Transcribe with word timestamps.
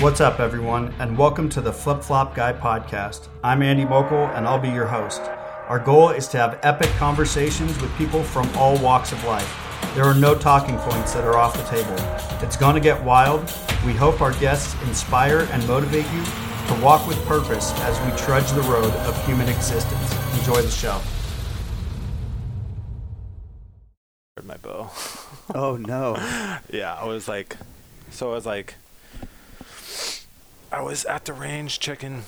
What's 0.00 0.22
up, 0.22 0.40
everyone, 0.40 0.94
and 0.98 1.18
welcome 1.18 1.50
to 1.50 1.60
the 1.60 1.74
Flip 1.74 2.02
Flop 2.02 2.34
Guy 2.34 2.54
podcast. 2.54 3.28
I'm 3.44 3.60
Andy 3.60 3.84
Mokel, 3.84 4.34
and 4.34 4.48
I'll 4.48 4.58
be 4.58 4.70
your 4.70 4.86
host. 4.86 5.20
Our 5.68 5.78
goal 5.78 6.08
is 6.08 6.26
to 6.28 6.38
have 6.38 6.58
epic 6.62 6.88
conversations 6.92 7.78
with 7.82 7.94
people 7.98 8.22
from 8.22 8.48
all 8.56 8.78
walks 8.78 9.12
of 9.12 9.22
life. 9.24 9.54
There 9.94 10.04
are 10.04 10.14
no 10.14 10.34
talking 10.34 10.78
points 10.78 11.12
that 11.12 11.24
are 11.24 11.36
off 11.36 11.54
the 11.54 11.64
table. 11.64 11.94
It's 12.42 12.56
going 12.56 12.76
to 12.76 12.80
get 12.80 13.04
wild. 13.04 13.42
We 13.84 13.92
hope 13.92 14.22
our 14.22 14.32
guests 14.40 14.74
inspire 14.84 15.40
and 15.52 15.68
motivate 15.68 16.06
you 16.14 16.24
to 16.24 16.80
walk 16.82 17.06
with 17.06 17.22
purpose 17.26 17.70
as 17.80 18.00
we 18.10 18.18
trudge 18.18 18.50
the 18.52 18.62
road 18.62 18.94
of 19.04 19.26
human 19.26 19.50
existence. 19.50 20.14
Enjoy 20.38 20.62
the 20.62 20.70
show. 20.70 20.98
my 24.44 24.56
bow. 24.56 24.90
Oh 25.54 25.76
no. 25.76 26.16
yeah, 26.72 26.94
I 26.94 27.04
was 27.04 27.28
like, 27.28 27.58
so 28.10 28.30
I 28.30 28.34
was 28.34 28.46
like, 28.46 28.76
I 30.72 30.82
was 30.82 31.04
at 31.04 31.24
the 31.24 31.32
range 31.32 31.80
checking 31.80 32.22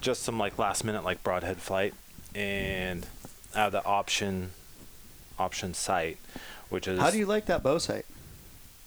just 0.00 0.22
some 0.22 0.38
like 0.38 0.58
last 0.58 0.84
minute 0.84 1.04
like 1.04 1.22
broadhead 1.22 1.58
flight, 1.58 1.94
and 2.34 3.06
I 3.54 3.60
have 3.60 3.72
the 3.72 3.84
option 3.84 4.50
option 5.38 5.74
sight, 5.74 6.18
which 6.68 6.88
is 6.88 6.98
How 6.98 7.10
do 7.10 7.18
you 7.18 7.26
like 7.26 7.46
that 7.46 7.62
bow 7.62 7.78
sight? 7.78 8.04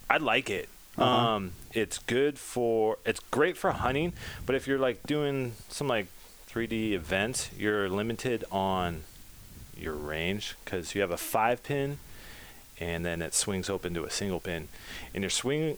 I 0.10 0.18
like 0.18 0.50
it. 0.50 0.70
Uh-huh. 0.98 1.36
Um, 1.36 1.52
it's 1.74 1.98
good 2.00 2.38
for 2.38 2.98
it's 3.06 3.20
great 3.32 3.58
for 3.58 3.72
hunting, 3.72 4.14
but 4.46 4.56
if 4.56 4.68
you're 4.68 4.80
like 4.80 5.04
doing 5.04 5.54
some 5.70 5.88
like 5.88 6.08
3D 6.50 6.92
events, 6.92 7.50
you're 7.58 7.90
limited 7.90 8.44
on 8.52 9.04
your 9.78 9.94
range 9.94 10.55
because 10.64 10.96
you 10.96 11.02
have 11.02 11.12
a 11.12 11.18
five 11.18 11.64
pin, 11.64 12.00
and 12.80 13.05
then 13.05 13.22
it 13.22 13.34
swings 13.34 13.70
open 13.70 13.94
to 13.94 14.04
a 14.04 14.10
single 14.10 14.40
pin, 14.40 14.68
and 15.14 15.24
you're 15.24 15.30
swinging 15.30 15.77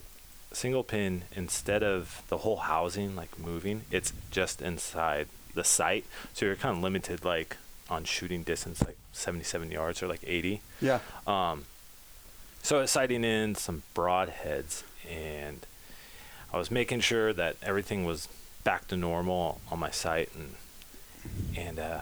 single 0.58 0.84
pin 0.84 1.24
instead 1.36 1.84
of 1.84 2.24
the 2.30 2.38
whole 2.40 2.58
housing 2.58 3.16
like 3.16 3.38
moving, 3.40 3.84
it's 3.92 4.12
just 4.32 4.62
inside 4.62 5.28
the 5.54 5.64
sight, 5.64 6.06
so 6.34 6.46
you're 6.46 6.56
kind 6.56 6.76
of 6.78 6.84
limited 6.84 7.24
like 7.24 7.58
on 7.90 8.04
shooting 8.04 8.44
distance 8.44 8.84
like 8.84 8.98
77 9.14 9.72
yards 9.72 10.04
or 10.04 10.08
like 10.08 10.22
80. 10.26 10.62
Yeah. 10.82 11.00
Um, 11.26 11.66
so 12.62 12.80
I 12.80 12.82
was 12.82 12.92
sighting 12.92 13.24
in 13.24 13.56
some 13.56 13.84
broadheads, 13.96 14.84
and 15.10 15.66
I 16.52 16.58
was 16.58 16.70
making 16.70 17.00
sure 17.02 17.32
that 17.34 17.56
everything 17.62 18.04
was 18.04 18.28
back 18.64 18.88
to 18.90 18.98
normal 18.98 19.62
on 19.72 19.80
my 19.80 19.92
sight, 19.92 20.30
and 20.36 20.56
and 21.56 21.80
uh, 21.80 22.02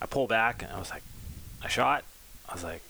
I 0.00 0.06
pulled 0.06 0.30
back, 0.30 0.62
and 0.62 0.72
I 0.72 0.78
was 0.78 0.90
like, 0.90 1.02
I 1.62 1.68
shot. 1.68 2.04
I 2.48 2.54
was 2.54 2.64
like, 2.64 2.82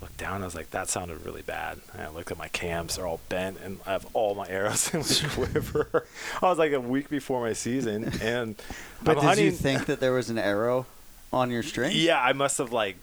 looked 0.00 0.16
down. 0.16 0.42
I 0.42 0.44
was 0.44 0.54
like, 0.54 0.70
that 0.70 0.88
sounded 0.88 1.24
really 1.24 1.42
bad. 1.42 1.78
And 1.92 2.02
I 2.02 2.08
looked 2.08 2.30
at 2.30 2.38
my 2.38 2.48
cams; 2.48 2.96
they're 2.96 3.06
all 3.06 3.20
bent, 3.28 3.58
and 3.64 3.78
I 3.86 3.92
have 3.92 4.06
all 4.14 4.34
my 4.34 4.46
arrows 4.48 4.92
in 4.94 5.00
the 5.00 5.28
quiver. 5.34 6.06
I 6.42 6.48
was 6.48 6.58
like 6.58 6.72
a 6.72 6.80
week 6.80 7.08
before 7.08 7.40
my 7.40 7.52
season, 7.52 8.12
and 8.22 8.56
But 9.02 9.12
I'm 9.12 9.22
did 9.22 9.24
hunting, 9.28 9.44
you 9.46 9.50
think 9.52 9.86
that 9.86 10.00
there 10.00 10.12
was 10.12 10.30
an 10.30 10.38
arrow 10.38 10.86
on 11.32 11.50
your 11.50 11.62
string? 11.62 11.92
yeah, 11.94 12.20
I 12.20 12.32
must 12.32 12.58
have 12.58 12.72
like 12.72 12.96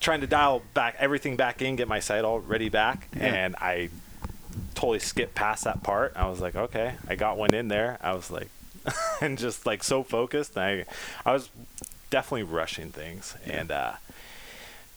trying 0.00 0.20
to 0.20 0.26
dial 0.26 0.62
back 0.74 0.96
everything 0.98 1.36
back 1.36 1.62
in, 1.62 1.76
get 1.76 1.88
my 1.88 2.00
sight 2.00 2.24
all 2.24 2.38
ready 2.40 2.68
back, 2.68 3.08
Yeah. 3.16 3.22
and 3.26 3.56
I 3.56 3.88
totally 4.74 4.98
skipped 4.98 5.34
past 5.34 5.64
that 5.64 5.82
part. 5.82 6.12
I 6.16 6.28
was 6.28 6.40
like, 6.40 6.54
okay, 6.56 6.94
I 7.08 7.14
got 7.16 7.36
one 7.38 7.54
in 7.54 7.68
there. 7.68 7.98
I 8.02 8.12
was 8.14 8.30
like, 8.30 8.48
and 9.22 9.38
just 9.38 9.64
like 9.66 9.82
so 9.82 10.02
focused. 10.02 10.58
I, 10.58 10.84
I 11.24 11.32
was 11.32 11.48
definitely 12.10 12.42
rushing 12.42 12.90
things 12.90 13.34
and 13.46 13.70
uh, 13.70 13.92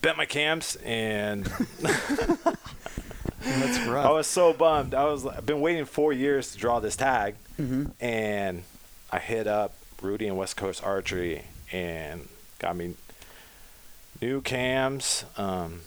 bent 0.02 0.18
my 0.18 0.26
cams 0.26 0.78
and 0.84 1.46
That's 3.40 3.80
rough. 3.88 4.06
I 4.06 4.12
was 4.12 4.28
so 4.28 4.54
bummed. 4.54 4.94
I 4.94 5.06
was 5.06 5.26
I've 5.26 5.46
been 5.46 5.62
waiting 5.62 5.86
four 5.86 6.12
years 6.12 6.52
to 6.52 6.58
draw 6.58 6.80
this 6.80 6.96
tag, 6.96 7.36
Mhm. 7.60 7.92
and 8.00 8.64
I 9.12 9.20
hit 9.20 9.48
up 9.48 9.74
Rudy 10.02 10.28
and 10.28 10.38
West 10.38 10.58
Coast 10.58 10.84
Archery 10.84 11.44
and 11.72 12.28
got 12.60 12.76
me 12.76 12.96
new 14.22 14.42
cams, 14.42 15.24
um, 15.38 15.82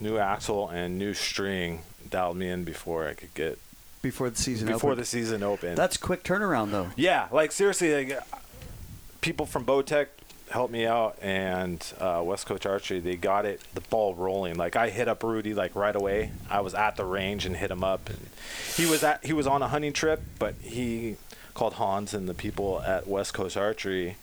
new 0.00 0.18
axle, 0.18 0.68
and 0.68 0.98
new 0.98 1.14
string. 1.14 1.82
Dialed 2.10 2.36
me 2.36 2.48
in 2.48 2.64
before 2.64 3.08
I 3.08 3.14
could 3.14 3.32
get 3.34 3.58
before 4.02 4.28
the 4.28 4.36
season 4.36 4.66
before 4.66 4.90
opened. 4.90 5.02
the 5.02 5.06
season 5.06 5.42
opened. 5.42 5.78
That's 5.78 5.96
quick 5.96 6.22
turnaround 6.22 6.70
though. 6.72 6.90
Yeah, 6.96 7.28
like 7.32 7.50
seriously, 7.52 8.04
like 8.10 8.18
people 9.22 9.46
from 9.46 9.64
Bowtech 9.64 10.08
helped 10.54 10.72
me 10.72 10.86
out, 10.86 11.18
and 11.20 11.84
uh, 11.98 12.22
West 12.24 12.46
Coast 12.46 12.64
Archery 12.64 13.00
they 13.00 13.16
got 13.16 13.44
it 13.44 13.60
the 13.74 13.80
ball 13.80 14.14
rolling. 14.14 14.54
Like 14.54 14.76
I 14.76 14.88
hit 14.88 15.08
up 15.08 15.24
Rudy 15.24 15.52
like 15.52 15.74
right 15.74 15.94
away. 15.94 16.30
I 16.48 16.60
was 16.60 16.74
at 16.74 16.94
the 16.94 17.04
range 17.04 17.44
and 17.44 17.56
hit 17.56 17.72
him 17.72 17.82
up, 17.82 18.08
and 18.08 18.28
he 18.76 18.86
was 18.86 19.02
at 19.02 19.24
he 19.24 19.32
was 19.32 19.48
on 19.48 19.62
a 19.62 19.68
hunting 19.68 19.92
trip, 19.92 20.22
but 20.38 20.54
he 20.62 21.16
called 21.54 21.74
Hans 21.74 22.14
and 22.14 22.28
the 22.28 22.34
people 22.34 22.80
at 22.82 23.08
West 23.08 23.34
Coast 23.34 23.56
Archery, 23.56 24.16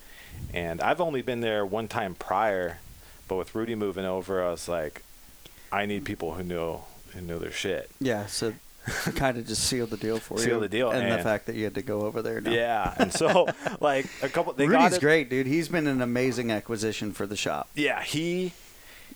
and 0.53 0.79
I've 0.79 1.01
only 1.01 1.21
been 1.21 1.41
there 1.41 1.65
one 1.65 1.89
time 1.89 2.15
prior, 2.15 2.79
but 3.27 3.35
with 3.35 3.53
Rudy 3.53 3.75
moving 3.75 4.05
over, 4.05 4.41
I 4.41 4.51
was 4.51 4.69
like, 4.69 5.03
I 5.69 5.85
need 5.85 6.05
people 6.05 6.35
who 6.35 6.43
know 6.43 6.85
who 7.13 7.19
know 7.19 7.39
their 7.39 7.51
shit. 7.51 7.91
Yeah, 7.99 8.27
so 8.27 8.53
kind 9.15 9.37
of 9.37 9.47
just 9.47 9.63
sealed 9.63 9.89
the 9.91 9.97
deal 9.97 10.17
for 10.19 10.37
you. 10.39 10.45
Sealed 10.45 10.63
the 10.63 10.69
deal, 10.69 10.89
and 10.91 11.11
the 11.11 11.21
fact 11.23 11.45
that 11.45 11.55
you 11.55 11.63
had 11.63 11.75
to 11.75 11.81
go 11.81 12.01
over 12.01 12.21
there. 12.21 12.41
Now. 12.41 12.51
Yeah, 12.51 12.93
and 12.97 13.13
so 13.13 13.47
like 13.79 14.07
a 14.23 14.29
couple 14.29 14.53
they 14.53 14.67
Rudy's 14.67 14.97
great, 14.99 15.29
dude. 15.29 15.47
He's 15.47 15.67
been 15.69 15.87
an 15.87 16.01
amazing 16.01 16.51
acquisition 16.51 17.11
for 17.13 17.25
the 17.27 17.35
shop. 17.37 17.69
Yeah, 17.75 18.01
he. 18.01 18.53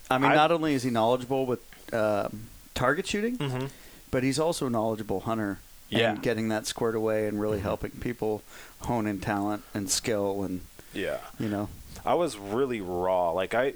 I 0.09 0.17
mean, 0.19 0.31
I- 0.31 0.35
not 0.35 0.51
only 0.51 0.73
is 0.73 0.83
he 0.83 0.91
knowledgeable 0.91 1.45
with 1.45 1.59
um, 1.93 2.47
target 2.75 3.07
shooting, 3.07 3.37
mhm. 3.37 3.69
but 4.11 4.23
he's 4.23 4.39
also 4.39 4.67
a 4.67 4.69
knowledgeable 4.69 5.21
hunter. 5.21 5.59
Yeah. 5.89 6.11
And 6.11 6.21
getting 6.21 6.49
that 6.49 6.65
squared 6.65 6.95
away 6.95 7.27
and 7.27 7.39
really 7.39 7.59
Mhm. 7.59 7.63
helping 7.63 7.91
people 7.91 8.41
hone 8.81 9.05
in 9.05 9.19
talent 9.19 9.63
and 9.73 9.87
skill 9.89 10.41
and 10.43 10.61
Yeah. 10.93 11.19
you 11.39 11.47
know. 11.47 11.69
I 12.03 12.15
was 12.15 12.37
really 12.37 12.81
raw. 12.81 13.31
Like 13.31 13.53
I, 13.53 13.73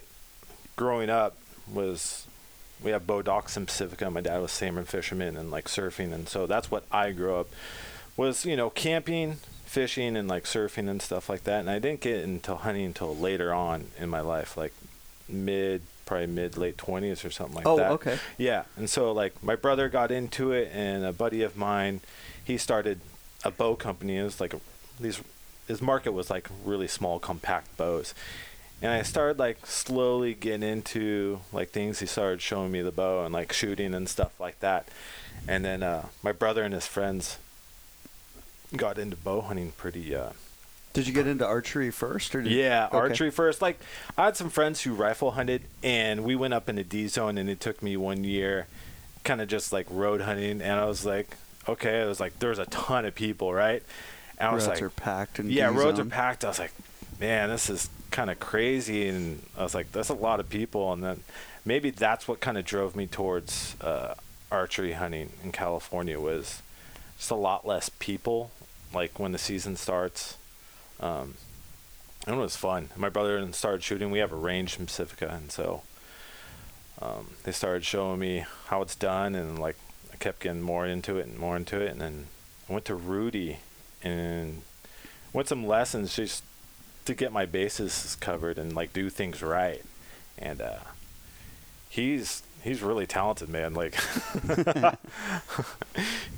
growing 0.75 1.09
up, 1.11 1.37
was 1.71 2.25
we 2.81 2.91
have 2.91 3.05
bow 3.05 3.21
docks 3.21 3.57
in 3.57 3.65
Pacifica. 3.65 4.09
My 4.09 4.21
dad 4.21 4.41
was 4.41 4.51
salmon 4.51 4.85
fisherman 4.85 5.37
and 5.37 5.51
like 5.51 5.65
surfing, 5.65 6.13
and 6.13 6.27
so 6.27 6.47
that's 6.47 6.71
what 6.71 6.85
I 6.91 7.11
grew 7.11 7.35
up 7.35 7.47
was 8.15 8.45
you 8.45 8.55
know 8.55 8.69
camping, 8.69 9.37
fishing, 9.65 10.15
and 10.15 10.27
like 10.27 10.43
surfing 10.43 10.89
and 10.89 11.01
stuff 11.01 11.29
like 11.29 11.43
that. 11.45 11.61
And 11.61 11.69
I 11.69 11.79
didn't 11.79 12.01
get 12.01 12.23
into 12.23 12.55
hunting 12.55 12.85
until 12.85 13.15
later 13.15 13.53
on 13.53 13.87
in 13.97 14.09
my 14.09 14.21
life, 14.21 14.57
like 14.57 14.73
mid 15.27 15.81
probably 16.05 16.27
mid 16.27 16.57
late 16.57 16.77
twenties 16.77 17.23
or 17.23 17.31
something 17.31 17.55
like 17.55 17.67
oh, 17.67 17.77
that. 17.77 17.91
okay. 17.91 18.17
Yeah, 18.37 18.63
and 18.75 18.89
so 18.89 19.11
like 19.11 19.41
my 19.43 19.55
brother 19.55 19.89
got 19.89 20.11
into 20.11 20.51
it, 20.51 20.69
and 20.73 21.05
a 21.05 21.13
buddy 21.13 21.43
of 21.43 21.55
mine, 21.55 22.01
he 22.43 22.57
started 22.57 22.99
a 23.43 23.51
bow 23.51 23.75
company. 23.75 24.17
It 24.17 24.23
was 24.23 24.41
like 24.41 24.53
a, 24.53 24.59
these, 24.99 25.21
his 25.67 25.81
market 25.81 26.11
was 26.11 26.29
like 26.29 26.49
really 26.65 26.87
small, 26.87 27.19
compact 27.19 27.77
bows, 27.77 28.13
and 28.81 28.91
I 28.91 29.01
started 29.01 29.39
like 29.39 29.65
slowly 29.65 30.33
getting 30.33 30.67
into 30.67 31.39
like 31.51 31.69
things. 31.69 31.99
He 31.99 32.05
started 32.05 32.41
showing 32.41 32.71
me 32.71 32.81
the 32.81 32.91
bow 32.91 33.25
and 33.25 33.33
like 33.33 33.53
shooting 33.53 33.93
and 33.93 34.07
stuff 34.07 34.37
like 34.39 34.59
that, 34.59 34.87
and 35.47 35.63
then 35.65 35.83
uh, 35.83 36.07
my 36.23 36.31
brother 36.31 36.63
and 36.63 36.73
his 36.73 36.87
friends 36.87 37.37
got 38.75 38.97
into 38.97 39.15
bow 39.15 39.41
hunting 39.41 39.73
pretty. 39.77 40.15
Uh, 40.15 40.29
Did 40.93 41.07
you 41.07 41.13
get 41.13 41.27
into 41.27 41.45
archery 41.45 41.91
first, 41.91 42.35
or 42.35 42.41
did 42.41 42.51
yeah, 42.51 42.87
okay. 42.87 42.97
archery 42.97 43.31
first. 43.31 43.61
Like 43.61 43.79
I 44.17 44.25
had 44.25 44.37
some 44.37 44.49
friends 44.49 44.81
who 44.81 44.93
rifle 44.93 45.31
hunted, 45.31 45.63
and 45.83 46.23
we 46.23 46.35
went 46.35 46.53
up 46.53 46.69
in 46.69 46.75
the 46.75 46.83
D 46.83 47.07
zone, 47.07 47.37
and 47.37 47.49
it 47.49 47.59
took 47.59 47.83
me 47.83 47.97
one 47.97 48.23
year, 48.23 48.67
kind 49.23 49.41
of 49.41 49.47
just 49.47 49.73
like 49.73 49.87
road 49.89 50.21
hunting, 50.21 50.61
and 50.61 50.79
I 50.79 50.85
was 50.85 51.05
like, 51.05 51.35
okay, 51.67 52.01
it 52.01 52.05
was 52.05 52.19
like 52.19 52.39
there's 52.39 52.59
a 52.59 52.65
ton 52.65 53.05
of 53.05 53.15
people, 53.15 53.53
right? 53.53 53.83
And 54.37 54.49
I 54.49 54.53
was 54.53 54.67
roads 54.67 54.81
like, 54.81 54.83
are 54.83 54.89
packed 54.89 55.39
and 55.39 55.51
yeah, 55.51 55.69
roads 55.69 55.99
are 55.99 56.05
packed. 56.05 56.45
I 56.45 56.47
was 56.47 56.59
like, 56.59 56.73
man, 57.19 57.49
this 57.49 57.69
is 57.69 57.89
kind 58.11 58.29
of 58.29 58.39
crazy, 58.39 59.07
and 59.07 59.41
I 59.57 59.63
was 59.63 59.75
like, 59.75 59.91
that's 59.91 60.09
a 60.09 60.13
lot 60.13 60.39
of 60.39 60.49
people, 60.49 60.91
and 60.93 61.03
then 61.03 61.23
maybe 61.65 61.89
that's 61.89 62.27
what 62.27 62.39
kind 62.39 62.57
of 62.57 62.65
drove 62.65 62.95
me 62.95 63.07
towards 63.07 63.75
uh, 63.81 64.15
archery 64.51 64.93
hunting 64.93 65.31
in 65.43 65.51
California 65.51 66.19
was 66.19 66.61
just 67.17 67.31
a 67.31 67.35
lot 67.35 67.67
less 67.67 67.89
people. 67.89 68.51
Like 68.93 69.19
when 69.19 69.31
the 69.31 69.37
season 69.37 69.75
starts, 69.75 70.37
um, 70.99 71.35
and 72.25 72.35
it 72.35 72.39
was 72.39 72.55
fun. 72.55 72.89
My 72.95 73.09
brother 73.09 73.37
and 73.37 73.53
started 73.53 73.83
shooting. 73.83 74.09
We 74.09 74.19
have 74.19 74.31
a 74.31 74.35
range 74.35 74.79
in 74.79 74.87
Pacifica, 74.87 75.29
and 75.29 75.51
so 75.51 75.83
um, 77.01 77.27
they 77.43 77.51
started 77.51 77.85
showing 77.85 78.19
me 78.19 78.45
how 78.65 78.81
it's 78.81 78.95
done, 78.95 79.35
and 79.35 79.59
like 79.59 79.77
I 80.11 80.17
kept 80.17 80.39
getting 80.39 80.61
more 80.61 80.87
into 80.87 81.17
it 81.17 81.27
and 81.27 81.37
more 81.37 81.55
into 81.55 81.79
it, 81.79 81.91
and 81.91 82.01
then 82.01 82.27
I 82.67 82.73
went 82.73 82.85
to 82.85 82.95
Rudy 82.95 83.59
and 84.01 84.63
went 85.33 85.47
some 85.47 85.67
lessons 85.67 86.15
just 86.15 86.43
to 87.05 87.13
get 87.15 87.31
my 87.31 87.45
bases 87.45 88.15
covered 88.19 88.57
and 88.57 88.73
like 88.75 88.93
do 88.93 89.09
things 89.09 89.41
right, 89.41 89.83
and 90.37 90.61
uh, 90.61 90.77
he's 91.89 92.43
he's 92.63 92.81
really 92.81 93.07
talented, 93.07 93.49
man. 93.49 93.73
Like 93.73 93.95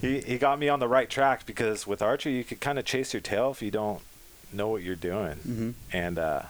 he 0.02 0.22
he 0.22 0.38
got 0.38 0.60
me 0.60 0.70
on 0.70 0.80
the 0.80 0.88
right 0.88 1.10
track 1.10 1.46
because 1.46 1.86
with 1.86 2.02
archery 2.02 2.36
you 2.38 2.44
could 2.44 2.60
kind 2.62 2.80
of 2.80 2.86
chase 2.86 3.14
your 3.14 3.22
tail 3.22 3.52
if 3.52 3.62
you 3.62 3.72
don't 3.72 4.02
know 4.54 4.68
what 4.68 4.84
you're 4.84 4.96
doing. 4.96 5.36
Mhm. 5.48 5.74
And 5.94 6.20
uh, 6.20 6.42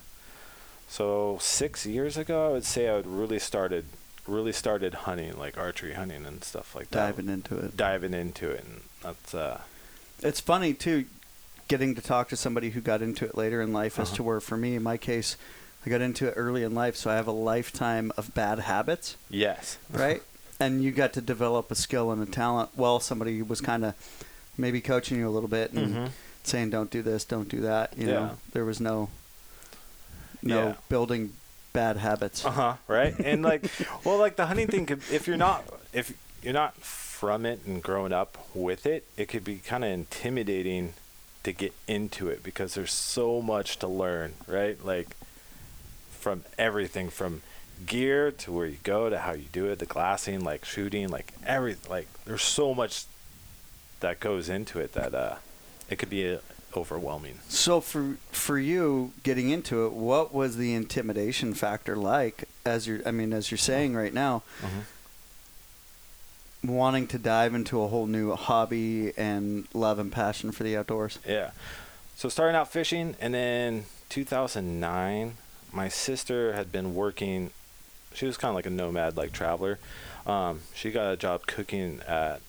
so 0.87 1.37
six 1.41 1.85
years 1.85 2.17
ago, 2.17 2.49
I 2.49 2.51
would 2.51 2.65
say 2.65 2.89
I 2.89 2.95
would 2.95 3.07
really 3.07 3.39
started 3.39 3.85
really 4.27 4.51
started 4.53 4.93
hunting 4.93 5.37
like 5.37 5.57
archery 5.57 5.93
hunting 5.93 6.25
and 6.25 6.43
stuff 6.43 6.75
like 6.75 6.89
that. 6.91 7.15
diving 7.15 7.29
into 7.29 7.57
it. 7.57 7.75
diving 7.75 8.13
into 8.13 8.49
it, 8.51 8.63
and 8.63 8.81
that's 9.01 9.33
uh, 9.33 9.61
It's 10.21 10.39
funny 10.39 10.73
too, 10.73 11.05
getting 11.71 11.95
to 11.95 12.01
talk 12.01 12.27
to 12.27 12.35
somebody 12.35 12.71
who 12.71 12.81
got 12.81 13.01
into 13.01 13.23
it 13.23 13.33
later 13.37 13.61
in 13.61 13.71
life, 13.71 13.97
as 13.97 14.09
Uh-huh. 14.09 14.15
to 14.17 14.23
where 14.23 14.39
for 14.41 14.57
me, 14.57 14.75
in 14.75 14.83
my 14.83 14.97
case, 14.97 15.37
I 15.85 15.89
got 15.89 16.01
into 16.01 16.27
it 16.27 16.33
early 16.35 16.63
in 16.63 16.75
life, 16.75 16.97
so 16.97 17.09
I 17.09 17.15
have 17.15 17.27
a 17.27 17.31
lifetime 17.31 18.11
of 18.17 18.33
bad 18.33 18.59
habits, 18.59 19.15
yes, 19.29 19.77
right? 19.89 20.21
and 20.59 20.83
you 20.83 20.91
got 20.91 21.13
to 21.13 21.21
develop 21.21 21.71
a 21.71 21.75
skill 21.75 22.11
and 22.11 22.21
a 22.21 22.25
talent 22.25 22.71
while 22.75 22.99
somebody 22.99 23.41
was 23.41 23.61
kind 23.61 23.85
of 23.85 23.93
maybe 24.57 24.81
coaching 24.81 25.17
you 25.17 25.29
a 25.29 25.31
little 25.31 25.47
bit 25.49 25.71
and 25.71 25.95
Mhm. 25.95 26.09
saying, 26.43 26.69
"Don't 26.71 26.91
do 26.91 27.01
this, 27.01 27.23
don't 27.23 27.47
do 27.47 27.61
that." 27.61 27.97
You 27.97 28.07
Yeah. 28.07 28.13
know, 28.13 28.37
there 28.51 28.65
was 28.65 28.79
no 28.81 29.09
no 30.43 30.67
Yeah. 30.67 30.75
building 30.89 31.33
bad 31.71 31.95
habits. 31.97 32.43
Uh 32.45 32.51
huh. 32.51 32.73
Right. 32.87 33.15
And 33.23 33.43
like, 33.43 33.63
well, 34.03 34.17
like 34.17 34.35
the 34.35 34.47
hunting 34.47 34.67
thing 34.67 34.85
could, 34.85 35.01
if 35.09 35.25
you're 35.25 35.37
not, 35.37 35.63
if 35.93 36.11
you're 36.43 36.53
not 36.53 36.75
from 36.77 37.45
it 37.45 37.61
and 37.65 37.81
growing 37.81 38.11
up 38.11 38.37
with 38.53 38.85
it, 38.85 39.05
it 39.15 39.27
could 39.29 39.43
be 39.45 39.57
kind 39.59 39.83
of 39.85 39.89
intimidating 39.91 40.95
to 41.43 41.51
get 41.51 41.73
into 41.87 42.29
it 42.29 42.43
because 42.43 42.75
there's 42.75 42.93
so 42.93 43.41
much 43.41 43.77
to 43.79 43.87
learn, 43.87 44.33
right? 44.47 44.83
Like, 44.83 45.15
from 46.11 46.43
everything 46.57 47.09
from 47.09 47.41
gear 47.85 48.31
to 48.31 48.51
where 48.51 48.67
you 48.67 48.77
go 48.83 49.09
to 49.09 49.17
how 49.19 49.33
you 49.33 49.45
do 49.51 49.65
it, 49.65 49.79
the 49.79 49.85
glassing, 49.85 50.43
like 50.43 50.63
shooting, 50.65 51.09
like 51.09 51.33
every, 51.45 51.75
like 51.89 52.07
there's 52.25 52.43
so 52.43 52.75
much 52.75 53.05
that 54.01 54.19
goes 54.19 54.49
into 54.49 54.79
it 54.79 54.93
that 54.93 55.15
uh, 55.15 55.35
it 55.89 55.97
could 55.97 56.09
be 56.09 56.31
uh, 56.31 56.37
overwhelming. 56.75 57.39
So 57.49 57.81
for 57.81 58.17
for 58.31 58.59
you 58.59 59.13
getting 59.23 59.49
into 59.49 59.85
it, 59.85 59.93
what 59.93 60.33
was 60.33 60.57
the 60.57 60.73
intimidation 60.73 61.53
factor 61.55 61.95
like? 61.95 62.45
As 62.65 62.87
you're, 62.87 63.01
I 63.05 63.11
mean, 63.11 63.33
as 63.33 63.49
you're 63.49 63.57
saying 63.57 63.95
right 63.95 64.13
now, 64.13 64.43
wanting 66.63 67.07
to 67.07 67.17
dive 67.17 67.55
into 67.55 67.81
a 67.81 67.87
whole 67.87 68.07
new 68.07 68.33
hobby 68.35 69.13
and 69.17 69.67
love 69.73 69.99
and 69.99 70.11
passion 70.11 70.51
for 70.51 70.63
the 70.63 70.77
outdoors. 70.77 71.19
Yeah. 71.27 71.51
So 72.15 72.29
starting 72.29 72.55
out 72.55 72.71
fishing, 72.71 73.15
and 73.19 73.33
then 73.33 73.85
2009, 74.09 75.37
my 75.71 75.87
sister 75.87 76.53
had 76.53 76.71
been 76.71 76.93
working. 76.93 77.51
She 78.13 78.25
was 78.25 78.37
kind 78.37 78.49
of 78.49 78.55
like 78.55 78.65
a 78.65 78.69
nomad, 78.69 79.17
like 79.17 79.31
traveler. 79.31 79.79
Um, 80.27 80.61
she 80.75 80.91
got 80.91 81.11
a 81.11 81.17
job 81.17 81.47
cooking 81.47 82.01
at 82.07 82.41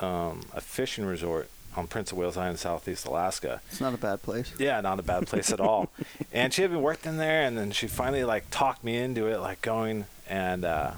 um, 0.00 0.42
a 0.54 0.60
fishing 0.60 1.06
resort 1.06 1.48
on 1.76 1.86
Prince 1.86 2.12
of 2.12 2.18
Wales 2.18 2.36
Island, 2.36 2.58
Southeast 2.58 3.06
Alaska. 3.06 3.62
It's 3.70 3.80
not 3.80 3.94
a 3.94 3.98
bad 3.98 4.22
place. 4.22 4.52
Yeah, 4.58 4.80
not 4.80 4.98
a 4.98 5.02
bad 5.02 5.26
place 5.26 5.52
at 5.52 5.60
all. 5.60 5.90
And 6.32 6.54
she 6.54 6.62
had 6.62 6.70
been 6.70 6.82
working 6.82 7.16
there, 7.16 7.42
and 7.42 7.58
then 7.58 7.72
she 7.72 7.88
finally 7.88 8.22
like 8.22 8.44
talked 8.50 8.84
me 8.84 8.96
into 8.96 9.26
it, 9.26 9.40
like 9.40 9.62
going 9.62 10.04
and 10.28 10.64
uh, 10.64 10.92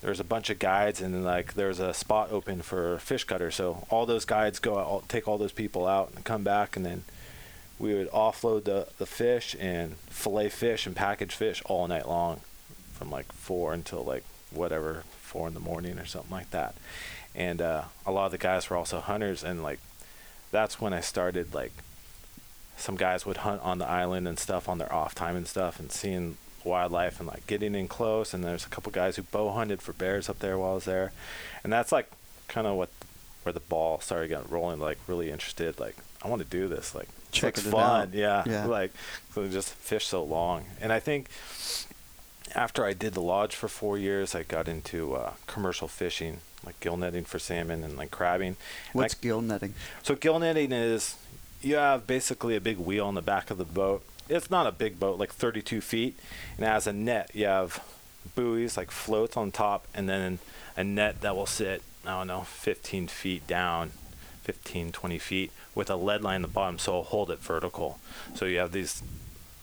there 0.00 0.10
was 0.10 0.20
a 0.20 0.24
bunch 0.24 0.48
of 0.50 0.58
guides, 0.58 1.00
and 1.00 1.24
like 1.24 1.54
there's 1.54 1.78
a 1.78 1.92
spot 1.92 2.30
open 2.32 2.62
for 2.62 2.98
fish 2.98 3.24
cutter. 3.24 3.50
So 3.50 3.86
all 3.90 4.06
those 4.06 4.24
guides 4.24 4.58
go 4.58 4.78
out, 4.78 5.08
take 5.08 5.28
all 5.28 5.38
those 5.38 5.52
people 5.52 5.86
out, 5.86 6.12
and 6.14 6.24
come 6.24 6.42
back, 6.42 6.76
and 6.76 6.84
then 6.84 7.04
we 7.78 7.94
would 7.94 8.10
offload 8.10 8.64
the 8.64 8.88
the 8.98 9.06
fish 9.06 9.54
and 9.58 9.96
fillet 10.08 10.48
fish 10.48 10.86
and 10.86 10.96
package 10.96 11.34
fish 11.34 11.62
all 11.66 11.86
night 11.86 12.08
long, 12.08 12.40
from 12.92 13.10
like 13.10 13.30
four 13.32 13.74
until 13.74 14.04
like 14.04 14.24
whatever 14.50 15.04
four 15.20 15.46
in 15.48 15.54
the 15.54 15.60
morning 15.60 15.98
or 15.98 16.06
something 16.06 16.30
like 16.30 16.50
that. 16.50 16.74
And 17.34 17.60
uh, 17.60 17.84
a 18.04 18.10
lot 18.10 18.26
of 18.26 18.32
the 18.32 18.38
guys 18.38 18.70
were 18.70 18.76
also 18.76 19.00
hunters, 19.00 19.44
and 19.44 19.62
like 19.62 19.80
that's 20.50 20.80
when 20.80 20.92
I 20.92 21.00
started 21.00 21.54
like 21.54 21.72
some 22.76 22.96
guys 22.96 23.26
would 23.26 23.38
hunt 23.38 23.60
on 23.62 23.78
the 23.78 23.86
island 23.86 24.26
and 24.26 24.38
stuff 24.38 24.66
on 24.66 24.78
their 24.78 24.92
off 24.92 25.14
time 25.14 25.36
and 25.36 25.46
stuff 25.46 25.78
and 25.78 25.92
seeing 25.92 26.38
wildlife 26.64 27.18
and 27.20 27.28
like 27.28 27.46
getting 27.46 27.74
in 27.74 27.88
close 27.88 28.34
and 28.34 28.44
there's 28.44 28.66
a 28.66 28.68
couple 28.68 28.92
guys 28.92 29.16
who 29.16 29.22
bow 29.22 29.50
hunted 29.50 29.80
for 29.80 29.92
bears 29.92 30.28
up 30.28 30.38
there 30.40 30.58
while 30.58 30.72
I 30.72 30.74
was 30.74 30.84
there 30.84 31.12
and 31.64 31.72
that's 31.72 31.90
like 31.92 32.10
kind 32.48 32.66
of 32.66 32.76
what 32.76 32.90
where 33.42 33.52
the 33.52 33.60
ball 33.60 34.00
started 34.00 34.28
getting 34.28 34.50
rolling 34.50 34.78
like 34.80 34.98
really 35.06 35.30
interested 35.30 35.80
like 35.80 35.96
I 36.22 36.28
want 36.28 36.42
to 36.42 36.48
do 36.48 36.68
this 36.68 36.94
like 36.94 37.08
it's 37.32 37.66
it 37.66 37.70
fun 37.70 38.10
yeah 38.12 38.42
Yeah. 38.46 38.66
like 38.66 38.92
so 39.34 39.46
just 39.48 39.70
fish 39.72 40.06
so 40.06 40.22
long 40.22 40.64
and 40.80 40.92
I 40.92 41.00
think 41.00 41.28
after 42.54 42.84
I 42.84 42.92
did 42.92 43.14
the 43.14 43.22
lodge 43.22 43.54
for 43.54 43.68
four 43.68 43.96
years 43.96 44.34
I 44.34 44.42
got 44.42 44.68
into 44.68 45.14
uh, 45.14 45.32
commercial 45.46 45.88
fishing 45.88 46.38
like 46.66 46.78
gill 46.80 46.96
netting 46.96 47.24
for 47.24 47.38
salmon 47.38 47.82
and 47.84 47.96
like 47.96 48.10
crabbing 48.10 48.48
And 48.48 48.56
I 48.94 48.98
What's 48.98 49.14
gill 49.14 49.40
netting? 49.40 49.74
so 50.02 50.14
gill 50.14 50.38
netting 50.38 50.72
is 50.72 51.16
you 51.62 51.76
have 51.76 52.06
basically 52.06 52.56
a 52.56 52.60
big 52.60 52.78
wheel 52.78 53.06
on 53.06 53.14
the 53.14 53.22
back 53.22 53.50
of 53.50 53.58
the 53.58 53.64
boat. 53.66 54.02
It's 54.30 54.50
not 54.50 54.66
a 54.66 54.72
big 54.72 54.98
boat, 55.00 55.18
like 55.18 55.32
32 55.32 55.80
feet, 55.80 56.18
and 56.56 56.64
as 56.64 56.86
a 56.86 56.92
net, 56.92 57.30
you 57.34 57.46
have 57.46 57.82
buoys 58.34 58.76
like 58.76 58.90
floats 58.90 59.36
on 59.36 59.50
top, 59.50 59.86
and 59.94 60.08
then 60.08 60.38
a 60.76 60.84
net 60.84 61.20
that 61.22 61.34
will 61.36 61.46
sit 61.46 61.82
I 62.06 62.12
don't 62.18 62.28
know 62.28 62.42
15 62.42 63.08
feet 63.08 63.46
down, 63.46 63.90
15 64.44 64.92
20 64.92 65.18
feet 65.18 65.52
with 65.74 65.90
a 65.90 65.96
lead 65.96 66.22
line 66.22 66.42
at 66.42 66.48
the 66.48 66.54
bottom, 66.54 66.78
so 66.78 66.92
it'll 66.92 67.02
hold 67.04 67.30
it 67.30 67.40
vertical. 67.40 67.98
So 68.34 68.46
you 68.46 68.58
have 68.58 68.72
these 68.72 69.02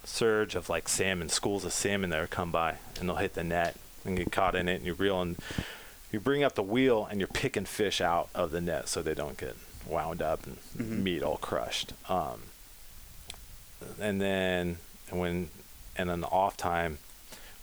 surge 0.03 0.53
of 0.55 0.69
like 0.69 0.87
salmon, 0.87 1.29
schools 1.29 1.65
of 1.65 1.73
salmon 1.73 2.09
that 2.11 2.29
come 2.29 2.51
by, 2.51 2.75
and 2.99 3.09
they'll 3.09 3.15
hit 3.15 3.33
the 3.33 3.43
net 3.43 3.75
and 4.05 4.17
get 4.17 4.31
caught 4.31 4.55
in 4.55 4.67
it, 4.67 4.75
and 4.75 4.85
you 4.85 4.93
reel 4.93 5.21
and 5.21 5.37
you 6.11 6.19
bring 6.19 6.43
up 6.43 6.55
the 6.55 6.63
wheel 6.63 7.07
and 7.09 7.19
you're 7.19 7.27
picking 7.27 7.65
fish 7.65 7.99
out 8.01 8.29
of 8.35 8.51
the 8.51 8.61
net 8.61 8.87
so 8.87 9.01
they 9.01 9.13
don't 9.13 9.37
get 9.37 9.55
wound 9.85 10.21
up 10.21 10.45
and 10.45 10.57
Mhm. 10.77 11.03
meat 11.03 11.23
all 11.23 11.37
crushed. 11.37 11.93
Um, 12.07 12.43
and 13.99 14.21
then 14.21 14.77
when 15.09 15.49
and 15.95 16.09
on 16.09 16.21
the 16.21 16.27
off 16.27 16.57
time, 16.57 16.99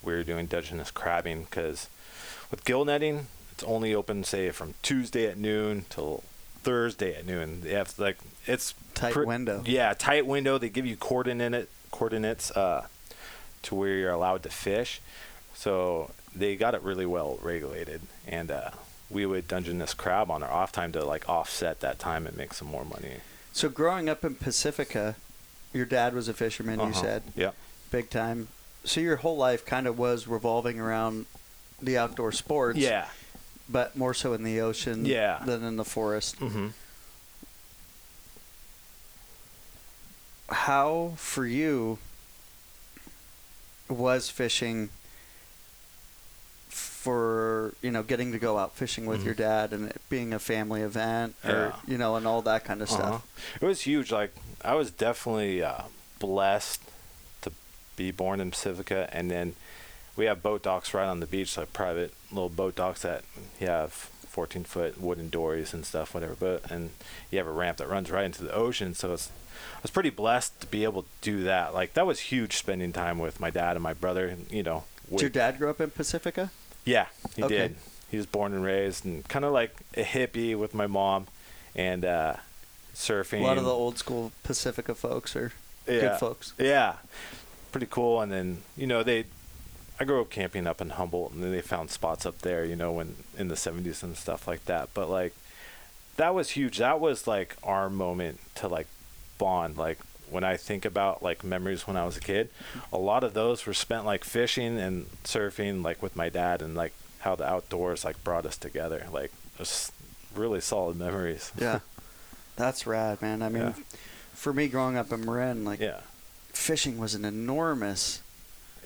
we 0.03 0.13
were 0.13 0.25
doing 0.25 0.47
Dungeness 0.47 0.91
crabbing 0.91 1.45
because 1.45 1.89
with 2.51 2.65
gill 2.65 2.85
netting, 2.85 3.29
it's 3.53 3.65
only 3.65 3.95
open 3.95 4.25
say 4.25 4.51
from 4.51 4.75
Tuesday 4.83 5.27
at 5.27 5.39
noon 5.39 5.87
till 5.89 6.25
Thursday 6.63 7.15
at 7.15 7.27
noon. 7.27 7.61
They 7.63 7.73
have 7.73 7.99
like 7.99 8.19
it's 8.47 8.75
Tight 8.95 9.13
pre- 9.13 9.27
window. 9.27 9.63
Yeah, 9.67 9.93
tight 9.95 10.27
window. 10.27 10.59
They 10.59 10.69
give 10.69 10.87
you 10.87 10.97
coordinate 10.97 11.69
coordinates 11.91 12.51
uh, 12.53 12.87
to 13.63 13.75
where 13.75 13.95
you're 13.95 14.13
allowed 14.13 14.43
to 14.45 14.51
fish. 14.51 15.01
So 15.55 16.11
they 16.35 16.57
got 16.57 16.75
it 16.75 16.83
really 16.83 17.07
well 17.07 17.39
regulated, 17.43 18.03
and 18.27 18.51
uh, 18.51 18.71
we 19.11 19.27
would 19.27 19.47
Dungeness 19.49 19.95
crab 19.95 20.31
on 20.31 20.43
our 20.43 20.51
off 20.51 20.73
time 20.73 20.93
to 20.93 21.05
like 21.05 21.29
offset 21.29 21.81
that 21.81 21.99
time 21.99 22.27
and 22.27 22.37
make 22.37 22.55
some 22.55 22.69
more 22.69 22.85
money. 22.85 23.17
So 23.53 23.69
growing 23.69 24.09
up 24.09 24.25
in 24.25 24.35
Pacifica, 24.35 25.17
your 25.75 25.85
dad 25.85 26.15
was 26.15 26.29
a 26.29 26.33
fisherman. 26.35 26.79
You 26.81 26.87
Uh-huh. 26.87 27.03
said 27.03 27.23
yeah, 27.37 27.51
big 27.91 28.09
time. 28.09 28.49
So 28.85 29.01
your 29.01 29.17
whole 29.17 29.37
life 29.37 29.67
kind 29.67 29.87
of 29.87 29.99
was 29.99 30.27
revolving 30.27 30.79
around 30.81 31.27
the 31.83 31.99
outdoor 31.99 32.33
sports. 32.33 32.79
yeah. 32.79 33.09
But 33.69 33.97
more 33.97 34.13
so 34.15 34.33
in 34.35 34.43
the 34.45 34.61
ocean. 34.61 35.05
Yeah. 35.07 35.43
Than 35.45 35.65
in 35.65 35.77
the 35.77 35.85
forest. 35.85 36.39
Mm-hmm. 36.41 36.69
how 40.51 41.15
for 41.17 41.47
you 41.47 41.99
was 43.89 44.29
fishing 44.31 44.91
for 47.05 47.75
you 47.83 47.91
know 47.91 48.03
getting 48.03 48.33
to 48.33 48.39
go 48.39 48.57
out 48.59 48.75
fishing 48.75 49.05
with 49.05 49.21
Mhm. 49.21 49.25
your 49.27 49.35
dad 49.35 49.73
and 49.75 49.91
it 49.91 50.01
being 50.09 50.33
a 50.33 50.39
family 50.39 50.81
event 50.81 51.35
or 51.45 51.51
Yeah. 51.75 51.77
you 51.87 51.99
know 51.99 52.17
and 52.17 52.27
all 52.27 52.41
that 52.43 52.65
kind 52.65 52.81
of 52.81 52.91
Uh-huh. 52.91 52.99
stuff 53.19 53.59
It 53.61 53.67
was 53.67 53.83
huge. 53.83 54.11
Like 54.11 54.33
I 54.65 54.75
was 54.75 54.91
definitely 54.91 55.63
uh, 55.63 55.83
blessed 56.19 56.81
to 57.43 57.53
be 57.97 58.11
born 58.11 58.41
in 58.41 58.51
Pacifica, 58.51 59.09
and 59.13 59.31
then 59.31 59.55
we 60.17 60.25
have 60.25 60.43
boat 60.43 60.63
docks 60.63 60.95
right 60.95 61.07
on 61.07 61.21
the 61.21 61.27
beach, 61.27 61.57
like 61.59 61.73
private 61.75 62.15
little 62.33 62.49
boat 62.49 62.75
docks 62.77 63.03
that 63.03 63.23
you 63.61 63.67
have 63.67 63.93
14 63.93 64.65
foot 64.65 64.99
wooden 65.01 65.29
dories 65.29 65.75
and 65.75 65.85
stuff, 65.85 66.15
whatever. 66.15 66.35
But 66.35 66.71
and 66.71 66.91
you 67.31 67.37
have 67.39 67.47
a 67.47 67.53
ramp 67.53 67.77
that 67.79 67.89
runs 67.89 68.11
right 68.11 68.25
into 68.25 68.43
the 68.43 68.53
ocean, 68.55 68.95
so 68.95 69.13
it's 69.13 69.29
I 69.77 69.83
was 69.83 69.91
pretty 69.91 70.11
blessed 70.11 70.59
to 70.63 70.67
be 70.67 70.85
able 70.85 71.03
to 71.03 71.09
do 71.21 71.45
that. 71.45 71.75
Like 71.75 71.93
that 71.95 72.07
was 72.07 72.19
huge 72.33 72.57
spending 72.57 72.93
time 72.93 73.19
with 73.19 73.39
my 73.39 73.51
dad 73.51 73.77
and 73.77 73.83
my 73.83 73.93
brother. 73.95 74.27
and, 74.29 74.51
You 74.51 74.63
know, 74.63 74.85
did 75.11 75.21
your 75.21 75.31
dad 75.31 75.59
grow 75.59 75.69
up 75.71 75.81
in 75.83 75.91
pacifica 75.91 76.51
yeah, 76.85 77.07
he 77.37 77.43
Okay. 77.45 77.57
did. 77.57 77.77
He 78.11 78.17
was 78.17 78.27
born 78.27 78.53
and 78.55 78.63
raised, 78.65 79.05
and 79.05 79.27
kind 79.29 79.45
of 79.45 79.53
like 79.53 79.75
a 79.97 80.03
hippie 80.05 80.57
with 80.57 80.75
my 80.75 80.87
mom, 80.87 81.27
and 81.75 82.05
uh, 82.05 82.35
surfing. 82.95 83.41
a 83.41 83.43
lot 83.43 83.59
of 83.59 83.65
the 83.65 83.71
old 83.71 83.99
school 83.99 84.31
pacifica 84.45 84.95
folks 84.95 85.35
are 85.35 85.53
good 85.87 86.17
folks 86.19 86.53
Yeah, 86.59 86.97
pretty 87.73 87.89
cool. 87.91 88.21
And 88.21 88.31
then 88.31 88.59
you 88.77 88.87
know 88.87 89.03
they, 89.03 89.25
I 89.99 90.05
grew 90.05 90.21
up 90.21 90.31
camping 90.31 90.67
up 90.67 90.81
in 90.81 90.91
Humboldt, 90.91 91.33
and 91.33 91.43
then 91.43 91.51
they 91.51 91.61
found 91.61 91.91
spots 91.91 92.25
up 92.25 92.39
there. 92.39 92.65
You 92.65 92.77
know, 92.77 92.93
when 92.93 93.17
in 93.37 93.49
the 93.49 93.57
'70s 93.57 94.03
and 94.03 94.17
stuff 94.17 94.47
like 94.47 94.65
that. 94.67 94.91
But 94.95 95.11
like, 95.11 95.35
that 96.17 96.35
was 96.35 96.51
huge. 96.51 96.79
That 96.79 97.01
was 97.01 97.27
like 97.27 97.57
our 97.65 97.91
moment 97.91 98.39
to 98.57 98.69
like 98.69 98.87
bond. 99.39 99.77
Like 99.77 99.99
when 100.31 100.45
I 100.45 100.57
think 100.57 100.85
about 100.85 101.23
like 101.23 101.45
memories 101.45 101.87
when 101.87 101.97
I 101.97 102.05
was 102.05 102.17
a 102.17 102.21
kid, 102.21 102.51
a 102.93 102.99
lot 102.99 103.25
of 103.25 103.35
those 103.35 103.67
were 103.67 103.75
spent 103.75 104.05
like 104.05 104.25
fishing 104.25 104.79
and 104.79 105.07
surfing, 105.25 105.83
like 105.85 106.03
with 106.03 106.17
my 106.17 106.29
dad, 106.29 106.63
and 106.63 106.75
like 106.75 106.93
how 107.21 107.35
the 107.35 107.45
outdoors 107.47 108.05
like 108.05 108.23
brought 108.25 108.45
us 108.47 108.57
together. 108.57 109.07
Like 109.13 109.33
just 109.59 109.93
really 110.35 110.61
solid 110.61 110.97
memories. 110.97 111.53
yeah 111.61 111.79
that's 112.57 112.87
rad 112.89 113.23
man 113.23 113.41
i 113.43 113.49
mean 113.49 113.63
Yeah. 113.63 113.73
for 114.33 114.53
me 114.53 114.67
growing 114.69 114.97
up 114.97 115.13
in 115.13 115.25
marin 115.25 115.65
like 115.65 115.79
yeah. 115.81 116.01
fishing 116.53 116.99
was 116.99 117.15
an 117.15 117.25
enormous 117.25 118.21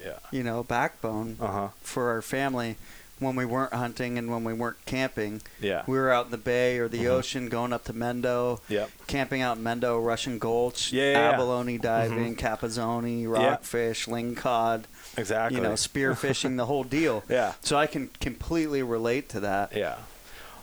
Yeah. 0.04 0.18
you 0.30 0.42
know 0.42 0.62
backbone 0.62 1.36
Uh 1.40 1.46
huh. 1.46 1.68
for 1.80 2.10
our 2.10 2.20
family 2.22 2.76
when 3.20 3.34
we 3.36 3.44
weren't 3.44 3.72
hunting 3.72 4.16
and 4.18 4.30
when 4.30 4.44
we 4.44 4.52
weren't 4.52 4.84
camping. 4.86 5.42
Yeah. 5.60 5.82
We 5.86 5.96
were 5.98 6.10
out 6.12 6.26
in 6.26 6.30
the 6.30 6.38
bay 6.38 6.78
or 6.78 6.88
the 6.88 7.04
Mhm. 7.04 7.10
ocean, 7.10 7.48
going 7.48 7.72
up 7.72 7.84
to 7.84 7.92
Mendo, 7.92 8.60
Yep. 8.68 8.90
camping 9.06 9.42
out 9.42 9.56
in 9.58 9.64
Mendo, 9.64 10.04
Russian 10.04 10.38
Gulch, 10.38 10.92
Yeah, 10.92 11.02
yeah, 11.04 11.10
yeah. 11.12 11.30
abalone 11.32 11.78
diving, 11.78 12.36
cabezon, 12.36 13.26
rockfish, 13.28 14.06
lingcod, 14.06 14.84
Exactly. 15.16 15.56
you 15.56 15.62
know, 15.62 15.74
spear 15.76 16.14
fishing, 16.16 16.56
the 16.56 16.66
whole 16.66 16.84
deal. 16.84 17.24
Yeah. 17.28 17.54
So 17.62 17.76
I 17.76 17.86
can 17.86 18.10
completely 18.20 18.82
relate 18.82 19.28
to 19.30 19.40
that. 19.40 19.74
Yeah. 19.76 19.96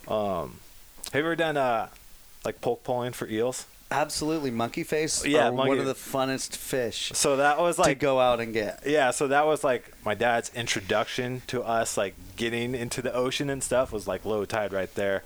Um, 0.07 0.59
have 1.11 1.15
you 1.15 1.19
ever 1.19 1.35
done 1.35 1.57
uh, 1.57 1.87
like 2.43 2.61
poke 2.61 2.83
pulling 2.83 3.13
for 3.13 3.27
eels? 3.27 3.65
Absolutely, 3.91 4.49
monkey 4.51 4.83
face. 4.83 5.25
Yeah, 5.25 5.49
are 5.49 5.51
one 5.51 5.77
of 5.77 5.85
the 5.85 5.93
funnest 5.93 6.55
fish 6.55 7.11
So 7.13 7.37
that 7.37 7.59
was 7.59 7.75
to 7.75 7.83
like 7.83 7.99
go 7.99 8.19
out 8.19 8.39
and 8.39 8.51
get. 8.53 8.81
Yeah, 8.85 9.11
so 9.11 9.27
that 9.27 9.45
was 9.45 9.63
like 9.63 9.91
my 10.03 10.15
dad's 10.15 10.51
introduction 10.55 11.43
to 11.47 11.63
us, 11.63 11.95
like 11.95 12.15
getting 12.35 12.73
into 12.73 13.01
the 13.01 13.13
ocean 13.13 13.49
and 13.49 13.63
stuff 13.63 13.91
was 13.91 14.07
like 14.07 14.25
low 14.25 14.43
tide 14.45 14.73
right 14.73 14.93
there 14.95 15.23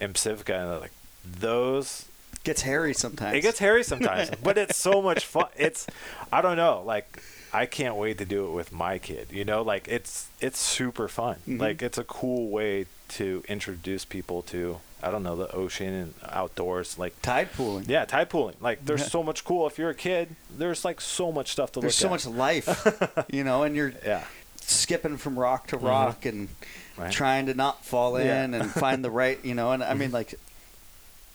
in 0.00 0.12
Pacifica, 0.12 0.54
and 0.54 0.80
like 0.80 0.92
those. 1.24 2.06
Gets 2.44 2.62
hairy 2.62 2.92
sometimes. 2.92 3.36
It 3.36 3.42
gets 3.42 3.60
hairy 3.60 3.84
sometimes, 3.84 4.30
but 4.42 4.58
it's 4.58 4.76
so 4.76 5.00
much 5.00 5.24
fun. 5.24 5.46
It's, 5.56 5.86
I 6.32 6.42
don't 6.42 6.56
know, 6.56 6.82
like 6.84 7.22
I 7.52 7.66
can't 7.66 7.94
wait 7.94 8.18
to 8.18 8.24
do 8.24 8.46
it 8.46 8.50
with 8.50 8.72
my 8.72 8.98
kid. 8.98 9.28
You 9.30 9.44
know, 9.44 9.62
like 9.62 9.86
it's 9.86 10.26
it's 10.40 10.58
super 10.58 11.06
fun. 11.06 11.36
Mhm. 11.46 11.60
Like 11.60 11.82
it's 11.82 11.98
a 11.98 12.04
cool 12.04 12.48
way 12.48 12.86
to 13.10 13.44
introduce 13.48 14.04
people 14.04 14.42
to 14.42 14.80
I 15.02 15.10
don't 15.10 15.22
know 15.22 15.34
the 15.36 15.50
ocean 15.54 15.92
and 15.92 16.14
outdoors. 16.30 16.98
Like 16.98 17.20
tide 17.22 17.52
pooling. 17.52 17.86
yeah, 17.88 18.04
tide 18.04 18.30
pooling. 18.30 18.56
Like 18.60 18.78
there's 18.86 19.00
Yeah. 19.00 19.06
so 19.08 19.22
much 19.22 19.44
cool. 19.44 19.66
If 19.66 19.78
you're 19.78 19.90
a 19.90 19.94
kid, 19.94 20.36
there's 20.56 20.84
like 20.84 21.00
so 21.00 21.32
much 21.32 21.50
stuff 21.52 21.72
to 21.72 21.78
look 21.80 21.84
at. 21.84 21.86
There's 21.86 21.96
so 21.96 22.08
look 22.08 22.24
much 22.24 22.26
life, 22.26 23.24
you 23.30 23.44
know, 23.44 23.62
and 23.64 23.74
you're. 23.76 23.92
Yeah. 24.04 24.24
skipping 24.64 25.16
from 25.18 25.38
rock 25.38 25.66
to 25.68 25.76
rock 25.76 26.24
and 26.24 26.48
Right. 26.96 27.10
trying 27.10 27.46
to 27.46 27.54
not 27.54 27.84
fall 27.84 28.16
in 28.16 28.26
Yeah. 28.26 28.44
Mm-hmm. 28.44 28.54
and 28.54 28.70
find 28.70 29.04
the 29.04 29.10
right, 29.10 29.42
you 29.44 29.54
know. 29.54 29.72
And 29.72 29.82
I 29.82 29.94
mean, 29.94 30.12
like, 30.12 30.34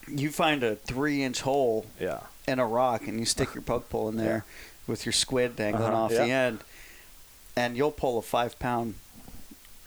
you 0.07 0.29
find 0.29 0.63
a 0.63 0.75
three-inch 0.75 1.41
hole 1.41 1.85
Yeah. 1.99 2.21
in 2.47 2.59
a 2.59 2.65
rock 2.65 3.07
and 3.07 3.19
you 3.19 3.25
stick 3.25 3.53
your 3.53 3.63
poke 3.63 3.89
pole 3.89 4.07
in 4.07 4.15
there 4.23 4.45
with 4.87 5.05
your 5.05 5.13
squid 5.13 5.55
dangling 5.57 5.83
Uh-huh, 5.91 6.03
off 6.03 6.11
the 6.11 6.21
end, 6.31 6.59
and 7.55 7.75
you'll 7.75 7.91
pull 7.91 8.17
a 8.17 8.21
five-pound 8.21 8.95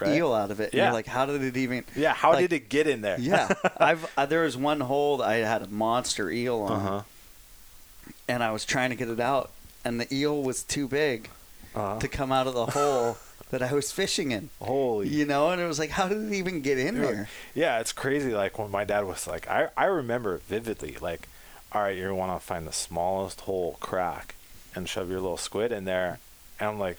Right. 0.00 0.16
eel 0.16 0.33
out 0.33 0.50
of 0.50 0.61
it. 0.61 0.73
Yeah. 0.75 0.85
you're 0.85 0.92
like, 0.92 1.07
how 1.07 1.26
did 1.26 1.42
it 1.42 1.57
even? 1.57 1.85
Yeah, 1.95 2.14
how 2.14 2.30
Like- 2.33 2.40
did 2.40 2.52
it 2.52 2.69
get 2.69 2.87
in 2.87 3.00
there? 3.02 3.19
Yeah, 3.21 3.52
I've 3.76 4.11
uh, 4.16 4.26
there 4.26 4.42
was 4.42 4.57
one 4.57 4.80
hole 4.80 5.19
that 5.19 5.28
I 5.28 5.35
had 5.37 5.62
a 5.62 5.66
monster 5.69 6.30
eel 6.30 6.61
on, 6.61 6.73
Uh-huh. 6.73 7.02
and 8.28 8.42
I 8.42 8.52
was 8.52 8.64
trying 8.64 8.90
to 8.90 8.97
get 8.97 9.09
it 9.09 9.21
out, 9.21 9.50
and 9.85 10.00
the 10.00 10.12
eel 10.14 10.42
was 10.42 10.62
too 10.62 10.88
big 10.88 11.28
Uh-huh. 11.75 11.99
to 12.00 12.09
come 12.09 12.33
out 12.33 12.47
of 12.47 12.54
the 12.54 12.66
hole 12.66 13.16
that 13.50 13.62
I 13.62 13.73
was 13.73 13.90
fishing 13.92 14.30
in. 14.33 14.50
Holy. 14.61 15.09
You 15.09 15.25
know, 15.26 15.50
and 15.50 15.61
it 15.61 15.66
was 15.66 15.78
like, 15.78 15.90
how 15.90 16.09
did 16.09 16.19
it 16.23 16.33
even 16.35 16.61
get 16.62 16.78
in 16.78 17.00
there? 17.00 17.28
Yeah, 17.54 17.80
it's 17.80 17.92
crazy. 17.92 18.33
Like 18.33 18.59
when 18.59 18.71
my 18.71 18.85
dad 18.85 19.04
was 19.07 19.26
like, 19.26 19.49
I, 19.49 19.69
I 19.76 19.87
remember 19.87 20.38
vividly, 20.49 20.97
like, 21.00 21.28
all 21.73 21.83
right, 21.83 21.97
you 21.97 22.14
want 22.14 22.38
to 22.40 22.45
find 22.45 22.66
the 22.66 22.73
smallest 22.73 23.42
hole 23.42 23.76
crack 23.80 24.35
and 24.75 24.88
shove 24.88 25.11
your 25.11 25.21
little 25.21 25.37
squid 25.37 25.73
in 25.73 25.85
there. 25.85 26.19
And 26.59 26.69
I'm 26.71 26.78
like, 26.78 26.99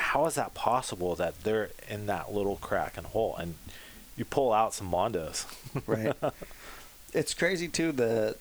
how 0.00 0.26
is 0.26 0.36
that 0.36 0.54
possible 0.54 1.14
that 1.16 1.42
they're 1.42 1.70
in 1.88 2.06
that 2.06 2.32
little 2.32 2.56
crack 2.56 2.96
and 2.96 3.06
hole? 3.08 3.34
And 3.36 3.54
you 4.16 4.24
pull 4.24 4.52
out 4.52 4.72
some 4.72 4.90
Mondos. 4.90 5.44
right? 5.86 6.14
It's 7.12 7.34
crazy 7.34 7.68
too. 7.68 7.92
The 7.92 8.36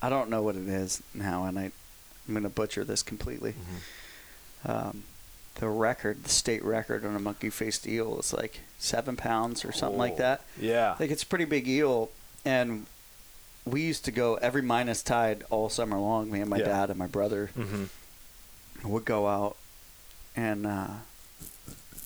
I 0.00 0.08
don't 0.08 0.30
know 0.30 0.42
what 0.42 0.56
it 0.56 0.68
is 0.68 1.02
now, 1.14 1.44
and 1.46 1.58
I 1.58 1.70
I'm 2.28 2.34
gonna 2.34 2.48
butcher 2.48 2.84
this 2.84 3.02
completely. 3.02 3.52
Mm-hmm. 3.52 4.70
Um, 4.70 5.02
the 5.56 5.68
record, 5.68 6.24
the 6.24 6.30
state 6.30 6.64
record 6.64 7.04
on 7.04 7.14
a 7.14 7.18
monkey 7.18 7.50
faced 7.50 7.86
eel 7.86 8.18
is 8.18 8.32
like 8.32 8.60
seven 8.78 9.14
pounds 9.16 9.64
or 9.64 9.72
something 9.72 9.98
like 9.98 10.14
Oh, 10.14 10.16
that. 10.16 10.40
Yeah. 10.60 10.96
Like 10.98 11.10
it's 11.10 11.22
a 11.22 11.26
pretty 11.26 11.44
big 11.44 11.68
eel, 11.68 12.10
and 12.44 12.86
we 13.64 13.82
used 13.82 14.04
to 14.06 14.10
go 14.10 14.34
every 14.36 14.62
minus 14.62 15.02
tide 15.02 15.42
all 15.50 15.68
summer 15.68 15.98
long. 15.98 16.30
Me 16.30 16.40
and 16.40 16.50
my 16.50 16.58
Yeah. 16.58 16.64
dad 16.66 16.90
and 16.90 16.98
my 16.98 17.06
brother 17.06 17.50
hmm 17.54 17.84
would 18.82 19.04
go 19.06 19.26
out, 19.28 19.56
and 20.36 20.66
uh, 20.66 20.88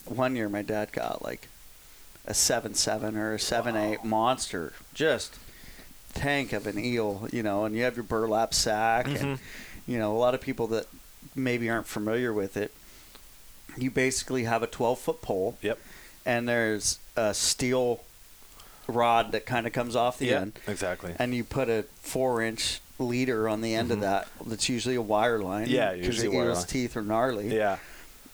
one 0.06 0.36
year 0.36 0.48
my 0.48 0.62
dad 0.62 0.92
got 0.92 1.22
like 1.22 1.48
a 2.26 2.34
seven 2.34 2.74
seven 2.74 3.16
or 3.16 3.34
a 3.34 3.38
seven 3.38 3.76
eight 3.76 4.04
monster, 4.04 4.72
just 4.94 5.36
tank 6.14 6.52
of 6.52 6.66
an 6.66 6.78
eel, 6.78 7.28
you 7.32 7.42
know. 7.42 7.64
And 7.64 7.74
you 7.74 7.82
have 7.84 7.96
your 7.96 8.04
burlap 8.04 8.54
sack, 8.54 9.06
and 9.06 9.16
Mhm. 9.16 9.38
you 9.86 9.98
know 9.98 10.14
a 10.14 10.18
lot 10.18 10.34
of 10.34 10.40
people 10.40 10.66
that 10.68 10.86
maybe 11.34 11.68
aren't 11.70 11.86
familiar 11.86 12.32
with 12.32 12.56
it. 12.56 12.72
You 13.76 13.90
basically 13.90 14.44
have 14.44 14.62
a 14.62 14.66
twelve 14.66 14.98
foot 14.98 15.22
pole, 15.22 15.56
Yep. 15.62 15.78
and 16.26 16.48
there's 16.48 16.98
a 17.16 17.32
steel 17.34 18.00
rod 18.86 19.32
that 19.32 19.44
kind 19.46 19.66
of 19.66 19.72
comes 19.72 19.94
off 19.94 20.18
the 20.18 20.26
Yeah. 20.26 20.40
end, 20.40 20.58
Exactly. 20.66 21.14
and 21.18 21.34
you 21.34 21.44
put 21.44 21.68
a 21.68 21.84
four 22.00 22.42
inch 22.42 22.80
leader 22.98 23.48
on 23.48 23.60
the 23.60 23.74
end 23.74 23.90
of 23.92 23.98
Mhm. 23.98 24.02
that. 24.02 24.28
That's 24.44 24.68
usually 24.68 24.96
a 24.96 25.02
wire 25.02 25.38
line. 25.38 25.68
Yeah, 25.68 25.92
because 25.92 26.06
usually 26.06 26.28
the 26.28 26.36
wire 26.36 26.48
eel's 26.48 26.64
teeth 26.64 26.96
are 26.96 27.02
gnarly. 27.02 27.54
Yeah. 27.54 27.76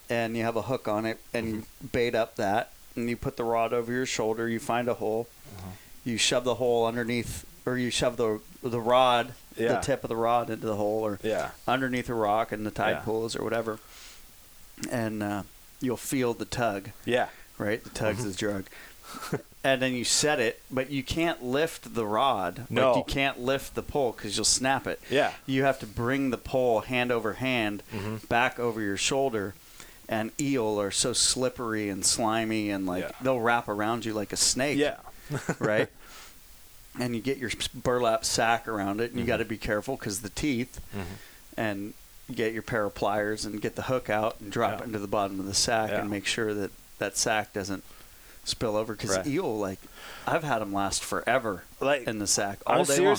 And 0.09 0.37
you 0.37 0.43
have 0.43 0.55
a 0.55 0.61
hook 0.63 0.87
on 0.87 1.05
it, 1.05 1.19
and 1.33 1.47
you 1.47 1.63
bait 1.91 2.13
up 2.13 2.35
that, 2.35 2.71
and 2.95 3.09
you 3.09 3.17
put 3.17 3.37
the 3.37 3.43
rod 3.43 3.73
over 3.73 3.91
your 3.91 4.05
shoulder. 4.05 4.47
You 4.47 4.59
find 4.59 4.87
a 4.87 4.93
hole, 4.95 5.27
Uh-huh. 5.57 5.69
you 6.03 6.17
shove 6.17 6.43
the 6.43 6.55
hole 6.55 6.85
underneath, 6.85 7.43
or 7.65 7.77
you 7.77 7.89
shove 7.89 8.17
the 8.17 8.39
the 8.63 8.79
rod, 8.79 9.33
the 9.55 9.79
tip 9.83 10.03
of 10.03 10.09
the 10.09 10.15
rod 10.15 10.49
into 10.49 10.65
the 10.65 10.75
hole, 10.75 11.03
or 11.05 11.19
Yeah. 11.23 11.51
underneath 11.67 12.09
a 12.09 12.13
rock 12.13 12.51
and 12.51 12.65
the 12.65 12.71
tide 12.71 12.97
Yeah. 12.97 12.99
pools 13.01 13.35
or 13.35 13.43
whatever, 13.43 13.79
and 14.91 15.21
uh, 15.23 15.43
you'll 15.81 15.97
feel 15.97 16.33
the 16.33 16.45
tug. 16.45 16.89
Yeah. 17.05 17.27
Right, 17.57 17.83
the 17.83 17.89
tug's 17.91 18.19
Mm-hmm. 18.19 18.27
his 18.27 18.35
drug. 18.37 18.65
and 19.63 19.81
then 19.81 19.93
you 19.93 20.03
set 20.03 20.39
it, 20.39 20.61
but 20.69 20.89
you 20.89 21.01
can't 21.03 21.43
lift 21.43 21.93
the 21.95 22.05
rod. 22.05 22.65
No. 22.69 22.93
Like 22.93 23.07
you 23.07 23.13
can't 23.13 23.39
lift 23.39 23.75
the 23.75 23.81
pole 23.83 24.11
because 24.11 24.35
you'll 24.35 24.45
snap 24.45 24.85
it. 24.87 24.99
Yeah. 25.09 25.31
You 25.45 25.63
have 25.63 25.79
to 25.79 25.85
bring 25.87 26.31
the 26.31 26.37
pole 26.37 26.81
hand 26.81 27.11
over 27.11 27.33
hand 27.33 27.81
Mhm. 27.93 28.27
back 28.27 28.59
over 28.59 28.81
your 28.81 28.97
shoulder. 28.97 29.53
And 30.07 30.31
eel 30.39 30.79
are 30.79 30.91
so 30.91 31.13
slippery 31.13 31.89
and 31.89 32.05
slimy, 32.05 32.69
and 32.69 32.85
like 32.85 33.03
Yeah. 33.03 33.11
they'll 33.21 33.39
wrap 33.39 33.67
around 33.67 34.05
you 34.05 34.13
like 34.13 34.31
a 34.33 34.37
snake. 34.37 34.77
Yeah. 34.77 34.97
right. 35.59 35.89
and 36.97 37.13
you 37.13 37.21
get 37.21 37.37
your 37.37 37.51
burlap 37.73 38.23
sack 38.23 38.69
around 38.69 39.01
it, 39.01 39.09
and 39.11 39.19
you 39.19 39.25
Mhm. 39.25 39.27
got 39.27 39.37
to 39.37 39.45
be 39.45 39.57
careful 39.57 39.97
because 39.97 40.21
the 40.21 40.29
teeth. 40.29 40.79
Mhm. 40.95 41.03
And 41.57 41.93
get 42.33 42.53
your 42.53 42.61
pair 42.61 42.85
of 42.85 42.95
pliers 42.95 43.43
and 43.45 43.61
get 43.61 43.75
the 43.75 43.83
hook 43.83 44.09
out 44.09 44.37
and 44.39 44.49
drop 44.51 44.71
Yeah. 44.77 44.77
it 44.79 44.83
into 44.85 44.99
the 44.99 45.07
bottom 45.07 45.39
of 45.39 45.45
the 45.45 45.53
sack 45.53 45.91
Yeah. 45.91 45.99
and 45.99 46.09
make 46.09 46.25
sure 46.25 46.53
that 46.53 46.71
that 46.99 47.17
sack 47.17 47.51
doesn't 47.53 47.83
spill 48.45 48.75
over 48.77 48.93
because 48.93 49.11
Right. 49.17 49.27
eel 49.27 49.59
like 49.59 49.79
I've 50.25 50.43
had 50.43 50.59
them 50.59 50.71
last 50.73 51.03
forever 51.03 51.63
Like 51.81 52.07
in 52.07 52.19
the 52.19 52.27
sack 52.27 52.59
all 52.65 52.79
I'm 52.79 52.85
day 52.85 52.97
long. 52.99 53.15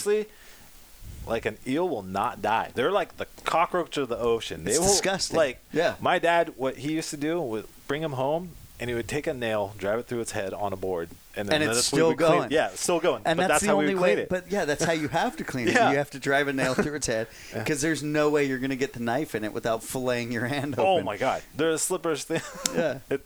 Like 1.27 1.45
an 1.47 1.59
eel 1.67 1.89
will 1.89 2.03
not 2.03 2.41
die. 2.43 2.71
They're 2.75 2.93
like 2.93 3.17
the 3.17 3.27
cockroach 3.45 3.97
of 3.97 4.09
the 4.09 4.19
ocean. 4.19 4.65
They 4.65 4.71
It's 4.73 4.81
will, 4.81 4.87
disgusting. 4.87 5.37
Like 5.37 5.61
Yeah. 5.73 5.95
my 6.01 6.19
dad, 6.19 6.55
what 6.57 6.77
he 6.79 6.93
used 6.93 7.11
to 7.11 7.17
do 7.17 7.41
was 7.41 7.65
bring 7.89 8.03
him 8.03 8.13
home, 8.13 8.51
and 8.79 8.89
he 8.91 8.95
would 8.95 9.09
take 9.09 9.27
a 9.27 9.35
nail, 9.35 9.75
drive 9.79 9.99
it 9.99 10.07
through 10.07 10.21
its 10.21 10.33
head 10.33 10.53
on 10.53 10.73
a 10.73 10.77
board, 10.77 11.09
and 11.35 11.49
then 11.49 11.63
And 11.63 11.71
it's 11.71 11.87
still 11.87 12.09
would 12.09 12.19
clean- 12.19 12.31
going. 12.31 12.51
Yeah, 12.51 12.69
it's 12.69 12.81
still 12.83 13.01
going. 13.01 13.23
And 13.25 13.37
but 13.39 13.49
that's, 13.49 13.49
that's, 13.49 13.63
the 13.63 13.69
how 13.69 13.75
only 13.75 13.89
we 13.89 13.95
would 13.95 14.03
way. 14.03 14.13
clean 14.15 14.19
it. 14.25 14.29
But 14.29 14.51
yeah, 14.51 14.65
that's 14.67 14.85
how 14.85 14.93
you 14.93 15.09
have 15.09 15.37
to 15.39 15.45
clean 15.45 15.69
it. 15.69 15.75
Yeah. 15.75 15.91
You 15.91 15.97
have 15.99 16.11
to 16.11 16.19
drive 16.19 16.49
a 16.49 16.53
nail 16.53 16.75
through 16.75 16.95
its 16.95 17.07
head 17.07 17.27
because 17.55 17.81
there's 17.81 18.03
no 18.03 18.29
way 18.31 18.45
you're 18.45 18.59
going 18.59 18.71
to 18.71 18.77
get 18.77 18.93
the 18.93 19.01
knife 19.01 19.35
in 19.35 19.45
it 19.45 19.53
without 19.53 19.81
filleting 19.81 20.31
your 20.33 20.47
hand 20.47 20.75
oh 20.79 20.83
open. 20.87 21.03
oh 21.03 21.05
my 21.05 21.17
god, 21.17 21.43
they're 21.57 21.73
the 21.73 21.79
slippers 21.79 22.25
thing. 22.25 22.41
Yeah. 22.75 22.99
it, 23.11 23.25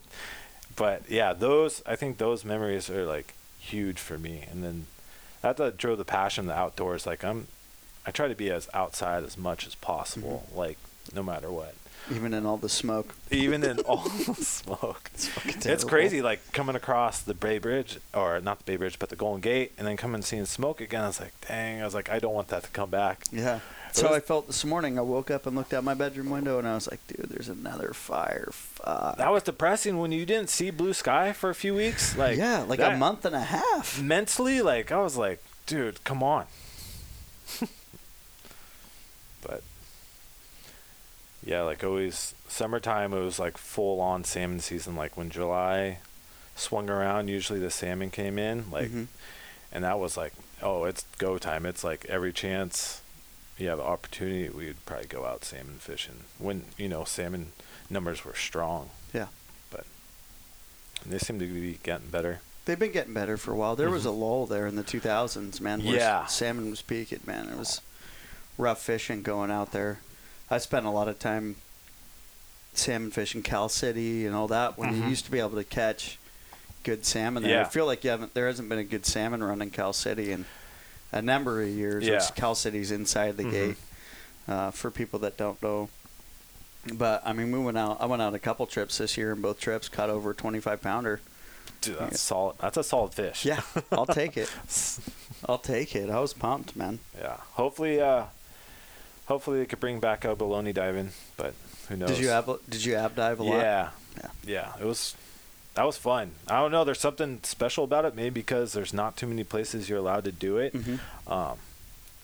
but 0.77 1.03
yeah, 1.09 1.33
those 1.33 1.83
I 1.87 1.97
think 1.97 2.19
those 2.19 2.45
memories 2.45 2.89
are 2.89 3.05
like 3.05 3.35
huge 3.59 3.99
for 3.99 4.19
me, 4.19 4.47
and 4.51 4.63
then 4.65 4.87
that 5.43 5.57
that 5.57 5.77
drove 5.77 5.99
the 5.99 6.05
passion 6.05 6.47
the 6.47 6.55
outdoors. 6.55 7.07
Like 7.07 7.25
I'm, 7.25 7.47
I 8.11 8.13
try 8.13 8.27
to 8.27 8.35
be 8.35 8.51
as 8.51 8.69
outside 8.75 9.23
as 9.23 9.39
much 9.39 9.69
as 9.69 9.77
possible, 9.77 10.43
Mm-hmm. 10.49 10.59
like 10.59 10.79
no 11.15 11.23
matter 11.23 11.49
what. 11.49 11.75
Even 12.11 12.35
in 12.35 12.45
all 12.45 12.57
the 12.57 12.69
smoke. 12.69 13.15
even 13.31 13.63
in 13.63 13.79
all 13.81 14.09
the 14.27 14.35
smoke. 14.35 15.13
It's 15.15 15.29
fucking 15.29 15.71
It's 15.71 15.85
crazy, 15.85 16.21
like 16.23 16.41
coming 16.53 16.75
across 16.75 17.21
the 17.23 17.35
Bay 17.35 17.59
Bridge, 17.59 17.99
or 18.13 18.41
not 18.41 18.59
the 18.59 18.65
Bay 18.65 18.77
Bridge, 18.77 18.99
but 18.99 19.11
the 19.11 19.15
Golden 19.17 19.41
Gate, 19.41 19.71
and 19.79 19.87
then 19.87 19.97
coming 19.97 20.17
and 20.17 20.25
seeing 20.25 20.45
smoke 20.45 20.81
again. 20.81 21.05
I 21.05 21.07
was 21.07 21.21
like, 21.21 21.35
dang, 21.47 21.81
I 21.81 21.85
was 21.85 21.95
like, 21.95 22.11
I 22.11 22.19
don't 22.19 22.35
want 22.35 22.49
that 22.49 22.65
to 22.65 22.71
come 22.71 22.91
back. 22.91 23.23
Yeah. 23.31 23.61
So 23.93 24.13
I 24.13 24.19
felt 24.19 24.49
this 24.49 24.65
morning. 24.65 24.99
I 24.99 25.03
woke 25.03 25.31
up 25.31 25.47
and 25.47 25.55
looked 25.55 25.73
out 25.73 25.85
my 25.85 25.95
bedroom 25.95 26.31
window, 26.31 26.59
and 26.59 26.67
I 26.67 26.75
was 26.75 26.89
like, 26.91 27.05
"Dude, 27.09 27.29
there's 27.29 27.49
another 27.49 27.93
fire." 27.93 28.49
Fuck. 28.53 29.17
That 29.19 29.31
was 29.33 29.43
depressing 29.45 29.99
when 29.99 30.11
you 30.13 30.25
didn't 30.27 30.49
see 30.51 30.71
blue 30.71 30.93
sky 30.93 31.33
for 31.33 31.51
a 31.51 31.55
few 31.57 31.75
weeks. 31.75 32.17
Like, 32.17 32.39
yeah, 32.39 32.63
like 32.67 32.81
a 32.81 32.97
month 32.97 33.25
and 33.25 33.35
a 33.37 33.41
half. 33.41 34.01
Mentally, 34.01 34.63
like, 34.63 34.91
I 34.93 34.99
was 35.01 35.17
like, 35.17 35.43
dude, 35.67 36.03
come 36.05 36.23
on. 36.23 36.47
but 39.43 39.63
yeah, 41.45 41.63
like 41.63 41.83
always, 41.83 42.35
summertime, 42.49 43.13
it 43.13 43.21
was 43.21 43.39
like 43.39 43.57
full 43.57 44.01
on 44.01 44.25
salmon 44.25 44.61
season. 44.61 44.95
Like 44.97 45.17
when 45.17 45.31
July 45.31 45.99
swung 46.55 46.91
around, 46.91 47.29
usually 47.29 47.59
the 47.61 47.71
salmon 47.71 48.11
came 48.11 48.39
in. 48.39 48.71
Like, 48.71 48.91
Mhm. 48.91 49.07
and 49.73 49.85
that 49.85 49.99
was 49.99 50.17
like, 50.17 50.33
oh, 50.63 50.85
it's 50.85 51.05
go 51.19 51.39
time. 51.39 51.65
It's 51.65 51.83
like 51.83 52.05
every 52.07 52.33
chance 52.33 53.01
you 53.57 53.69
have 53.69 53.79
an 53.79 53.87
opportunity, 53.87 54.49
we 54.49 54.67
would 54.67 54.85
probably 54.87 55.07
go 55.07 55.25
out 55.25 55.45
salmon 55.45 55.79
fishing 55.79 56.25
when 56.39 56.65
you 56.77 56.89
know 56.89 57.05
salmon 57.05 57.53
numbers 57.89 58.25
were 58.25 58.35
strong. 58.35 58.91
Yeah. 59.15 59.29
But 59.71 59.85
They 61.07 61.19
seem 61.19 61.39
to 61.39 61.47
be 61.47 61.79
getting 61.83 62.09
better. 62.09 62.41
They've 62.67 62.79
been 62.79 62.93
getting 62.93 63.15
better 63.15 63.39
for 63.39 63.53
a 63.53 63.57
while. 63.57 63.75
There 63.77 63.91
was 63.91 64.05
a 64.05 64.11
lull 64.11 64.45
there 64.47 64.67
in 64.67 64.77
the 64.77 64.85
2000s, 64.85 65.59
man. 65.61 65.83
Where 65.85 65.97
Yeah. 65.97 66.27
salmon 66.27 66.69
was 66.71 66.83
peaking, 66.83 67.21
man. 67.27 67.49
It 67.49 67.57
was 67.57 67.81
rough 68.61 68.81
fishing 68.83 69.23
going 69.23 69.51
out 69.51 69.73
there. 69.73 69.99
I 70.51 70.59
spent 70.59 70.87
a 70.87 70.91
lot 70.91 71.09
of 71.09 71.19
time 71.19 71.57
salmon 72.75 73.11
fishing 73.11 73.43
Cal 73.43 73.69
City 73.69 74.27
and 74.27 74.35
all 74.35 74.49
that 74.49 74.79
when 74.79 74.95
you 74.95 75.03
Mhm. 75.03 75.11
used 75.11 75.25
to 75.25 75.31
be 75.31 75.41
able 75.41 75.51
to 75.57 75.65
catch 75.65 76.19
good 76.85 77.05
salmon 77.05 77.43
there. 77.43 77.53
Yeah. 77.53 77.63
I 77.63 77.65
feel 77.69 77.87
like 77.87 78.05
you 78.05 78.11
haven't. 78.11 78.35
There 78.35 78.47
hasn't 78.47 78.69
been 78.69 78.79
a 78.79 78.85
good 78.85 79.05
salmon 79.07 79.43
run 79.43 79.61
in 79.61 79.71
Cal 79.71 79.93
City 79.93 80.31
in 80.33 80.45
a 81.13 81.21
number 81.21 81.63
of 81.63 81.69
years. 81.69 82.05
Yeah. 82.07 82.21
Cal 82.37 82.55
City's 82.55 82.91
inside 82.91 83.37
the 83.37 83.45
Mhm. 83.45 83.51
gate. 83.51 83.77
Uh, 84.49 84.71
for 84.71 84.91
people 84.91 85.19
that 85.21 85.37
don't 85.37 85.63
know. 85.63 85.89
But 86.95 87.23
I 87.25 87.33
mean, 87.33 87.53
we 87.53 87.59
went 87.59 87.77
out. 87.79 87.99
I 88.01 88.07
went 88.07 88.23
out 88.23 88.35
a 88.35 88.39
couple 88.39 88.67
trips 88.67 88.99
this 88.99 89.17
year, 89.17 89.33
and 89.33 89.43
both 89.43 89.61
trips 89.61 89.89
caught 89.89 90.11
over 90.11 90.31
a 90.31 90.35
25 90.35 90.81
pounder. 90.81 91.21
Dude, 91.83 91.99
that's 91.99 92.13
Yeah. 92.13 92.17
solid. 92.19 92.57
That's 92.59 92.77
a 92.79 92.83
solid 92.83 93.15
fish. 93.15 93.45
Yeah, 93.45 93.61
I'll 93.93 94.07
take 94.07 94.37
it. 94.37 94.51
I'll 95.49 95.59
take 95.59 95.95
it. 95.95 96.11
I 96.11 96.19
was 96.21 96.33
pumped, 96.33 96.75
man. 96.75 96.99
yeah. 97.19 97.37
Hopefully, 97.53 98.01
uh, 98.01 98.25
hopefully 99.31 99.61
they 99.61 99.67
could 99.67 99.79
bring 99.81 100.01
back 100.01 100.25
abalone 100.25 100.73
diving, 100.73 101.11
but 101.37 101.55
who 101.89 101.97
knows? 101.97 102.11
Did 102.11 102.19
you 102.19 102.31
ab 102.31 102.51
Did 102.69 102.85
you 102.85 102.97
ab 102.97 103.15
dive 103.15 103.39
a 103.39 103.43
lot? 103.45 103.59
Yeah. 103.59 103.89
Yeah. 104.17 104.31
Yeah. 104.45 104.73
It 104.81 104.85
was. 104.85 105.15
That 105.75 105.85
was 105.87 105.97
fun. 105.97 106.33
I 106.49 106.61
don't 106.61 106.73
know. 106.73 106.83
There's 106.83 106.99
something 106.99 107.39
special 107.45 107.85
about 107.85 108.05
it. 108.05 108.17
Maybe 108.17 108.31
because 108.41 108.73
there's 108.73 108.93
not 108.93 109.17
too 109.17 109.29
many 109.29 109.45
places 109.45 109.89
you're 109.89 109.99
allowed 110.01 110.25
to 110.25 110.33
do 110.33 110.59
it. 110.59 110.75
Mhm. 110.75 110.99
Um, 111.29 111.59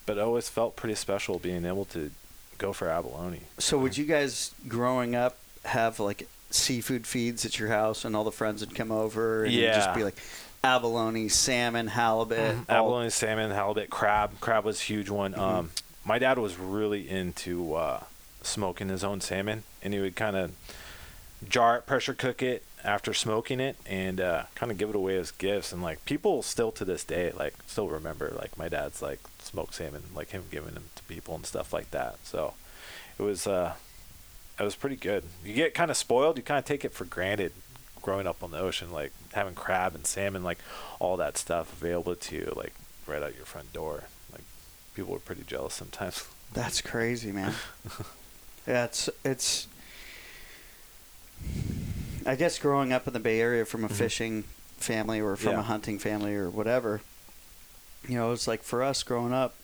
but 0.04 0.18
it 0.18 0.20
always 0.20 0.48
felt 0.48 0.74
pretty 0.74 0.96
special 0.96 1.38
being 1.38 1.64
able 1.64 1.84
to 1.86 2.10
go 2.58 2.72
for 2.72 2.88
abalone. 2.88 3.42
So, 3.58 3.78
would 3.78 3.96
you 3.96 4.04
guys 4.04 4.50
growing 4.66 5.14
up 5.14 5.38
have 5.64 6.00
like 6.00 6.26
seafood 6.50 7.06
feeds 7.06 7.44
at 7.44 7.58
your 7.58 7.68
house, 7.68 8.04
and 8.04 8.16
all 8.16 8.24
the 8.24 8.32
friends 8.32 8.60
would 8.66 8.74
come 8.74 8.90
over 8.90 9.44
and 9.44 9.54
it'd 9.54 9.74
just 9.74 9.94
be 9.94 10.02
like 10.04 10.16
abalone, 10.64 11.28
salmon, 11.28 11.86
halibut, 11.86 12.38
Mm-hmm. 12.56 12.70
Abalone, 12.70 13.10
salmon, 13.10 13.50
halibut, 13.52 13.90
crab. 13.90 14.40
Crab 14.40 14.64
was 14.64 14.80
a 14.80 14.84
huge 14.84 15.08
one. 15.08 15.32
Mm-hmm. 15.32 15.40
Um, 15.40 15.70
my 16.06 16.18
dad 16.18 16.38
was 16.38 16.56
really 16.56 17.08
into 17.08 17.74
uh, 17.74 18.04
smoking 18.42 18.88
his 18.88 19.02
own 19.02 19.20
salmon, 19.20 19.64
and 19.82 19.92
he 19.92 20.00
would 20.00 20.16
kind 20.16 20.36
of 20.36 20.52
jar 21.46 21.78
it, 21.78 21.86
pressure 21.86 22.14
cook 22.14 22.42
it 22.42 22.62
after 22.84 23.12
smoking 23.12 23.58
it, 23.58 23.76
and 23.84 24.20
uh, 24.20 24.44
kind 24.54 24.70
of 24.70 24.78
give 24.78 24.88
it 24.88 24.96
away 24.96 25.16
as 25.16 25.32
gifts. 25.32 25.72
And 25.72 25.82
like 25.82 26.04
people 26.04 26.42
still 26.42 26.70
to 26.72 26.84
this 26.84 27.02
day, 27.02 27.32
like 27.32 27.54
still 27.66 27.88
remember 27.88 28.32
like 28.38 28.56
my 28.56 28.68
dad's 28.68 29.02
like 29.02 29.18
smoked 29.40 29.74
salmon, 29.74 30.04
like 30.14 30.30
him 30.30 30.44
giving 30.50 30.74
them 30.74 30.84
to 30.94 31.02
people 31.04 31.34
and 31.34 31.44
stuff 31.44 31.72
like 31.72 31.90
that. 31.90 32.18
So 32.22 32.54
it 33.18 33.22
was 33.22 33.46
uh, 33.46 33.74
it 34.58 34.62
was 34.62 34.76
pretty 34.76 34.96
good. 34.96 35.24
You 35.44 35.54
get 35.54 35.74
kind 35.74 35.90
of 35.90 35.96
spoiled. 35.96 36.36
You 36.36 36.44
kind 36.44 36.58
of 36.58 36.64
take 36.64 36.84
it 36.84 36.92
for 36.92 37.04
granted 37.04 37.52
growing 38.00 38.28
up 38.28 38.44
on 38.44 38.52
the 38.52 38.60
ocean, 38.60 38.92
like 38.92 39.12
having 39.32 39.54
crab 39.54 39.96
and 39.96 40.06
salmon, 40.06 40.44
like 40.44 40.58
all 41.00 41.16
that 41.16 41.36
stuff 41.36 41.72
available 41.72 42.14
to 42.14 42.36
you, 42.36 42.52
like 42.54 42.74
right 43.08 43.22
out 43.22 43.34
your 43.34 43.44
front 43.44 43.72
door. 43.72 44.04
People 44.96 45.12
were 45.12 45.18
pretty 45.20 45.44
jealous 45.46 45.74
sometimes. 45.74 46.24
That's 46.54 46.80
crazy, 46.80 47.30
man. 47.30 47.52
yeah, 48.66 48.86
it's 48.86 49.10
it's. 49.26 49.68
I 52.24 52.34
guess 52.34 52.58
growing 52.58 52.94
up 52.94 53.06
in 53.06 53.12
the 53.12 53.20
Bay 53.20 53.38
Area 53.40 53.66
from 53.66 53.84
a 53.84 53.88
Mhm. 53.88 53.92
fishing 53.92 54.44
family 54.78 55.20
or 55.20 55.36
from 55.36 55.52
Yeah. 55.52 55.60
a 55.60 55.62
hunting 55.64 55.98
family 55.98 56.34
or 56.34 56.48
whatever, 56.48 57.02
you 58.08 58.16
know, 58.16 58.32
it's 58.32 58.46
like 58.48 58.62
for 58.62 58.82
us 58.82 59.02
growing 59.02 59.32
up, 59.34 59.54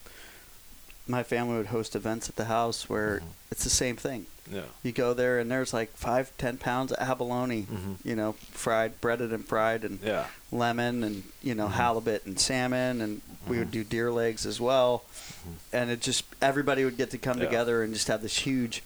my 1.06 1.22
family 1.22 1.56
would 1.56 1.66
host 1.68 1.96
events 1.96 2.28
at 2.28 2.36
the 2.36 2.44
house 2.44 2.88
where 2.90 3.20
Mhm. 3.20 3.24
it's 3.50 3.64
the 3.64 3.70
same 3.70 3.96
thing. 3.96 4.26
Yeah. 4.52 4.62
You 4.82 4.92
go 4.92 5.14
there 5.14 5.38
and 5.38 5.50
there's 5.50 5.72
like 5.72 5.96
five, 5.96 6.32
ten 6.38 6.58
pounds 6.58 6.92
of 6.92 6.98
abalone, 7.08 7.66
Mhm. 7.70 7.96
you 8.04 8.14
know, 8.14 8.32
fried, 8.52 9.00
breaded 9.00 9.32
and 9.32 9.46
fried, 9.46 9.84
and 9.84 9.98
Yeah. 10.02 10.26
lemon 10.50 11.02
and 11.02 11.24
you 11.42 11.54
know 11.54 11.68
Mhm. 11.68 11.72
halibut 11.72 12.26
and 12.26 12.38
salmon 12.38 13.00
and 13.00 13.22
we 13.48 13.58
would 13.58 13.68
Mhm. 13.68 13.72
do 13.72 13.84
deer 13.84 14.10
legs 14.12 14.44
as 14.46 14.60
well 14.60 15.04
Mhm. 15.46 15.52
and 15.72 15.90
it 15.90 16.00
just 16.00 16.24
everybody 16.42 16.84
would 16.84 16.96
get 16.98 17.10
to 17.10 17.18
come 17.18 17.38
Yeah. 17.38 17.46
together 17.46 17.82
and 17.82 17.94
just 17.94 18.08
have 18.08 18.20
this 18.22 18.36
huge 18.38 18.82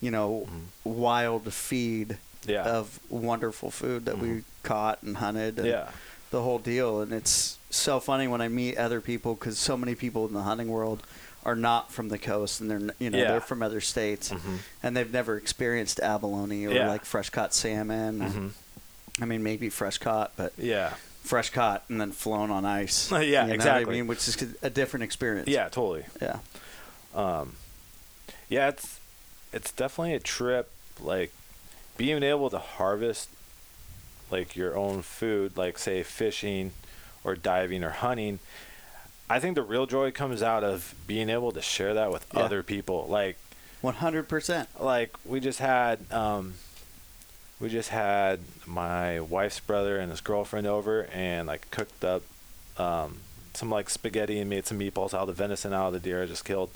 you 0.00 0.10
know 0.10 0.48
Mhm. 0.50 0.92
wild 0.92 1.52
feed 1.52 2.16
Yeah. 2.46 2.62
of 2.64 2.98
wonderful 3.10 3.70
food 3.70 4.06
that 4.06 4.18
we 4.18 4.44
caught 4.62 5.02
and 5.02 5.18
hunted 5.18 5.58
and 5.58 5.68
yeah. 5.68 5.90
the 6.30 6.40
whole 6.42 6.58
deal 6.58 7.02
and 7.02 7.12
it's 7.12 7.58
so 7.68 8.00
funny 8.00 8.26
when 8.26 8.40
i 8.40 8.48
meet 8.48 8.76
other 8.78 9.00
people 9.02 9.34
because 9.34 9.58
so 9.58 9.76
many 9.76 9.94
people 9.94 10.26
in 10.26 10.32
the 10.32 10.42
hunting 10.42 10.68
world 10.68 11.02
are 11.44 11.56
not 11.56 11.90
from 11.90 12.08
the 12.08 12.18
coast 12.18 12.60
and 12.60 12.70
they're 12.70 12.94
you 12.98 13.10
know 13.10 13.18
Yeah. 13.18 13.28
they're 13.32 13.40
from 13.40 13.62
other 13.62 13.80
states 13.80 14.30
Mhm. 14.30 14.58
and 14.82 14.96
they've 14.96 15.10
never 15.12 15.36
experienced 15.36 15.98
abalone 16.00 16.66
or 16.66 16.72
Yeah. 16.72 16.88
like 16.88 17.04
fresh 17.04 17.30
caught 17.30 17.54
salmon 17.54 18.20
Mhm. 18.20 19.22
i 19.22 19.24
mean 19.24 19.42
maybe 19.42 19.70
fresh 19.70 19.98
caught 19.98 20.32
but 20.36 20.52
Yeah. 20.58 20.94
fresh 21.24 21.50
caught 21.50 21.84
and 21.88 22.00
then 22.00 22.12
flown 22.12 22.50
on 22.50 22.64
ice. 22.64 23.10
Yeah, 23.12 23.18
you 23.20 23.30
know 23.32 23.42
what 23.44 23.54
exactly. 23.54 23.94
I 23.94 23.96
mean, 23.98 24.06
which 24.06 24.26
is 24.26 24.36
a 24.62 24.70
different 24.70 25.04
experience. 25.04 25.48
Yeah. 25.48 25.68
Totally. 25.68 26.04
yeah. 26.20 26.38
Um, 27.14 27.56
yeah, 28.48 28.68
it's 28.68 28.98
it's 29.52 29.70
definitely 29.72 30.14
a 30.14 30.20
trip. 30.20 30.70
Like 30.98 31.32
being 31.96 32.22
able 32.22 32.50
to 32.50 32.58
harvest 32.58 33.28
like 34.30 34.56
your 34.56 34.76
own 34.76 35.02
food, 35.02 35.56
like 35.56 35.78
say 35.78 36.02
fishing 36.02 36.72
or 37.24 37.34
diving 37.36 37.82
or 37.84 37.90
hunting. 37.90 38.38
I 39.30 39.38
think 39.38 39.54
the 39.54 39.62
real 39.62 39.86
joy 39.86 40.10
comes 40.10 40.42
out 40.42 40.64
of 40.64 40.94
being 41.06 41.30
able 41.30 41.52
to 41.52 41.62
share 41.62 41.94
that 41.94 42.10
with 42.12 42.26
Yeah. 42.34 42.40
other 42.40 42.62
people. 42.62 43.06
Like 43.08 43.38
One 43.80 43.94
hundred 43.94 44.28
percent. 44.28 44.68
like 44.78 45.10
we 45.24 45.40
just 45.40 45.60
had 45.60 46.00
um 46.12 46.54
we 47.60 47.68
just 47.68 47.90
had 47.90 48.40
my 48.66 49.20
wife's 49.20 49.60
brother 49.60 49.98
and 49.98 50.10
his 50.10 50.20
girlfriend 50.20 50.66
over 50.66 51.04
and 51.12 51.46
like 51.46 51.70
cooked 51.70 52.04
up 52.04 52.22
um 52.78 53.18
some 53.54 53.70
like 53.70 53.88
spaghetti 53.90 54.38
and 54.40 54.48
made 54.50 54.66
some 54.66 54.78
meatballs 54.78 55.12
out 55.14 55.22
of 55.22 55.26
the 55.28 55.32
venison 55.32 55.72
out 55.72 55.88
of 55.88 55.92
the 55.92 56.00
deer 56.00 56.22
I 56.22 56.26
just 56.26 56.44
killed. 56.44 56.70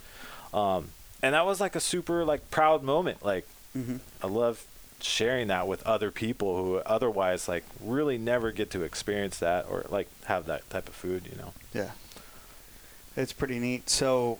Um 0.53 0.91
and 1.23 1.35
that 1.35 1.45
was 1.47 1.61
like 1.61 1.75
a 1.75 1.81
super 1.81 2.25
like 2.25 2.51
proud 2.51 2.83
moment. 2.83 3.25
Like 3.25 3.47
hmm 3.73 3.97
I 4.23 4.27
love 4.29 4.65
sharing 5.01 5.49
that 5.49 5.67
with 5.69 5.83
other 5.83 6.11
people 6.11 6.57
who 6.57 6.77
otherwise 6.79 7.49
like 7.49 7.65
really 7.83 8.17
never 8.17 8.53
get 8.53 8.71
to 8.71 8.83
experience 8.83 9.39
that 9.41 9.67
or 9.69 9.85
like 9.91 10.09
have 10.27 10.47
that 10.47 10.69
type 10.71 10.89
of 10.89 10.95
food, 10.95 11.27
you 11.31 11.37
know. 11.37 11.53
Yeah. 11.75 11.91
It's 13.17 13.33
pretty 13.33 13.59
neat. 13.59 13.89
So, 13.91 14.39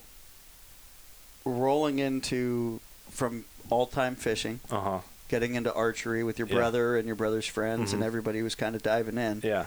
rolling 1.45 1.99
into 1.99 2.81
from 3.11 3.45
all 3.71 3.87
time 3.87 4.17
fishing, 4.17 4.61
Uh-huh. 4.71 5.01
getting 5.29 5.55
into 5.55 5.73
archery 5.73 6.23
with 6.25 6.39
your 6.39 6.49
Yeah. 6.49 6.55
brother 6.57 6.97
and 6.97 7.07
your 7.07 7.17
brother's 7.17 7.47
friends, 7.47 7.93
and 7.93 8.03
Mhm. 8.03 8.07
everybody 8.07 8.43
was 8.43 8.55
kind 8.55 8.75
of 8.75 8.83
diving 8.83 9.19
in. 9.19 9.41
Yeah. 9.45 9.67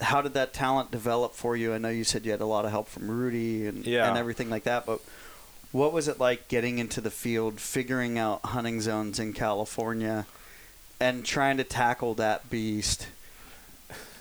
How 0.00 0.22
did 0.22 0.32
that 0.34 0.52
talent 0.54 0.90
develop 0.90 1.34
for 1.34 1.56
you? 1.56 1.74
I 1.74 1.78
know 1.78 1.90
you 1.90 2.04
said 2.04 2.24
you 2.24 2.30
had 2.32 2.40
a 2.40 2.46
lot 2.46 2.64
of 2.64 2.70
help 2.70 2.88
from 2.88 3.10
Rudy 3.10 3.66
and, 3.66 3.86
Yeah. 3.86 4.08
and 4.08 4.16
everything 4.16 4.48
like 4.48 4.64
that, 4.64 4.86
but 4.86 5.00
what 5.72 5.92
was 5.92 6.08
it 6.08 6.18
like 6.18 6.48
getting 6.48 6.78
into 6.78 7.00
the 7.00 7.10
field, 7.10 7.60
figuring 7.60 8.18
out 8.18 8.40
hunting 8.46 8.80
zones 8.80 9.18
in 9.18 9.32
California, 9.34 10.26
and 10.98 11.24
trying 11.24 11.58
to 11.58 11.64
tackle 11.64 12.14
that 12.14 12.48
beast? 12.50 13.08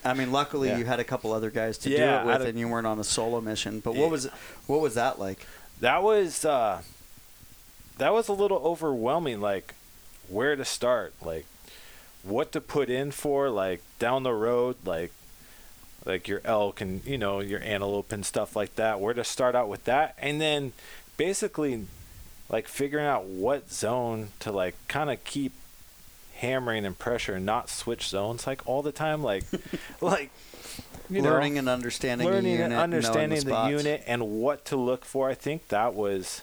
I 0.05 0.13
mean, 0.13 0.31
luckily 0.31 0.69
Yeah. 0.69 0.77
you 0.77 0.85
had 0.85 0.99
a 0.99 1.03
couple 1.03 1.31
other 1.33 1.49
guys 1.49 1.77
to 1.79 1.89
Yeah, 1.89 2.23
do 2.23 2.29
it 2.29 2.39
with, 2.39 2.47
and 2.47 2.57
you 2.59 2.67
weren't 2.67 2.87
on 2.87 2.99
a 2.99 3.03
solo 3.03 3.41
mission. 3.41 3.79
But 3.79 3.95
Yeah. 3.95 4.01
what 4.01 4.11
was 4.11 4.25
what 4.67 4.79
was 4.81 4.95
that 4.95 5.19
like? 5.19 5.45
that 5.81 6.03
was 6.03 6.43
uh 6.43 6.81
that 7.97 8.11
was 8.13 8.27
a 8.27 8.33
little 8.33 8.57
overwhelming 8.59 9.39
like 9.41 9.73
where 10.27 10.55
to 10.55 10.65
start 10.65 11.13
like 11.21 11.45
what 12.23 12.51
to 12.51 12.59
put 12.61 12.89
in 12.89 13.11
for 13.11 13.49
like 13.49 13.81
down 13.97 14.23
the 14.23 14.33
road 14.33 14.75
like 14.85 15.11
like 16.05 16.27
your 16.27 16.41
elk 16.43 16.81
and 16.81 17.03
you 17.05 17.17
know 17.17 17.39
your 17.39 17.61
antelope 17.61 18.11
and 18.11 18.25
stuff 18.25 18.55
like 18.57 18.75
that 18.75 18.99
where 18.99 19.13
to 19.13 19.23
start 19.23 19.55
out 19.55 19.69
with 19.69 19.83
that 19.85 20.15
and 20.19 20.39
then 20.41 20.73
basically 21.17 21.85
like 22.49 22.67
figuring 22.67 23.05
out 23.05 23.23
what 23.25 23.71
zone 23.71 24.29
to 24.39 24.51
like 24.51 24.75
kind 24.89 25.09
of 25.09 25.23
keep 25.23 25.53
hammering 26.39 26.85
and 26.85 26.97
pressure 26.97 27.35
and 27.35 27.45
not 27.45 27.69
switch 27.69 28.07
zones 28.07 28.47
like 28.47 28.65
all 28.65 28.81
the 28.81 28.91
time 28.91 29.23
like 29.23 29.43
like 30.01 30.31
you 31.09 31.21
know, 31.21 31.29
learning 31.31 31.57
and 31.57 31.67
understanding 31.67 32.27
the 32.27 32.33
learning 32.33 32.51
unit, 32.51 32.65
and 32.65 32.73
understanding 32.73 33.39
the, 33.39 33.45
the, 33.45 33.69
unit 33.69 34.03
and 34.05 34.29
what 34.29 34.65
to 34.65 34.75
look 34.75 35.05
for. 35.05 35.29
I 35.29 35.33
think 35.33 35.69
that 35.69 35.93
was 35.93 36.41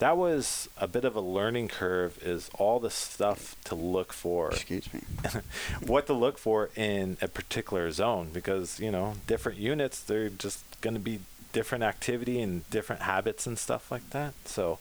that 0.00 0.16
was 0.16 0.68
a 0.76 0.88
bit 0.88 1.04
of 1.04 1.14
a 1.14 1.20
learning 1.20 1.68
curve. 1.68 2.18
Is 2.22 2.50
all 2.58 2.80
the 2.80 2.90
stuff 2.90 3.56
to 3.64 3.74
look 3.74 4.12
for, 4.12 4.50
Excuse 4.50 4.92
me. 4.92 5.02
what 5.86 6.06
to 6.08 6.12
look 6.12 6.38
for 6.38 6.70
in 6.74 7.16
a 7.22 7.28
particular 7.28 7.90
zone, 7.92 8.30
because 8.32 8.80
you 8.80 8.90
know 8.90 9.14
different 9.26 9.58
units 9.58 10.00
they're 10.00 10.28
just 10.28 10.64
going 10.80 10.94
to 10.94 11.00
be 11.00 11.20
different 11.52 11.84
activity 11.84 12.40
and 12.40 12.68
different 12.70 13.02
habits 13.02 13.46
and 13.46 13.58
stuff 13.58 13.90
like 13.90 14.10
that. 14.10 14.34
So 14.44 14.80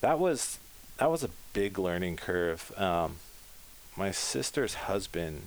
that 0.00 0.18
was 0.18 0.58
that 0.98 1.10
was 1.10 1.24
a 1.24 1.30
big 1.54 1.78
learning 1.78 2.16
curve. 2.16 2.72
Um, 2.76 3.16
my 3.98 4.10
sister's 4.12 4.74
husband. 4.74 5.42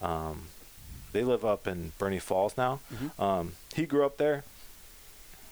Um, 0.00 0.48
they 1.12 1.24
live 1.24 1.44
up 1.44 1.66
in 1.66 1.92
Burney 1.98 2.18
Falls 2.18 2.56
now. 2.56 2.80
Mhm. 2.94 3.18
Um, 3.20 3.52
he 3.74 3.86
grew 3.86 4.04
up 4.04 4.18
there. 4.18 4.44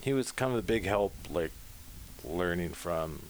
He 0.02 0.12
was 0.12 0.30
kind 0.30 0.52
of 0.52 0.58
a 0.58 0.62
big 0.62 0.84
help, 0.84 1.14
like 1.30 1.50
learning 2.22 2.74
from 2.74 3.22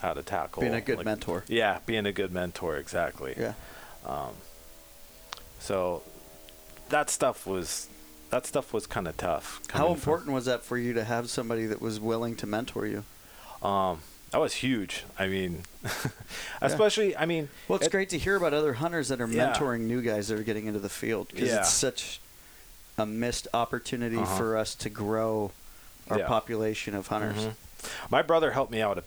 how 0.00 0.14
to 0.14 0.22
tackle 0.22 0.60
Being 0.62 0.74
a 0.74 0.80
good 0.80 0.98
like- 0.98 1.04
mentor. 1.06 1.44
Yeah, 1.48 1.80
being 1.84 2.06
a 2.06 2.12
good 2.12 2.32
mentor, 2.32 2.76
exactly. 2.76 3.34
Yeah. 3.36 3.54
Um, 4.06 4.34
so 5.58 6.02
that 6.90 7.10
stuff 7.10 7.46
was 7.46 7.88
that 8.30 8.46
stuff 8.46 8.72
was 8.74 8.86
kind 8.86 9.08
of 9.08 9.16
tough. 9.16 9.60
How 9.70 9.90
important 9.92 10.32
was 10.32 10.44
that 10.44 10.62
for 10.62 10.76
you 10.76 10.92
to 10.92 11.02
have 11.04 11.30
somebody 11.30 11.64
that 11.66 11.80
was 11.80 11.98
willing 11.98 12.36
to 12.36 12.46
mentor 12.46 12.86
you? 12.86 13.04
Um, 13.66 14.02
that 14.30 14.38
was 14.40 14.54
huge. 14.54 15.04
I 15.18 15.26
mean, 15.28 15.62
especially 16.60 17.16
I 17.16 17.26
mean, 17.26 17.48
Well, 17.66 17.76
it's 17.78 17.86
it- 17.86 17.90
great 17.90 18.08
to 18.10 18.18
hear 18.18 18.36
about 18.36 18.54
other 18.54 18.74
hunters 18.74 19.08
that 19.08 19.20
are 19.20 19.28
Yeah. 19.28 19.52
mentoring 19.52 19.80
new 19.80 20.02
guys 20.02 20.28
that 20.28 20.38
are 20.38 20.42
getting 20.42 20.66
into 20.66 20.80
the 20.80 20.88
field 20.88 21.28
because 21.28 21.48
Yeah. 21.48 21.60
it's 21.60 21.70
such 21.72 22.20
a 22.96 23.06
missed 23.06 23.48
opportunity 23.54 24.16
Uh-huh. 24.16 24.36
for 24.36 24.56
us 24.56 24.74
to 24.76 24.90
grow 24.90 25.52
our 26.10 26.18
Yeah. 26.18 26.26
population 26.26 26.94
of 26.94 27.06
hunters. 27.08 27.36
Mhm. 27.44 27.54
My 28.10 28.22
brother 28.22 28.52
helped 28.52 28.72
me 28.72 28.80
out 28.82 28.98
a 28.98 29.04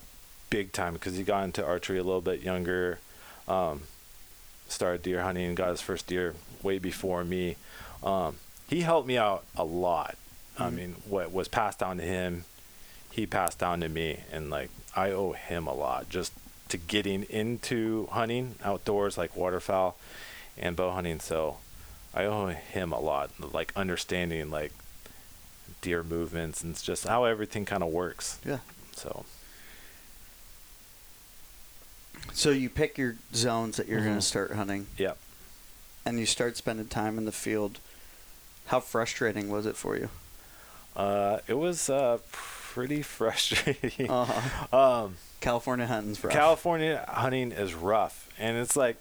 big 0.50 0.72
time 0.72 0.94
because 0.94 1.16
he 1.16 1.24
got 1.24 1.44
into 1.44 1.66
archery 1.66 1.98
a 1.98 2.04
little 2.04 2.22
bit 2.22 2.42
younger. 2.42 3.00
Um, 3.48 3.84
started 4.70 5.04
deer 5.04 5.22
hunting 5.22 5.46
and 5.48 5.58
got 5.58 5.70
his 5.70 5.82
first 5.82 6.08
deer 6.08 6.36
way 6.64 6.80
before 6.80 7.24
me. 7.26 7.58
Um, 8.04 8.38
he 8.70 8.82
helped 8.82 9.08
me 9.08 9.18
out 9.18 9.44
a 9.58 9.64
lot. 9.66 10.16
I 10.58 10.70
Mhm. 10.70 10.74
mean, 10.74 10.96
what 11.06 11.32
was 11.34 11.48
passed 11.50 11.80
down 11.80 11.98
to 11.98 12.04
him, 12.04 12.46
he 13.12 13.26
passed 13.26 13.60
down 13.60 13.82
to 13.82 13.90
me, 13.90 14.22
and 14.32 14.50
like 14.50 14.70
I 14.96 15.12
owe 15.12 15.32
him 15.34 15.68
a 15.68 15.74
lot 15.74 16.10
just 16.10 16.34
to 16.70 16.78
getting 16.78 17.24
into 17.24 18.08
hunting 18.12 18.56
outdoors, 18.64 19.18
like 19.18 19.36
waterfowl 19.36 19.98
and 20.58 20.76
bow 20.76 20.92
hunting. 20.92 21.20
So 21.20 21.58
I 22.14 22.26
owe 22.26 22.48
him 22.48 22.92
a 22.92 23.00
lot, 23.00 23.30
like 23.54 23.72
understanding 23.76 24.50
like 24.52 24.72
deer 25.82 26.04
movements 26.04 26.64
and 26.64 26.82
just 26.82 27.06
how 27.08 27.24
everything 27.26 27.66
kind 27.66 27.82
of 27.84 27.90
works. 27.90 28.40
Yeah. 28.46 28.60
So 28.96 29.26
So 32.34 32.50
you 32.52 32.70
pick 32.70 32.98
your 32.98 33.16
zones 33.34 33.78
that 33.78 33.88
you're 33.88 34.02
going 34.02 34.14
Mhm. 34.16 34.20
to 34.20 34.26
start 34.26 34.52
hunting, 34.52 34.88
yeah, 34.98 35.14
and 36.06 36.20
you 36.20 36.26
start 36.26 36.56
spending 36.56 36.88
time 36.88 37.18
in 37.18 37.26
the 37.26 37.32
field. 37.32 37.80
How 38.68 38.80
frustrating 38.80 39.50
was 39.50 39.66
it 39.66 39.76
for 39.76 39.98
you? 39.98 40.10
uh, 40.96 41.40
it 41.48 41.54
was 41.54 41.90
uh, 41.90 42.18
pretty 42.74 43.02
frustrating. 43.18 44.10
Uh-huh. 44.10 44.78
um, 45.06 45.16
California 45.42 45.86
hunting's 45.88 46.24
rough. 46.24 46.34
California 46.34 47.06
hunting 47.08 47.52
is 47.52 47.74
rough, 47.74 48.30
and 48.40 48.58
it's 48.58 48.76
like, 48.76 48.96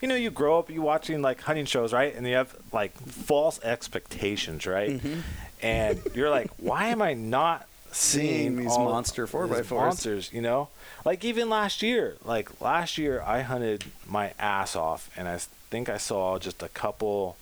you 0.00 0.08
know, 0.08 0.14
you 0.14 0.30
grow 0.30 0.58
up 0.58 0.70
you 0.70 0.80
watching 0.82 1.20
like 1.20 1.40
hunting 1.42 1.66
shows, 1.66 1.92
right? 1.92 2.14
And 2.14 2.26
you 2.26 2.34
have 2.34 2.54
like 2.72 2.92
false 3.00 3.60
expectations, 3.62 4.66
right? 4.66 4.98
Mhm. 5.00 5.22
And 5.62 6.00
you're 6.14 6.30
like, 6.30 6.50
why 6.58 6.86
am 6.86 7.02
I 7.02 7.14
not 7.14 7.66
Seeing 7.92 8.26
seeing 8.28 8.56
these 8.56 8.78
monster 8.78 9.26
four 9.26 9.46
by 9.48 9.62
fours? 9.62 9.70
monsters? 9.82 10.30
You 10.32 10.42
know, 10.42 10.68
like 11.04 11.24
even 11.24 11.50
last 11.50 11.82
year, 11.82 12.16
like 12.24 12.60
last 12.60 12.96
year, 12.98 13.20
I 13.26 13.42
hunted 13.42 13.84
my 14.08 14.32
ass 14.38 14.76
off, 14.76 15.10
and 15.16 15.26
I 15.28 15.38
think 15.70 15.88
I 15.88 15.98
saw 15.98 16.38
just 16.38 16.62
a 16.62 16.68
couple, 16.68 17.36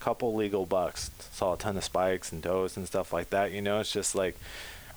couple 0.00 0.34
legal 0.34 0.64
bucks. 0.64 1.10
Saw 1.32 1.52
a 1.52 1.56
ton 1.58 1.76
of 1.76 1.84
spikes 1.84 2.32
and 2.32 2.40
does 2.42 2.76
and 2.78 2.86
stuff 2.86 3.12
like 3.12 3.28
that. 3.30 3.52
You 3.52 3.60
know, 3.60 3.78
it's 3.80 3.92
just 3.92 4.14
like 4.14 4.36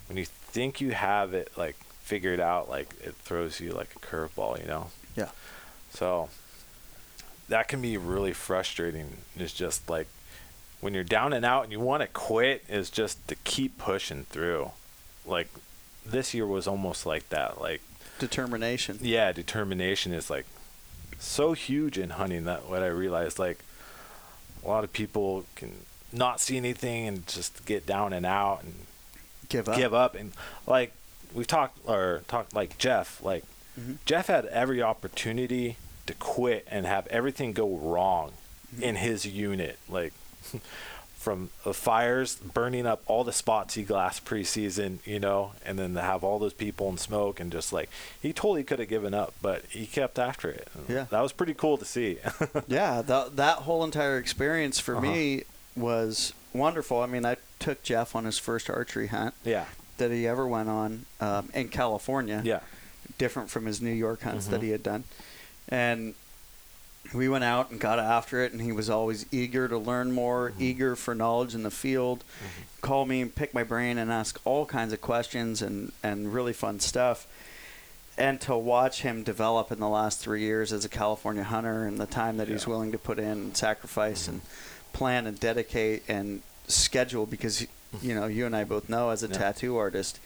when 0.08 0.16
you 0.16 0.24
think 0.24 0.80
you 0.80 0.92
have 0.92 1.34
it 1.34 1.52
like 1.56 1.76
figured 2.00 2.40
out, 2.40 2.68
like 2.68 2.94
it 3.02 3.14
throws 3.16 3.60
you 3.60 3.72
like 3.72 3.94
a 3.94 3.98
curveball. 3.98 4.60
You 4.60 4.66
know. 4.66 4.90
Yeah. 5.16 5.30
So 5.90 6.28
that 7.48 7.68
can 7.68 7.80
be 7.80 7.96
really 7.96 8.32
frustrating. 8.32 9.18
It's 9.36 9.52
just 9.52 9.88
like 9.88 10.08
when 10.80 10.94
you're 10.94 11.04
down 11.04 11.32
and 11.32 11.44
out 11.44 11.64
and 11.64 11.72
you 11.72 11.80
want 11.80 12.02
to 12.02 12.08
quit 12.08 12.64
is 12.68 12.90
just 12.90 13.26
to 13.28 13.34
keep 13.36 13.78
pushing 13.78 14.24
through. 14.24 14.70
Like 15.26 15.48
this 16.04 16.34
year 16.34 16.46
was 16.46 16.66
almost 16.66 17.04
like 17.06 17.28
that. 17.30 17.60
Like 17.60 17.82
Determination. 18.18 18.98
yeah, 19.00 19.32
determination 19.32 20.12
is 20.12 20.30
like 20.30 20.46
so 21.18 21.52
huge 21.52 21.98
in 21.98 22.10
hunting 22.10 22.44
that 22.44 22.68
what 22.68 22.82
I 22.82 22.86
realized 22.88 23.38
like 23.38 23.64
a 24.64 24.68
lot 24.68 24.84
of 24.84 24.92
people 24.92 25.44
can 25.56 25.72
not 26.12 26.40
see 26.40 26.56
anything 26.56 27.06
and 27.06 27.26
just 27.26 27.64
get 27.66 27.86
down 27.86 28.12
and 28.12 28.24
out 28.24 28.62
and 28.62 28.74
Give 29.48 29.68
up. 29.68 29.76
give 29.76 29.94
up 29.94 30.14
and 30.14 30.32
like 30.66 30.92
we've 31.34 31.46
talked 31.46 31.78
or 31.86 32.22
talked 32.28 32.54
like 32.54 32.78
Jeff 32.78 33.22
like 33.22 33.44
Mhm. 33.80 33.98
Jeff 34.04 34.26
had 34.26 34.44
every 34.46 34.82
opportunity 34.82 35.76
to 36.06 36.14
quit 36.14 36.66
and 36.70 36.84
have 36.86 37.06
everything 37.08 37.52
go 37.52 37.68
wrong 37.76 38.32
Mm-hmm. 38.74 38.82
in 38.82 38.96
his 38.96 39.24
unit 39.24 39.78
like 39.88 40.12
from 41.18 41.50
the 41.64 41.72
fires 41.74 42.36
burning 42.36 42.86
up 42.86 43.02
all 43.06 43.24
the 43.24 43.32
spots 43.32 43.74
he 43.74 43.82
glassed 43.82 44.24
preseason 44.24 44.98
you 45.06 45.18
know 45.18 45.52
and 45.64 45.78
then 45.78 45.94
to 45.94 46.00
have 46.02 46.22
all 46.22 46.38
those 46.38 46.52
people 46.52 46.88
in 46.90 46.96
smoke 46.98 47.40
and 47.40 47.50
just 47.50 47.72
like 47.72 47.88
he 48.20 48.32
totally 48.32 48.62
could 48.62 48.78
have 48.78 48.88
given 48.88 49.14
up 49.14 49.32
but 49.42 49.64
he 49.70 49.86
kept 49.86 50.18
after 50.18 50.50
it 50.50 50.68
Yeah. 50.88 51.06
that 51.10 51.20
was 51.20 51.32
pretty 51.32 51.54
cool 51.54 51.76
to 51.78 51.84
see 51.84 52.18
yeah, 52.68 53.02
that 53.02 53.36
that 53.36 53.58
whole 53.58 53.82
entire 53.84 54.18
experience 54.18 54.78
for 54.78 54.96
Uh-huh. 54.96 55.06
me 55.06 55.42
was 55.76 56.32
wonderful. 56.52 57.00
I 57.00 57.06
mean, 57.06 57.24
I 57.24 57.36
took 57.68 57.82
Jeff 57.82 58.16
on 58.16 58.24
his 58.24 58.38
first 58.38 58.70
archery 58.70 59.08
hunt 59.08 59.34
yeah 59.44 59.66
that 59.98 60.10
he 60.10 60.26
ever 60.26 60.46
went 60.46 60.68
on 60.68 61.04
um, 61.20 61.48
in 61.54 61.68
California. 61.68 62.40
yeah 62.44 62.60
different 63.18 63.50
from 63.50 63.66
his 63.66 63.80
New 63.82 63.90
York 63.92 64.22
hunts 64.22 64.46
that 64.46 64.60
Mhm. 64.60 64.64
he 64.64 64.70
had 64.70 64.82
done. 64.82 65.04
And 65.68 66.14
we 67.12 67.28
went 67.28 67.42
out 67.42 67.70
and 67.70 67.80
got 67.80 67.98
after 67.98 68.44
it, 68.44 68.52
and 68.52 68.60
he 68.60 68.70
was 68.70 68.88
always 68.88 69.26
eager 69.32 69.66
to 69.66 69.76
learn 69.76 70.12
more, 70.12 70.50
Mhm. 70.50 70.60
eager 70.60 70.94
for 70.96 71.14
knowledge 71.16 71.52
in 71.54 71.62
the 71.64 71.70
field. 71.70 72.22
Call 72.80 73.06
me 73.06 73.20
and 73.22 73.34
pick 73.34 73.52
my 73.52 73.64
brain 73.64 73.98
and 73.98 74.12
ask 74.12 74.38
all 74.44 74.66
kinds 74.66 74.92
of 74.92 75.00
questions 75.00 75.60
and, 75.62 75.90
and 76.02 76.32
really 76.32 76.52
fun 76.52 76.78
stuff. 76.80 77.26
And 78.16 78.40
to 78.42 78.56
watch 78.56 79.02
him 79.02 79.22
develop 79.24 79.72
in 79.72 79.80
the 79.80 79.88
last 79.88 80.20
three 80.20 80.42
years 80.42 80.72
as 80.72 80.84
a 80.84 80.88
California 80.88 81.44
hunter 81.44 81.86
and 81.86 81.98
the 81.98 82.06
time 82.06 82.36
that 82.36 82.46
he's 82.48 82.66
willing 82.66 82.92
to 82.92 82.98
put 82.98 83.18
in 83.18 83.26
and 83.26 83.56
sacrifice 83.56 84.28
and 84.28 84.42
plan 84.92 85.26
and 85.26 85.40
dedicate 85.40 86.02
and 86.08 86.42
schedule 86.68 87.26
because 87.26 87.66
you 88.02 88.14
know 88.14 88.26
you 88.26 88.46
and 88.46 88.54
I 88.54 88.64
both 88.64 88.88
know 88.88 89.10
as 89.10 89.22
a 89.22 89.28
Yeah. 89.28 89.38
tattoo 89.38 89.76
artist 89.76 90.20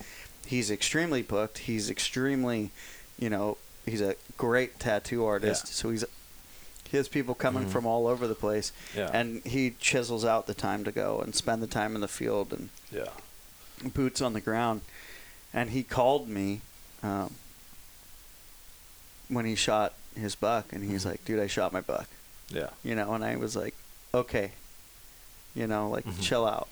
he's 0.44 0.70
extremely 0.70 1.22
booked. 1.22 1.58
He's 1.58 1.88
extremely 1.88 2.70
you 3.18 3.30
know 3.30 3.56
he's 3.86 4.00
a 4.00 4.16
great 4.36 4.78
tattoo 4.80 5.24
artist. 5.24 5.66
Yeah. 5.66 5.72
so 5.72 5.90
he's 5.90 6.04
he 6.90 6.96
has 6.98 7.08
people 7.08 7.34
coming 7.34 7.66
Mhm. 7.66 7.70
from 7.70 7.86
all 7.86 8.06
over 8.06 8.26
the 8.26 8.34
place. 8.34 8.70
Yeah. 8.94 9.08
And 9.12 9.42
he 9.44 9.70
chisels 9.80 10.24
out 10.24 10.46
the 10.46 10.52
time 10.54 10.84
to 10.84 10.92
go 10.92 11.20
and 11.20 11.34
spend 11.34 11.62
the 11.62 11.66
time 11.66 11.94
in 11.94 12.00
the 12.02 12.08
field 12.08 12.52
and 12.52 12.68
yeah. 12.90 13.08
boots 13.94 14.20
on 14.20 14.32
the 14.34 14.40
ground. 14.42 14.82
And 15.54 15.70
he 15.70 15.82
called 15.84 16.28
me 16.28 16.60
um, 17.02 17.34
when 19.28 19.44
he 19.46 19.54
shot 19.54 19.94
his 20.16 20.34
buck 20.34 20.72
and 20.72 20.84
he's 20.84 21.02
Mhm. 21.04 21.10
like 21.12 21.24
dude 21.24 21.40
I 21.40 21.46
shot 21.46 21.72
my 21.72 21.80
buck. 21.80 22.08
Yeah. 22.48 22.70
You 22.82 22.94
know 22.94 23.14
and 23.14 23.24
I 23.24 23.36
was 23.36 23.56
like 23.56 23.74
okay 24.12 24.52
you 25.54 25.66
know 25.66 25.88
like 25.90 26.04
Mhm. 26.04 26.22
chill 26.22 26.46
out 26.46 26.68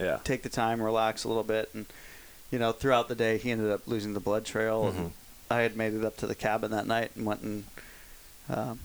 yeah 0.00 0.18
take 0.24 0.42
the 0.42 0.48
time, 0.48 0.80
relax 0.82 1.24
a 1.24 1.28
little 1.28 1.42
bit, 1.42 1.70
and 1.74 1.86
you 2.50 2.58
know, 2.58 2.72
throughout 2.72 3.08
the 3.08 3.14
day, 3.14 3.38
he 3.38 3.50
ended 3.50 3.70
up 3.70 3.80
losing 3.86 4.12
the 4.14 4.20
blood 4.20 4.44
trail. 4.44 4.84
Mhm. 4.92 4.96
And 4.98 5.12
I 5.50 5.60
had 5.62 5.76
made 5.76 5.94
it 5.94 6.04
up 6.04 6.16
to 6.18 6.26
the 6.26 6.34
cabin 6.34 6.70
that 6.72 6.86
night 6.86 7.10
and 7.16 7.24
went 7.26 7.40
and 7.42 7.64
um, 8.50 8.80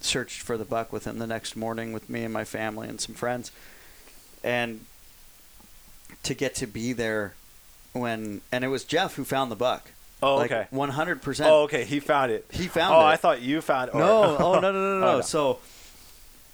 searched 0.00 0.40
for 0.42 0.56
the 0.56 0.64
buck 0.64 0.92
with 0.92 1.04
him 1.06 1.18
the 1.18 1.26
next 1.26 1.54
morning 1.56 1.92
with 1.92 2.08
me 2.08 2.24
and 2.24 2.32
my 2.32 2.44
family 2.44 2.88
and 2.88 3.00
some 3.00 3.14
friends, 3.14 3.50
and 4.44 4.84
to 6.22 6.34
get 6.34 6.54
to 6.56 6.66
be 6.66 6.92
there 6.92 7.34
when 7.92 8.40
and 8.52 8.64
it 8.64 8.68
was 8.68 8.84
Jeff 8.84 9.14
who 9.14 9.24
found 9.24 9.50
the 9.50 9.56
buck. 9.56 9.90
oh 10.22 10.36
like 10.36 10.50
okay 10.50 10.66
one 10.70 10.90
hundred 10.90 11.22
percent. 11.22 11.48
oh 11.50 11.62
okay 11.62 11.84
he 11.84 12.00
found 12.00 12.30
it 12.32 12.44
He 12.50 12.66
found 12.68 12.94
oh 12.94 13.00
it. 13.00 13.04
I 13.12 13.16
thought 13.16 13.40
you 13.42 13.60
found 13.60 13.88
it 13.90 13.94
No, 13.94 14.36
oh 14.40 14.54
no 14.54 14.60
no 14.60 14.72
no 14.72 15.00
no. 15.00 15.06
Oh, 15.06 15.16
no. 15.16 15.20
So 15.20 15.58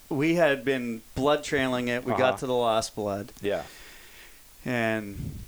we 0.08 0.34
had 0.34 0.64
been 0.64 1.02
blood 1.14 1.42
trailing 1.44 1.88
it. 1.88 2.04
We 2.04 2.12
Uh-huh. 2.12 2.20
got 2.20 2.38
to 2.40 2.46
the 2.46 2.54
lost 2.54 2.94
blood. 2.94 3.32
yeah 3.40 3.62
and 4.66 5.38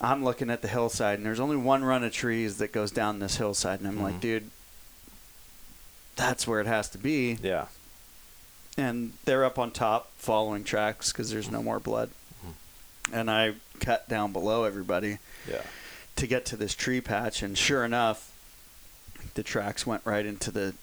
I'm 0.00 0.22
looking 0.22 0.50
at 0.50 0.60
the 0.62 0.68
hillside, 0.68 1.18
and 1.18 1.24
there's 1.26 1.40
only 1.40 1.56
one 1.56 1.82
run 1.82 2.04
of 2.04 2.12
trees 2.12 2.58
that 2.58 2.70
goes 2.72 2.90
down 2.90 3.18
this 3.18 3.36
hillside, 3.36 3.80
and 3.80 3.88
I'm 3.88 4.02
like, 4.02 4.16
Mhm. 4.16 4.20
dude, 4.20 4.50
that's 6.16 6.46
where 6.46 6.60
it 6.60 6.66
has 6.66 6.88
to 6.90 6.98
be. 6.98 7.38
yeah 7.42 7.66
And 8.76 9.14
they're 9.24 9.44
up 9.44 9.58
on 9.58 9.70
top 9.72 10.10
following 10.18 10.62
tracks 10.64 11.10
because 11.10 11.30
there's 11.30 11.50
no 11.50 11.62
more 11.62 11.80
blood. 11.80 12.10
Mhm. 12.46 12.52
And 13.12 13.30
I 13.30 13.54
cut 13.80 14.08
down 14.08 14.32
below 14.32 14.64
everybody 14.64 15.18
yeah 15.48 15.62
to 16.16 16.26
get 16.26 16.44
to 16.46 16.56
this 16.56 16.74
tree 16.74 17.00
patch, 17.00 17.42
and 17.42 17.56
sure 17.56 17.84
enough, 17.84 18.30
the 19.34 19.42
tracks 19.42 19.86
went 19.86 20.02
right 20.04 20.26
into 20.26 20.50
the 20.50 20.74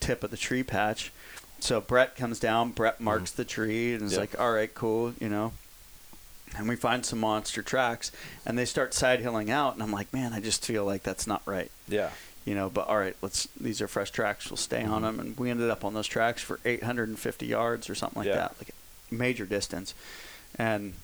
tip 0.00 0.22
of 0.24 0.30
the 0.30 0.36
tree 0.36 0.62
patch. 0.62 1.12
So 1.60 1.80
Brett 1.80 2.14
comes 2.16 2.38
down, 2.38 2.70
Brett 2.70 3.00
marks 3.00 3.30
the 3.30 3.44
tree, 3.44 3.94
and 3.94 4.02
is 4.02 4.12
Yeah. 4.12 4.20
like, 4.20 4.38
all 4.38 4.52
right, 4.52 4.72
cool, 4.74 5.14
you 5.20 5.28
know. 5.28 5.52
And 6.56 6.68
we 6.68 6.76
find 6.76 7.04
some 7.04 7.18
monster 7.20 7.62
tracks, 7.62 8.12
and 8.44 8.56
they 8.58 8.64
start 8.64 8.94
side 8.94 9.20
hilling 9.20 9.50
out, 9.50 9.74
and 9.74 9.82
I'm 9.82 9.90
like, 9.92 10.12
man, 10.12 10.32
I 10.32 10.40
just 10.40 10.64
feel 10.64 10.84
like 10.84 11.02
that's 11.02 11.26
not 11.26 11.42
right, 11.46 11.70
yeah 11.88 12.10
you 12.44 12.54
know. 12.54 12.70
But 12.70 12.86
all 12.86 12.98
right, 12.98 13.16
let's. 13.22 13.48
These 13.60 13.80
are 13.80 13.88
fresh 13.88 14.12
tracks. 14.12 14.48
We'll 14.48 14.56
stay 14.56 14.84
on 14.84 15.00
Mhm. 15.02 15.04
them, 15.04 15.20
and 15.20 15.36
we 15.36 15.50
ended 15.50 15.68
up 15.68 15.84
on 15.84 15.94
those 15.94 16.06
tracks 16.06 16.40
for 16.42 16.60
850 16.64 17.44
yards 17.46 17.90
or 17.90 17.96
something 17.96 18.20
like 18.20 18.28
Yeah. 18.28 18.36
that, 18.36 18.54
like 18.60 18.70
major 19.10 19.44
distance. 19.46 19.94
And 20.56 20.94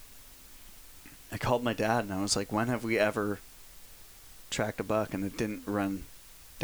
I 1.32 1.38
called 1.38 1.64
my 1.64 1.72
dad, 1.72 2.04
and 2.04 2.12
I 2.14 2.22
was 2.22 2.36
like, 2.36 2.52
when 2.52 2.68
have 2.68 2.84
we 2.84 2.96
ever 2.98 3.40
tracked 4.50 4.78
a 4.78 4.84
buck 4.84 5.12
and 5.14 5.24
it 5.24 5.36
didn't 5.36 5.62
run 5.66 6.04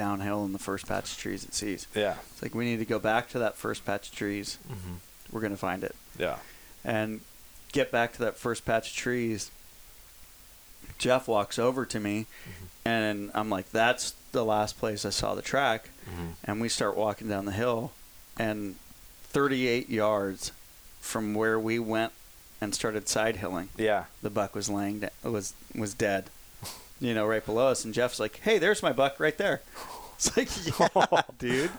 downhill 0.02 0.44
in 0.44 0.52
the 0.52 0.58
first 0.60 0.86
patch 0.86 1.10
of 1.12 1.18
trees 1.18 1.44
it 1.44 1.52
sees. 1.54 1.86
Yeah. 1.94 2.14
It's 2.32 2.40
like 2.42 2.54
we 2.54 2.64
need 2.64 2.78
to 2.78 2.84
go 2.84 2.98
back 3.00 3.28
to 3.30 3.38
that 3.40 3.56
first 3.56 3.84
patch 3.84 4.08
of 4.10 4.14
trees. 4.14 4.56
Mm-hmm. 4.70 4.94
We're 5.32 5.40
gonna 5.40 5.56
find 5.56 5.82
it 5.84 5.94
Yeah. 6.16 6.36
and 6.84 7.20
get 7.72 7.90
back 7.90 8.12
to 8.14 8.18
that 8.20 8.36
first 8.36 8.64
patch 8.64 8.90
of 8.90 8.96
trees. 8.96 9.50
Jeff 10.98 11.28
walks 11.28 11.58
over 11.58 11.84
to 11.86 12.00
me, 12.00 12.26
and 12.84 13.30
I'm 13.34 13.50
like, 13.50 13.70
"That's 13.70 14.14
the 14.32 14.44
last 14.44 14.78
place 14.78 15.04
I 15.04 15.10
saw 15.10 15.34
the 15.34 15.42
track." 15.42 15.90
Mhm. 16.08 16.32
And 16.44 16.60
we 16.60 16.68
start 16.68 16.96
walking 16.96 17.28
down 17.28 17.44
the 17.44 17.52
hill, 17.52 17.92
and 18.38 18.76
38 19.24 19.90
yards 19.90 20.52
from 21.00 21.34
where 21.34 21.58
we 21.58 21.78
went 21.78 22.12
and 22.60 22.74
started 22.74 23.08
side 23.08 23.36
hilling, 23.36 23.68
Yeah. 23.76 24.04
the 24.22 24.30
buck 24.30 24.54
was 24.54 24.68
laying 24.68 25.00
da- 25.00 25.08
was 25.22 25.52
was 25.74 25.94
dead. 25.94 26.30
You 27.00 27.14
know, 27.14 27.26
right 27.26 27.44
below 27.44 27.68
us, 27.68 27.84
and 27.84 27.94
Jeff's 27.94 28.18
like, 28.18 28.38
"Hey, 28.40 28.58
there's 28.58 28.82
my 28.82 28.92
buck 28.92 29.18
right 29.20 29.36
there." 29.38 29.60
It's 30.20 30.36
like, 30.36 30.48
yeah, 30.96 31.22
dude, 31.38 31.70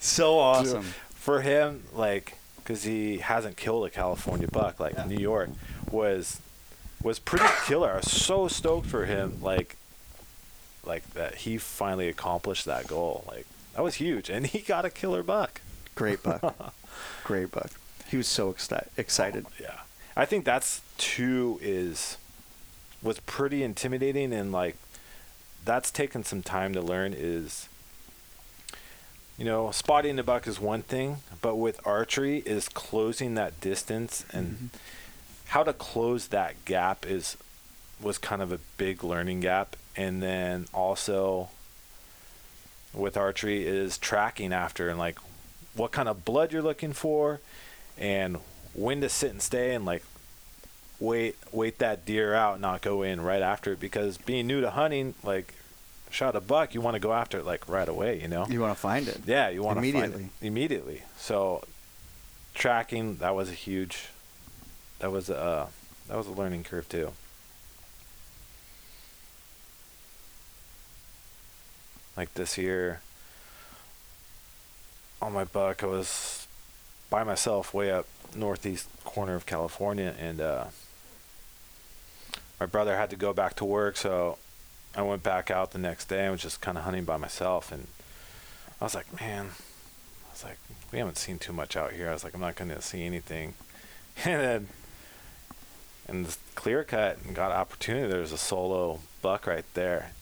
so 0.00 0.38
awesome. 0.38 0.82
For 1.14 1.40
him, 1.40 1.84
like, 1.94 2.36
because 2.58 2.82
he 2.82 3.18
hasn't 3.20 3.56
killed 3.56 3.86
a 3.86 3.90
California 3.90 4.48
buck 4.48 4.78
like 4.78 4.92
Yeah. 4.92 5.06
New 5.06 5.16
York, 5.16 5.48
was 5.90 6.38
was 7.02 7.18
pretty 7.18 7.46
killer. 7.64 7.92
I 7.92 7.96
was 7.96 8.10
so 8.12 8.48
stoked 8.48 8.86
for 8.86 9.06
him, 9.06 9.38
like, 9.40 9.76
like 10.84 11.08
that 11.14 11.36
he 11.36 11.56
finally 11.56 12.08
accomplished 12.08 12.66
that 12.66 12.86
goal. 12.86 13.24
Like 13.26 13.46
that 13.74 13.82
was 13.82 13.94
huge, 13.94 14.28
and 14.28 14.46
he 14.46 14.58
got 14.58 14.84
a 14.84 14.90
killer 14.90 15.22
buck. 15.22 15.62
Great 15.94 16.22
buck, 16.22 16.74
great 17.24 17.50
buck. 17.50 17.70
He 18.08 18.18
was 18.18 18.28
so 18.28 18.52
exci- 18.52 18.88
excited. 18.98 19.46
Yeah, 19.58 19.80
I 20.14 20.26
think 20.26 20.44
that's 20.44 20.82
two 20.98 21.58
is 21.62 22.18
was 23.06 23.20
pretty 23.20 23.62
intimidating 23.62 24.32
and 24.32 24.52
like 24.52 24.76
that's 25.64 25.90
taken 25.90 26.22
some 26.24 26.42
time 26.42 26.72
to 26.72 26.82
learn 26.82 27.14
is 27.16 27.68
you 29.38 29.44
know 29.44 29.70
spotting 29.70 30.16
the 30.16 30.22
buck 30.22 30.46
is 30.46 30.60
one 30.60 30.82
thing 30.82 31.18
but 31.40 31.56
with 31.56 31.80
archery 31.86 32.38
is 32.38 32.68
closing 32.68 33.34
that 33.34 33.60
distance 33.60 34.24
and 34.32 34.46
mm-hmm. 34.46 34.66
how 35.46 35.62
to 35.62 35.72
close 35.72 36.28
that 36.28 36.64
gap 36.64 37.06
is 37.06 37.36
was 38.00 38.18
kind 38.18 38.42
of 38.42 38.52
a 38.52 38.58
big 38.76 39.02
learning 39.02 39.40
gap. 39.40 39.76
And 39.96 40.22
then 40.22 40.66
also 40.72 41.48
with 42.92 43.16
archery 43.16 43.66
is 43.66 43.98
tracking 43.98 44.52
after 44.52 44.88
and 44.88 44.98
like 44.98 45.18
what 45.74 45.92
kind 45.92 46.08
of 46.08 46.24
blood 46.24 46.52
you're 46.52 46.62
looking 46.62 46.92
for 46.92 47.40
and 47.98 48.38
when 48.72 49.00
to 49.02 49.08
sit 49.08 49.30
and 49.30 49.42
stay 49.42 49.74
and 49.74 49.84
like 49.84 50.02
wait 50.98 51.36
wait 51.52 51.78
that 51.78 52.04
deer 52.06 52.34
out 52.34 52.60
not 52.60 52.80
go 52.82 53.02
in 53.02 53.20
right 53.20 53.42
after 53.42 53.72
it 53.72 53.80
because 53.80 54.16
being 54.18 54.46
new 54.46 54.60
to 54.62 54.70
hunting 54.70 55.14
like 55.22 55.52
shot 56.10 56.34
a 56.34 56.40
buck 56.40 56.72
you 56.74 56.80
want 56.80 56.94
to 56.94 57.00
go 57.00 57.12
after 57.12 57.38
it 57.38 57.44
like 57.44 57.68
right 57.68 57.88
away 57.88 58.20
you 58.20 58.28
know 58.28 58.46
You 58.48 58.60
want 58.60 58.74
to 58.74 58.80
find 58.80 59.06
it? 59.08 59.20
yeah 59.26 59.48
you 59.50 59.62
want 59.62 59.76
to 59.76 59.80
Immediately. 59.80 60.10
find 60.12 60.30
it 60.40 60.46
immediately 60.46 61.02
so 61.18 61.62
tracking 62.54 63.16
that 63.16 63.34
was 63.34 63.50
a 63.50 63.52
huge 63.54 64.08
that 65.00 65.10
was 65.12 65.28
a 65.28 65.36
uh, 65.38 65.66
that 66.08 66.16
was 66.16 66.26
a 66.26 66.32
learning 66.32 66.64
curve 66.64 66.88
too 66.88 67.12
like 72.16 72.32
this 72.34 72.56
year 72.56 73.00
on 75.20 75.32
my 75.32 75.44
buck 75.44 75.82
i 75.82 75.86
was 75.86 76.46
by 77.10 77.22
myself 77.24 77.74
way 77.74 77.90
up 77.90 78.06
northeast 78.34 78.88
corner 79.04 79.34
of 79.34 79.44
california 79.46 80.14
and 80.18 80.40
uh 80.40 80.64
my 82.60 82.66
brother 82.66 82.96
had 82.96 83.10
to 83.10 83.16
go 83.16 83.32
back 83.32 83.54
to 83.54 83.64
work 83.64 83.96
so 83.96 84.38
i 84.94 85.02
went 85.02 85.22
back 85.22 85.50
out 85.50 85.72
the 85.72 85.78
next 85.78 86.06
day 86.06 86.24
and 86.24 86.32
was 86.32 86.42
just 86.42 86.60
kind 86.60 86.78
of 86.78 86.84
hunting 86.84 87.04
by 87.04 87.16
myself 87.16 87.72
and 87.72 87.86
i 88.80 88.84
was 88.84 88.94
like 88.94 89.20
man 89.20 89.46
i 90.28 90.32
was 90.32 90.44
like 90.44 90.58
we 90.92 90.98
haven't 90.98 91.18
seen 91.18 91.38
too 91.38 91.52
much 91.52 91.76
out 91.76 91.92
here 91.92 92.08
i 92.08 92.12
was 92.12 92.24
like 92.24 92.34
i'm 92.34 92.40
not 92.40 92.56
going 92.56 92.70
to 92.70 92.82
see 92.82 93.04
anything 93.04 93.54
and 94.24 94.40
then 94.40 94.68
and 96.08 96.26
this 96.26 96.38
clear 96.54 96.84
cut 96.84 97.18
and 97.24 97.34
got 97.34 97.50
opportunity 97.50 98.08
there 98.08 98.20
was 98.20 98.32
a 98.32 98.38
solo 98.38 99.00
buck 99.22 99.46
right 99.46 99.64
there 99.74 100.12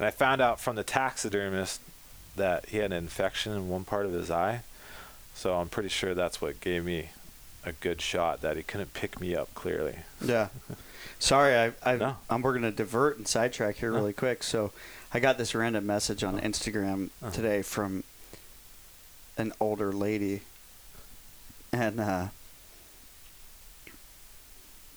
and 0.00 0.06
I 0.06 0.10
found 0.10 0.40
out 0.40 0.58
from 0.58 0.76
the 0.76 0.82
taxidermist 0.82 1.78
that 2.34 2.64
he 2.70 2.78
had 2.78 2.90
an 2.90 2.96
infection 2.96 3.52
in 3.52 3.68
one 3.68 3.84
part 3.84 4.06
of 4.06 4.12
his 4.14 4.30
eye. 4.30 4.62
So 5.34 5.56
I'm 5.56 5.68
pretty 5.68 5.90
sure 5.90 6.14
that's 6.14 6.40
what 6.40 6.62
gave 6.62 6.86
me 6.86 7.10
a 7.66 7.72
good 7.72 8.00
shot 8.00 8.40
that 8.40 8.56
he 8.56 8.62
couldn't 8.62 8.94
pick 8.94 9.20
me 9.20 9.36
up 9.36 9.52
clearly. 9.52 9.96
Yeah. 10.24 10.48
Sorry, 11.20 11.54
I, 11.54 11.72
I 11.92 11.96
No. 11.96 12.16
I'm, 12.28 12.40
we're 12.42 12.54
gonna 12.54 12.70
divert 12.72 13.18
and 13.18 13.28
sidetrack 13.28 13.76
here 13.76 13.90
No. 13.90 13.98
really 13.98 14.12
quick. 14.14 14.42
So, 14.42 14.72
I 15.12 15.20
got 15.20 15.38
this 15.38 15.54
random 15.54 15.86
message 15.86 16.24
on 16.24 16.40
Instagram 16.40 17.10
Uh-huh. 17.22 17.30
today 17.30 17.62
from 17.62 18.04
an 19.36 19.52
older 19.60 19.92
lady, 19.92 20.40
and 21.72 22.00
uh, 22.00 22.26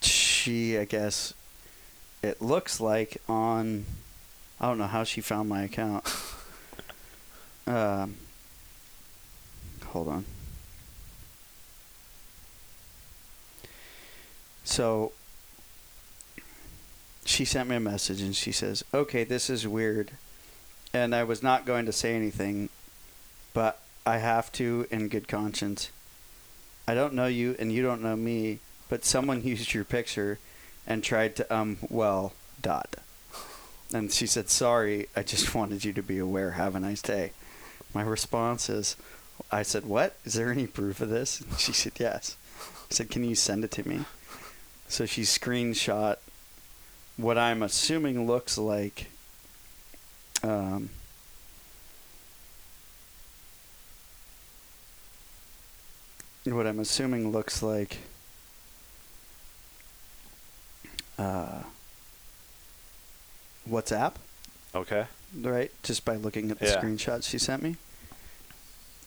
she, 0.01 0.77
I 0.77 0.85
guess, 0.85 1.33
it 2.21 2.41
looks 2.41 2.79
like 2.79 3.17
on, 3.27 3.85
I 4.61 4.67
don't 4.67 4.77
know 4.77 4.87
how 4.87 5.03
she 5.03 5.19
found 5.21 5.49
my 5.49 5.63
account. 5.63 6.05
um, 7.67 8.15
hold 9.87 10.07
on. 10.07 10.25
So 14.65 15.11
she 17.25 17.45
sent 17.45 17.69
me 17.69 17.75
a 17.75 17.79
message 17.79 18.21
and 18.21 18.35
she 18.35 18.51
says, 18.51 18.83
"Okay, 18.93 19.23
this 19.23 19.49
is 19.49 19.67
weird." 19.67 20.11
And 20.93 21.15
I 21.15 21.23
was 21.23 21.41
not 21.41 21.65
going 21.65 21.85
to 21.85 21.91
say 21.91 22.15
anything, 22.15 22.69
but 23.53 23.79
I 24.05 24.17
have 24.17 24.51
to 24.53 24.87
in 24.91 25.07
good 25.07 25.27
conscience. 25.27 25.89
I 26.87 26.93
don't 26.93 27.13
know 27.13 27.27
you 27.27 27.55
and 27.59 27.71
you 27.71 27.81
don't 27.81 28.03
know 28.03 28.15
me, 28.15 28.59
but 28.89 29.05
someone 29.05 29.43
used 29.53 29.73
your 29.73 29.83
picture 29.83 30.39
and 30.85 31.03
tried 31.03 31.35
to 31.37 31.53
um 31.53 31.77
well 31.89 32.33
dot. 32.61 32.95
And 33.93 34.11
she 34.11 34.27
said, 34.27 34.49
"Sorry, 34.49 35.07
I 35.15 35.23
just 35.23 35.55
wanted 35.55 35.85
you 35.85 35.93
to 35.93 36.03
be 36.03 36.17
aware. 36.17 36.51
Have 36.51 36.75
a 36.75 36.79
nice 36.79 37.01
day." 37.01 37.31
My 37.93 38.01
response 38.01 38.69
is, 38.69 38.95
I 39.51 39.63
said, 39.63 39.85
"What? 39.85 40.15
Is 40.25 40.33
there 40.33 40.51
any 40.51 40.67
proof 40.67 40.99
of 40.99 41.09
this?" 41.09 41.41
And 41.41 41.57
she 41.59 41.73
said, 41.73 41.93
"Yes." 41.97 42.37
I 42.89 42.93
said, 42.93 43.09
"Can 43.09 43.23
you 43.23 43.35
send 43.35 43.63
it 43.63 43.71
to 43.71 43.87
me?" 43.87 44.05
So 44.87 45.05
she 45.05 45.21
screenshot 45.21 46.17
what 47.17 47.37
I'm 47.37 47.61
assuming 47.63 48.25
looks 48.27 48.57
like 48.57 49.07
um, 50.43 50.89
what 56.45 56.67
I'm 56.67 56.79
assuming 56.79 57.31
looks 57.31 57.63
like 57.63 57.99
uh, 61.17 61.61
WhatsApp, 63.69 64.15
Okay. 64.75 65.05
right? 65.39 65.71
Just 65.83 66.03
by 66.03 66.15
looking 66.17 66.51
at 66.51 66.59
the 66.59 66.65
Yeah. 66.65 66.81
screenshots 66.81 67.29
she 67.29 67.37
sent 67.37 67.63
me. 67.63 67.77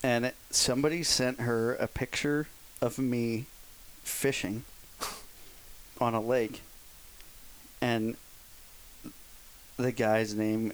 And 0.02 0.24
it, 0.26 0.36
somebody 0.50 1.02
sent 1.02 1.40
her 1.40 1.74
a 1.74 1.86
picture 1.88 2.48
of 2.80 2.98
me 2.98 3.46
fishing 4.02 4.64
on 6.00 6.14
a 6.14 6.20
lake. 6.20 6.62
And 7.80 8.16
the 9.76 9.92
guy's 9.92 10.34
name, 10.34 10.72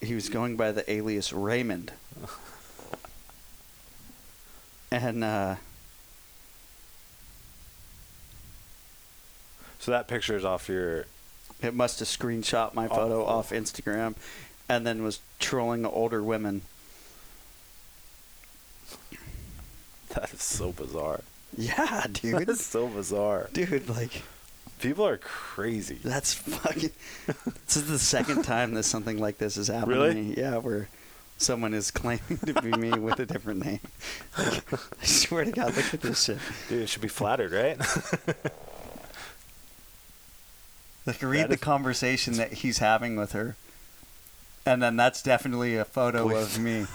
he 0.00 0.14
was 0.14 0.28
going 0.28 0.56
by 0.56 0.72
the 0.72 0.88
alias 0.90 1.32
Raymond. 1.32 1.92
and 4.92 5.24
uh, 5.24 5.56
So 9.78 9.90
that 9.90 10.08
picture 10.08 10.34
is 10.36 10.44
off 10.46 10.68
your. 10.68 11.04
it 11.60 11.74
must 11.74 11.98
have 11.98 12.08
screenshot 12.08 12.72
my 12.74 12.86
Oh. 12.86 12.88
photo 12.94 13.24
off 13.26 13.50
Instagram 13.50 14.14
and 14.68 14.86
then 14.86 15.02
was 15.02 15.20
trolling 15.38 15.84
older 15.84 16.22
women. 16.22 16.62
That 20.10 20.32
is 20.32 20.42
so 20.42 20.72
bizarre. 20.72 21.20
Yeah, 21.56 22.06
dude. 22.10 22.46
That's 22.46 22.64
so 22.64 22.86
bizarre. 22.86 23.50
dude, 23.52 23.88
like, 23.90 24.22
People 24.80 25.06
are 25.06 25.16
crazy. 25.18 25.98
that's 26.04 26.34
fucking. 26.34 26.90
this 27.66 27.76
is 27.76 27.86
the 27.88 27.98
second 27.98 28.42
time 28.42 28.74
that 28.74 28.82
something 28.82 29.18
like 29.18 29.38
this 29.38 29.56
has 29.56 29.68
happened 29.68 29.92
Really? 29.92 30.08
to 30.14 30.20
me. 30.20 30.34
Yeah, 30.36 30.58
where 30.58 30.88
someone 31.38 31.72
is 31.74 31.90
claiming 31.90 32.38
to 32.44 32.52
be 32.60 32.70
me 32.72 32.90
with 32.98 33.18
a 33.18 33.26
different 33.26 33.64
name. 33.64 33.80
Like, 34.38 34.62
I 35.02 35.04
swear 35.04 35.44
to 35.44 35.50
God, 35.52 35.74
look 35.76 35.94
at 35.94 36.00
this 36.02 36.24
shit. 36.24 36.38
Dude, 36.68 36.82
it 36.82 36.88
should 36.88 37.02
be 37.02 37.08
flattered, 37.08 37.52
right? 37.52 37.78
Like, 41.06 41.20
read 41.22 41.42
That 41.42 41.48
the 41.48 41.54
is- 41.56 41.60
conversation 41.60 42.34
that 42.38 42.52
he's 42.54 42.78
having 42.78 43.14
with 43.16 43.32
her. 43.32 43.56
And 44.64 44.82
then 44.82 44.96
that's 44.96 45.22
definitely 45.22 45.76
a 45.76 45.84
photo 45.84 46.26
Please. 46.26 46.56
of 46.56 46.62
me. 46.62 46.86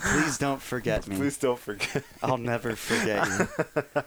Please 0.00 0.36
don't 0.38 0.60
forget 0.60 1.06
me. 1.06 1.14
Please 1.14 1.38
don't 1.38 1.58
forget. 1.58 2.02
I'll 2.24 2.38
never 2.38 2.74
forget 2.74 3.28
you. 3.28 4.02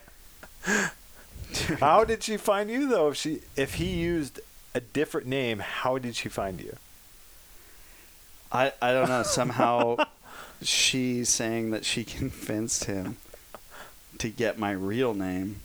How 1.79 2.03
did 2.03 2.23
she 2.23 2.37
find 2.37 2.69
you 2.69 2.87
though? 2.87 3.09
If 3.09 3.17
she 3.17 3.41
if 3.55 3.75
he 3.75 3.89
used 3.89 4.39
a 4.73 4.79
different 4.79 5.27
name, 5.27 5.59
how 5.59 5.97
did 5.97 6.15
she 6.15 6.29
find 6.29 6.61
you? 6.61 6.77
I, 8.51 8.71
I 8.81 8.93
don't 8.93 9.09
know. 9.09 9.23
Somehow 9.23 9.97
she's 10.61 11.27
saying 11.29 11.71
that 11.71 11.83
she 11.85 12.03
convinced 12.03 12.85
him 12.85 13.17
to 14.17 14.29
get 14.29 14.57
my 14.57 14.71
real 14.71 15.13
name. 15.13 15.61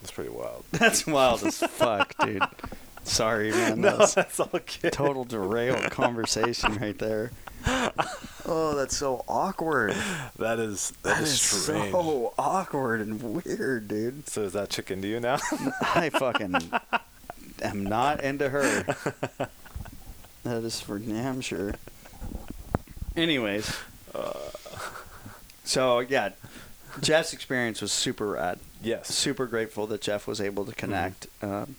That's 0.00 0.12
pretty 0.12 0.30
wild. 0.30 0.64
That's 0.72 1.06
wild 1.06 1.42
as 1.44 1.58
fuck, 1.58 2.14
dude. 2.24 2.42
Sorry, 3.04 3.50
man. 3.50 3.80
no, 3.80 3.96
That's 3.98 4.14
that's 4.14 4.40
all 4.40 4.50
good. 4.52 4.92
total 4.92 5.24
derailed 5.24 5.90
conversation 5.90 6.76
right 6.76 6.98
there. 6.98 7.32
Oh, 8.52 8.74
that's 8.74 8.96
so 8.96 9.24
awkward. 9.28 9.94
That 10.38 10.58
is 10.58 10.90
That 11.02 11.14
that 11.18 11.22
is 11.22 11.32
is 11.34 11.40
strange. 11.40 11.92
so 11.92 12.34
awkward 12.38 13.00
and 13.00 13.22
weird, 13.22 13.86
dude. 13.88 14.28
So 14.28 14.42
is 14.42 14.54
that 14.54 14.70
chicken 14.70 15.00
to 15.02 15.08
you 15.08 15.20
now? 15.20 15.38
I 15.94 16.10
fucking 16.10 16.56
am 17.62 17.84
not 17.84 18.22
into 18.22 18.48
her. 18.48 18.84
That 20.42 20.64
is 20.64 20.80
for 20.80 20.98
damn 20.98 21.42
sure. 21.42 21.74
Anyways, 23.14 23.76
uh. 24.14 24.32
so 25.64 26.00
yeah, 26.00 26.30
Jeff's 27.02 27.34
experience 27.34 27.82
was 27.82 27.92
super 27.92 28.28
rad. 28.28 28.58
yes. 28.82 29.08
Super 29.14 29.46
grateful 29.46 29.86
that 29.88 30.00
Jeff 30.00 30.26
was 30.26 30.40
able 30.40 30.64
to 30.64 30.72
connect. 30.74 31.26
Um, 31.42 31.76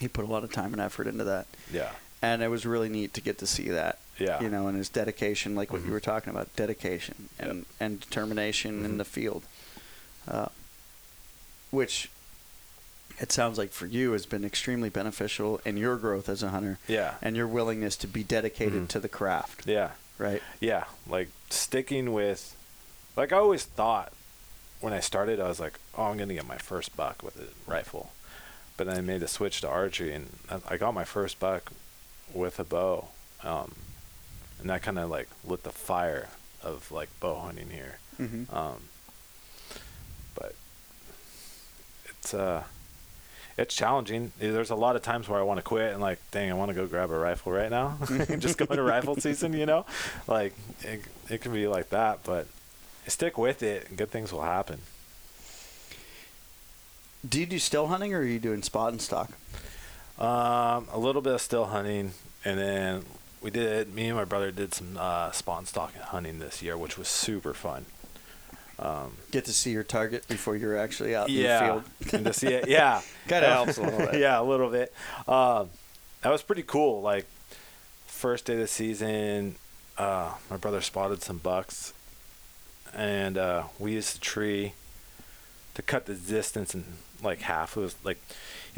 he 0.00 0.08
put 0.08 0.24
a 0.24 0.28
lot 0.28 0.42
of 0.42 0.52
time 0.52 0.72
and 0.72 0.82
effort 0.82 1.06
into 1.06 1.22
that, 1.22 1.46
Yeah. 1.72 1.90
and 2.20 2.42
it 2.42 2.48
was 2.48 2.66
really 2.66 2.88
neat 2.88 3.14
to 3.14 3.20
get 3.20 3.38
to 3.38 3.46
see 3.46 3.68
that. 3.68 4.00
Yeah. 4.20 4.40
You 4.42 4.50
know, 4.50 4.68
and 4.68 4.76
his 4.76 4.88
dedication, 4.90 5.54
like 5.56 5.72
what 5.72 5.82
Mhm. 5.82 5.86
you 5.86 5.92
were 5.92 6.00
talking 6.00 6.30
about, 6.30 6.54
dedication 6.54 7.28
and 7.38 7.58
Yep. 7.58 7.66
and 7.80 8.00
determination 8.00 8.84
in 8.84 8.92
Mhm. 8.94 8.98
the 8.98 9.04
field, 9.04 9.44
uh, 10.28 10.46
which 11.70 12.10
it 13.18 13.32
sounds 13.32 13.58
like 13.58 13.72
for 13.72 13.86
you 13.86 14.12
has 14.12 14.26
been 14.26 14.44
extremely 14.44 14.88
beneficial 14.90 15.60
in 15.64 15.76
your 15.76 15.96
growth 15.96 16.28
as 16.28 16.42
a 16.42 16.50
hunter 16.50 16.78
Yeah. 16.86 17.14
and 17.22 17.36
your 17.36 17.46
willingness 17.48 17.96
to 17.96 18.06
be 18.06 18.22
dedicated 18.22 18.84
Mhm. 18.84 18.88
to 18.88 19.00
the 19.00 19.08
craft, 19.08 19.66
Yeah. 19.66 19.92
right? 20.18 20.42
Yeah. 20.60 20.84
Like 21.06 21.28
sticking 21.50 22.12
with, 22.12 22.54
like 23.16 23.32
I 23.32 23.36
always 23.36 23.64
thought 23.64 24.12
when 24.80 24.92
I 24.92 25.00
started, 25.00 25.40
I 25.40 25.48
was 25.48 25.60
like, 25.60 25.78
oh, 25.96 26.04
I'm 26.04 26.16
gonna 26.18 26.34
get 26.34 26.46
my 26.46 26.56
first 26.58 26.96
buck 26.96 27.22
with 27.22 27.36
a 27.38 27.48
rifle, 27.70 28.12
but 28.76 28.86
then 28.86 28.96
I 28.96 29.00
made 29.02 29.20
the 29.20 29.28
switch 29.28 29.60
to 29.62 29.68
archery, 29.68 30.14
and 30.14 30.38
I- 30.50 30.74
I 30.74 30.76
got 30.78 30.92
my 30.94 31.04
first 31.04 31.38
buck 31.38 31.70
with 32.32 32.58
a 32.58 32.64
bow, 32.64 33.08
um, 33.42 33.74
and 34.60 34.70
that 34.70 34.82
kind 34.82 34.98
of 34.98 35.10
like 35.10 35.28
lit 35.44 35.62
the 35.62 35.70
fire 35.70 36.28
of 36.62 36.90
like 36.92 37.08
bow 37.20 37.36
hunting 37.36 37.70
here. 37.70 37.98
Mm-hmm. 38.20 38.54
Um, 38.54 38.76
but 40.34 40.54
it's 42.08 42.34
uh, 42.34 42.64
it's 43.56 43.74
challenging. 43.74 44.32
There's 44.38 44.70
a 44.70 44.74
lot 44.74 44.96
of 44.96 45.02
times 45.02 45.28
where 45.28 45.38
I 45.38 45.42
want 45.42 45.58
to 45.58 45.62
quit 45.62 45.92
and 45.92 46.00
like, 46.00 46.18
dang, 46.30 46.50
I 46.50 46.54
want 46.54 46.70
to 46.70 46.74
go 46.74 46.86
grab 46.86 47.10
a 47.10 47.18
rifle 47.18 47.52
right 47.52 47.70
now, 47.70 47.96
just 48.38 48.58
go 48.58 48.64
into 48.64 48.82
rifle 48.82 49.16
season. 49.16 49.52
You 49.52 49.66
know, 49.66 49.86
like 50.26 50.54
it, 50.82 51.02
it 51.28 51.40
can 51.40 51.52
be 51.52 51.66
like 51.66 51.90
that, 51.90 52.20
but 52.24 52.46
stick 53.06 53.38
with 53.38 53.62
it, 53.62 53.88
and 53.88 53.98
good 53.98 54.10
things 54.10 54.32
will 54.32 54.42
happen. 54.42 54.80
Do 57.28 57.38
you 57.38 57.46
do 57.46 57.58
still 57.58 57.88
hunting 57.88 58.14
or 58.14 58.20
are 58.20 58.24
you 58.24 58.38
doing 58.38 58.62
spot 58.62 58.92
and 58.92 59.00
stalk? 59.00 59.30
Um, 60.18 60.88
a 60.90 60.98
little 60.98 61.20
bit 61.20 61.34
of 61.34 61.40
still 61.40 61.66
hunting, 61.66 62.12
and 62.44 62.58
then 62.58 63.04
we 63.40 63.50
did. 63.50 63.94
Me 63.94 64.08
and 64.08 64.16
my 64.16 64.24
brother 64.24 64.50
did 64.50 64.74
some 64.74 64.96
uh, 64.98 65.30
spawn 65.32 65.66
stock 65.66 65.94
hunting 65.96 66.38
this 66.38 66.62
year, 66.62 66.76
which 66.76 66.98
was 66.98 67.08
super 67.08 67.54
fun. 67.54 67.86
Um, 68.78 69.12
Get 69.30 69.44
to 69.44 69.52
see 69.52 69.72
your 69.72 69.82
target 69.82 70.26
before 70.26 70.56
you're 70.56 70.76
actually 70.76 71.14
out 71.14 71.28
in 71.28 71.36
the 71.36 71.58
field. 71.58 71.84
and 72.14 72.24
to 72.26 72.32
see 72.32 72.48
it, 72.48 72.68
yeah, 72.68 73.02
Kinda 73.28 73.48
helps 73.48 73.78
a 73.78 73.82
little 73.82 73.98
bit. 73.98 74.14
yeah, 74.20 74.40
a 74.40 74.42
little 74.42 74.70
bit. 74.70 74.92
Um, 75.28 75.70
that 76.22 76.30
was 76.30 76.42
pretty 76.42 76.62
cool. 76.62 77.02
Like 77.02 77.26
first 78.06 78.46
day 78.46 78.54
of 78.54 78.58
the 78.60 78.66
season, 78.66 79.56
uh, 79.98 80.32
my 80.50 80.56
brother 80.56 80.80
spotted 80.80 81.22
some 81.22 81.38
bucks, 81.38 81.92
and 82.94 83.36
uh, 83.36 83.64
we 83.78 83.92
used 83.92 84.16
the 84.16 84.20
tree 84.20 84.72
to 85.74 85.82
cut 85.82 86.06
the 86.06 86.14
distance 86.14 86.74
in 86.74 86.84
like 87.22 87.40
half. 87.40 87.76
It 87.76 87.80
was 87.80 87.94
like 88.02 88.18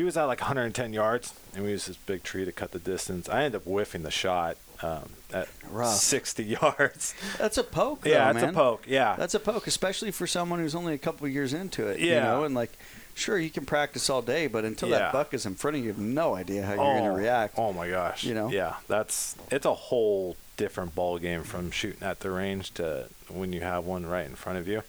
he 0.03 0.05
was 0.05 0.17
at 0.17 0.25
like 0.25 0.41
110 0.41 0.93
yards, 0.93 1.33
and 1.55 1.63
we 1.65 1.71
used 1.71 1.89
this 1.89 1.97
big 1.97 2.25
tree 2.25 2.45
to 2.45 2.51
cut 2.51 2.73
the 2.73 2.81
distance. 2.81 3.29
I 3.29 3.45
ended 3.45 3.61
up 3.61 3.65
whiffing 3.65 4.03
the 4.03 4.11
shot 4.11 4.57
um, 4.83 5.11
at 5.33 5.47
Rough. 5.71 5.95
60 5.95 6.43
yards. 6.61 7.15
That's 7.39 7.57
a 7.57 7.63
poke, 7.63 8.05
yeah, 8.05 8.25
though, 8.25 8.31
it's 8.39 8.45
man. 8.47 8.51
a 8.51 8.53
poke. 8.53 8.85
Yeah, 8.89 9.15
That's 9.17 9.35
a 9.35 9.39
poke, 9.39 9.69
especially 9.69 10.11
for 10.11 10.27
someone 10.27 10.59
who's 10.59 10.75
only 10.75 10.93
a 10.95 10.99
couple 10.99 11.29
years 11.29 11.55
into 11.55 11.87
it. 11.87 12.01
You 12.01 12.15
Yeah. 12.15 12.25
know, 12.25 12.43
and 12.43 12.53
like, 12.53 12.73
sure, 13.15 13.39
you 13.39 13.49
can 13.49 13.65
practice 13.65 14.11
all 14.11 14.23
day, 14.23 14.49
but 14.49 14.65
until 14.65 14.89
Yeah. 14.89 14.99
that 14.99 15.13
buck 15.13 15.33
is 15.35 15.47
in 15.47 15.55
front 15.55 15.77
of 15.77 15.83
you, 15.85 15.87
you 15.87 15.93
have 15.93 16.03
no 16.03 16.35
idea 16.35 16.67
how 16.67 16.75
you're 16.75 16.83
going 16.99 17.05
to 17.05 17.11
react. 17.13 17.55
Oh 17.57 17.73
my 17.73 17.89
gosh! 17.89 18.25
You 18.25 18.35
know? 18.35 18.49
yeah, 18.51 18.75
that's 18.89 19.37
it's 19.53 19.67
a 19.67 19.75
whole 19.75 20.37
different 20.57 20.97
ball 20.97 21.19
game 21.21 21.45
from 21.45 21.71
shooting 21.71 22.03
at 22.03 22.19
the 22.21 22.31
range 22.33 22.75
to 22.75 23.07
when 23.29 23.53
you 23.53 23.61
have 23.61 23.85
one 23.85 24.05
right 24.05 24.27
in 24.27 24.35
front 24.35 24.59
of 24.59 24.67
you. 24.67 24.83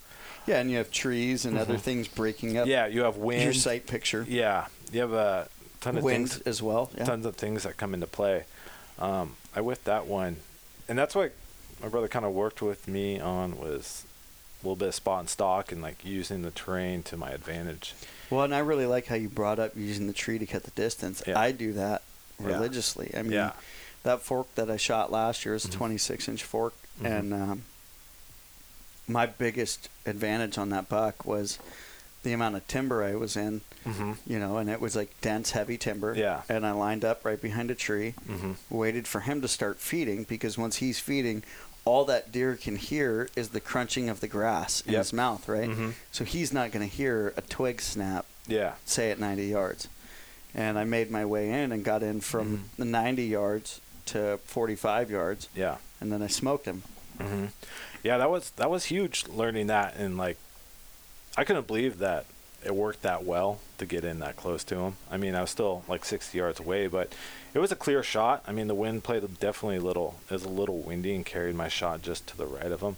Yeah, 0.46 0.60
and 0.60 0.70
you 0.70 0.78
have 0.78 0.92
trees 0.92 1.46
and 1.46 1.58
other 1.58 1.76
Mhm. 1.76 1.82
things 1.82 2.08
breaking 2.08 2.58
up 2.58 2.68
Yeah, 2.68 2.88
you 2.88 3.04
have 3.04 3.18
wind. 3.18 3.44
your 3.44 3.54
sight 3.54 3.88
picture. 3.88 4.26
Yeah, 4.28 4.68
you 4.92 5.00
have 5.02 5.14
a 5.14 5.48
ton 5.82 5.98
of 5.98 6.04
Wind 6.04 6.32
things, 6.32 6.42
as 6.48 6.62
well. 6.62 6.92
Yeah. 6.98 7.06
tons 7.06 7.26
of 7.26 7.36
things 7.36 7.64
that 7.64 7.78
come 7.78 7.94
into 7.94 8.08
play. 8.08 8.46
Um, 9.00 9.36
I 9.56 9.60
whiffed 9.62 9.86
that 9.86 10.06
one, 10.06 10.38
and 10.88 10.98
that's 10.98 11.16
what 11.16 11.34
my 11.82 11.88
brother 11.90 12.08
kind 12.08 12.26
of 12.26 12.32
worked 12.34 12.62
with 12.62 12.88
me 12.88 13.20
on 13.20 13.58
was 13.58 14.04
a 14.62 14.66
little 14.66 14.76
bit 14.76 14.90
of 14.90 14.96
spot 14.96 15.20
and 15.22 15.30
stalk 15.30 15.72
and 15.72 15.82
like 15.82 16.04
using 16.06 16.42
the 16.42 16.52
terrain 16.52 17.04
to 17.04 17.18
my 17.18 17.32
advantage. 17.32 17.94
Well, 18.30 18.44
and 18.44 18.56
I 18.56 18.60
really 18.60 18.86
like 18.86 19.08
how 19.08 19.16
you 19.16 19.30
brought 19.30 19.60
up 19.60 19.74
using 19.76 20.08
the 20.08 20.14
tree 20.14 20.40
to 20.40 20.46
cut 20.46 20.64
the 20.64 20.72
distance. 20.72 21.22
Yeah. 21.28 21.38
I 21.40 21.52
do 21.52 21.74
that 21.74 22.02
Yeah. 22.40 22.48
religiously. 22.48 23.12
I 23.16 23.22
mean, 23.22 23.34
Yeah. 23.34 23.52
that 24.04 24.22
fork 24.22 24.54
that 24.56 24.70
I 24.72 24.78
shot 24.78 25.12
last 25.12 25.46
year 25.46 25.56
is 25.56 25.66
a 25.66 25.68
Mhm. 25.70 25.74
26 25.74 26.28
inch 26.30 26.44
fork, 26.44 26.74
Mhm. 27.02 27.06
and 27.20 27.34
um, 27.34 27.64
my 29.08 29.26
biggest 29.26 29.90
advantage 30.06 30.58
on 30.58 30.70
that 30.70 30.90
buck 30.90 31.26
was 31.26 31.60
the 32.24 32.32
amount 32.34 32.56
of 32.56 32.66
timber 32.68 33.04
I 33.04 33.16
was 33.16 33.36
in. 33.36 33.62
Mm-hmm. 33.86 34.14
You 34.26 34.40
know, 34.40 34.58
and 34.58 34.70
it 34.70 34.80
was 34.80 34.96
like 34.96 35.10
dense, 35.20 35.52
heavy 35.52 35.78
timber. 35.78 36.14
Yeah. 36.16 36.44
And 36.48 36.66
I 36.66 36.72
lined 36.72 37.04
up 37.04 37.26
right 37.26 37.42
behind 37.42 37.70
a 37.70 37.76
tree, 37.76 38.14
Mm-hmm. 38.30 38.54
waited 38.70 39.08
for 39.08 39.20
him 39.22 39.42
to 39.42 39.48
start 39.50 39.80
feeding 39.80 40.24
because 40.24 40.58
once 40.58 40.78
he's 40.78 41.00
feeding, 41.00 41.44
all 41.84 42.06
that 42.06 42.32
deer 42.32 42.56
can 42.56 42.78
hear 42.78 43.28
is 43.36 43.50
the 43.50 43.60
crunching 43.60 44.08
of 44.08 44.22
the 44.22 44.28
grass 44.30 44.80
in 44.86 44.94
Yep. 44.94 45.00
his 45.00 45.12
mouth, 45.14 45.50
right? 45.50 45.70
Mhm. 45.70 45.94
So 46.14 46.24
he's 46.24 46.54
not 46.54 46.72
going 46.72 46.88
to 46.90 46.96
hear 46.96 47.34
a 47.36 47.42
twig 47.42 47.82
snap 47.82 48.26
Yeah. 48.48 48.76
say 48.86 49.12
at 49.12 49.20
90 49.20 49.48
yards. 49.48 49.90
And 50.56 50.80
I 50.80 50.86
made 50.86 51.12
my 51.12 51.26
way 51.26 51.52
in 51.52 51.74
and 51.74 51.84
got 51.84 52.04
in 52.04 52.22
from 52.22 52.70
the 52.78 52.86
90 52.86 53.26
yards 53.26 53.82
to 54.06 54.40
45 54.46 55.12
yards, 55.12 55.50
Yeah. 55.54 55.76
and 56.00 56.10
then 56.10 56.22
I 56.22 56.28
smoked 56.28 56.66
him. 56.68 56.84
Yeah, 58.04 58.18
that 58.18 58.30
was 58.30 58.52
that 58.52 58.70
was 58.70 58.86
huge 58.86 59.26
learning 59.28 59.68
that 59.68 59.96
and 59.98 60.18
like 60.18 60.38
I 61.38 61.44
couldn't 61.44 61.68
believe 61.68 62.00
that 62.00 62.26
it 62.66 62.76
worked 62.76 63.02
that 63.02 63.24
well 63.26 63.60
to 63.78 63.86
get 63.86 64.04
in 64.06 64.20
that 64.20 64.38
close 64.38 64.64
to 64.66 64.78
him. 64.78 64.96
I 65.12 65.18
mean, 65.18 65.36
I 65.36 65.42
was 65.42 65.50
still 65.50 65.84
like 65.90 66.06
60 66.06 66.38
yards 66.38 66.60
away, 66.60 66.88
but 66.88 67.12
it 67.54 67.60
was 67.60 67.72
a 67.72 67.76
clear 67.76 68.04
shot. 68.04 68.44
I 68.48 68.52
mean, 68.54 68.68
the 68.68 68.76
wind 68.76 69.04
played 69.04 69.22
definitely 69.40 69.78
a 69.78 69.82
little. 69.82 70.16
It 70.30 70.34
was 70.34 70.46
a 70.46 70.50
little 70.50 70.80
windy 70.80 71.14
and 71.16 71.26
carried 71.26 71.56
my 71.56 71.68
shot 71.68 72.02
just 72.02 72.28
to 72.28 72.38
the 72.38 72.46
right 72.46 72.72
of 72.72 72.80
him. 72.82 72.96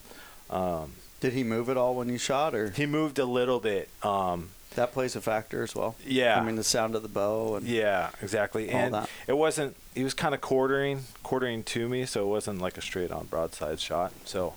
Um, 0.52 0.92
Did 1.20 1.34
he 1.34 1.44
move 1.44 1.70
at 1.70 1.78
all 1.78 1.96
when 1.96 2.10
you 2.10 2.20
shot, 2.20 2.54
or 2.54 2.70
he 2.70 2.86
moved 2.86 3.18
a 3.18 3.26
little 3.26 3.60
bit. 3.60 3.90
Um, 4.04 4.50
that 4.76 4.92
plays 4.94 5.16
a 5.16 5.22
factor 5.22 5.64
as 5.64 5.74
well? 5.74 5.96
yeah. 6.06 6.40
I 6.40 6.44
mean, 6.44 6.58
the 6.58 6.64
sound 6.64 6.94
of 6.96 7.02
the 7.02 7.08
bow 7.10 7.56
and 7.56 7.66
Yeah, 7.66 8.10
exactly. 8.22 8.70
and 8.70 8.94
that. 8.94 9.10
it 9.26 9.34
wasn't. 9.38 9.76
He 9.96 10.04
was 10.04 10.14
kind 10.14 10.36
of 10.36 10.42
quartering, 10.42 11.06
quartering 11.24 11.64
to 11.64 11.90
me, 11.90 12.06
so 12.06 12.22
it 12.24 12.28
wasn't 12.28 12.62
like 12.62 12.78
a 12.78 12.82
straight 12.82 13.10
on 13.12 13.26
broadside 13.26 13.80
shot. 13.80 14.12
So 14.26 14.54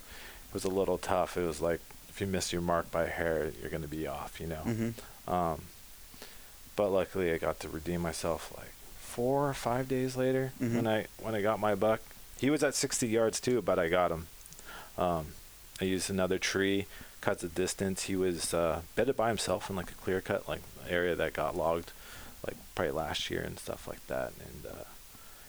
was 0.52 0.64
a 0.64 0.68
little 0.68 0.98
tough. 0.98 1.36
It 1.36 1.46
was 1.46 1.60
like 1.60 1.80
if 2.08 2.20
you 2.20 2.26
miss 2.26 2.52
your 2.52 2.62
mark 2.62 2.90
by 2.90 3.06
hair, 3.06 3.50
you're 3.60 3.70
going 3.70 3.82
to 3.82 3.88
be 3.88 4.06
off. 4.06 4.40
You 4.40 4.46
know. 4.48 4.62
Mhm. 4.64 4.94
Um, 5.32 5.62
but 6.76 6.88
luckily, 6.90 7.32
I 7.32 7.38
got 7.38 7.60
to 7.60 7.68
redeem 7.68 8.00
myself 8.00 8.52
like 8.56 8.72
four 9.00 9.48
or 9.48 9.54
five 9.54 9.88
days 9.88 10.16
later 10.16 10.52
Mhm. 10.60 10.76
when 10.76 10.86
I 10.86 11.06
when 11.18 11.34
I 11.34 11.42
got 11.42 11.58
my 11.60 11.74
buck. 11.74 12.00
He 12.40 12.50
was 12.50 12.62
at 12.62 12.74
60 12.76 13.08
yards 13.08 13.40
too, 13.40 13.60
but 13.62 13.78
I 13.80 13.88
got 13.88 14.12
him. 14.12 14.28
Um, 14.96 15.34
I 15.80 15.84
used 15.84 16.08
another 16.08 16.38
tree, 16.38 16.86
cut 17.20 17.40
the 17.40 17.48
distance. 17.48 18.04
He 18.04 18.14
was 18.14 18.54
uh, 18.54 18.82
bedded 18.94 19.16
by 19.16 19.28
himself 19.28 19.68
in 19.70 19.74
like 19.76 19.90
a 19.90 19.94
clear 19.94 20.20
cut, 20.20 20.48
like 20.48 20.62
area 20.88 21.16
that 21.16 21.32
got 21.32 21.56
logged, 21.56 21.90
like 22.46 22.56
probably 22.76 22.92
last 22.92 23.28
year 23.28 23.42
and 23.42 23.58
stuff 23.58 23.88
like 23.88 24.06
that. 24.06 24.32
And 24.40 24.66
uh, 24.66 24.84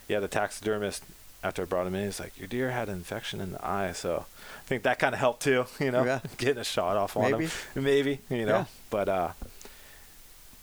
yeah, 0.08 0.18
the 0.18 0.26
taxidermist 0.28 1.04
after 1.42 1.62
I 1.62 1.64
brought 1.64 1.86
him 1.86 1.94
in, 1.94 2.04
he's 2.04 2.20
like, 2.20 2.38
"Your 2.38 2.48
deer 2.48 2.70
had 2.70 2.88
an 2.88 2.94
infection 2.96 3.40
in 3.40 3.52
the 3.52 3.64
eye," 3.66 3.92
so 3.92 4.26
I 4.28 4.66
think 4.66 4.82
that 4.82 4.98
kind 4.98 5.14
of 5.14 5.18
helped 5.20 5.42
too. 5.42 5.66
You 5.80 5.90
know, 5.90 6.04
Yeah. 6.04 6.20
getting 6.38 6.58
a 6.58 6.64
shot 6.64 6.96
off 6.96 7.16
on 7.16 7.30
Maybe. 7.30 7.46
him, 7.74 7.84
maybe 7.84 8.18
you 8.28 8.44
know. 8.46 8.58
Yeah. 8.58 8.64
But 8.90 9.08
uh, 9.08 9.28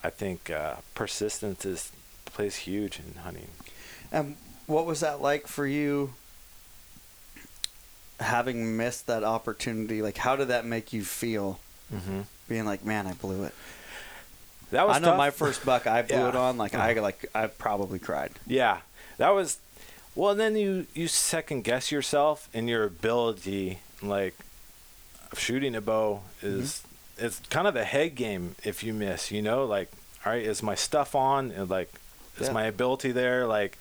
I 0.04 0.10
think 0.10 0.50
uh, 0.50 0.76
persistence 0.96 1.66
is 1.66 1.92
plays 2.26 2.56
huge 2.58 3.00
in 3.00 3.20
hunting. 3.22 3.48
And 4.12 4.36
what 4.68 4.86
was 4.86 5.00
that 5.00 5.22
like 5.22 5.48
for 5.48 5.66
you? 5.66 6.14
Having 8.20 8.78
missed 8.78 9.06
that 9.08 9.24
opportunity, 9.24 10.02
like 10.02 10.18
how 10.18 10.36
did 10.36 10.48
that 10.48 10.66
make 10.66 10.92
you 10.92 11.04
feel? 11.04 11.60
Mm-hmm. 11.94 12.22
Being 12.50 12.66
like, 12.66 12.84
man, 12.84 13.06
I 13.06 13.14
blew 13.14 13.44
it. 13.44 13.54
That 14.72 14.88
was 14.88 14.98
I 14.98 15.00
know 15.00 15.10
tough. 15.10 15.18
my 15.18 15.30
first 15.30 15.64
buck 15.64 15.86
I 15.86 16.02
blew 16.08 16.18
Yeah. 16.18 16.30
it 16.30 16.36
on. 16.36 16.58
Like 16.58 16.74
I 16.74 16.94
like 16.94 17.28
I 17.36 17.46
probably 17.48 18.00
cried. 18.00 18.32
Yeah, 18.48 18.80
that 19.18 19.30
was. 19.36 19.60
Well, 20.18 20.34
then 20.34 20.56
you 20.56 20.88
you 20.96 21.08
second 21.08 21.64
guess 21.64 21.92
yourself 21.92 22.50
and 22.52 22.68
your 22.68 22.84
ability, 22.84 23.78
like 24.02 24.34
shooting 25.36 25.76
a 25.76 25.82
bow 25.82 26.22
is 26.42 26.82
it's 27.20 27.40
kind 27.52 27.68
of 27.68 27.76
a 27.76 27.84
head 27.84 28.16
game 28.16 28.56
if 28.64 28.84
you 28.84 28.96
miss. 28.96 29.30
You 29.32 29.44
know, 29.44 29.64
like 29.66 29.92
all 30.26 30.32
right, 30.32 30.42
is 30.44 30.64
my 30.64 30.74
stuff 30.74 31.14
on? 31.14 31.52
And 31.52 31.70
like, 31.70 31.94
is 32.40 32.48
Yeah. 32.48 32.54
my 32.54 32.64
ability 32.64 33.12
there? 33.12 33.46
Like, 33.46 33.78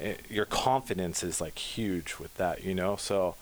it, 0.00 0.20
your 0.28 0.46
confidence 0.46 1.22
is 1.22 1.40
like 1.40 1.56
huge 1.56 2.16
with 2.18 2.34
that. 2.38 2.64
You 2.64 2.74
know, 2.74 2.96
so 2.96 3.36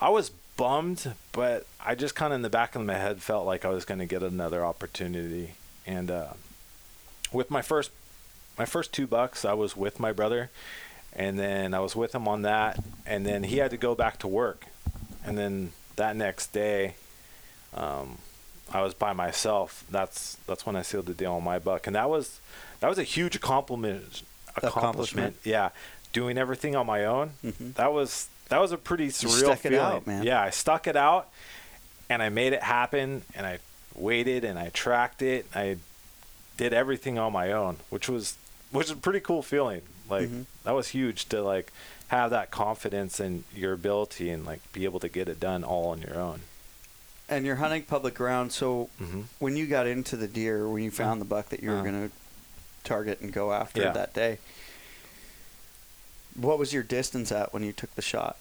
I 0.00 0.08
was 0.08 0.30
bummed, 0.56 1.12
but 1.32 1.66
I 1.84 1.94
just 1.94 2.14
kind 2.14 2.32
of 2.32 2.36
in 2.36 2.42
the 2.42 2.48
back 2.48 2.74
of 2.74 2.80
my 2.86 2.94
head 2.94 3.20
felt 3.20 3.44
like 3.44 3.66
I 3.66 3.68
was 3.68 3.84
going 3.84 4.00
to 4.00 4.06
get 4.06 4.22
another 4.22 4.64
opportunity. 4.64 5.52
And 5.86 6.10
uh, 6.10 6.32
with 7.32 7.50
my 7.50 7.60
first 7.60 7.90
my 8.58 8.64
first 8.64 8.94
two 8.94 9.06
bucks, 9.06 9.44
I 9.44 9.52
was 9.52 9.76
with 9.76 10.00
my 10.00 10.12
brother, 10.12 10.48
and 11.14 11.38
then 11.38 11.74
I 11.74 11.80
was 11.80 11.94
with 11.96 12.14
him 12.14 12.28
on 12.28 12.42
that, 12.42 12.78
and 13.06 13.24
then 13.26 13.42
he 13.44 13.58
had 13.58 13.70
to 13.72 13.76
go 13.76 13.94
back 13.94 14.18
to 14.20 14.28
work, 14.28 14.66
and 15.24 15.36
then 15.36 15.72
that 15.96 16.16
next 16.16 16.52
day, 16.52 16.94
um, 17.74 18.18
I 18.72 18.82
was 18.82 18.94
by 18.94 19.12
myself. 19.12 19.84
That's 19.90 20.36
that's 20.46 20.64
when 20.64 20.76
I 20.76 20.82
sealed 20.82 21.06
the 21.06 21.14
deal 21.14 21.32
on 21.32 21.42
my 21.44 21.58
buck, 21.58 21.86
and 21.86 21.96
that 21.96 22.08
was 22.08 22.40
that 22.80 22.88
was 22.88 22.98
a 22.98 23.02
huge 23.04 23.36
accomplishment. 23.36 24.22
Accomplishment, 24.62 25.36
yeah. 25.44 25.70
Doing 26.12 26.38
everything 26.38 26.74
on 26.74 26.86
my 26.86 27.04
own, 27.04 27.32
Mhm. 27.44 27.74
that 27.74 27.92
was 27.92 28.28
that 28.48 28.60
was 28.60 28.72
a 28.72 28.76
pretty 28.78 29.08
surreal 29.08 29.38
stuck 29.38 29.58
it 29.64 29.70
feeling. 29.70 29.78
out, 29.78 30.06
man. 30.06 30.22
Yeah, 30.24 30.40
I 30.42 30.50
stuck 30.50 30.86
it 30.88 30.96
out, 30.96 31.28
and 32.08 32.20
I 32.22 32.28
made 32.30 32.52
it 32.52 32.62
happen, 32.64 33.22
and 33.34 33.46
I 33.46 33.58
waited 33.94 34.44
and 34.44 34.58
I 34.58 34.70
tracked 34.70 35.22
it. 35.22 35.46
I 35.54 35.76
did 36.56 36.72
everything 36.72 37.18
on 37.18 37.32
my 37.32 37.52
own, 37.52 37.78
which 37.90 38.08
was 38.08 38.36
which 38.72 38.86
is 38.86 38.90
a 38.92 38.96
pretty 38.96 39.20
cool 39.20 39.42
feeling. 39.42 39.82
Like 40.10 40.28
Mhm. 40.28 40.46
that 40.64 40.72
was 40.72 40.88
huge 40.88 41.28
to 41.30 41.42
like 41.42 41.72
have 42.08 42.30
that 42.30 42.50
confidence 42.50 43.20
in 43.20 43.44
your 43.54 43.72
ability 43.72 44.30
and 44.30 44.44
like 44.44 44.60
be 44.72 44.84
able 44.84 45.00
to 45.00 45.08
get 45.08 45.28
it 45.28 45.38
done 45.40 45.62
all 45.64 45.86
on 45.90 46.00
your 46.02 46.16
own. 46.18 46.40
And 47.28 47.46
you're 47.46 47.56
hunting 47.56 47.84
public 47.84 48.14
ground, 48.14 48.52
so 48.52 48.90
hmm 48.98 49.22
when 49.38 49.56
you 49.56 49.66
got 49.66 49.86
into 49.86 50.16
the 50.16 50.26
deer, 50.28 50.68
when 50.68 50.82
you 50.82 50.90
found 50.90 51.20
the 51.20 51.24
buck 51.24 51.48
that 51.50 51.62
you 51.62 51.70
were 51.70 51.78
Uh. 51.78 51.82
going 51.82 52.08
to 52.08 52.14
target 52.82 53.20
and 53.20 53.32
go 53.32 53.52
after 53.52 53.82
Yeah. 53.82 53.92
that 53.92 54.12
day, 54.14 54.38
what 56.34 56.58
was 56.58 56.72
your 56.72 56.82
distance 56.82 57.30
at 57.32 57.52
when 57.52 57.62
you 57.62 57.72
took 57.72 57.94
the 57.94 58.02
shot? 58.02 58.36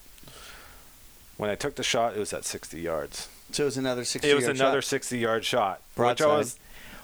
When 1.37 1.49
I 1.49 1.55
took 1.55 1.75
the 1.75 1.83
shot, 1.83 2.15
it 2.15 2.19
was 2.19 2.33
at 2.33 2.45
60 2.45 2.79
yards. 2.81 3.27
So 3.51 3.63
it 3.63 3.65
was 3.65 3.77
another 3.77 4.03
60 4.05 4.29
it 4.29 4.33
was 4.35 4.43
yard 4.45 4.55
another 4.57 4.81
shot. 4.81 4.89
60 4.89 5.17
yard 5.17 5.45
shot, 5.45 5.77
which 5.77 5.95
Broadside. 5.95 6.27
I 6.29 6.37
was, 6.37 6.55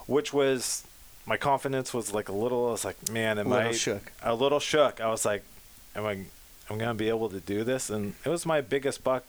which 0.08 0.34
was 0.34 0.84
my 1.26 1.38
confidence 1.38 1.94
was 1.94 2.14
like 2.14 2.30
a 2.30 2.34
little. 2.34 2.68
I 2.68 2.72
was 2.72 2.86
like, 2.86 3.10
man, 3.12 3.40
am 3.40 3.48
A 3.48 3.50
little 3.50 3.70
I 3.70 3.74
shook. 3.74 4.12
A 4.24 4.36
little 4.36 4.60
shook. 4.60 5.02
I 5.02 5.08
was 5.10 5.26
like, 5.26 5.44
am 5.96 6.06
I? 6.06 6.20
I'm 6.70 6.78
gonna 6.80 6.94
be 6.94 7.10
able 7.10 7.30
to 7.30 7.40
do 7.40 7.64
this, 7.64 7.90
and 7.90 8.14
it 8.26 8.30
was 8.30 8.46
my 8.46 8.62
biggest 8.62 9.04
buck 9.04 9.24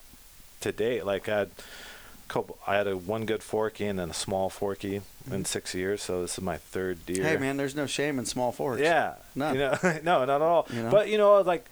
to 0.60 0.72
date. 0.72 1.04
Like 1.04 1.28
I 1.28 1.38
had 1.38 1.48
a 1.48 2.28
couple. 2.32 2.58
I 2.66 2.76
had 2.76 2.86
a 2.86 2.96
one 2.96 3.26
good 3.26 3.42
forky 3.42 3.86
and 3.86 3.98
then 3.98 4.10
a 4.10 4.14
small 4.14 4.48
forky 4.50 5.02
in 5.30 5.44
six 5.44 5.74
years. 5.74 6.02
So 6.02 6.22
this 6.22 6.38
is 6.38 6.44
my 6.44 6.56
third 6.56 7.04
deer. 7.06 7.16
Mm-hmm. 7.16 7.24
Hey, 7.26 7.36
man, 7.38 7.56
there's 7.56 7.74
no 7.74 7.86
shame 7.86 8.18
in 8.18 8.26
small 8.26 8.52
forks. 8.52 8.80
Yeah. 8.80 9.14
None. 9.34 9.54
You 9.54 9.60
know, 9.60 9.78
no, 10.02 10.18
not 10.24 10.30
at 10.30 10.42
all. 10.42 10.66
You 10.72 10.82
know? 10.84 10.90
But 10.90 11.08
you 11.08 11.18
know, 11.18 11.40
like 11.42 11.66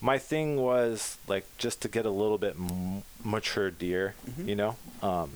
my 0.00 0.16
thing 0.18 0.56
was 0.56 1.18
like 1.28 1.44
just 1.58 1.82
to 1.82 1.88
get 1.88 2.06
a 2.06 2.10
little 2.10 2.38
bit 2.38 2.54
m- 2.58 3.02
mature 3.24 3.70
deer. 3.70 4.14
Mhm. 4.30 4.48
You 4.48 4.56
know. 4.56 4.76
Um, 5.02 5.32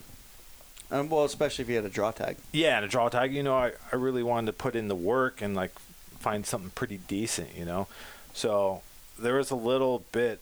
Um, 0.90 1.08
well, 1.08 1.24
especially 1.24 1.62
if 1.64 1.68
you 1.68 1.76
had 1.76 1.84
a 1.84 1.88
draw 1.90 2.10
tag. 2.12 2.36
yeah, 2.52 2.76
and 2.76 2.84
a 2.84 2.88
draw 2.88 3.08
tag. 3.08 3.34
You 3.34 3.42
know, 3.42 3.56
I 3.56 3.72
I 3.92 3.96
really 3.96 4.22
wanted 4.22 4.46
to 4.46 4.52
put 4.52 4.76
in 4.76 4.88
the 4.88 4.94
work 4.94 5.40
and 5.42 5.54
like 5.54 5.72
find 6.18 6.46
something 6.46 6.70
pretty 6.70 6.98
decent. 6.98 7.56
You 7.56 7.64
know, 7.64 7.86
so 8.32 8.82
there 9.18 9.34
was 9.34 9.50
a 9.50 9.56
little 9.56 10.04
bit. 10.12 10.40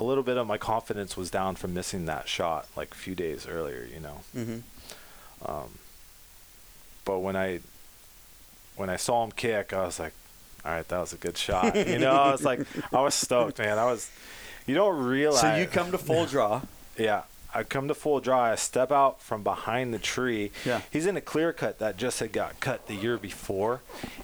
A 0.00 0.04
little 0.04 0.24
bit 0.24 0.36
of 0.36 0.46
my 0.48 0.58
confidence 0.58 1.16
was 1.16 1.30
down 1.30 1.54
from 1.54 1.74
missing 1.74 2.06
that 2.06 2.28
shot 2.28 2.66
like 2.76 2.90
a 2.90 2.96
few 2.96 3.14
days 3.14 3.46
earlier, 3.46 3.86
you 3.92 4.00
know. 4.00 4.20
Mm-hmm. 4.34 5.48
Um, 5.48 5.68
but 7.04 7.20
when 7.20 7.36
I 7.36 7.60
when 8.74 8.90
I 8.90 8.96
saw 8.96 9.22
him 9.22 9.30
kick, 9.30 9.72
I 9.72 9.84
was 9.84 10.00
like, 10.00 10.12
"All 10.64 10.72
right, 10.72 10.88
that 10.88 10.98
was 10.98 11.12
a 11.12 11.16
good 11.16 11.36
shot." 11.36 11.76
You 11.86 11.98
know, 11.98 12.12
I 12.12 12.32
was 12.32 12.42
like, 12.42 12.66
I 12.92 13.00
was 13.00 13.14
stoked, 13.14 13.58
man. 13.58 13.78
I 13.78 13.84
was. 13.84 14.10
You 14.66 14.74
don't 14.74 15.04
realize. 15.04 15.40
So 15.40 15.54
you 15.56 15.66
come 15.66 15.92
to 15.92 15.98
full 15.98 16.26
draw. 16.26 16.62
Yeah, 16.98 17.22
I 17.54 17.62
come 17.64 17.88
to 17.88 17.94
full 17.94 18.20
draw. 18.20 18.42
I 18.44 18.54
step 18.54 18.90
out 18.90 19.20
from 19.20 19.42
behind 19.42 19.92
the 19.92 19.98
tree. 19.98 20.50
Yeah. 20.64 20.80
He's 20.90 21.06
in 21.06 21.16
a 21.16 21.20
clear 21.20 21.52
cut 21.52 21.78
that 21.80 21.96
just 21.96 22.20
had 22.20 22.32
got 22.32 22.60
cut 22.60 22.86
the 22.86 22.94
year 22.94 23.18
before, 23.18 23.80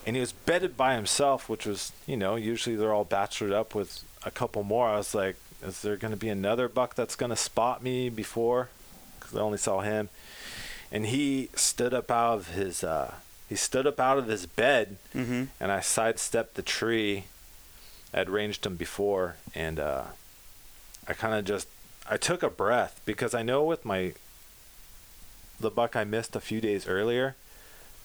and 0.07 0.17
he 0.17 0.21
was 0.21 0.33
bedded 0.33 0.77
by 0.77 0.95
himself, 0.95 1.49
which 1.49 1.67
was, 1.67 1.93
you 2.07 2.17
know, 2.17 2.37
usually 2.37 2.75
they're 2.77 2.93
all 2.95 3.05
bachelored 3.05 3.53
up 3.53 3.75
with 3.75 4.03
a 4.25 4.31
couple 4.31 4.63
more. 4.63 4.89
I 4.89 4.97
was 4.97 5.15
like, 5.15 5.37
is 5.63 5.83
there 5.83 5.97
going 5.97 6.13
to 6.13 6.17
be 6.17 6.29
another 6.29 6.69
buck 6.69 6.95
that's 6.95 7.17
going 7.17 7.31
to 7.31 7.37
spot 7.37 7.83
me 7.83 8.09
before? 8.09 8.69
Because 9.19 9.37
I 9.37 9.41
only 9.41 9.59
saw 9.59 9.81
him, 9.81 10.09
and 10.91 11.05
he 11.07 11.51
stood 11.55 11.93
up 11.93 12.11
out 12.11 12.35
of 12.39 12.49
his. 12.55 12.83
Uh, 12.83 13.15
he 13.49 13.57
stood 13.57 13.87
up 13.87 13.99
out 14.01 14.19
of 14.19 14.27
his 14.27 14.47
bed, 14.47 14.97
Mm-hmm. 15.15 15.45
and 15.61 15.73
I 15.73 15.81
sidestepped 15.81 16.55
the 16.55 16.63
tree. 16.63 17.25
I'd 18.15 18.31
ranged 18.31 18.65
him 18.65 18.77
before, 18.77 19.37
and 19.55 19.79
uh, 19.79 20.05
I 21.07 21.13
kind 21.13 21.35
of 21.35 21.45
just 21.45 21.69
I 22.11 22.17
took 22.17 22.43
a 22.43 22.51
breath 22.51 23.01
because 23.05 23.35
I 23.35 23.43
know 23.43 23.63
with 23.65 23.85
my 23.85 24.15
the 25.61 25.71
buck 25.71 25.97
I 25.97 26.05
missed 26.05 26.37
a 26.37 26.41
few 26.41 26.61
days 26.61 26.87
earlier, 26.87 27.35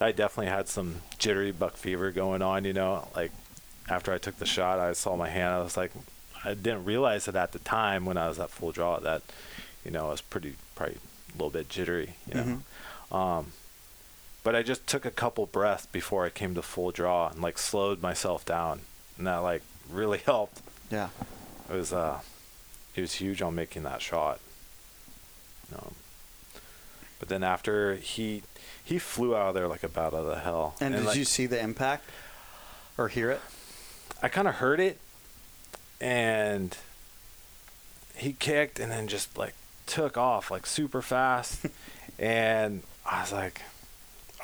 I 0.01 0.11
definitely 0.11 0.51
had 0.51 0.67
some 0.67 1.01
jittery 1.17 1.51
buck 1.51 1.77
fever 1.77 2.11
going 2.11 2.41
on. 2.41 2.65
You 2.65 2.73
know, 2.73 3.07
like 3.15 3.31
after 3.89 4.13
I 4.13 4.17
took 4.17 4.37
the 4.37 4.45
shot, 4.45 4.79
I 4.79 4.93
saw 4.93 5.15
my 5.15 5.29
hand. 5.29 5.53
I 5.53 5.61
was 5.61 5.77
like, 5.77 5.91
I 6.43 6.53
didn't 6.53 6.85
realize 6.85 7.27
it 7.27 7.35
at 7.35 7.51
the 7.51 7.59
time 7.59 8.05
when 8.05 8.17
I 8.17 8.27
was 8.27 8.39
at 8.39 8.49
full 8.49 8.71
draw 8.71 8.99
that, 8.99 9.21
you 9.85 9.91
know, 9.91 10.07
I 10.07 10.11
was 10.11 10.21
pretty 10.21 10.55
probably 10.75 10.97
a 11.29 11.33
little 11.33 11.49
bit 11.49 11.69
jittery. 11.69 12.15
You 12.27 12.33
know, 12.33 13.17
um, 13.17 13.53
but 14.43 14.55
I 14.55 14.63
just 14.63 14.85
took 14.87 15.05
a 15.05 15.11
couple 15.11 15.45
breaths 15.45 15.85
before 15.85 16.25
I 16.25 16.29
came 16.29 16.55
to 16.55 16.61
full 16.61 16.91
draw 16.91 17.29
and 17.29 17.41
like 17.41 17.57
slowed 17.57 18.01
myself 18.01 18.45
down, 18.45 18.81
and 19.17 19.27
that 19.27 19.37
like 19.37 19.61
really 19.89 20.17
helped. 20.25 20.61
Yeah. 20.91 21.09
It 21.69 21.75
was 21.75 21.93
uh, 21.93 22.19
it 22.95 23.01
was 23.01 23.13
huge 23.13 23.41
on 23.41 23.55
making 23.55 23.83
that 23.83 24.01
shot. 24.01 24.39
Um, 25.73 25.95
but 27.19 27.29
then 27.29 27.43
after 27.43 27.95
he 27.95 28.43
he 28.83 28.99
flew 28.99 29.35
out 29.35 29.49
of 29.49 29.55
there 29.55 29.67
like 29.67 29.83
a 29.83 29.87
bat 29.87 30.07
out 30.07 30.13
of 30.13 30.27
the 30.27 30.39
hell. 30.39 30.75
And, 30.81 30.93
did 30.93 31.05
like, 31.05 31.17
you 31.17 31.25
see 31.25 31.45
the 31.45 31.59
impact 31.59 32.09
or 32.97 33.07
hear 33.07 33.31
it? 33.31 33.41
I 34.21 34.27
kind 34.27 34.47
of 34.47 34.55
heard 34.55 34.79
it, 34.79 34.99
and 36.01 36.77
he 38.15 38.33
kicked 38.33 38.79
and 38.79 38.91
then 38.91 39.07
just 39.07 39.37
like 39.37 39.53
took 39.85 40.17
off 40.17 40.51
like 40.51 40.65
super 40.65 41.01
fast, 41.01 41.65
and 42.19 42.83
I 43.05 43.21
was 43.21 43.31
like, 43.31 43.61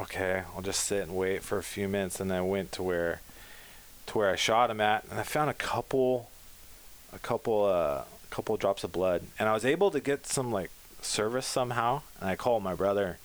okay, 0.01 0.43
I'll 0.55 0.61
just 0.61 0.85
sit 0.85 1.03
and 1.03 1.15
wait 1.15 1.43
for 1.43 1.57
a 1.57 1.63
few 1.63 1.87
minutes, 1.87 2.19
and 2.19 2.31
then 2.31 2.39
I 2.39 2.41
went 2.41 2.71
to 2.73 2.83
where 2.83 3.21
to 4.07 4.17
where 4.17 4.31
I 4.31 4.35
shot 4.35 4.71
him 4.71 4.81
at, 4.81 5.05
and 5.09 5.19
I 5.19 5.23
found 5.23 5.49
a 5.49 5.53
couple, 5.53 6.29
a 7.13 7.19
couple, 7.19 7.65
uh, 7.65 8.03
a 8.29 8.35
couple 8.35 8.55
drops 8.57 8.83
of 8.83 8.91
blood, 8.91 9.23
and 9.37 9.49
I 9.49 9.53
was 9.53 9.65
able 9.65 9.91
to 9.91 9.99
get 9.99 10.25
some 10.27 10.51
like 10.51 10.71
service 11.01 11.45
somehow, 11.45 12.01
and 12.19 12.29
I 12.29 12.35
called 12.35 12.63
my 12.63 12.75
brother. 12.75 13.17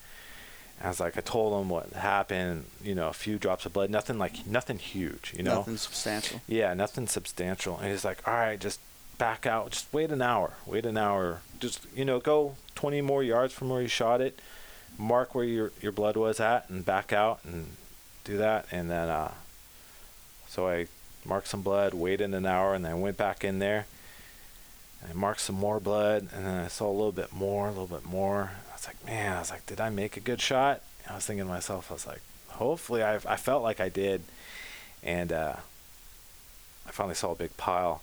And 0.78 0.86
I 0.86 0.88
was 0.88 1.00
like, 1.00 1.16
I 1.16 1.20
told 1.20 1.60
him 1.60 1.68
what 1.68 1.92
happened, 1.92 2.66
you 2.82 2.94
know, 2.94 3.08
a 3.08 3.12
few 3.12 3.38
drops 3.38 3.64
of 3.64 3.72
blood, 3.72 3.90
nothing 3.90 4.18
like, 4.18 4.46
nothing 4.46 4.78
huge, 4.78 5.32
you 5.36 5.42
know? 5.44 5.56
Nothing 5.58 5.76
substantial. 5.76 6.40
Yeah, 6.48 6.74
nothing 6.74 7.06
substantial. 7.06 7.78
And 7.78 7.92
he's 7.92 8.04
like, 8.04 8.26
all 8.26 8.34
right, 8.34 8.58
just 8.58 8.80
back 9.16 9.46
out. 9.46 9.70
Just 9.70 9.92
wait 9.92 10.10
an 10.10 10.20
hour. 10.20 10.54
Wait 10.66 10.84
an 10.84 10.96
hour. 10.96 11.42
Just, 11.60 11.86
you 11.94 12.04
know, 12.04 12.18
go 12.18 12.56
20 12.74 13.00
more 13.02 13.22
yards 13.22 13.52
from 13.52 13.68
where 13.68 13.82
you 13.82 13.88
shot 13.88 14.20
it. 14.20 14.40
Mark 14.98 15.34
where 15.34 15.44
your, 15.44 15.72
your 15.80 15.92
blood 15.92 16.16
was 16.16 16.40
at 16.40 16.68
and 16.68 16.84
back 16.84 17.12
out 17.12 17.40
and 17.44 17.76
do 18.24 18.36
that. 18.36 18.66
And 18.70 18.90
then, 18.90 19.08
uh, 19.08 19.32
so 20.48 20.68
I 20.68 20.86
marked 21.24 21.48
some 21.48 21.62
blood, 21.62 21.94
waited 21.94 22.34
an 22.34 22.46
hour, 22.46 22.74
and 22.74 22.84
then 22.84 23.00
went 23.00 23.16
back 23.16 23.44
in 23.44 23.58
there. 23.58 23.86
And 25.04 25.12
I 25.12 25.14
marked 25.14 25.40
some 25.42 25.56
more 25.56 25.78
blood. 25.78 26.28
And 26.34 26.44
then 26.44 26.64
I 26.64 26.68
saw 26.68 26.88
a 26.90 26.92
little 26.92 27.12
bit 27.12 27.32
more, 27.32 27.66
a 27.68 27.70
little 27.70 27.86
bit 27.86 28.04
more. 28.04 28.50
I 28.70 28.74
was 28.74 28.86
like, 28.86 29.04
man, 29.06 29.36
I 29.36 29.38
was 29.38 29.50
like, 29.50 29.64
did 29.66 29.80
I 29.80 29.90
make 29.90 30.16
a 30.16 30.20
good 30.20 30.40
shot? 30.40 30.82
And 31.04 31.12
I 31.12 31.14
was 31.14 31.26
thinking 31.26 31.44
to 31.44 31.50
myself, 31.50 31.90
I 31.90 31.94
was 31.94 32.06
like, 32.06 32.22
hopefully 32.48 33.02
I, 33.04 33.14
I 33.26 33.36
felt 33.36 33.62
like 33.62 33.78
I 33.80 33.88
did. 33.88 34.22
And, 35.02 35.32
uh, 35.32 35.56
I 36.86 36.90
finally 36.90 37.14
saw 37.14 37.32
a 37.32 37.34
big 37.34 37.56
pile, 37.56 38.02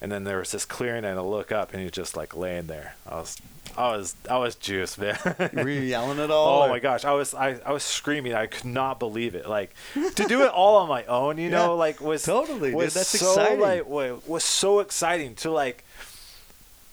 and 0.00 0.10
then 0.10 0.22
there 0.24 0.38
was 0.38 0.52
this 0.52 0.64
clearing, 0.64 1.04
and 1.04 1.18
I 1.18 1.22
look 1.22 1.50
up, 1.50 1.72
and 1.72 1.82
he's 1.82 1.90
just 1.90 2.16
like 2.16 2.36
laying 2.36 2.68
there. 2.68 2.94
I 3.04 3.16
was, 3.16 3.36
I 3.76 3.96
was, 3.96 4.14
I 4.30 4.38
was 4.38 4.54
juiced, 4.54 4.98
man. 4.98 5.18
Were 5.52 5.68
you 5.68 5.80
yelling 5.80 6.20
at 6.20 6.30
all? 6.30 6.62
oh 6.62 6.66
or- 6.66 6.68
my 6.68 6.78
gosh, 6.78 7.04
I 7.04 7.12
was, 7.14 7.34
I, 7.34 7.58
I 7.66 7.72
was 7.72 7.82
screaming. 7.82 8.34
I 8.34 8.46
could 8.46 8.64
not 8.66 9.00
believe 9.00 9.34
it. 9.34 9.48
Like 9.48 9.74
to 9.94 10.24
do 10.28 10.42
it 10.42 10.50
all 10.50 10.76
on 10.76 10.88
my 10.88 11.04
own, 11.06 11.36
you 11.38 11.50
know, 11.56 11.74
like 11.76 12.00
was 12.00 12.22
totally, 12.22 12.70
dude. 12.70 12.76
was 12.76 12.94
That's 12.94 13.08
so, 13.08 13.32
exciting. 13.32 13.60
Like 13.60 13.88
was 14.28 14.44
so 14.44 14.80
exciting 14.80 15.34
to 15.36 15.50
like. 15.50 15.84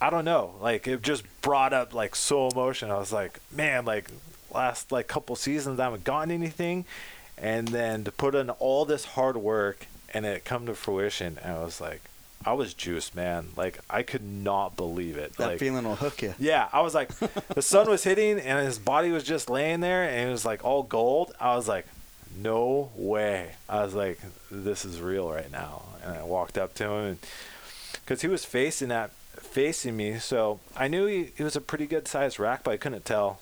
I 0.02 0.10
don't 0.10 0.26
know, 0.26 0.56
like 0.62 0.88
it 0.88 1.02
just 1.02 1.24
brought 1.42 1.74
up 1.74 1.94
like 1.94 2.16
so 2.16 2.48
emotion. 2.48 2.90
I 2.92 2.98
was 2.98 3.12
like, 3.12 3.40
man, 3.52 3.86
like 3.86 4.10
last 4.54 4.92
like 4.92 5.08
couple 5.08 5.36
seasons 5.36 5.80
I 5.80 5.86
haven't 5.86 6.04
gotten 6.04 6.32
anything, 6.32 6.86
and 7.38 7.68
then 7.68 8.04
to 8.06 8.12
put 8.12 8.36
in 8.36 8.50
all 8.50 8.86
this 8.86 9.06
hard 9.06 9.38
work 9.38 9.88
and 10.14 10.26
it 10.26 10.46
come 10.46 10.66
to 10.66 10.74
fruition, 10.74 11.38
and 11.44 11.54
I 11.54 11.64
was 11.64 11.82
like, 11.82 12.02
I 12.46 12.54
was 12.54 12.74
juiced, 12.74 13.16
man. 13.16 13.50
Like 13.58 13.80
I 13.90 14.04
could 14.04 14.24
not 14.24 14.78
believe 14.78 15.18
it. 15.18 15.36
That 15.38 15.48
like, 15.48 15.60
feeling 15.60 15.84
will 15.84 15.96
hook 15.96 16.22
you. 16.22 16.34
yeah, 16.40 16.70
I 16.72 16.82
was 16.82 16.96
like, 16.96 17.10
the 17.54 17.62
sun 17.62 17.90
was 17.90 18.04
hitting 18.04 18.40
and 18.40 18.66
his 18.66 18.80
body 18.80 19.12
was 19.12 19.24
just 19.24 19.50
laying 19.50 19.82
there 19.82 20.04
and 20.04 20.30
it 20.30 20.32
was 20.32 20.46
like 20.46 20.64
all 20.64 20.84
gold. 20.84 21.34
I 21.40 21.56
was 21.56 21.68
like, 21.68 21.86
no 22.42 22.92
way. 22.96 23.56
I 23.68 23.84
was 23.84 23.94
like, 23.94 24.20
this 24.50 24.86
is 24.86 25.02
real 25.02 25.30
right 25.30 25.52
now. 25.52 25.84
And 26.04 26.14
I 26.14 26.24
walked 26.24 26.58
up 26.58 26.74
to 26.76 26.86
him 26.86 27.06
and 27.06 27.18
because 27.94 28.22
he 28.22 28.28
was 28.28 28.46
facing 28.46 28.88
that 28.88 29.12
facing 29.50 29.98
me, 29.98 30.18
so 30.20 30.60
I 30.76 30.88
knew 30.88 31.06
he, 31.06 31.32
he 31.36 31.44
was 31.44 31.56
a 31.56 31.62
pretty 31.62 31.86
good 31.88 32.08
sized 32.08 32.40
rack, 32.40 32.64
but 32.64 32.72
I 32.72 32.78
couldn't 32.78 33.06
tell 33.06 33.40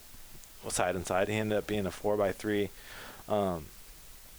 what 0.64 0.74
side 0.74 0.95
and 0.95 1.05
side. 1.05 1.28
He 1.28 1.36
ended 1.36 1.58
up 1.58 1.68
being 1.68 1.86
a 1.86 1.91
four 1.91 2.18
by 2.18 2.32
three, 2.32 2.70
um, 3.30 3.66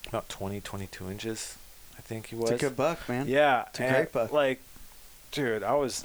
about 0.08 0.28
20, 0.28 0.60
22 0.60 1.10
inches, 1.10 1.56
I 1.96 2.00
think 2.00 2.28
he 2.28 2.36
was. 2.36 2.50
It's 2.50 2.62
a 2.62 2.66
good 2.66 2.76
buck, 2.76 3.08
man. 3.08 3.26
Yeah, 3.28 3.66
It's 3.68 3.80
a 3.80 3.88
great 3.90 4.12
buck. 4.12 4.32
Like, 4.32 4.60
dude, 5.32 5.62
I 5.62 5.74
was, 5.74 6.04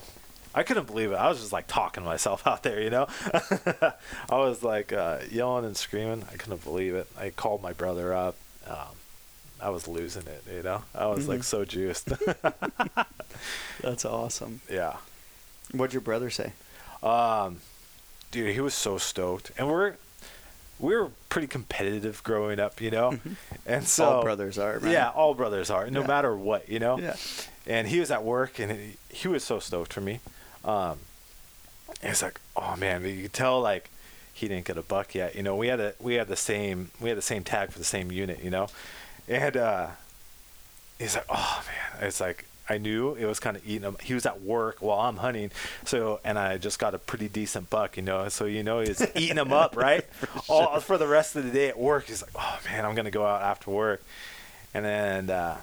I 0.54 0.64
couldn't 0.64 0.88
believe 0.88 1.12
it. 1.12 1.16
I 1.16 1.30
was 1.30 1.40
just 1.40 1.54
like 1.54 1.68
talking 1.68 2.04
to 2.04 2.10
myself 2.10 2.46
out 2.48 2.64
there, 2.64 2.82
you 2.82 2.90
know. 2.90 3.08
I 4.30 4.38
was 4.38 4.62
like 4.64 4.92
uh, 4.94 5.20
yelling 5.32 5.66
and 5.66 5.76
screaming. 5.78 6.26
I 6.32 6.36
couldn't 6.36 6.64
believe 6.64 6.94
it. 6.96 7.08
I 7.18 7.30
called 7.30 7.62
my 7.62 7.74
brother 7.74 8.14
up. 8.14 8.36
Um, 8.68 8.96
I 9.62 9.70
was 9.70 9.88
losing 9.88 10.24
it, 10.28 10.44
you 10.54 10.62
know. 10.62 10.84
I 10.94 11.06
was 11.08 11.28
like 11.30 11.40
Mhm. 11.40 11.44
so 11.46 11.64
juiced. 11.64 12.10
That's 13.82 14.04
awesome. 14.06 14.62
yeah. 14.70 14.98
What'd 15.74 15.94
your 15.94 16.02
brother 16.02 16.30
say? 16.30 16.54
Um, 17.02 17.58
dude, 18.32 18.54
he 18.54 18.62
was 18.62 18.74
so 18.74 18.98
stoked, 18.98 19.52
and 19.58 19.68
we're 19.68 19.96
we 20.80 20.96
were 20.96 21.10
pretty 21.30 21.48
competitive 21.48 22.24
growing 22.24 22.60
up, 22.60 22.80
you 22.82 22.92
know. 22.92 23.20
And 23.66 23.86
so 23.88 24.06
All 24.06 24.22
brothers 24.24 24.58
are, 24.58 24.80
man. 24.80 24.92
Yeah, 24.92 25.10
all 25.10 25.34
brothers 25.34 25.70
are, 25.70 25.90
no 25.90 26.02
Yeah. 26.02 26.08
matter 26.08 26.36
what, 26.36 26.68
you 26.70 26.80
know. 26.80 26.98
Yeah. 27.00 27.16
and 27.68 27.88
he 27.88 28.00
was 28.00 28.12
at 28.12 28.24
work 28.24 28.60
and 28.60 28.72
he, 28.72 28.98
he 29.10 29.28
was 29.28 29.44
so 29.44 29.60
stoked 29.60 29.94
for 29.94 30.02
me 30.02 30.20
um 30.66 30.98
and 32.02 32.12
it's 32.12 32.22
like 32.22 32.40
oh 32.58 32.76
man 32.78 33.02
but 33.02 33.12
you 33.12 33.22
could 33.24 33.34
tell 33.34 33.62
like 33.62 33.90
he 34.34 34.48
didn't 34.50 34.66
get 34.66 34.78
a 34.78 34.82
buck 34.82 35.14
yet 35.16 35.36
you 35.36 35.44
know 35.44 35.56
we 35.56 35.68
had 35.68 35.80
a 35.80 35.94
we 36.00 36.16
had 36.16 36.28
the 36.28 36.36
same 36.36 36.90
we 37.00 37.08
had 37.10 37.18
the 37.18 37.22
same 37.22 37.44
tag 37.44 37.70
for 37.72 37.80
the 37.80 37.86
same 37.86 38.12
unit 38.12 38.44
you 38.44 38.50
know 38.50 38.68
and 39.30 39.56
uh 39.56 39.88
he's 41.00 41.16
like 41.16 41.26
oh 41.30 41.64
man 41.68 42.06
it's 42.08 42.20
like 42.20 42.46
I 42.70 42.78
knew 42.78 43.16
it 43.16 43.26
was 43.26 43.40
kind 43.40 43.58
of 43.58 43.68
eating 43.68 43.82
him. 43.82 43.98
He 44.02 44.14
was 44.14 44.26
at 44.26 44.42
work 44.42 44.78
while 44.82 45.02
I'm 45.02 45.18
hunting, 45.18 45.52
so 45.84 46.22
and 46.24 46.40
I 46.40 46.58
just 46.58 46.80
got 46.80 46.96
a 46.96 47.00
pretty 47.00 47.28
decent 47.28 47.70
buck, 47.70 47.98
you 47.98 48.04
know. 48.04 48.30
So 48.30 48.46
you 48.46 48.64
know 48.64 48.80
he's 48.80 49.06
eating 49.16 49.38
him 49.38 49.52
up, 49.52 49.76
right? 49.76 50.06
All 50.48 50.80
for 50.80 50.98
the 50.98 51.08
rest 51.08 51.36
of 51.36 51.44
the 51.44 51.52
day 51.52 51.68
at 51.68 51.78
work. 51.78 52.06
He's 52.06 52.22
like, 52.22 52.32
"Oh 52.36 52.60
man, 52.66 52.86
I'm 52.86 52.96
gonna 52.96 53.12
go 53.12 53.26
out 53.26 53.42
after 53.42 53.70
work," 53.70 54.02
and 54.74 54.86
then 54.86 55.30
uh, 55.30 55.58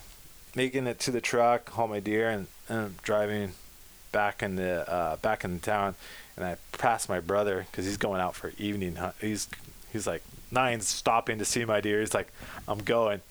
making 0.54 0.86
it 0.86 0.98
to 1.00 1.10
the 1.10 1.22
truck, 1.22 1.70
haul 1.70 1.88
my 1.88 2.00
deer, 2.00 2.28
and, 2.28 2.46
and 2.68 2.96
driving 3.02 3.52
back 4.12 4.42
in 4.42 4.56
the 4.56 4.90
uh, 4.90 5.16
back 5.16 5.42
in 5.42 5.54
the 5.54 5.60
town, 5.60 5.94
and 6.36 6.44
I 6.44 6.56
pass 6.72 7.08
my 7.08 7.20
brother 7.20 7.66
because 7.70 7.86
he's 7.86 7.96
going 7.96 8.20
out 8.20 8.34
for 8.34 8.52
evening 8.58 8.96
hunt. 8.96 9.14
He's 9.22 9.48
he's 9.90 10.06
like 10.06 10.22
nine's 10.50 10.86
stopping 10.86 11.38
to 11.38 11.46
see 11.46 11.64
my 11.64 11.80
deer. 11.80 12.00
He's 12.00 12.12
like, 12.12 12.30
I'm 12.68 12.80
going, 12.80 13.22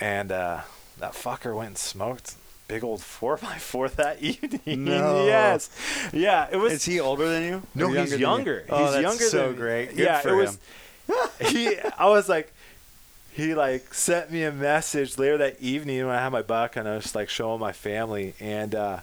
and 0.00 0.32
uh, 0.32 0.62
that 0.98 1.12
fucker 1.12 1.54
went 1.54 1.68
and 1.68 1.78
smoked 1.78 2.34
big 2.70 2.84
old 2.84 3.02
four 3.02 3.36
by 3.36 3.56
four 3.58 3.88
that 3.88 4.22
evening. 4.22 4.84
No. 4.84 5.26
yes, 5.26 5.68
yeah, 6.12 6.46
it 6.50 6.56
was. 6.56 6.72
Is 6.74 6.84
he 6.84 7.00
older 7.00 7.28
than 7.28 7.42
you? 7.42 7.62
No, 7.74 7.86
Or 7.86 7.94
he's 7.96 8.12
you? 8.12 8.18
younger. 8.18 8.64
Oh, 8.70 8.84
he's 8.84 8.92
that's 8.92 9.02
younger 9.02 9.24
so 9.24 9.48
than 9.48 9.56
great. 9.56 9.88
Good 9.90 9.98
yeah, 9.98 10.20
for 10.20 10.28
it 10.30 10.36
was. 10.36 10.58
him. 10.58 11.16
he, 11.48 11.76
I 11.98 12.08
was 12.08 12.28
like, 12.28 12.52
he 13.32 13.54
like 13.54 13.92
sent 13.92 14.30
me 14.30 14.44
a 14.44 14.52
message 14.52 15.18
later 15.18 15.36
that 15.38 15.60
evening 15.60 16.06
when 16.06 16.14
I 16.14 16.22
had 16.22 16.30
my 16.30 16.42
buck 16.42 16.76
and 16.76 16.88
I 16.88 16.94
was 16.96 17.14
like 17.14 17.28
showing 17.28 17.58
my 17.60 17.72
family 17.72 18.34
and 18.40 18.74
uh, 18.74 19.00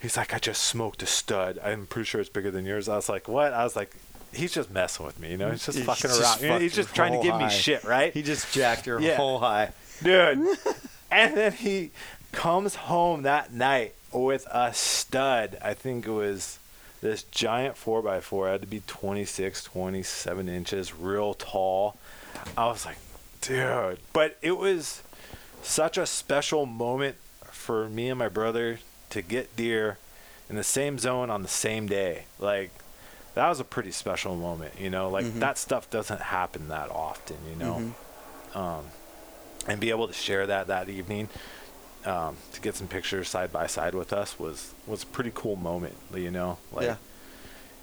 he's 0.00 0.16
like, 0.18 0.34
I 0.34 0.38
just 0.38 0.62
smoked 0.62 1.02
a 1.02 1.06
stud. 1.06 1.58
I'm 1.64 1.86
pretty 1.86 2.04
sure 2.06 2.20
it's 2.20 2.28
bigger 2.30 2.50
than 2.50 2.66
yours. 2.66 2.88
I 2.88 2.96
was 2.96 3.08
like, 3.08 3.28
what? 3.28 3.52
I 3.54 3.64
was 3.64 3.74
like, 3.76 3.96
he's 4.34 4.52
just 4.52 4.70
messing 4.70 5.06
with 5.06 5.18
me, 5.18 5.30
you 5.30 5.36
know? 5.38 5.50
He's 5.50 5.64
just 5.64 5.78
He's 5.78 5.86
fucking 5.86 6.10
just 6.10 6.42
around. 6.42 6.60
He's 6.60 6.74
just 6.74 6.94
trying 6.94 7.12
to 7.12 7.22
give 7.26 7.36
me 7.38 7.48
shit, 7.48 7.84
right? 7.84 8.12
He 8.12 8.22
just 8.22 8.52
jacked 8.52 8.86
your 8.86 9.00
Yeah. 9.00 9.16
whole 9.16 9.38
high. 9.38 9.72
dude. 10.02 10.38
and 11.10 11.36
then 11.36 11.52
he 11.52 11.90
comes 12.32 12.74
home 12.74 13.22
that 13.22 13.52
night 13.52 13.94
with 14.12 14.46
a 14.50 14.72
stud. 14.74 15.58
I 15.62 15.74
think 15.74 16.06
it 16.06 16.10
was 16.10 16.58
this 17.00 17.22
giant 17.24 17.76
4x4. 17.76 18.48
It 18.48 18.52
had 18.52 18.60
to 18.62 18.66
be 18.66 18.82
26, 18.86 19.64
27 19.64 20.48
inches, 20.48 20.94
real 20.94 21.34
tall. 21.34 21.96
I 22.56 22.66
was 22.66 22.86
like, 22.86 22.96
dude. 23.40 23.98
But 24.12 24.36
it 24.42 24.56
was 24.58 25.02
such 25.62 25.96
a 25.98 26.06
special 26.06 26.66
moment 26.66 27.16
for 27.50 27.88
me 27.88 28.08
and 28.08 28.18
my 28.18 28.28
brother 28.28 28.78
to 29.10 29.22
get 29.22 29.54
deer 29.56 29.98
in 30.48 30.56
the 30.56 30.64
same 30.64 30.98
zone 30.98 31.30
on 31.30 31.42
the 31.42 31.48
same 31.48 31.86
day. 31.86 32.24
Like, 32.38 32.70
that 33.34 33.48
was 33.48 33.60
a 33.60 33.64
pretty 33.64 33.92
special 33.92 34.36
moment, 34.36 34.74
you 34.78 34.90
know? 34.90 35.08
Like, 35.08 35.24
Mhm. 35.26 35.38
that 35.40 35.56
stuff 35.58 35.88
doesn't 35.90 36.20
happen 36.20 36.68
that 36.68 36.90
often, 36.90 37.36
you 37.48 37.56
know? 37.56 37.74
Mhm. 37.74 38.56
um, 38.56 38.84
and 39.66 39.80
be 39.80 39.88
able 39.88 40.06
to 40.08 40.12
share 40.12 40.46
that 40.46 40.66
that 40.66 40.88
evening 40.90 41.28
um, 42.04 42.36
to 42.52 42.60
get 42.60 42.74
some 42.74 42.88
pictures 42.88 43.28
side 43.28 43.52
by 43.52 43.66
side 43.66 43.94
with 43.94 44.12
us 44.12 44.38
was 44.38 44.72
was 44.86 45.02
a 45.02 45.06
pretty 45.06 45.30
cool 45.34 45.56
moment 45.56 45.94
you 46.14 46.30
know 46.30 46.58
like 46.72 46.86
Yeah. 46.86 46.96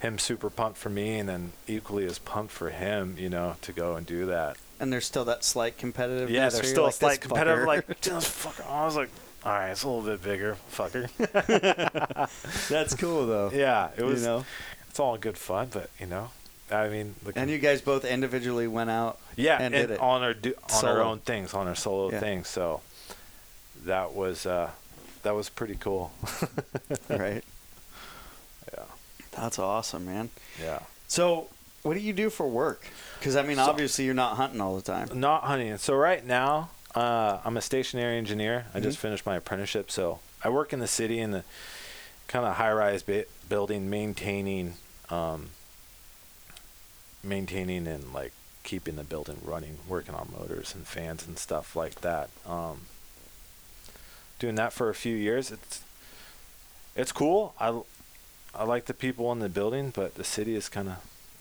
him 0.01 0.17
super 0.20 0.49
pumped 0.49 0.78
for 0.78 0.89
me 0.89 1.17
and 1.20 1.28
then 1.30 1.51
equally 1.67 2.05
as 2.05 2.20
pumped 2.20 2.51
for 2.51 2.70
him 2.70 3.15
you 3.17 3.30
know 3.30 3.55
to 3.61 3.72
go 3.72 3.95
and 3.95 4.05
do 4.05 4.26
that 4.28 4.57
And 4.80 4.91
there's 4.91 5.05
still 5.05 5.26
that 5.26 5.43
slight 5.43 5.78
competitiveness. 5.78 6.30
yeah 6.30 6.49
there's 6.49 6.70
still 6.70 6.84
like, 6.84 6.93
a 6.93 6.97
slight 6.97 7.22
competitive 7.22 7.59
fucker." 7.59 7.65
like 7.67 7.88
fucker 8.01 8.70
I 8.70 8.86
was 8.86 8.95
like 8.95 9.09
all 9.45 9.53
right 9.53 9.70
it's 9.72 9.84
a 9.84 9.88
little 9.89 10.03
bit 10.03 10.22
bigger 10.22 10.57
fucker 10.72 11.07
That's 12.70 12.95
cool 12.95 13.26
though. 13.26 13.51
yeah 13.53 13.89
it 13.97 14.03
was 14.03 14.22
You 14.22 14.28
know. 14.28 14.45
it's 14.89 14.99
all 14.99 15.17
good 15.17 15.38
fun 15.38 15.70
but 15.72 15.89
you 15.99 16.05
know 16.05 16.32
I 16.72 16.88
mean 16.89 17.15
the 17.24 17.34
And 17.36 17.49
you 17.49 17.57
guys 17.57 17.82
both 17.82 18.05
individually 18.05 18.67
went 18.67 18.91
out. 18.91 19.17
Yeah, 19.36 19.55
and 19.55 19.74
and, 19.74 19.88
did 19.88 19.91
it. 19.95 19.99
on 19.99 20.22
our 20.22 20.36
do, 20.36 20.53
on 20.72 20.86
our 20.86 21.01
own 21.01 21.17
things, 21.20 21.55
on 21.55 21.67
our 21.67 21.74
solo 21.74 22.11
Yeah. 22.11 22.20
things. 22.20 22.47
So 22.47 22.82
that 23.86 24.13
was 24.13 24.45
uh, 24.45 24.71
that 25.23 25.36
was 25.36 25.49
pretty 25.49 25.75
cool. 25.75 26.11
right. 27.09 27.43
yeah, 28.73 28.84
That's 29.32 29.59
awesome, 29.59 30.05
man. 30.05 30.30
yeah. 30.61 30.80
So, 31.07 31.47
what 31.84 31.93
do 31.95 31.99
you 31.99 32.13
do 32.13 32.30
for 32.30 32.47
work? 32.47 32.86
Because 33.19 33.36
I 33.36 33.41
mean, 33.43 33.57
So- 33.57 33.63
obviously, 33.63 34.05
you're 34.05 34.13
not 34.13 34.38
hunting 34.38 34.61
all 34.61 34.75
the 34.75 34.82
time. 34.82 35.09
Not 35.19 35.43
hunting. 35.43 35.77
So 35.77 35.93
right 35.95 36.25
now, 36.25 36.69
uh, 36.95 37.39
I'm 37.43 37.57
a 37.57 37.61
stationary 37.61 38.17
engineer. 38.17 38.65
I 38.73 38.80
just 38.80 38.97
Mhm. 38.97 39.01
finished 39.01 39.25
my 39.25 39.36
apprenticeship. 39.36 39.91
So 39.91 40.19
I 40.43 40.49
work 40.49 40.71
in 40.73 40.80
the 40.80 40.88
city 40.88 41.19
in 41.19 41.32
the 41.32 41.43
kind 42.27 42.45
of 42.45 42.55
high-rise 42.55 43.03
ba- 43.03 43.25
building, 43.49 43.89
maintaining, 43.89 44.75
um, 45.09 45.49
maintaining 47.23 47.88
and 47.88 48.13
like 48.13 48.32
keeping 48.63 48.95
the 48.95 49.03
building 49.03 49.39
running, 49.43 49.80
working 49.88 50.13
on 50.15 50.30
motors 50.38 50.73
and 50.75 50.88
fans 50.88 51.25
and 51.27 51.38
stuff 51.38 51.75
like 51.75 52.01
that. 52.01 52.30
Um, 52.45 52.82
doing 54.39 54.55
that 54.55 54.73
for 54.73 54.89
a 54.89 54.95
few 54.95 55.15
years, 55.15 55.51
it's 55.51 55.81
it's 56.95 57.11
cool. 57.11 57.53
I 57.59 57.81
I 58.55 58.63
like 58.63 58.85
the 58.85 58.93
people 58.93 59.31
in 59.31 59.39
the 59.39 59.49
building, 59.49 59.91
but 59.95 60.15
the 60.15 60.23
city 60.23 60.55
is 60.55 60.69
kind 60.69 60.89
of 60.89 60.95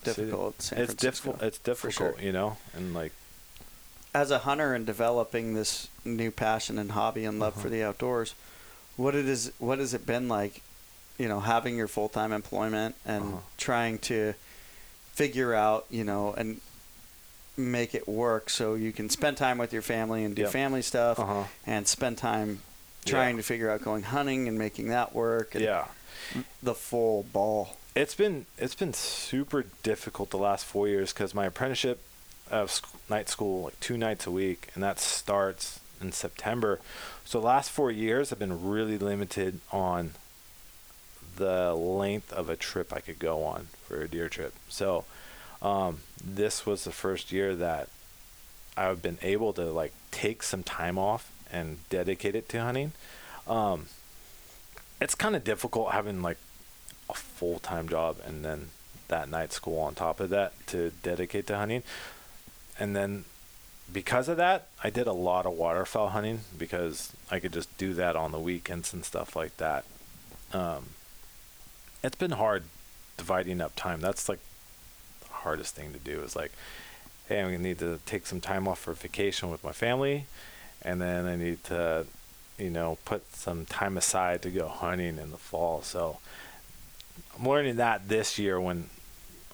Difficult. 0.04 0.62
San 0.62 0.78
It's 0.80 0.94
difficult. 0.94 1.42
It's 1.42 1.58
difficult, 1.58 1.94
sure. 1.94 2.14
you 2.20 2.32
know, 2.32 2.56
and 2.74 2.94
like 2.94 3.12
As 4.14 4.30
a 4.30 4.38
hunter 4.40 4.74
and 4.74 4.86
developing 4.86 5.54
this 5.54 5.88
new 6.04 6.30
passion 6.30 6.78
and 6.78 6.92
hobby 6.92 7.24
and 7.24 7.38
love 7.40 7.54
Uh-huh. 7.54 7.62
for 7.64 7.68
the 7.68 7.82
outdoors, 7.82 8.34
what 8.96 9.14
it 9.14 9.26
is, 9.26 9.52
what 9.58 9.78
has 9.78 9.92
it 9.94 10.06
been 10.06 10.28
like? 10.28 10.62
You 11.18 11.28
know, 11.28 11.40
having 11.40 11.76
your 11.76 11.88
full 11.88 12.08
time 12.08 12.32
employment 12.32 12.94
and 13.04 13.24
Uh-huh. 13.24 13.40
trying 13.58 13.98
to 14.10 14.34
figure 15.12 15.52
out, 15.54 15.84
you 15.90 16.04
know, 16.04 16.32
and 16.32 16.60
make 17.56 17.92
it 17.94 18.06
work 18.06 18.48
so 18.48 18.74
you 18.74 18.92
can 18.92 19.10
spend 19.10 19.36
time 19.36 19.58
with 19.58 19.72
your 19.72 19.82
family 19.82 20.24
and 20.24 20.36
do 20.36 20.42
Yep. 20.42 20.52
family 20.52 20.82
stuff 20.82 21.18
Uh-huh. 21.18 21.44
and 21.66 21.88
spend 21.88 22.16
time 22.18 22.62
Yeah. 23.08 23.14
trying 23.14 23.36
to 23.36 23.42
figure 23.42 23.70
out 23.70 23.82
going 23.82 24.02
hunting 24.02 24.48
and 24.48 24.58
making 24.58 24.88
that 24.88 25.14
work 25.14 25.54
and 25.54 25.64
yeah. 25.64 25.86
the 26.62 26.74
full 26.74 27.24
ball. 27.32 27.76
It's 27.94 28.14
been 28.14 28.46
it's 28.56 28.74
been 28.74 28.92
super 28.92 29.64
difficult 29.82 30.30
the 30.30 30.38
last 30.38 30.64
four 30.64 30.88
years 30.88 31.12
because 31.12 31.34
my 31.34 31.46
apprenticeship 31.46 32.00
of 32.50 32.70
sc- 32.70 33.10
night 33.10 33.28
school 33.28 33.64
like 33.64 33.80
two 33.80 33.96
nights 33.96 34.26
a 34.26 34.30
week, 34.30 34.68
and 34.74 34.82
that 34.82 34.98
starts 34.98 35.80
in 36.00 36.12
September. 36.12 36.80
So 37.24 37.40
the 37.40 37.46
last 37.46 37.70
four 37.70 37.90
years 37.90 38.30
have 38.30 38.38
been 38.38 38.68
really 38.68 38.98
limited 38.98 39.60
on 39.72 40.12
the 41.36 41.74
length 41.74 42.32
of 42.32 42.48
a 42.48 42.56
trip 42.56 42.92
I 42.92 43.00
could 43.00 43.18
go 43.18 43.44
on 43.44 43.68
for 43.86 44.02
a 44.02 44.08
deer 44.08 44.28
trip. 44.28 44.54
So 44.68 45.04
um, 45.62 46.00
this 46.22 46.66
was 46.66 46.84
the 46.84 46.92
first 46.92 47.32
year 47.32 47.54
that 47.56 47.88
I've 48.76 49.02
been 49.02 49.18
able 49.22 49.52
to 49.54 49.64
like 49.64 49.92
take 50.10 50.42
some 50.42 50.62
time 50.62 50.98
off 50.98 51.30
and 51.52 51.78
dedicate 51.88 52.34
it 52.34 52.48
to 52.50 52.60
hunting. 52.60 52.92
Um, 53.46 53.86
it's 55.00 55.14
kind 55.14 55.36
of 55.36 55.44
difficult 55.44 55.92
having 55.92 56.22
like 56.22 56.38
a 57.08 57.14
full 57.14 57.58
time 57.58 57.88
job 57.88 58.16
and 58.26 58.44
then 58.44 58.68
that 59.08 59.28
night 59.28 59.52
school 59.52 59.78
on 59.80 59.94
top 59.94 60.20
of 60.20 60.30
that 60.30 60.52
to 60.68 60.92
dedicate 61.02 61.46
to 61.46 61.56
hunting. 61.56 61.82
And 62.78 62.94
then 62.94 63.24
because 63.92 64.28
of 64.28 64.36
that, 64.36 64.68
I 64.84 64.90
did 64.90 65.06
a 65.06 65.12
lot 65.12 65.46
of 65.46 65.52
waterfowl 65.52 66.10
hunting 66.10 66.40
because 66.56 67.12
I 67.30 67.40
could 67.40 67.52
just 67.52 67.76
do 67.78 67.94
that 67.94 68.16
on 68.16 68.32
the 68.32 68.38
weekends 68.38 68.92
and 68.92 69.04
stuff 69.04 69.34
like 69.34 69.56
that. 69.56 69.84
Um, 70.52 70.90
it's 72.02 72.16
been 72.16 72.32
hard 72.32 72.64
dividing 73.16 73.60
up 73.60 73.74
time. 73.76 74.00
That's 74.00 74.28
like 74.28 74.40
the 75.20 75.28
hardest 75.28 75.74
thing 75.74 75.92
to 75.92 75.98
do 75.98 76.20
is 76.20 76.36
like, 76.36 76.52
hey, 77.28 77.40
I'm 77.40 77.46
gonna 77.46 77.58
need 77.58 77.78
to 77.80 78.00
take 78.06 78.26
some 78.26 78.40
time 78.40 78.68
off 78.68 78.78
for 78.78 78.92
vacation 78.92 79.50
with 79.50 79.64
my 79.64 79.72
family, 79.72 80.26
and 80.82 81.00
then 81.00 81.26
I 81.26 81.36
need 81.36 81.64
to, 81.64 82.06
you 82.58 82.70
know, 82.70 82.98
put 83.04 83.34
some 83.34 83.66
time 83.66 83.96
aside 83.96 84.42
to 84.42 84.50
go 84.50 84.68
hunting 84.68 85.18
in 85.18 85.30
the 85.30 85.36
fall. 85.38 85.82
So 85.82 86.18
I'm 87.38 87.46
learning 87.48 87.76
that 87.76 88.08
this 88.08 88.38
year 88.38 88.60
when 88.60 88.88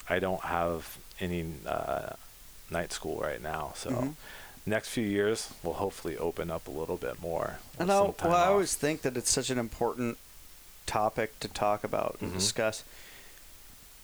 I 0.09 0.19
don't 0.19 0.43
have 0.43 0.99
any 1.21 1.47
uh, 1.67 2.11
night 2.71 2.93
school 2.93 3.21
right 3.21 3.41
now. 3.43 3.73
So 3.77 3.91
Mhm. 3.91 4.15
next 4.67 4.89
few 4.89 5.05
years 5.07 5.49
will 5.63 5.75
hopefully 5.75 6.17
open 6.19 6.51
up 6.51 6.67
a 6.69 6.71
little 6.71 6.97
bit 6.97 7.21
more. 7.21 7.59
And 7.79 7.89
time 7.89 8.15
well, 8.31 8.43
I 8.43 8.47
always 8.49 8.75
think 8.75 9.03
that 9.03 9.17
it's 9.17 9.31
such 9.31 9.51
an 9.51 9.59
important 9.59 10.19
topic 10.87 11.39
to 11.41 11.49
talk 11.49 11.85
about 11.85 12.17
and 12.21 12.31
Mhm. 12.31 12.35
discuss 12.35 12.85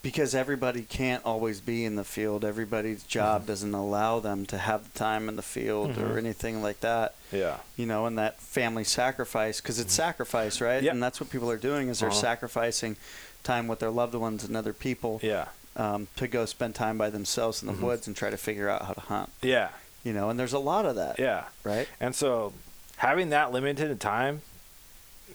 because 0.02 0.34
everybody 0.34 0.82
can't 0.82 1.24
always 1.26 1.60
be 1.60 1.84
in 1.84 1.94
the 1.96 2.04
field. 2.04 2.44
Everybody's 2.44 3.02
job 3.02 3.42
Mhm. 3.42 3.46
doesn't 3.46 3.74
allow 3.74 4.18
them 4.18 4.46
to 4.46 4.56
have 4.58 4.90
the 4.90 4.98
time 4.98 5.28
in 5.28 5.36
the 5.36 5.42
field 5.42 5.90
Mhm. 5.96 6.10
or 6.10 6.18
anything 6.18 6.62
like 6.62 6.80
that. 6.80 7.14
yeah. 7.30 7.58
You 7.76 7.86
know, 7.86 8.06
and 8.06 8.18
that 8.18 8.40
family 8.40 8.82
sacrifice 8.84 9.60
because 9.60 9.78
it's 9.78 9.92
sacrifice, 9.94 10.60
right? 10.60 10.82
Yep. 10.82 10.94
And 10.94 11.02
that's 11.02 11.20
what 11.20 11.28
people 11.30 11.50
are 11.50 11.56
doing 11.58 11.88
is 11.88 12.00
they're 12.00 12.08
Uh-huh. 12.08 12.18
sacrificing 12.20 12.96
time 13.44 13.68
with 13.68 13.78
their 13.78 13.90
loved 13.90 14.14
ones 14.14 14.42
and 14.42 14.56
other 14.56 14.72
people 14.72 15.20
Yeah. 15.22 15.48
um, 15.76 16.08
to 16.16 16.26
go 16.26 16.44
spend 16.46 16.74
time 16.74 16.98
by 16.98 17.08
themselves 17.10 17.62
in 17.62 17.68
the 17.68 17.74
Mhm. 17.74 17.80
woods 17.82 18.06
and 18.06 18.16
try 18.16 18.28
to 18.30 18.36
figure 18.36 18.68
out 18.68 18.86
how 18.86 18.92
to 18.94 19.00
hunt. 19.00 19.30
Yeah. 19.42 19.68
You 20.02 20.12
know, 20.12 20.28
and 20.30 20.40
there's 20.40 20.52
a 20.54 20.58
lot 20.58 20.84
of 20.86 20.96
that, 20.96 21.18
Yeah. 21.18 21.44
right? 21.62 21.86
And 22.00 22.16
so 22.16 22.52
having 22.96 23.28
that 23.30 23.52
limited 23.52 24.00
time 24.00 24.42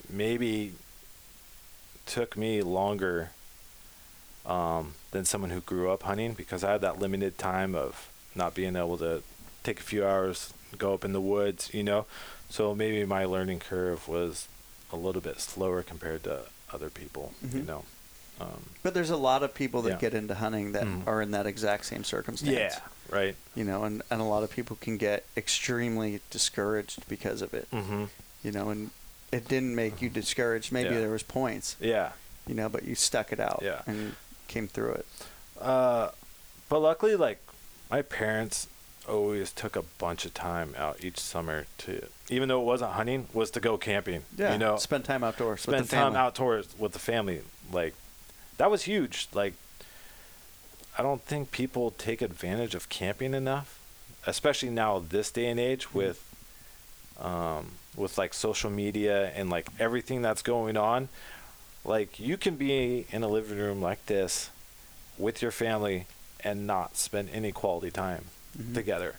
maybe 0.09 0.73
took 2.05 2.35
me 2.35 2.61
longer 2.61 3.31
um, 4.45 4.93
than 5.11 5.25
someone 5.25 5.49
who 5.51 5.61
grew 5.61 5.89
up 5.91 6.03
hunting 6.03 6.33
because 6.33 6.63
I 6.63 6.71
had 6.73 6.81
that 6.81 6.99
limited 6.99 7.37
time 7.37 7.75
of 7.75 8.09
not 8.35 8.53
being 8.53 8.75
able 8.75 8.97
to 8.97 9.23
take 9.63 9.79
a 9.79 9.83
few 9.83 10.05
hours, 10.05 10.53
go 10.77 10.93
up 10.93 11.03
in 11.05 11.13
the 11.13 11.21
woods, 11.21 11.73
you 11.73 11.83
know. 11.83 12.05
So 12.49 12.75
maybe 12.75 13.05
my 13.05 13.25
learning 13.25 13.59
curve 13.59 14.07
was 14.07 14.47
a 14.91 14.95
little 14.95 15.21
bit 15.21 15.39
slower 15.39 15.81
compared 15.83 16.23
to 16.25 16.41
other 16.71 16.89
people, 16.89 17.33
you 17.41 17.61
Mhm. 17.61 17.67
know. 17.67 17.85
Um, 18.39 18.65
But 18.83 18.93
there's 18.93 19.09
a 19.09 19.17
lot 19.17 19.43
of 19.43 19.53
people 19.55 19.81
that 19.83 19.91
Yeah. 19.91 19.97
get 19.97 20.13
into 20.13 20.35
hunting 20.35 20.73
that 20.73 20.83
Mhm. 20.83 21.07
are 21.07 21.21
in 21.21 21.31
that 21.31 21.47
exact 21.47 21.85
same 21.85 22.03
circumstance. 22.03 22.53
yeah, 22.75 22.79
right. 23.09 23.35
You 23.55 23.63
know, 23.63 23.85
and, 23.85 24.03
and 24.11 24.19
a 24.21 24.25
lot 24.25 24.43
of 24.43 24.51
people 24.51 24.75
can 24.75 24.97
get 24.97 25.25
extremely 25.37 26.19
discouraged 26.29 27.07
because 27.07 27.41
of 27.41 27.53
it. 27.53 27.67
Mhm. 27.71 28.09
You 28.43 28.51
know, 28.51 28.69
and 28.69 28.91
it 29.31 29.47
didn't 29.47 29.73
make 29.73 30.01
you 30.01 30.09
discouraged. 30.09 30.71
Maybe 30.71 30.93
Yeah. 30.93 30.99
there 30.99 31.09
was 31.11 31.23
points, 31.23 31.77
Yeah. 31.79 32.11
you 32.45 32.53
know, 32.55 32.67
but 32.69 32.83
you 32.83 32.93
stuck 32.93 33.31
it 33.31 33.39
out 33.39 33.61
Yeah. 33.63 33.81
and 33.87 34.15
came 34.47 34.67
through 34.67 34.93
it. 34.93 35.05
Uh, 35.59 36.09
but 36.69 36.79
luckily, 36.79 37.15
like 37.15 37.39
my 37.89 38.01
parents 38.01 38.67
always 39.07 39.51
took 39.51 39.75
a 39.75 39.83
bunch 39.99 40.25
of 40.25 40.33
time 40.33 40.73
out 40.77 41.03
each 41.03 41.19
summer 41.19 41.65
to, 41.77 42.07
even 42.29 42.49
though 42.49 42.59
it 42.61 42.65
wasn't 42.65 42.91
hunting, 42.91 43.27
was 43.33 43.51
to 43.51 43.59
go 43.59 43.77
camping. 43.77 44.23
Yeah. 44.37 44.53
you 44.53 44.57
know, 44.59 44.77
spend 44.77 45.05
time 45.05 45.23
outdoors 45.23 45.61
spend 45.61 45.77
with 45.81 45.89
the 45.89 45.95
time 45.95 46.05
family. 46.07 46.19
outdoors 46.19 46.67
with 46.77 46.93
the 46.93 46.99
family. 46.99 47.41
Like 47.71 47.93
that 48.57 48.71
was 48.71 48.83
huge. 48.83 49.27
Like 49.33 49.53
I 50.97 51.03
don't 51.03 51.21
think 51.21 51.51
people 51.51 51.91
take 51.91 52.21
advantage 52.21 52.73
of 52.73 52.89
camping 52.89 53.33
enough, 53.33 53.79
especially 54.25 54.69
now 54.69 54.99
this 55.07 55.29
day 55.31 55.47
and 55.47 55.59
age 55.59 55.85
Mm-hmm. 55.87 55.97
with 55.97 56.21
um, 57.21 57.71
with 57.95 58.17
like 58.17 58.33
social 58.33 58.69
media 58.69 59.31
and 59.35 59.49
like 59.49 59.67
everything 59.79 60.21
that's 60.21 60.41
going 60.41 60.75
on. 60.77 61.07
Like 61.85 62.19
you 62.19 62.37
can 62.37 62.55
be 62.55 63.05
in 63.11 63.23
a 63.23 63.27
living 63.27 63.57
room 63.59 63.81
like 63.81 64.05
this 64.07 64.49
with 65.17 65.41
your 65.41 65.51
family 65.51 66.07
and 66.43 66.65
not 66.67 66.97
spend 66.97 67.29
any 67.31 67.51
quality 67.51 67.91
time 67.91 68.25
Mhm. 68.57 68.73
together. 68.73 69.15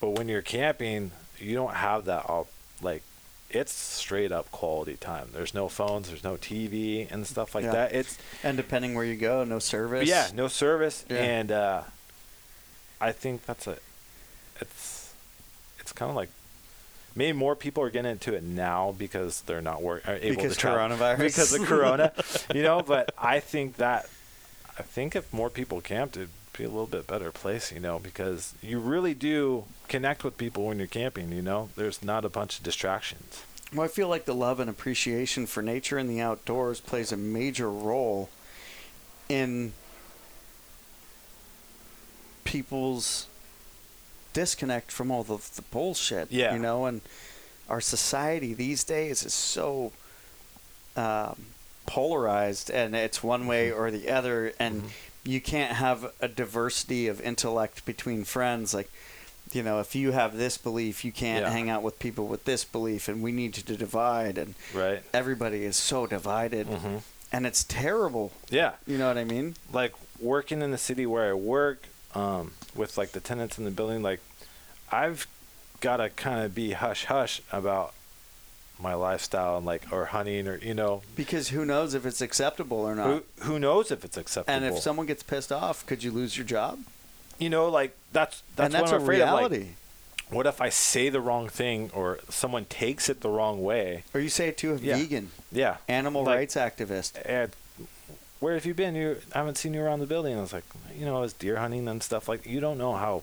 But 0.00 0.10
when 0.10 0.28
you're 0.28 0.42
camping, 0.42 1.12
you 1.38 1.54
don't 1.54 1.74
have 1.74 2.04
that 2.06 2.26
all 2.26 2.48
like 2.82 3.02
it's 3.50 3.72
straight 3.72 4.32
up 4.32 4.50
quality 4.50 4.96
time. 4.96 5.30
There's 5.32 5.54
no 5.54 5.68
phones, 5.68 6.08
there's 6.08 6.24
no 6.24 6.36
TV 6.36 7.06
and 7.10 7.24
stuff 7.26 7.54
like 7.54 7.64
Yeah. 7.64 7.72
that. 7.72 7.92
It's 7.92 8.18
And 8.42 8.56
depending 8.56 8.94
where 8.94 9.04
you 9.04 9.16
go, 9.16 9.44
no 9.44 9.60
service. 9.60 10.08
yeah, 10.08 10.30
no 10.34 10.48
service 10.48 11.04
Yeah. 11.08 11.18
and 11.18 11.52
uh 11.52 11.82
I 13.00 13.12
think 13.12 13.46
that's 13.46 13.66
a 13.66 13.78
it's 14.60 15.12
it's 15.78 15.92
kind 15.92 16.10
of 16.10 16.16
like 16.16 16.30
maybe 17.14 17.36
more 17.36 17.54
people 17.56 17.82
are 17.82 17.90
getting 17.90 18.10
into 18.12 18.34
it 18.34 18.42
now 18.42 18.94
because 18.98 19.42
they're 19.42 19.62
not 19.62 19.82
work 19.82 20.06
are 20.08 20.14
uh, 20.14 20.18
able 20.20 20.36
Because 20.36 20.54
to 20.54 20.58
travel 20.60 20.96
coronavirus. 20.96 21.18
because 21.18 21.52
of 21.54 21.66
corona, 21.66 22.12
you 22.54 22.62
know, 22.62 22.82
but 22.86 23.12
I 23.18 23.40
think 23.40 23.76
that 23.76 24.08
I 24.78 24.82
think 24.82 25.14
if 25.14 25.32
more 25.32 25.50
people 25.50 25.80
camped 25.80 26.16
it'd 26.16 26.28
be 26.56 26.64
a 26.64 26.68
little 26.68 26.86
bit 26.86 27.06
better 27.06 27.30
place, 27.30 27.72
you 27.72 27.80
know, 27.80 27.98
because 27.98 28.54
you 28.62 28.78
really 28.78 29.14
do 29.14 29.64
connect 29.88 30.24
with 30.24 30.36
people 30.36 30.66
when 30.66 30.78
you're 30.78 30.86
camping, 30.86 31.32
you 31.32 31.42
know. 31.42 31.68
There's 31.76 32.02
not 32.02 32.24
a 32.24 32.28
bunch 32.28 32.58
of 32.58 32.64
distractions. 32.64 33.42
Well, 33.72 33.84
I 33.84 33.88
feel 33.88 34.08
like 34.08 34.24
the 34.24 34.34
love 34.34 34.60
and 34.60 34.70
appreciation 34.70 35.46
for 35.46 35.62
nature 35.62 35.98
and 35.98 36.08
the 36.08 36.20
outdoors 36.20 36.80
plays 36.80 37.10
a 37.10 37.16
major 37.16 37.68
role 37.68 38.30
in 39.28 39.72
people's 42.44 43.26
disconnect 44.34 44.92
from 44.92 45.10
all 45.10 45.22
the, 45.22 45.38
the 45.56 45.62
bullshit. 45.70 46.30
Yeah. 46.30 46.52
You 46.52 46.60
know, 46.60 46.84
and 46.84 47.00
our 47.70 47.80
society 47.80 48.52
these 48.52 48.84
days 48.84 49.24
is 49.24 49.32
so 49.32 49.92
um, 50.96 51.46
polarized, 51.86 52.70
and 52.70 52.94
it's 52.94 53.22
one 53.22 53.46
way 53.46 53.70
Mm-hmm. 53.70 53.80
or 53.80 53.90
the 53.90 54.10
other, 54.10 54.52
and 54.58 54.82
you 55.24 55.40
can't 55.40 55.72
have 55.76 56.12
a 56.20 56.28
diversity 56.28 57.08
of 57.08 57.20
intellect 57.20 57.84
between 57.86 58.24
friends. 58.24 58.74
Like, 58.74 58.90
you 59.52 59.62
know, 59.62 59.80
if 59.80 59.94
you 59.94 60.12
have 60.12 60.36
this 60.36 60.58
belief, 60.58 61.04
you 61.04 61.12
can't 61.12 61.44
Yeah. 61.44 61.50
hang 61.50 61.70
out 61.70 61.82
with 61.82 61.98
people 61.98 62.26
with 62.26 62.44
this 62.44 62.64
belief, 62.64 63.08
and 63.08 63.22
we 63.22 63.32
need 63.32 63.54
to 63.54 63.62
divide. 63.76 64.36
And 64.38 64.54
Right? 64.74 65.02
everybody 65.12 65.64
is 65.64 65.76
so 65.76 66.06
divided, 66.06 66.66
Mhm. 66.68 67.02
and 67.32 67.46
it's 67.46 67.64
terrible. 67.64 68.32
Yeah. 68.50 68.72
You 68.86 68.98
know 68.98 69.08
what 69.08 69.18
I 69.18 69.24
mean? 69.24 69.56
like 69.72 69.92
working 70.20 70.62
in 70.62 70.70
the 70.70 70.78
city 70.78 71.06
where 71.06 71.30
I 71.30 71.34
work, 71.34 71.86
um, 72.14 72.52
with 72.76 72.96
like 72.98 73.12
the 73.12 73.20
tenants 73.20 73.58
in 73.58 73.64
the 73.64 73.70
building, 73.70 74.02
like 74.02 74.20
I've 74.90 75.26
got 75.80 75.98
to 75.98 76.08
kind 76.10 76.44
of 76.44 76.54
be 76.54 76.72
hush 76.72 77.04
hush 77.06 77.42
about 77.52 77.92
my 78.80 78.94
lifestyle 78.94 79.56
and 79.56 79.64
like 79.66 79.82
or 79.92 80.06
hunting 80.06 80.48
or 80.48 80.58
you 80.58 80.74
know 80.74 81.02
Because 81.14 81.48
who 81.50 81.64
knows 81.64 81.94
if 81.94 82.04
it's 82.04 82.20
acceptable 82.20 82.78
or 82.78 82.94
not? 82.94 83.06
who 83.06 83.22
who 83.44 83.58
knows 83.58 83.90
if 83.90 84.04
it's 84.04 84.16
acceptable. 84.16 84.54
and 84.56 84.64
if 84.64 84.80
someone 84.82 85.06
gets 85.06 85.22
pissed 85.22 85.52
off, 85.52 85.86
could 85.86 86.02
you 86.02 86.10
lose 86.10 86.36
your 86.36 86.46
job? 86.46 86.80
you 87.38 87.48
know 87.50 87.68
like 87.68 87.94
that's 88.12 88.42
that's, 88.56 88.66
and 88.66 88.74
that's 88.74 88.90
what 88.92 88.96
I'm 88.96 89.02
afraid 89.02 89.16
reality. 89.18 89.56
of. 89.56 89.62
Like, 89.62 89.68
what 90.30 90.46
if 90.46 90.60
I 90.60 90.70
say 90.70 91.08
the 91.10 91.20
wrong 91.20 91.48
thing 91.48 91.90
or 91.94 92.18
someone 92.30 92.64
takes 92.64 93.08
it 93.08 93.20
the 93.20 93.28
wrong 93.28 93.62
way? 93.62 94.04
or 94.14 94.20
you 94.20 94.28
say 94.28 94.48
it 94.48 94.56
to 94.58 94.72
a 94.72 94.76
Yeah. 94.76 94.96
vegan, 94.96 95.30
Yeah, 95.52 95.76
animal 95.86 96.24
Like- 96.24 96.36
rights 96.36 96.54
activist. 96.56 97.12
Where 98.44 98.54
have 98.54 98.66
you 98.66 98.74
been? 98.74 98.94
You 98.94 99.16
I 99.34 99.38
haven't 99.38 99.56
seen 99.56 99.72
you 99.74 99.82
around 99.82 100.00
the 100.00 100.06
building. 100.06 100.36
I 100.36 100.40
was 100.40 100.52
like, 100.52 100.64
you 100.98 101.06
know, 101.06 101.16
I 101.16 101.20
was 101.20 101.32
deer 101.32 101.56
hunting 101.56 101.88
and 101.88 102.02
stuff 102.02 102.28
like. 102.28 102.44
You 102.46 102.60
don't 102.60 102.76
know 102.78 102.92
how 102.94 103.22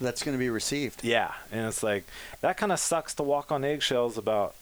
That's 0.00 0.22
going 0.24 0.34
to 0.36 0.38
be 0.38 0.50
received. 0.50 1.04
Yeah, 1.04 1.32
and 1.52 1.66
it's 1.66 1.82
like 1.82 2.04
that 2.40 2.56
kind 2.56 2.72
of 2.72 2.78
sucks 2.80 3.14
to 3.14 3.22
walk 3.22 3.52
on 3.52 3.62
eggshells 3.64 4.16
about 4.18 4.54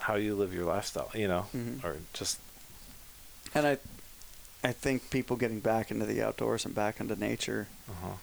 how 0.00 0.16
you 0.16 0.34
live 0.34 0.52
your 0.52 0.64
lifestyle, 0.66 1.10
you 1.14 1.28
know, 1.28 1.46
Mhm. 1.56 1.82
or 1.84 1.96
just 2.12 2.38
And 3.54 3.66
I, 3.66 3.78
I 4.64 4.72
think 4.72 5.10
people 5.10 5.36
getting 5.36 5.60
back 5.60 5.90
into 5.92 6.04
the 6.06 6.20
outdoors 6.26 6.64
and 6.66 6.74
back 6.74 6.98
into 7.00 7.14
nature 7.14 7.68
uh-huh. 7.88 8.16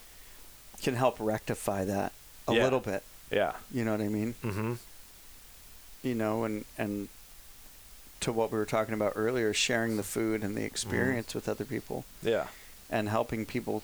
can 0.83 0.95
help 0.95 1.15
rectify 1.19 1.85
that 1.85 2.11
a 2.47 2.53
Yeah. 2.53 2.63
little 2.65 2.81
bit. 2.81 3.03
yeah. 3.31 3.53
You 3.71 3.85
know 3.85 3.91
what 3.93 4.01
I 4.01 4.09
mean? 4.09 4.35
Mm-hmm. 4.43 4.73
You 6.03 6.15
know, 6.15 6.43
and 6.43 6.65
and 6.77 7.07
to 8.21 8.31
what 8.31 8.51
we 8.51 8.57
were 8.57 8.65
talking 8.65 8.93
about 8.93 9.13
earlier, 9.15 9.53
sharing 9.53 9.97
the 9.97 10.03
food 10.03 10.43
and 10.43 10.55
the 10.55 10.63
experience 10.63 11.33
with 11.35 11.49
other 11.49 11.65
people, 11.65 12.05
Yeah. 12.21 12.47
and 12.89 13.09
helping 13.09 13.45
people 13.45 13.83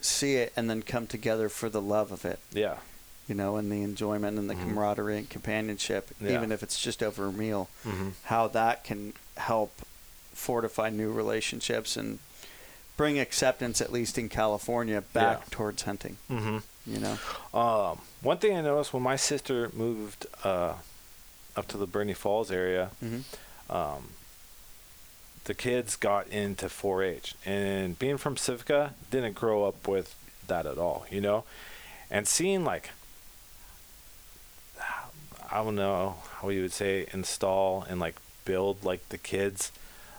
see 0.00 0.36
it 0.36 0.52
and 0.56 0.68
then 0.68 0.82
come 0.82 1.06
together 1.06 1.48
for 1.48 1.68
the 1.68 1.80
love 1.80 2.10
of 2.12 2.24
it. 2.24 2.38
Yeah. 2.52 2.76
You 3.28 3.34
know, 3.34 3.56
and 3.56 3.70
the 3.70 3.82
enjoyment 3.82 4.38
and 4.38 4.50
the 4.50 4.54
Mhm. 4.54 4.68
camaraderie 4.70 5.18
and 5.18 5.30
companionship, 5.30 6.08
Yeah. 6.20 6.32
even 6.34 6.50
if 6.52 6.62
it's 6.62 6.80
just 6.80 7.02
over 7.02 7.26
a 7.26 7.32
meal. 7.32 7.68
Mm-hmm. 7.86 8.10
how 8.24 8.48
that 8.48 8.82
can 8.84 9.12
help 9.36 9.72
fortify 10.34 10.90
new 10.90 11.12
relationships 11.12 11.96
and 11.96 12.18
bring 12.96 13.18
acceptance, 13.18 13.80
at 13.80 13.92
least 13.92 14.18
in 14.18 14.28
California, 14.28 15.00
back 15.00 15.38
Yeah. 15.38 15.44
towards 15.50 15.82
hunting. 15.82 16.16
Mm-hmm. 16.30 16.58
You 16.86 16.98
know, 16.98 17.18
Um, 17.54 18.00
one 18.22 18.38
thing 18.38 18.56
I 18.56 18.62
noticed 18.62 18.92
when 18.92 19.02
my 19.02 19.16
sister 19.16 19.70
moved 19.74 20.26
uh, 20.44 20.74
up 21.56 21.68
to 21.68 21.76
the 21.76 21.86
Burney 21.86 22.14
Falls 22.14 22.50
area, 22.50 22.90
mm-hmm. 23.04 23.20
Um, 23.70 24.10
the 25.44 25.54
kids 25.54 25.96
got 25.96 26.28
into 26.28 26.66
4-H, 26.66 27.34
and 27.46 27.98
being 27.98 28.18
from 28.18 28.34
Pacifica, 28.34 28.94
didn't 29.10 29.34
grow 29.34 29.64
up 29.64 29.88
with 29.88 30.14
that 30.46 30.66
at 30.66 30.76
all, 30.76 31.06
you 31.10 31.20
know, 31.20 31.44
and 32.10 32.28
seeing 32.28 32.64
like 32.64 32.90
I 35.52 35.64
don't 35.64 35.74
know 35.74 36.16
how 36.40 36.48
you 36.50 36.62
would 36.62 36.72
say 36.72 37.06
install 37.12 37.84
and 37.88 37.98
like 37.98 38.14
build 38.44 38.84
like 38.84 39.08
the 39.08 39.18
kids 39.18 39.72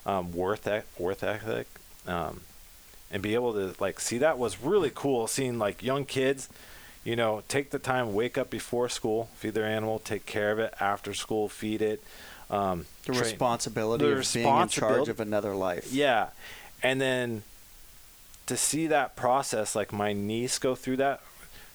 um, 0.06 0.34
worth 0.34 0.68
e- 0.68 0.82
worth 0.98 1.24
ethic 1.24 1.68
um, 2.06 2.42
and 3.10 3.22
be 3.22 3.34
able 3.34 3.54
to 3.54 3.74
like 3.80 4.00
see 4.00 4.18
that 4.18 4.38
was 4.38 4.62
really 4.62 4.92
cool 4.94 5.28
seeing 5.28 5.58
like 5.58 5.82
young 5.82 6.04
kids 6.04 6.50
you 7.04 7.16
know 7.16 7.42
take 7.48 7.72
the 7.72 7.80
time 7.80 8.14
wake 8.14 8.38
up 8.38 8.50
before 8.50 8.88
school 8.90 9.30
feed 9.36 9.54
their 9.54 9.66
animal 9.66 10.00
take 10.00 10.26
care 10.26 10.52
of 10.52 10.60
it 10.60 10.74
after 10.80 11.14
school 11.14 11.50
feed 11.50 11.82
it 11.82 12.04
um, 12.50 12.86
The 13.06 13.14
train- 13.14 13.20
responsibility 13.24 14.06
the 14.06 14.12
of 14.18 14.34
being 14.34 14.46
in 14.62 14.68
charge 14.68 15.08
of 15.10 15.20
another 15.20 15.56
life. 15.56 15.92
yeah. 15.92 16.28
And 16.84 17.00
then 17.00 17.44
to 18.48 18.58
see 18.58 18.88
that 18.88 19.16
process, 19.16 19.74
like 19.76 19.94
my 19.94 20.12
niece 20.14 20.60
go 20.60 20.76
through 20.76 20.98
that, 20.98 21.22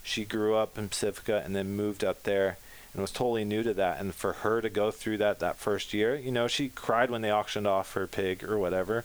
she 0.02 0.24
grew 0.26 0.54
up 0.54 0.76
in 0.76 0.88
Pacifica 0.90 1.40
and 1.44 1.56
then 1.56 1.74
moved 1.76 2.04
up 2.04 2.24
there 2.24 2.58
and 2.92 3.00
was 3.00 3.10
totally 3.10 3.44
new 3.44 3.62
to 3.62 3.72
that. 3.74 3.98
And 4.00 4.14
for 4.14 4.34
her 4.34 4.60
to 4.60 4.68
go 4.68 4.90
through 4.90 5.16
that 5.18 5.38
that 5.38 5.56
first 5.56 5.94
year, 5.94 6.14
you 6.14 6.30
know, 6.30 6.46
she 6.46 6.68
cried 6.68 7.08
when 7.10 7.22
they 7.22 7.32
auctioned 7.32 7.66
off 7.66 7.94
her 7.94 8.06
pig 8.06 8.44
or 8.44 8.58
whatever, 8.58 9.04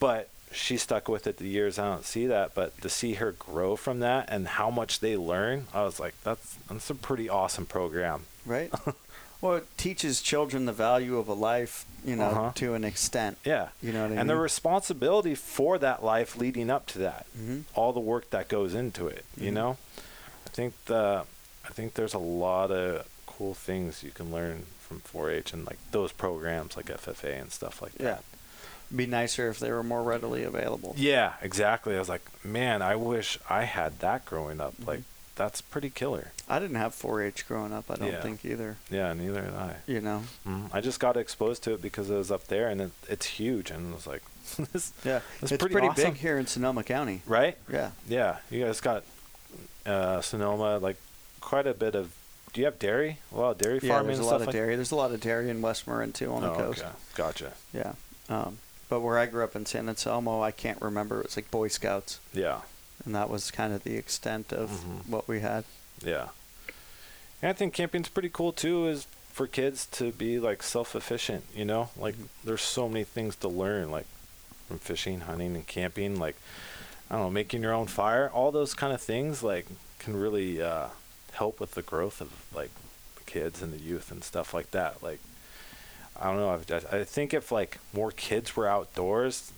but 0.00 0.28
she 0.52 0.76
stuck 0.76 1.08
with 1.08 1.26
it 1.26 1.36
the 1.38 1.48
years. 1.48 1.78
I 1.78 1.88
don't 1.90 2.04
see 2.04 2.26
that, 2.26 2.54
but 2.54 2.80
to 2.82 2.88
see 2.88 3.14
her 3.14 3.32
grow 3.32 3.76
from 3.76 4.00
that 4.00 4.28
and 4.30 4.46
how 4.46 4.70
much 4.70 5.00
they 5.00 5.16
learn, 5.16 5.66
I 5.74 5.82
was 5.82 5.98
like, 6.00 6.14
that's 6.24 6.56
that's 6.68 6.90
a 6.90 6.94
pretty 6.94 7.28
awesome 7.28 7.66
program. 7.66 8.22
Right? 8.46 8.72
well, 9.40 9.56
it 9.56 9.66
teaches 9.78 10.20
children 10.22 10.66
the 10.66 10.72
value 10.72 11.16
of 11.18 11.28
a 11.28 11.32
life, 11.34 11.84
you 12.04 12.16
know, 12.16 12.24
Uh-huh. 12.26 12.52
to 12.56 12.74
an 12.74 12.84
extent. 12.84 13.38
Yeah. 13.44 13.68
You 13.82 13.92
know 13.92 14.02
what 14.08 14.12
I 14.18 14.20
and 14.20 14.28
the 14.30 14.36
responsibility 14.36 15.34
for 15.34 15.78
that 15.78 16.04
life 16.04 16.36
leading 16.36 16.70
up 16.70 16.86
to 16.88 16.98
that, 16.98 17.26
Mhm. 17.38 17.64
all 17.74 17.92
the 17.92 18.00
work 18.00 18.30
that 18.30 18.48
goes 18.48 18.74
into 18.74 19.06
it. 19.06 19.24
You 19.36 19.50
Mhm. 19.50 19.54
know, 19.54 19.76
I 20.46 20.50
think 20.50 20.74
the, 20.86 21.24
I 21.64 21.68
think 21.72 21.94
there's 21.94 22.14
a 22.14 22.18
lot 22.18 22.70
of 22.70 23.06
cool 23.26 23.54
things 23.54 24.02
you 24.02 24.10
can 24.10 24.30
learn 24.32 24.66
from 24.80 25.00
4-H 25.00 25.52
and 25.52 25.64
like 25.66 25.78
those 25.92 26.12
programs 26.12 26.76
like 26.76 26.90
FFA 26.90 27.40
and 27.40 27.50
stuff 27.52 27.80
like 27.80 27.92
Yeah. 27.98 28.04
that. 28.04 28.24
Be 28.94 29.06
nicer 29.06 29.48
if 29.48 29.58
they 29.58 29.70
were 29.70 29.82
more 29.82 30.02
readily 30.02 30.42
available. 30.44 30.94
Yeah, 30.98 31.32
exactly. 31.40 31.94
I 31.96 31.98
was 31.98 32.08
like, 32.08 32.22
man, 32.44 32.82
I 32.82 32.96
wish 32.96 33.38
I 33.48 33.64
had 33.64 33.98
that 34.00 34.24
growing 34.26 34.60
up. 34.60 34.74
Mm-hmm. 34.74 34.88
Like, 34.88 35.00
that's 35.34 35.62
pretty 35.62 35.88
killer. 35.88 36.32
I 36.48 36.58
didn't 36.58 36.76
have 36.76 36.94
4-H 36.94 37.46
growing 37.48 37.72
up. 37.72 37.90
I 37.90 37.94
don't 37.96 38.12
Yeah. 38.12 38.20
think 38.20 38.44
either. 38.44 38.76
Yeah, 38.90 39.14
neither 39.14 39.40
did 39.40 39.54
I. 39.54 39.76
You 39.86 40.00
know. 40.02 40.24
Mhm. 40.46 40.68
I 40.74 40.82
just 40.82 41.00
got 41.00 41.16
exposed 41.16 41.62
to 41.64 41.72
it 41.74 41.80
because 41.80 42.10
it 42.10 42.14
was 42.16 42.30
up 42.30 42.48
there 42.48 42.68
and 42.68 42.80
it, 42.82 42.90
it's 43.08 43.24
huge, 43.26 43.70
and 43.70 43.92
I 43.92 43.94
was 43.94 44.06
like, 44.06 44.22
this, 44.72 44.92
Yeah. 45.04 45.20
That's 45.40 45.52
it's 45.52 45.60
pretty 45.60 45.72
pretty, 45.72 45.88
awesome. 45.88 46.10
big 46.12 46.20
here 46.20 46.38
in 46.38 46.46
Sonoma 46.46 46.84
County. 46.84 47.22
right? 47.26 47.56
Yeah. 47.72 47.92
Yeah, 48.06 48.36
you 48.50 48.62
guys 48.64 48.80
got 48.82 49.04
uh, 49.86 50.20
Sonoma, 50.20 50.78
like 50.78 50.96
quite 51.40 51.66
a 51.66 51.74
bit 51.74 51.94
of. 51.94 52.12
Do 52.52 52.60
you 52.60 52.66
have 52.66 52.78
dairy? 52.78 53.18
A 53.32 53.36
lot 53.40 53.50
of 53.52 53.58
dairy 53.58 53.80
Yeah, 53.82 53.88
farming 53.94 54.08
there's 54.08 54.18
a 54.18 54.24
lot 54.24 54.40
of 54.42 54.46
like 54.48 54.52
dairy. 54.54 54.76
There's 54.76 54.90
a 54.90 54.96
lot 54.96 55.10
of 55.12 55.20
dairy 55.22 55.48
in 55.48 55.62
West 55.62 55.86
Marin 55.86 56.12
too 56.12 56.30
on 56.30 56.42
the 56.42 56.50
oh, 56.52 56.54
coast. 56.56 56.80
Okay. 56.80 56.90
Gotcha. 57.14 57.52
Yeah. 57.72 57.92
Um, 58.28 58.58
but 58.92 59.00
where 59.00 59.18
I 59.18 59.24
grew 59.24 59.42
up 59.42 59.56
in 59.56 59.64
San 59.64 59.88
Anselmo, 59.88 60.42
I 60.42 60.50
can't 60.50 60.80
remember. 60.82 61.20
It 61.20 61.24
was 61.28 61.36
like 61.36 61.50
Boy 61.50 61.68
Scouts, 61.68 62.20
Yeah. 62.34 62.60
and 63.06 63.14
that 63.14 63.30
was 63.30 63.50
kind 63.50 63.72
of 63.72 63.84
the 63.84 63.96
extent 63.96 64.52
of 64.52 64.68
Mhm. 64.70 65.08
what 65.08 65.26
we 65.26 65.40
had. 65.40 65.64
Yeah. 66.04 66.28
And 67.40 67.48
I 67.48 67.54
think 67.54 67.72
camping's 67.72 68.10
pretty 68.10 68.28
cool 68.28 68.52
too. 68.52 68.86
Is 68.88 69.06
for 69.32 69.46
kids 69.46 69.86
to 69.92 70.12
be 70.12 70.38
like 70.38 70.62
self-efficient. 70.62 71.46
You 71.54 71.64
know, 71.64 71.88
like 71.96 72.16
Mhm. 72.16 72.26
there's 72.44 72.60
so 72.60 72.86
many 72.86 73.02
things 73.04 73.34
to 73.36 73.48
learn, 73.48 73.90
like 73.90 74.04
from 74.68 74.78
fishing, 74.78 75.20
hunting, 75.20 75.54
and 75.56 75.66
camping. 75.66 76.18
Like 76.18 76.36
I 77.08 77.14
don't 77.14 77.24
know, 77.24 77.30
making 77.30 77.62
your 77.62 77.72
own 77.72 77.86
fire. 77.86 78.28
All 78.30 78.52
those 78.52 78.74
kind 78.74 78.92
of 78.92 79.00
things 79.00 79.42
like 79.42 79.64
can 80.00 80.16
really 80.20 80.60
uh, 80.60 80.88
help 81.32 81.60
with 81.60 81.72
the 81.72 81.82
growth 81.82 82.20
of 82.20 82.30
like 82.54 82.70
the 83.16 83.24
kids 83.24 83.62
and 83.62 83.72
the 83.72 83.78
youth 83.78 84.10
and 84.10 84.22
stuff 84.22 84.52
like 84.52 84.70
that. 84.72 85.02
Like 85.02 85.20
I 86.22 86.26
don't 86.26 86.36
know. 86.36 86.76
I, 86.92 86.98
I 87.00 87.04
think 87.04 87.34
if 87.34 87.50
like 87.52 87.78
more 87.92 88.10
kids 88.12 88.56
were 88.56 88.68
outdoors, 88.68 89.52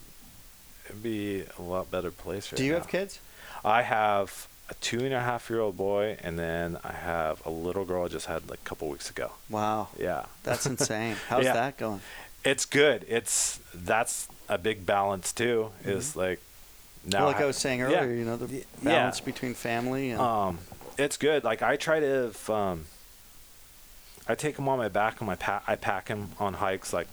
it'd 0.87 1.03
be 1.03 1.45
a 1.59 1.63
lot 1.63 1.91
better 1.91 2.11
place 2.11 2.51
right 2.51 2.57
Do 2.57 2.65
you 2.65 2.73
now. 2.73 2.79
have 2.79 2.89
kids? 2.89 3.21
I 3.65 3.83
have 3.83 4.49
a 4.71 4.75
two 4.75 5.01
and 5.05 5.13
a 5.13 5.21
half 5.21 5.51
year 5.51 5.61
old 5.61 5.77
boy, 5.77 6.17
and 6.23 6.39
then 6.39 6.79
I 6.83 6.93
have 6.93 7.45
a 7.47 7.51
little 7.51 7.85
girl 7.85 8.05
I 8.05 8.09
just 8.09 8.27
had 8.27 8.49
like 8.49 8.61
a 8.61 8.69
couple 8.69 8.89
weeks 8.89 9.11
ago. 9.11 9.33
Wow, 9.51 9.89
Yeah, 9.99 10.25
that's 10.43 10.65
insane. 10.75 11.17
How's 11.29 11.45
Yeah. 11.45 11.53
that 11.55 11.77
going? 11.77 12.01
it's 12.45 12.65
good. 12.67 13.05
It's 13.09 13.59
that's 13.75 14.29
a 14.49 14.59
big 14.59 14.85
balance 14.87 15.33
too. 15.33 15.71
Is 15.85 16.15
like 16.17 16.41
now 17.05 17.21
well, 17.21 17.27
like 17.29 17.37
I 17.37 17.41
ha- 17.41 17.47
was 17.47 17.57
saying 17.57 17.81
yeah. 17.81 17.87
earlier, 17.87 18.15
you 18.15 18.25
know, 18.25 18.37
the 18.37 18.65
balance 18.83 19.19
yeah. 19.21 19.25
between 19.25 19.55
family 19.55 20.11
and 20.11 20.21
Um, 20.21 20.59
it's 20.99 21.17
good. 21.17 21.43
Like 21.45 21.61
I 21.63 21.77
try 21.77 22.01
to, 22.01 22.27
if, 22.29 22.49
um, 22.51 22.85
I 24.29 24.35
take 24.35 24.59
him 24.59 24.69
on 24.69 24.79
my 24.79 24.89
back 24.89 25.21
and 25.21 25.27
my 25.27 25.37
pa- 25.37 25.63
I 25.67 25.77
pack 25.77 26.09
him 26.09 26.31
on 26.39 26.55
hikes 26.55 26.93
like 26.93 27.09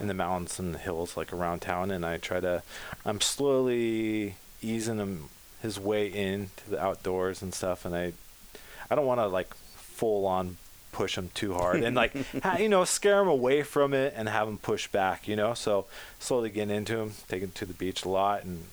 in 0.00 0.08
the 0.08 0.14
mountains 0.14 0.58
and 0.58 0.74
the 0.74 0.78
hills 0.78 1.16
like 1.16 1.32
around 1.32 1.60
town, 1.60 1.90
and 1.90 2.04
I 2.04 2.16
try 2.18 2.40
to, 2.40 2.62
I'm 3.04 3.20
slowly 3.20 4.36
easing 4.62 4.96
him 4.98 5.28
his 5.62 5.78
way 5.78 6.12
into 6.12 6.70
the 6.70 6.82
outdoors 6.82 7.42
and 7.42 7.54
stuff, 7.54 7.84
and 7.84 7.94
I, 7.94 8.12
I 8.90 8.94
don't 8.94 9.06
want 9.06 9.20
to 9.20 9.26
like 9.26 9.54
full 9.54 10.26
on 10.26 10.56
push 10.92 11.18
him 11.18 11.28
too 11.34 11.54
hard 11.54 11.82
and 11.82 11.96
like 11.96 12.14
ha- 12.44 12.56
you 12.56 12.68
know 12.68 12.84
scare 12.84 13.20
him 13.20 13.26
away 13.26 13.64
from 13.64 13.92
it 13.92 14.14
and 14.16 14.28
have 14.28 14.46
him 14.46 14.56
push 14.56 14.86
back 14.86 15.26
you 15.26 15.34
know? 15.34 15.52
So 15.52 15.86
slowly 16.20 16.50
getting 16.50 16.74
into 16.74 16.98
him 16.98 17.12
taking 17.26 17.48
him 17.48 17.52
to 17.56 17.66
the 17.66 17.74
beach 17.74 18.04
a 18.04 18.08
lot 18.08 18.44
and 18.44 18.64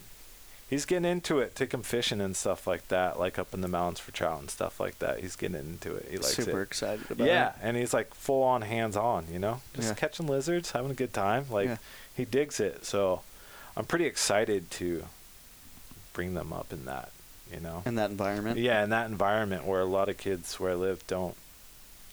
he's 0.71 0.85
getting 0.85 1.05
into 1.05 1.37
it, 1.39 1.53
take 1.53 1.73
him 1.73 1.83
fishing 1.83 2.19
and 2.21 2.35
stuff 2.35 2.65
like 2.65 2.87
that, 2.87 3.19
like 3.19 3.37
up 3.37 3.53
in 3.53 3.61
the 3.61 3.67
mountains 3.67 3.99
for 3.99 4.11
trout 4.11 4.39
and 4.39 4.49
stuff 4.49 4.79
like 4.79 4.97
that. 4.99 5.19
He's 5.19 5.35
getting 5.35 5.57
into 5.57 5.93
it. 5.95 6.07
He 6.09 6.17
likes 6.17 6.33
super 6.35 6.61
it. 6.61 6.63
excited 6.63 7.11
about 7.11 7.27
Yeah, 7.27 7.49
it. 7.49 7.55
Yeah, 7.59 7.67
and 7.67 7.77
he's 7.77 7.93
like 7.93 8.13
full 8.15 8.41
on 8.41 8.63
hands 8.63 8.95
on, 8.97 9.27
you 9.31 9.37
know, 9.37 9.61
just 9.75 9.89
Yeah. 9.89 9.93
catching 9.95 10.25
lizards, 10.27 10.71
having 10.71 10.89
a 10.89 10.95
good 10.95 11.13
time. 11.13 11.45
Like 11.51 11.67
Yeah. 11.67 11.77
he 12.15 12.25
digs 12.25 12.59
it. 12.59 12.85
So 12.85 13.21
I'm 13.77 13.85
pretty 13.85 14.05
excited 14.05 14.71
to 14.71 15.03
bring 16.13 16.33
them 16.33 16.51
up 16.53 16.71
in 16.73 16.85
that, 16.85 17.11
you 17.53 17.59
know. 17.59 17.83
in 17.85 17.95
that 17.95 18.09
environment. 18.09 18.57
Yeah, 18.57 18.83
in 18.83 18.89
that 18.91 19.09
environment 19.09 19.65
where 19.65 19.81
a 19.81 19.85
lot 19.85 20.09
of 20.09 20.17
kids 20.17 20.59
where 20.59 20.71
I 20.71 20.75
live 20.75 21.05
don't, 21.07 21.35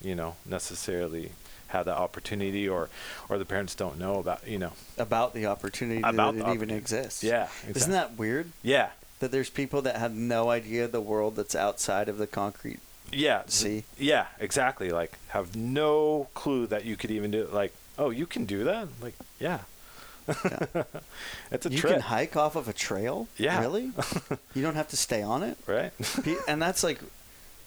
you 0.02 0.14
know, 0.14 0.36
necessarily 0.44 1.32
have 1.68 1.86
that 1.86 1.96
opportunity 1.96 2.68
or 2.68 2.88
or 3.28 3.38
the 3.38 3.44
parents 3.44 3.74
don't 3.74 3.98
know 3.98 4.18
about, 4.18 4.46
you 4.46 4.58
know. 4.58 4.72
About 4.96 5.34
the 5.34 5.46
opportunity 5.46 6.02
About 6.02 6.36
that 6.36 6.48
it 6.48 6.54
even 6.54 6.70
exists. 6.70 7.22
Yeah. 7.22 7.48
Isn't 7.68 7.92
that 7.92 8.18
weird? 8.18 8.50
Yeah. 8.62 8.90
That 9.20 9.30
there's 9.30 9.50
people 9.50 9.82
that 9.82 9.96
have 9.96 10.14
no 10.14 10.50
idea 10.50 10.86
the 10.86 11.00
world 11.00 11.36
that's 11.36 11.54
outside 11.54 12.08
of 12.08 12.18
the 12.18 12.26
concrete. 12.26 12.80
Yeah. 13.12 13.42
See? 13.46 13.84
Yeah, 13.98 14.26
exactly. 14.38 14.90
Like 14.90 15.18
have 15.28 15.56
no 15.56 16.28
clue 16.34 16.66
that 16.66 16.84
you 16.84 16.96
could 16.96 17.10
even 17.10 17.30
do 17.30 17.42
it. 17.42 17.52
Like, 17.52 17.72
oh, 17.98 18.10
you 18.10 18.26
can 18.26 18.44
do 18.44 18.64
that? 18.64 18.88
Like, 19.00 19.14
yeah. 19.38 19.60
it's 21.50 21.64
a 21.64 21.70
you 21.70 21.78
trip, 21.78 21.94
can 21.94 22.00
hike 22.02 22.36
off 22.36 22.54
of 22.54 22.68
a 22.68 22.72
trail. 22.72 23.28
Yeah. 23.38 23.60
Really? 23.60 23.92
you 24.54 24.62
don't 24.62 24.74
have 24.74 24.88
to 24.88 24.96
stay 24.96 25.22
on 25.22 25.42
it. 25.42 25.56
right? 25.66 25.92
And 26.46 26.60
that's 26.60 26.82
like, 26.82 27.00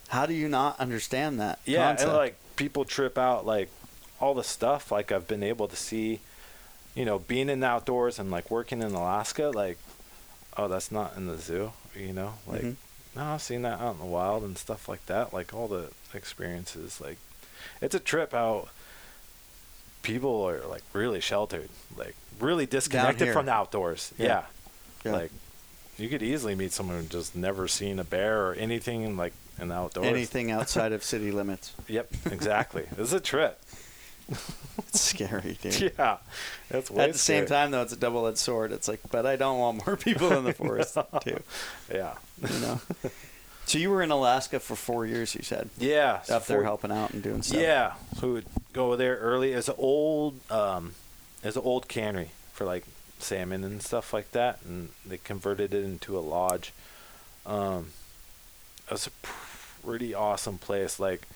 how 0.10 0.26
do 0.26 0.34
you 0.34 0.48
not 0.48 0.80
understand 0.80 1.40
that? 1.40 1.60
yeah, 1.66 1.88
concept? 1.88 2.10
and 2.10 2.18
like 2.18 2.36
people 2.56 2.86
trip 2.86 3.18
out 3.18 3.46
like 3.46 3.70
all 4.22 4.34
the 4.34 4.44
stuff 4.44 4.92
like 4.92 5.12
I've 5.12 5.28
been 5.28 5.44
able 5.44 5.68
to 5.68 5.76
see, 5.76 6.20
you 6.96 7.04
know, 7.06 7.20
being 7.20 7.50
in 7.50 7.60
the 7.62 7.68
outdoors 7.68 8.20
and 8.20 8.32
like 8.32 8.50
working 8.52 8.82
in 8.82 8.92
Alaska, 8.94 9.52
like, 9.54 9.78
oh, 10.56 10.68
that's 10.68 10.92
not 10.92 11.18
in 11.18 11.26
the 11.28 11.38
zoo, 11.38 11.74
you 11.96 12.14
know, 12.14 12.36
like. 12.48 12.62
Mhm. 12.62 12.76
No, 13.14 13.26
I've 13.26 13.42
seen 13.42 13.64
that 13.64 13.82
out 13.82 13.96
in 13.96 14.00
the 14.00 14.06
wild 14.06 14.44
and 14.44 14.58
stuff 14.58 14.88
like 14.88 15.06
that. 15.08 15.34
Like 15.34 15.54
all 15.54 15.68
the 15.68 15.90
experiences, 16.14 17.02
like 17.02 17.18
it's 17.82 17.94
a 17.94 18.00
trip 18.00 18.32
how 18.32 18.70
people 20.02 20.44
are 20.48 20.62
like 20.68 20.84
really 20.94 21.20
sheltered, 21.20 21.70
like 21.98 22.16
really 22.40 22.66
disconnected 22.66 23.34
from 23.34 23.48
the 23.48 23.52
outdoors. 23.52 24.14
Yeah. 24.18 24.26
Yeah. 24.28 24.44
Yeah. 25.04 25.12
like 25.14 25.32
you 25.98 26.08
could 26.10 26.24
easily 26.24 26.56
meet 26.56 26.72
someone 26.72 27.02
who 27.02 27.06
just 27.08 27.36
never 27.36 27.68
seen 27.68 28.00
a 28.00 28.04
bear 28.04 28.48
or 28.48 28.54
anything 28.54 29.18
like 29.18 29.34
in 29.60 29.68
the 29.68 29.76
outdoors. 29.76 30.08
anything 30.08 30.50
outside 30.50 30.92
of 30.94 31.04
city 31.04 31.32
limits. 31.32 31.74
Yep, 31.88 32.12
exactly. 32.32 32.86
it's 32.98 33.12
a 33.14 33.20
trip. 33.20 33.60
It's 34.88 35.02
scary, 35.02 35.58
dude. 35.62 35.94
Yeah, 35.98 36.18
that's 36.70 36.90
way 36.90 37.04
At 37.04 37.14
the 37.14 37.18
same 37.18 37.46
time, 37.46 37.72
though, 37.72 37.82
it's 37.82 37.94
a 37.94 37.98
double-edged 37.98 38.38
sword. 38.38 38.72
It's 38.72 38.88
like, 38.88 39.00
but 39.12 39.26
I 39.26 39.36
don't 39.36 39.60
want 39.60 39.86
more 39.86 39.96
people 40.08 40.32
in 40.34 40.44
the 40.44 40.54
forest 40.54 40.98
too. 41.22 41.40
Yeah, 41.94 42.14
You 42.42 42.60
know. 42.60 42.82
so 43.66 43.78
you 43.78 43.90
were 43.90 44.02
in 44.02 44.12
Alaska 44.12 44.60
for 44.60 44.76
four 44.76 45.06
years. 45.06 45.36
You 45.36 45.44
said 45.44 45.70
yeah. 45.78 46.22
up 46.30 46.48
there 46.48 46.64
helping 46.64 46.92
out 46.92 47.12
and 47.12 47.22
doing 47.22 47.42
stuff. 47.42 47.60
Yeah, 47.60 47.94
so 48.18 48.28
we 48.28 48.34
would 48.34 48.46
go 48.74 48.96
there 48.96 49.18
early. 49.18 49.54
It's 49.54 49.70
an 49.70 49.76
old, 49.78 50.40
um, 50.52 50.96
it's 51.44 51.56
an 51.56 51.64
old 51.64 51.88
cannery 51.88 52.32
for 52.54 52.66
like 52.66 52.86
salmon 53.20 53.64
and 53.64 53.82
stuff 53.82 54.14
like 54.14 54.32
that, 54.32 54.60
and 54.66 54.90
they 55.06 55.18
converted 55.18 55.74
it 55.74 55.84
into 55.84 56.18
a 56.18 56.22
lodge. 56.22 56.74
Um, 57.46 57.88
it 58.88 58.92
was 58.92 59.08
a 59.08 59.12
pretty 59.22 60.14
awesome 60.14 60.58
place. 60.58 61.00
Like, 61.00 61.28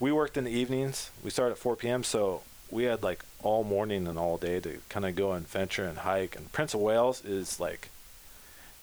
we 0.00 0.12
worked 0.12 0.36
in 0.36 0.44
the 0.44 0.50
evenings. 0.50 1.10
We 1.24 1.30
started 1.30 1.52
at 1.52 1.58
4 1.58 1.76
p.m. 1.76 2.04
So 2.04 2.42
we 2.70 2.84
had 2.84 3.02
like 3.02 3.24
all 3.42 3.64
morning 3.64 4.06
and 4.06 4.18
all 4.18 4.36
day 4.36 4.60
to 4.60 4.78
kind 4.88 5.06
of 5.06 5.14
go 5.16 5.32
and 5.32 5.46
venture 5.48 5.84
and 5.84 5.98
hike. 5.98 6.36
And 6.36 6.50
Prince 6.52 6.74
of 6.74 6.80
Wales 6.80 7.24
is 7.24 7.60
like, 7.60 7.88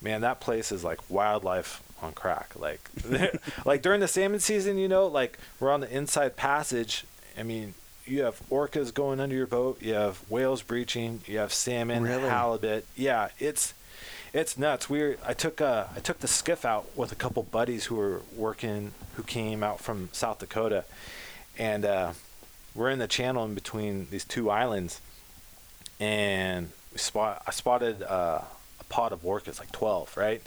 man, 0.01 0.21
that 0.21 0.39
place 0.39 0.71
is 0.71 0.83
like 0.83 0.99
wildlife 1.09 1.81
on 2.01 2.13
crack. 2.13 2.53
Like, 2.57 2.89
like 3.65 3.81
during 3.81 3.99
the 3.99 4.07
salmon 4.07 4.39
season, 4.39 4.77
you 4.77 4.87
know, 4.87 5.07
like 5.07 5.37
we're 5.59 5.71
on 5.71 5.81
the 5.81 5.95
inside 5.95 6.35
passage. 6.35 7.05
I 7.37 7.43
mean, 7.43 7.73
you 8.05 8.23
have 8.23 8.41
orcas 8.49 8.93
going 8.93 9.19
under 9.19 9.35
your 9.35 9.47
boat. 9.47 9.81
You 9.81 9.93
have 9.93 10.17
whales 10.29 10.61
breaching. 10.61 11.21
You 11.25 11.37
have 11.39 11.53
salmon, 11.53 12.03
Really? 12.03 12.27
halibut. 12.29 12.85
Yeah, 12.95 13.29
it's 13.39 13.73
it's 14.33 14.57
nuts. 14.57 14.89
We 14.89 15.15
I 15.25 15.33
took 15.33 15.61
uh, 15.61 15.85
I 15.95 15.99
took 15.99 16.19
the 16.19 16.27
skiff 16.27 16.65
out 16.65 16.85
with 16.97 17.11
a 17.11 17.15
couple 17.15 17.43
buddies 17.43 17.85
who 17.85 17.95
were 17.95 18.21
working 18.35 18.91
who 19.15 19.23
came 19.23 19.63
out 19.63 19.79
from 19.79 20.09
South 20.11 20.39
Dakota, 20.39 20.85
and 21.57 21.85
uh, 21.85 22.11
we're 22.75 22.89
in 22.89 22.99
the 22.99 23.07
channel 23.07 23.45
in 23.45 23.53
between 23.53 24.07
these 24.09 24.25
two 24.25 24.49
islands, 24.49 24.99
and 25.99 26.69
we 26.91 26.97
spot 26.97 27.43
I 27.47 27.51
spotted 27.51 28.01
uh, 28.03 28.41
a 28.79 28.83
pod 28.89 29.11
of 29.11 29.21
orcas, 29.23 29.59
like 29.59 29.71
twelve, 29.71 30.15
right, 30.17 30.41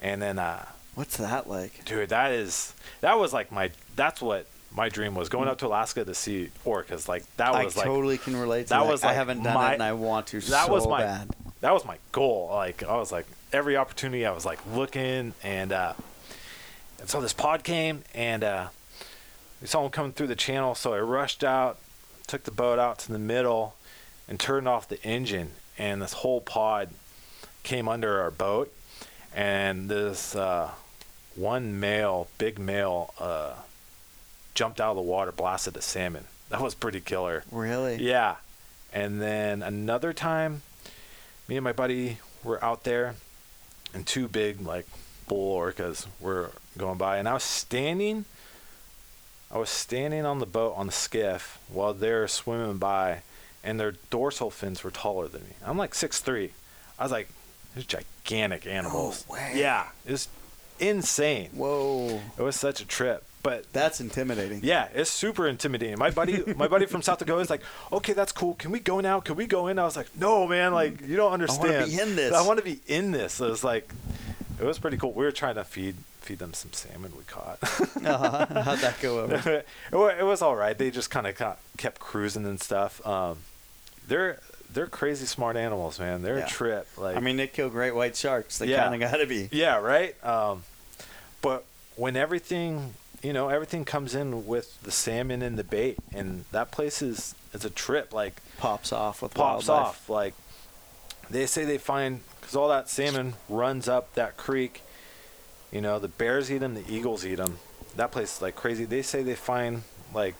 and 0.00 0.20
then 0.20 0.38
uh, 0.38 0.64
What's 0.94 1.16
that 1.18 1.48
like? 1.48 1.84
dude, 1.84 2.10
that 2.10 2.32
is 2.32 2.74
that 3.00 3.18
was 3.18 3.32
like 3.32 3.50
my 3.52 3.70
that's 3.96 4.20
what 4.20 4.46
my 4.74 4.88
dream 4.90 5.14
was 5.14 5.30
going 5.30 5.48
up 5.48 5.58
to 5.58 5.66
Alaska 5.66 6.04
to 6.04 6.14
see 6.14 6.50
orcas. 6.66 7.08
Like 7.08 7.24
that 7.36 7.54
I 7.54 7.64
was 7.64 7.76
like 7.76 7.86
totally 7.86 8.18
can 8.18 8.36
relate 8.36 8.64
to 8.64 8.68
that 8.70 8.82
that. 8.82 8.88
was, 8.90 9.02
I 9.04 9.08
like, 9.08 9.16
haven't 9.16 9.42
done 9.42 9.54
my- 9.54 9.70
it 9.70 9.74
and 9.74 9.82
I 9.82 9.92
want 9.94 10.26
to 10.28 10.40
that 10.40 10.66
so 10.66 10.72
was 10.72 10.86
my 10.86 11.00
bad. 11.00 11.34
That 11.60 11.72
was 11.72 11.84
my 11.84 11.98
goal. 12.12 12.48
Like 12.52 12.82
I 12.82 12.96
was 12.96 13.12
like 13.12 13.26
every 13.52 13.76
opportunity 13.76 14.26
I 14.26 14.32
was 14.32 14.44
like 14.44 14.58
looking 14.74 15.34
and 15.42 15.72
uh 15.72 15.94
and 17.00 17.08
so 17.08 17.20
this 17.20 17.32
pod 17.32 17.64
came 17.64 18.02
and 18.14 18.44
uh 18.44 18.68
we 19.60 19.66
saw 19.66 19.84
him 19.84 19.90
coming 19.90 20.12
through 20.12 20.26
the 20.26 20.36
channel, 20.36 20.74
so 20.74 20.92
I 20.92 21.00
rushed 21.00 21.42
out, 21.42 21.78
took 22.26 22.44
the 22.44 22.50
boat 22.50 22.78
out 22.78 22.98
to 23.00 23.12
the 23.12 23.18
middle 23.18 23.74
and 24.28 24.38
turned 24.38 24.68
off 24.68 24.88
the 24.88 25.02
engine 25.02 25.52
and 25.78 26.02
this 26.02 26.12
whole 26.14 26.40
pod 26.40 26.90
came 27.62 27.88
under 27.88 28.20
our 28.20 28.30
boat 28.30 28.72
and 29.34 29.88
this 29.88 30.34
uh 30.36 30.70
one 31.34 31.78
male, 31.80 32.28
big 32.38 32.58
male, 32.58 33.12
uh 33.18 33.54
jumped 34.54 34.80
out 34.80 34.90
of 34.90 34.96
the 34.96 35.02
water, 35.02 35.30
blasted 35.32 35.76
a 35.76 35.82
salmon. 35.82 36.24
That 36.48 36.60
was 36.60 36.74
pretty 36.74 37.00
killer. 37.00 37.44
Really? 37.50 37.96
Yeah. 37.96 38.36
And 38.92 39.20
then 39.20 39.62
another 39.62 40.12
time, 40.14 40.62
me 41.48 41.56
and 41.56 41.64
my 41.64 41.72
buddy 41.72 42.18
were 42.42 42.62
out 42.64 42.84
there, 42.84 43.14
and 43.94 44.06
two 44.06 44.28
big, 44.28 44.60
like, 44.60 44.86
bull 45.28 45.58
orcas 45.58 46.06
were 46.20 46.50
going 46.78 46.98
by. 46.98 47.18
And 47.18 47.28
I 47.28 47.34
was 47.34 47.42
standing, 47.42 48.24
I 49.50 49.58
was 49.58 49.70
standing 49.70 50.24
on 50.24 50.38
the 50.38 50.46
boat, 50.46 50.74
on 50.76 50.86
the 50.86 50.92
skiff, 50.92 51.58
while 51.68 51.94
they're 51.94 52.28
swimming 52.28 52.78
by, 52.78 53.22
and 53.64 53.80
their 53.80 53.94
dorsal 54.10 54.50
fins 54.50 54.84
were 54.84 54.90
taller 54.90 55.28
than 55.28 55.42
me. 55.42 55.54
I'm 55.64 55.76
like 55.76 55.94
six 55.94 56.20
three. 56.20 56.52
I 56.98 57.02
was 57.02 57.12
like, 57.12 57.28
these 57.74 57.84
gigantic 57.84 58.66
animals. 58.66 59.26
way. 59.28 59.52
Yeah. 59.54 59.88
It 60.06 60.12
was 60.12 60.28
insane. 60.78 61.50
Whoa. 61.52 62.20
It 62.38 62.42
was 62.42 62.56
such 62.56 62.80
a 62.80 62.86
trip. 62.86 63.24
But 63.46 63.72
That's 63.72 64.00
intimidating. 64.00 64.60
yeah, 64.64 64.88
it's 64.92 65.08
super 65.08 65.46
intimidating. 65.46 65.96
My 66.00 66.10
buddy, 66.10 66.42
my 66.56 66.66
buddy 66.66 66.86
from 66.86 67.00
South 67.00 67.20
Dakota 67.20 67.40
is 67.42 67.48
like, 67.48 67.62
"Okay, 67.92 68.12
that's 68.12 68.32
cool. 68.32 68.54
Can 68.54 68.72
we 68.72 68.80
go 68.80 68.98
now? 69.00 69.20
Can 69.20 69.36
we 69.36 69.46
go 69.46 69.68
in?" 69.68 69.78
I 69.78 69.84
was 69.84 69.96
like, 69.96 70.08
"No, 70.18 70.48
man. 70.48 70.74
Like, 70.74 71.00
you 71.06 71.14
don't 71.16 71.32
understand. 71.32 71.72
I 71.72 71.78
want 71.78 71.86
to 71.88 71.94
be 71.96 72.00
in 72.02 72.16
this." 72.16 72.32
I 72.34 72.42
want 72.42 72.58
to 72.58 72.64
be 72.64 72.80
in 72.88 73.12
this." 73.12 73.40
It 73.40 73.48
was 73.48 73.62
like, 73.62 73.88
it 74.60 74.64
was 74.64 74.80
pretty 74.80 74.96
cool. 74.96 75.12
We 75.12 75.24
were 75.24 75.30
trying 75.30 75.54
to 75.54 75.62
feed 75.64 75.94
feed 76.22 76.40
them 76.40 76.54
some 76.54 76.72
salmon 76.72 77.12
we 77.16 77.22
caught. 77.24 77.58
Uh-huh. 78.04 78.62
How'd 78.62 78.78
that 78.80 79.00
go 79.00 79.20
over? 79.20 79.34
it, 79.52 79.66
it 79.92 80.24
was 80.24 80.42
all 80.42 80.56
right. 80.56 80.76
They 80.76 80.90
just 80.90 81.10
kind 81.10 81.28
of 81.28 81.36
kept 81.76 82.00
cruising 82.00 82.46
and 82.46 82.60
stuff. 82.60 83.04
Um, 83.06 83.38
they're 84.08 84.40
they're 84.74 84.86
crazy 84.88 85.24
smart 85.26 85.56
animals, 85.56 86.00
man. 86.00 86.22
They're 86.22 86.38
Yeah. 86.38 86.46
a 86.46 86.48
trip. 86.48 86.88
Like, 86.98 87.16
I 87.16 87.20
mean, 87.20 87.36
they 87.36 87.46
kill 87.46 87.68
great 87.70 87.94
white 87.94 88.16
sharks. 88.16 88.58
They 88.58 88.66
Yeah. 88.66 88.82
kind 88.88 89.00
of 89.00 89.08
got 89.08 89.18
to 89.18 89.26
be. 89.26 89.48
Yeah, 89.52 89.76
right. 89.78 90.14
Um, 90.24 90.64
but 91.42 91.64
when 91.94 92.16
everything, 92.16 92.92
you 93.22 93.32
know, 93.32 93.48
everything 93.48 93.84
comes 93.84 94.14
in 94.14 94.46
with 94.46 94.80
the 94.82 94.90
salmon 94.90 95.42
and 95.42 95.58
the 95.58 95.64
bait, 95.64 95.98
and 96.14 96.44
that 96.52 96.70
place 96.70 97.02
is 97.02 97.34
it's 97.54 97.64
a 97.64 97.70
trip. 97.70 98.12
Like 98.12 98.40
Pops 98.58 98.92
off 98.92 99.22
with 99.22 99.34
pops 99.34 99.68
wildlife. 99.68 99.86
off. 99.88 100.10
Like 100.10 100.34
they 101.30 101.46
say 101.46 101.64
they 101.64 101.78
find 101.78 102.20
because 102.40 102.54
all 102.56 102.68
that 102.68 102.88
salmon 102.88 103.34
runs 103.48 103.88
up 103.88 104.14
that 104.14 104.36
creek. 104.36 104.82
You 105.72 105.80
know, 105.80 105.98
the 105.98 106.08
bears 106.08 106.50
eat 106.50 106.58
them, 106.58 106.74
the 106.74 106.84
eagles 106.88 107.26
eat 107.26 107.36
them. 107.36 107.58
That 107.96 108.12
place 108.12 108.36
is 108.36 108.42
like 108.42 108.54
crazy. 108.54 108.84
They 108.84 109.02
say 109.02 109.22
they 109.22 109.34
find 109.34 109.82
like 110.14 110.34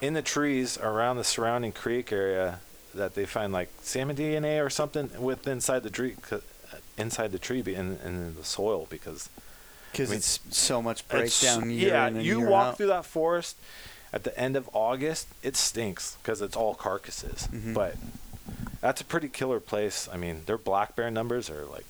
in 0.00 0.14
the 0.14 0.22
trees 0.22 0.78
around 0.78 1.16
the 1.16 1.24
surrounding 1.24 1.72
creek 1.72 2.12
area 2.12 2.60
that 2.94 3.14
they 3.14 3.24
find 3.26 3.52
like 3.52 3.68
salmon 3.82 4.16
DNA 4.16 4.64
or 4.64 4.70
something 4.70 5.10
with 5.20 5.46
inside 5.46 5.82
the 5.82 5.90
tree, 5.90 6.14
uh, 6.30 6.38
inside 6.96 7.32
the 7.32 7.38
tree, 7.38 7.62
be- 7.62 7.74
in, 7.74 7.98
in 8.04 8.34
the 8.34 8.44
soil 8.44 8.86
because 8.90 9.28
Because 9.92 10.10
I 10.10 10.12
mean, 10.12 10.18
it's 10.18 10.40
so 10.50 10.80
much 10.82 11.06
breakdown 11.08 11.70
yeah, 11.70 12.08
you 12.08 12.40
walk 12.40 12.66
out. 12.68 12.76
through 12.76 12.86
that 12.88 13.04
forest 13.04 13.56
at 14.12 14.24
the 14.24 14.38
end 14.38 14.56
of 14.56 14.68
August, 14.72 15.28
it 15.42 15.56
stinks 15.56 16.16
because 16.22 16.40
it's 16.40 16.56
all 16.56 16.74
carcasses. 16.74 17.48
Mhm. 17.52 17.74
But 17.74 17.96
that's 18.80 19.00
a 19.00 19.04
pretty 19.04 19.28
killer 19.28 19.60
place. 19.60 20.08
I 20.12 20.16
mean, 20.16 20.42
their 20.46 20.58
black 20.58 20.94
bear 20.96 21.10
numbers 21.10 21.50
are 21.50 21.64
like 21.64 21.86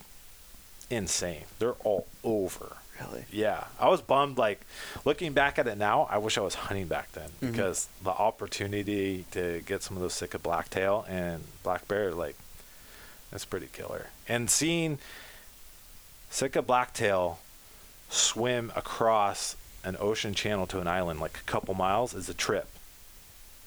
insane. 0.91 1.45
They're 1.59 1.73
all 1.85 2.07
over. 2.25 2.77
Really? 3.01 3.27
Yeah, 3.31 3.65
I 3.79 3.89
was 3.89 4.01
bummed. 4.01 4.39
Like 4.39 4.61
looking 5.05 5.33
back 5.33 5.59
at 5.59 5.69
it 5.69 5.79
now, 5.79 6.09
I 6.11 6.19
wish 6.19 6.37
I 6.37 6.41
was 6.41 6.55
hunting 6.55 6.87
back 6.89 7.13
then 7.13 7.31
Mhm. 7.41 7.53
because 7.53 7.87
the 8.03 8.11
opportunity 8.11 9.25
to 9.33 9.61
get 9.67 9.83
some 9.85 9.97
of 9.97 10.03
those 10.03 10.15
Sitka 10.15 10.39
blacktail 10.41 11.05
and 11.09 11.45
black 11.63 11.87
bear, 11.87 12.13
like, 12.13 12.35
that's 13.31 13.45
pretty 13.45 13.69
killer. 13.73 14.07
And 14.27 14.51
seeing 14.51 14.99
Sitka 16.31 16.61
blacktail 16.63 17.39
swim 18.09 18.73
across 18.77 19.57
an 19.85 19.97
ocean 20.01 20.35
channel 20.35 20.67
to 20.67 20.81
an 20.81 20.87
island, 20.89 21.21
like 21.21 21.39
a 21.39 21.51
couple 21.51 21.75
miles, 21.75 22.15
is 22.15 22.29
a 22.29 22.35
trip. 22.35 22.67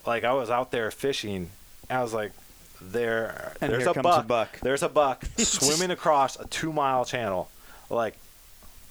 Like 0.06 0.24
I 0.24 0.34
was 0.34 0.50
out 0.50 0.72
there 0.72 0.90
fishing, 0.92 1.50
and 1.90 2.00
I 2.00 2.04
was 2.04 2.14
like, 2.14 2.32
there, 2.82 3.54
And 3.62 3.72
there's 3.72 3.84
here 3.84 3.94
a 3.96 4.02
buck, 4.02 4.24
a 4.26 4.28
buck. 4.28 4.60
there's 4.62 4.82
a 4.84 4.90
buck 4.90 5.24
swimming 5.38 5.92
across 5.92 6.40
a 6.40 6.48
two 6.48 6.74
mile 6.74 7.06
channel. 7.06 7.50
Like, 7.90 8.16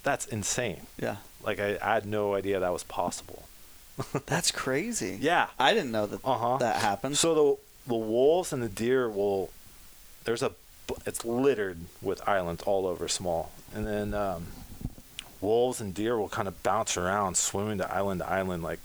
that's 0.03 0.25
insane. 0.25 0.87
Yeah. 0.99 1.17
Like 1.43 1.59
I, 1.59 1.77
I 1.81 1.95
had 1.95 2.05
no 2.05 2.35
idea 2.35 2.59
that 2.59 2.71
was 2.71 2.83
possible. 2.83 3.43
That's 4.25 4.51
crazy. 4.51 5.17
Yeah. 5.19 5.47
I 5.59 5.73
didn't 5.73 5.91
know 5.91 6.05
that 6.07 6.21
Uh 6.23 6.37
huh. 6.37 6.57
that 6.57 6.77
happened. 6.81 7.17
So 7.17 7.35
the 7.35 7.89
the 7.89 7.95
wolves 7.97 8.53
and 8.53 8.63
the 8.63 8.69
deer 8.69 9.09
will. 9.09 9.49
There's 10.23 10.41
a. 10.41 10.51
It's 11.05 11.25
littered 11.25 11.79
with 12.01 12.27
islands 12.27 12.63
all 12.63 12.85
over 12.87 13.07
small, 13.07 13.51
and 13.75 13.85
then 13.85 14.13
um, 14.13 14.47
wolves 15.41 15.81
and 15.81 15.93
deer 15.93 16.17
will 16.17 16.29
kind 16.29 16.47
of 16.47 16.61
bounce 16.63 16.95
around, 16.97 17.35
swimming 17.35 17.79
to 17.79 17.91
island 17.93 18.21
to 18.21 18.29
island, 18.29 18.63
like 18.63 18.79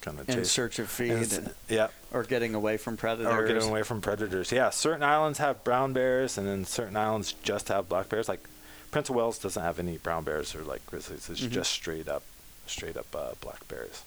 kind 0.00 0.18
of 0.18 0.28
in 0.28 0.34
chase. 0.36 0.50
search 0.50 0.78
of 0.80 0.90
feed 0.90 1.12
and 1.12 1.54
yeah, 1.68 1.88
or 2.12 2.24
getting 2.24 2.54
away 2.54 2.76
from 2.76 2.96
predators. 2.96 3.32
or 3.32 3.46
getting 3.46 3.68
away 3.68 3.82
from 3.84 4.00
predators. 4.00 4.50
Yeah, 4.52 4.70
certain 4.70 5.02
islands 5.04 5.38
have 5.38 5.62
brown 5.64 5.92
bears, 5.92 6.36
and 6.36 6.46
then 6.46 6.64
certain 6.64 6.96
islands 6.96 7.32
just 7.42 7.68
have 7.68 7.88
black 7.88 8.08
bears. 8.08 8.28
Like 8.28 8.40
Prince 8.90 9.08
of 9.08 9.14
Wales 9.14 9.38
doesn't 9.38 9.62
have 9.62 9.78
any 9.78 9.98
brown 9.98 10.24
bears 10.24 10.54
or 10.54 10.62
like 10.64 10.84
grizzlies. 10.86 11.30
It's 11.30 11.40
Mhm. 11.40 11.50
just 11.50 11.70
straight 11.70 12.08
up, 12.08 12.22
straight 12.66 12.96
up 12.96 13.06
uh, 13.14 13.30
black 13.40 13.66
bears. 13.68 14.02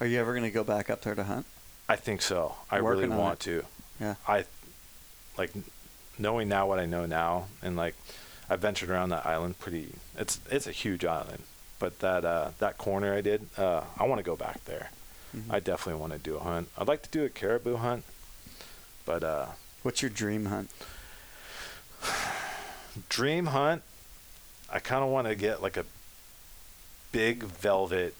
Are 0.00 0.06
you 0.06 0.20
ever 0.20 0.32
going 0.32 0.44
to 0.44 0.50
go 0.50 0.62
back 0.64 0.88
up 0.90 1.02
there 1.02 1.14
to 1.14 1.24
hunt? 1.24 1.46
I 1.88 1.96
think 1.96 2.22
so. 2.22 2.56
I 2.70 2.80
Working 2.80 3.10
really 3.10 3.16
want 3.16 3.40
it. 3.46 3.50
to. 3.60 3.64
Yeah. 4.00 4.14
I 4.28 4.44
like 5.38 5.50
knowing 6.18 6.48
now 6.48 6.66
what 6.66 6.78
I 6.78 6.86
know 6.86 7.04
now, 7.06 7.46
and 7.62 7.76
like 7.76 7.94
I 8.48 8.56
ventured 8.56 8.90
around 8.90 9.08
that 9.10 9.26
island. 9.26 9.58
Pretty. 9.58 9.92
It's 10.18 10.38
it's 10.50 10.66
a 10.66 10.72
huge 10.72 11.04
island, 11.04 11.42
but 11.78 11.98
that 12.00 12.24
uh, 12.24 12.50
that 12.58 12.78
corner 12.78 13.14
I 13.14 13.20
did. 13.20 13.46
Uh, 13.56 13.82
I 13.98 14.04
want 14.06 14.18
to 14.18 14.22
go 14.24 14.36
back 14.36 14.64
there. 14.64 14.90
Mhm. 15.36 15.52
I 15.52 15.60
definitely 15.60 16.00
want 16.00 16.12
to 16.12 16.18
do 16.18 16.36
a 16.36 16.40
hunt. 16.40 16.68
I'd 16.78 16.88
like 16.88 17.02
to 17.02 17.10
do 17.10 17.24
a 17.24 17.28
caribou 17.28 17.76
hunt, 17.76 18.04
but 19.04 19.22
uh, 19.22 19.46
What's 19.82 20.02
your 20.02 20.10
dream 20.10 20.46
hunt? 20.46 20.70
dream 23.08 23.46
hunt. 23.46 23.82
I 24.72 24.78
kind 24.78 25.04
of 25.04 25.10
want 25.10 25.26
to 25.28 25.34
get 25.34 25.62
like 25.62 25.76
a 25.76 25.84
big 27.12 27.42
velvet 27.44 28.14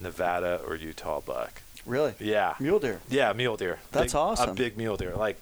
Nevada 0.00 0.60
or 0.66 0.74
Utah 0.76 1.20
buck. 1.20 1.62
Really? 1.86 2.14
Yeah. 2.18 2.54
Mule 2.60 2.78
deer. 2.78 3.00
Yeah, 3.08 3.32
mule 3.32 3.56
deer. 3.56 3.78
That's 3.92 4.12
Big- 4.12 4.18
awesome. 4.18 4.50
A 4.50 4.54
big 4.54 4.76
mule 4.76 4.96
deer. 4.96 5.14
Like, 5.16 5.40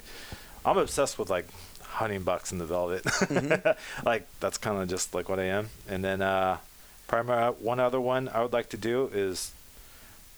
I'm 0.64 0.78
obsessed 0.78 1.18
with 1.18 1.30
like 1.30 1.46
hunting 1.92 2.22
bucks 2.22 2.52
in 2.52 2.58
the 2.58 2.64
velvet. 2.66 3.04
Mhm. 3.04 3.76
like 4.04 4.26
that's 4.40 4.58
kind 4.58 4.80
of 4.82 4.88
just 4.88 5.14
like 5.14 5.28
what 5.28 5.38
I 5.38 5.44
am. 5.44 5.68
And 5.88 6.02
then 6.04 6.22
uh, 6.22 6.58
primary 7.06 7.52
one 7.52 7.80
other 7.80 8.00
one 8.00 8.28
I 8.28 8.42
would 8.42 8.52
like 8.52 8.68
to 8.70 8.76
do 8.76 9.10
is 9.12 9.52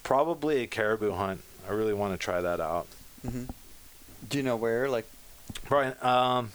probably 0.03 0.63
a 0.63 0.67
caribou 0.67 1.13
hunt. 1.13 1.43
I 1.69 1.73
really 1.73 1.95
want 1.95 2.13
to 2.13 2.19
try 2.19 2.41
that 2.41 2.61
out. 2.61 2.87
hmm 3.23 3.45
Do 4.29 4.37
you 4.39 4.43
know 4.45 4.57
where? 4.57 4.89
Like, 4.89 5.07
Brian, 5.69 5.95
um, 6.03 6.51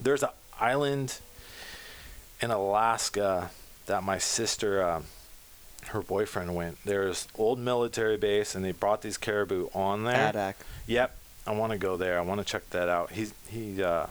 there's 0.00 0.22
an 0.22 0.30
island 0.60 1.18
in 2.40 2.50
Alaska 2.50 3.50
that 3.86 4.02
my 4.02 4.18
sister 4.18 4.82
um, 4.82 5.04
her 5.88 6.00
boyfriend 6.00 6.54
went. 6.54 6.78
There's 6.84 7.28
old 7.36 7.58
military 7.58 8.16
base, 8.16 8.54
and 8.54 8.64
they 8.64 8.72
brought 8.72 9.02
these 9.02 9.18
caribou 9.18 9.68
on 9.74 10.04
there. 10.04 10.32
Adak. 10.32 10.54
Yep, 10.86 11.14
I 11.46 11.52
want 11.52 11.72
to 11.72 11.78
go 11.78 11.96
there. 11.96 12.18
I 12.18 12.22
want 12.22 12.40
to 12.40 12.44
check 12.44 12.68
that 12.70 12.88
out. 12.88 13.10
He's 13.12 13.34
he, 13.48 13.82
uh, 13.82 14.06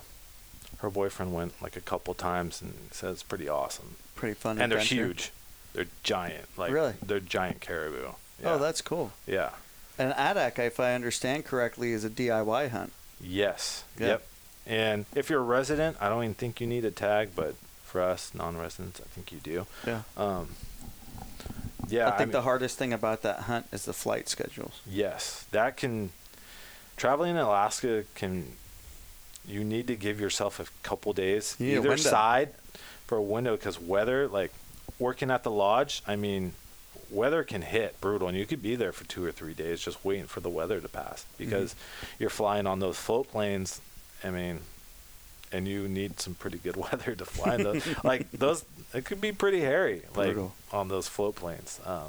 her 0.79 0.89
boyfriend 0.89 1.33
went 1.33 1.61
like 1.61 1.75
a 1.75 1.81
couple 1.81 2.13
times 2.13 2.61
and 2.61 2.73
said 2.91 3.11
it's 3.11 3.23
pretty 3.23 3.49
awesome. 3.49 3.95
Pretty 4.15 4.35
fun. 4.35 4.59
and 4.59 4.71
they're 4.71 4.79
huge. 4.79 5.31
They're 5.73 5.87
giant. 6.03 6.45
Like 6.57 6.71
Really? 6.71 6.93
they're 7.05 7.19
giant 7.19 7.61
caribou. 7.61 8.09
Yeah. 8.41 8.53
Oh, 8.53 8.57
that's 8.59 8.81
cool. 8.81 9.11
yeah. 9.25 9.49
And 9.97 10.11
Adak, 10.13 10.57
if 10.59 10.79
I 10.79 10.93
understand 10.95 11.45
correctly, 11.45 11.91
is 11.91 12.03
a 12.03 12.09
DIY 12.09 12.69
hunt. 12.69 12.91
Yes. 13.21 13.83
Yeah. 13.99 14.07
Yep. 14.07 14.27
And 14.65 15.05
if 15.15 15.29
you're 15.29 15.39
a 15.41 15.43
resident, 15.43 15.97
I 16.01 16.09
don't 16.09 16.23
even 16.23 16.33
think 16.33 16.59
you 16.61 16.67
need 16.67 16.83
a 16.85 16.91
tag, 16.91 17.29
but 17.35 17.55
for 17.83 18.01
us 18.01 18.31
non-residents, 18.33 18.99
I 19.01 19.03
think 19.05 19.31
you 19.31 19.37
do. 19.39 19.67
Yeah. 19.85 20.01
Um, 20.17 20.49
yeah. 21.87 22.07
I 22.07 22.11
think 22.17 22.29
mean- 22.29 22.31
the 22.31 22.41
hardest 22.41 22.77
thing 22.77 22.91
about 22.93 23.21
that 23.23 23.41
hunt 23.41 23.67
is 23.71 23.85
the 23.85 23.93
flight 23.93 24.29
schedules. 24.29 24.81
Yes, 24.89 25.45
that 25.51 25.77
can. 25.77 26.11
Traveling 26.97 27.31
in 27.31 27.37
Alaska 27.37 28.03
can. 28.15 28.53
You 29.45 29.63
need 29.65 29.87
to 29.87 29.95
give 29.97 30.21
yourself 30.21 30.59
a 30.61 30.65
couple 30.87 31.11
days 31.11 31.57
You 31.59 31.79
either 31.79 31.97
side 31.97 32.53
for 33.07 33.17
a 33.17 33.21
window 33.21 33.57
because 33.57 33.77
weather, 33.79 34.27
like 34.29 34.53
working 34.99 35.29
at 35.29 35.43
the 35.43 35.51
lodge, 35.51 36.01
I 36.07 36.15
mean, 36.15 36.53
weather 37.11 37.43
can 37.43 37.61
hit 37.61 37.99
brutal, 37.99 38.29
and 38.29 38.37
you 38.37 38.45
could 38.45 38.61
be 38.63 38.75
there 38.77 38.93
for 38.93 39.03
two 39.03 39.25
or 39.25 39.33
three 39.33 39.53
days 39.53 39.81
just 39.81 40.03
waiting 40.05 40.27
for 40.27 40.39
the 40.39 40.49
weather 40.49 40.79
to 40.79 40.87
pass 40.87 41.25
Mm-hmm. 41.25 41.43
because 41.43 41.75
you're 42.19 42.29
flying 42.29 42.65
on 42.65 42.79
those 42.79 42.95
float 42.97 43.29
planes. 43.31 43.81
I 44.23 44.29
mean, 44.29 44.61
and 45.51 45.67
you 45.67 45.89
need 45.89 46.21
some 46.21 46.35
pretty 46.35 46.57
good 46.57 46.75
weather 46.91 47.13
to 47.13 47.25
fly 47.25 47.57
those. 47.57 47.85
like 48.05 48.31
those, 48.31 48.63
it 48.93 49.03
could 49.03 49.19
be 49.19 49.33
pretty 49.33 49.59
hairy, 49.59 50.03
like 50.15 50.27
Brutal. 50.27 50.53
on 50.71 50.87
those 50.87 51.09
float 51.09 51.35
planes. 51.35 51.81
Um, 51.85 52.07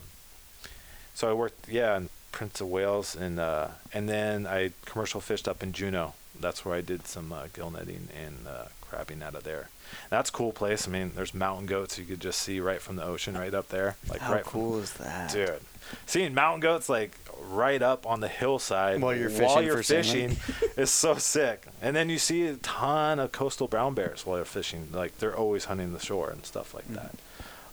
so 1.14 1.28
I 1.28 1.32
worked, 1.32 1.68
yeah, 1.68 1.96
in 1.96 2.08
Prince 2.34 2.60
of 2.60 2.68
Wales, 2.68 3.14
and 3.14 3.38
uh, 3.38 3.68
and 3.92 4.08
then 4.08 4.44
I 4.44 4.72
commercial 4.84 5.20
fished 5.20 5.46
up 5.46 5.62
in 5.62 5.72
Juneau. 5.72 6.14
That's 6.38 6.64
where 6.64 6.74
I 6.74 6.80
did 6.80 7.06
some 7.06 7.32
uh, 7.32 7.46
gill 7.54 7.70
netting 7.70 8.08
and 8.12 8.48
uh, 8.48 8.64
crabbing 8.80 9.22
out 9.22 9.36
of 9.36 9.44
there. 9.44 9.68
That's 10.10 10.30
a 10.30 10.32
cool 10.32 10.50
place. 10.50 10.88
I 10.88 10.90
mean, 10.90 11.12
there's 11.14 11.32
mountain 11.32 11.66
goats 11.66 11.96
you 11.96 12.04
could 12.04 12.18
just 12.18 12.40
see 12.40 12.58
right 12.58 12.80
from 12.82 12.96
the 12.96 13.04
ocean, 13.04 13.38
right 13.38 13.54
up 13.54 13.68
there. 13.68 13.94
Like 14.08 14.20
How 14.20 14.32
right 14.32 14.44
cool 14.44 14.80
is 14.80 14.94
that? 14.94 15.32
dude. 15.32 15.60
Seeing 16.06 16.34
mountain 16.34 16.58
goats 16.60 16.88
like 16.88 17.16
right 17.40 17.80
up 17.80 18.04
on 18.04 18.18
the 18.18 18.26
hillside 18.28 19.00
While 19.00 19.14
you're 19.14 19.30
fishing, 19.30 19.44
while 19.44 19.56
fishing 19.56 19.66
you're 19.66 19.76
for 19.76 19.82
fishing 19.82 20.36
is 20.76 20.90
so 20.90 21.14
sick. 21.14 21.66
And 21.80 21.94
then 21.94 22.10
you 22.10 22.18
see 22.18 22.46
a 22.48 22.56
ton 22.56 23.20
of 23.20 23.30
coastal 23.30 23.68
brown 23.68 23.94
bears 23.94 24.26
while 24.26 24.38
you're 24.38 24.44
fishing. 24.44 24.88
Like 24.92 25.18
they're 25.18 25.36
always 25.36 25.66
hunting 25.66 25.92
the 25.92 26.00
shore 26.00 26.30
and 26.30 26.44
stuff 26.44 26.74
like 26.74 26.88
that. 26.94 27.14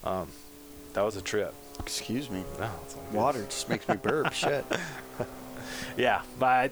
Um, 0.04 0.28
that 0.92 1.04
was 1.04 1.16
a 1.16 1.22
trip. 1.22 1.52
Excuse 1.80 2.30
me. 2.30 2.44
No, 2.58 2.70
it's 2.84 2.94
all 2.94 3.02
good. 3.10 3.14
Water 3.14 3.44
just 3.44 3.68
makes 3.68 3.88
me 3.88 3.96
burp. 3.96 4.32
Shit. 4.32 4.64
Yeah, 5.96 6.22
but 6.38 6.70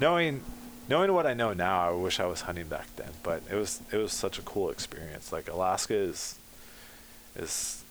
knowing 0.00 0.42
knowing 0.88 1.12
what 1.12 1.26
I 1.26 1.34
know 1.34 1.52
now, 1.52 1.88
I 1.88 1.90
wish 1.92 2.18
I 2.20 2.26
was 2.26 2.42
hunting 2.42 2.66
back 2.66 2.86
then. 2.96 3.10
But 3.22 3.42
it 3.50 3.54
was 3.56 3.80
it 3.92 3.96
was 3.98 4.12
such 4.12 4.38
a 4.38 4.42
cool 4.42 4.70
experience. 4.70 5.32
Like 5.32 5.48
Alaska 5.48 5.94
is 5.94 6.38
is 7.36 7.82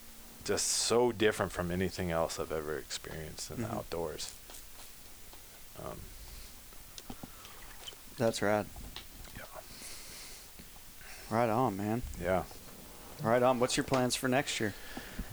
just 0.44 0.66
so 0.68 1.12
different 1.12 1.52
from 1.52 1.70
anything 1.70 2.10
else 2.10 2.38
I've 2.40 2.50
ever 2.52 2.76
experienced 2.76 3.50
in 3.50 3.58
Mhm. 3.58 3.68
the 3.70 3.76
outdoors. 3.76 4.32
Um, 5.78 5.98
That's 8.18 8.42
rad. 8.42 8.66
yeah, 9.36 9.44
Right 11.30 11.48
on, 11.48 11.76
man. 11.76 12.02
yeah. 12.20 12.42
Right 13.22 13.42
on. 13.42 13.58
What's 13.60 13.76
your 13.76 13.84
plans 13.84 14.14
for 14.16 14.28
next 14.28 14.58
year? 14.60 14.74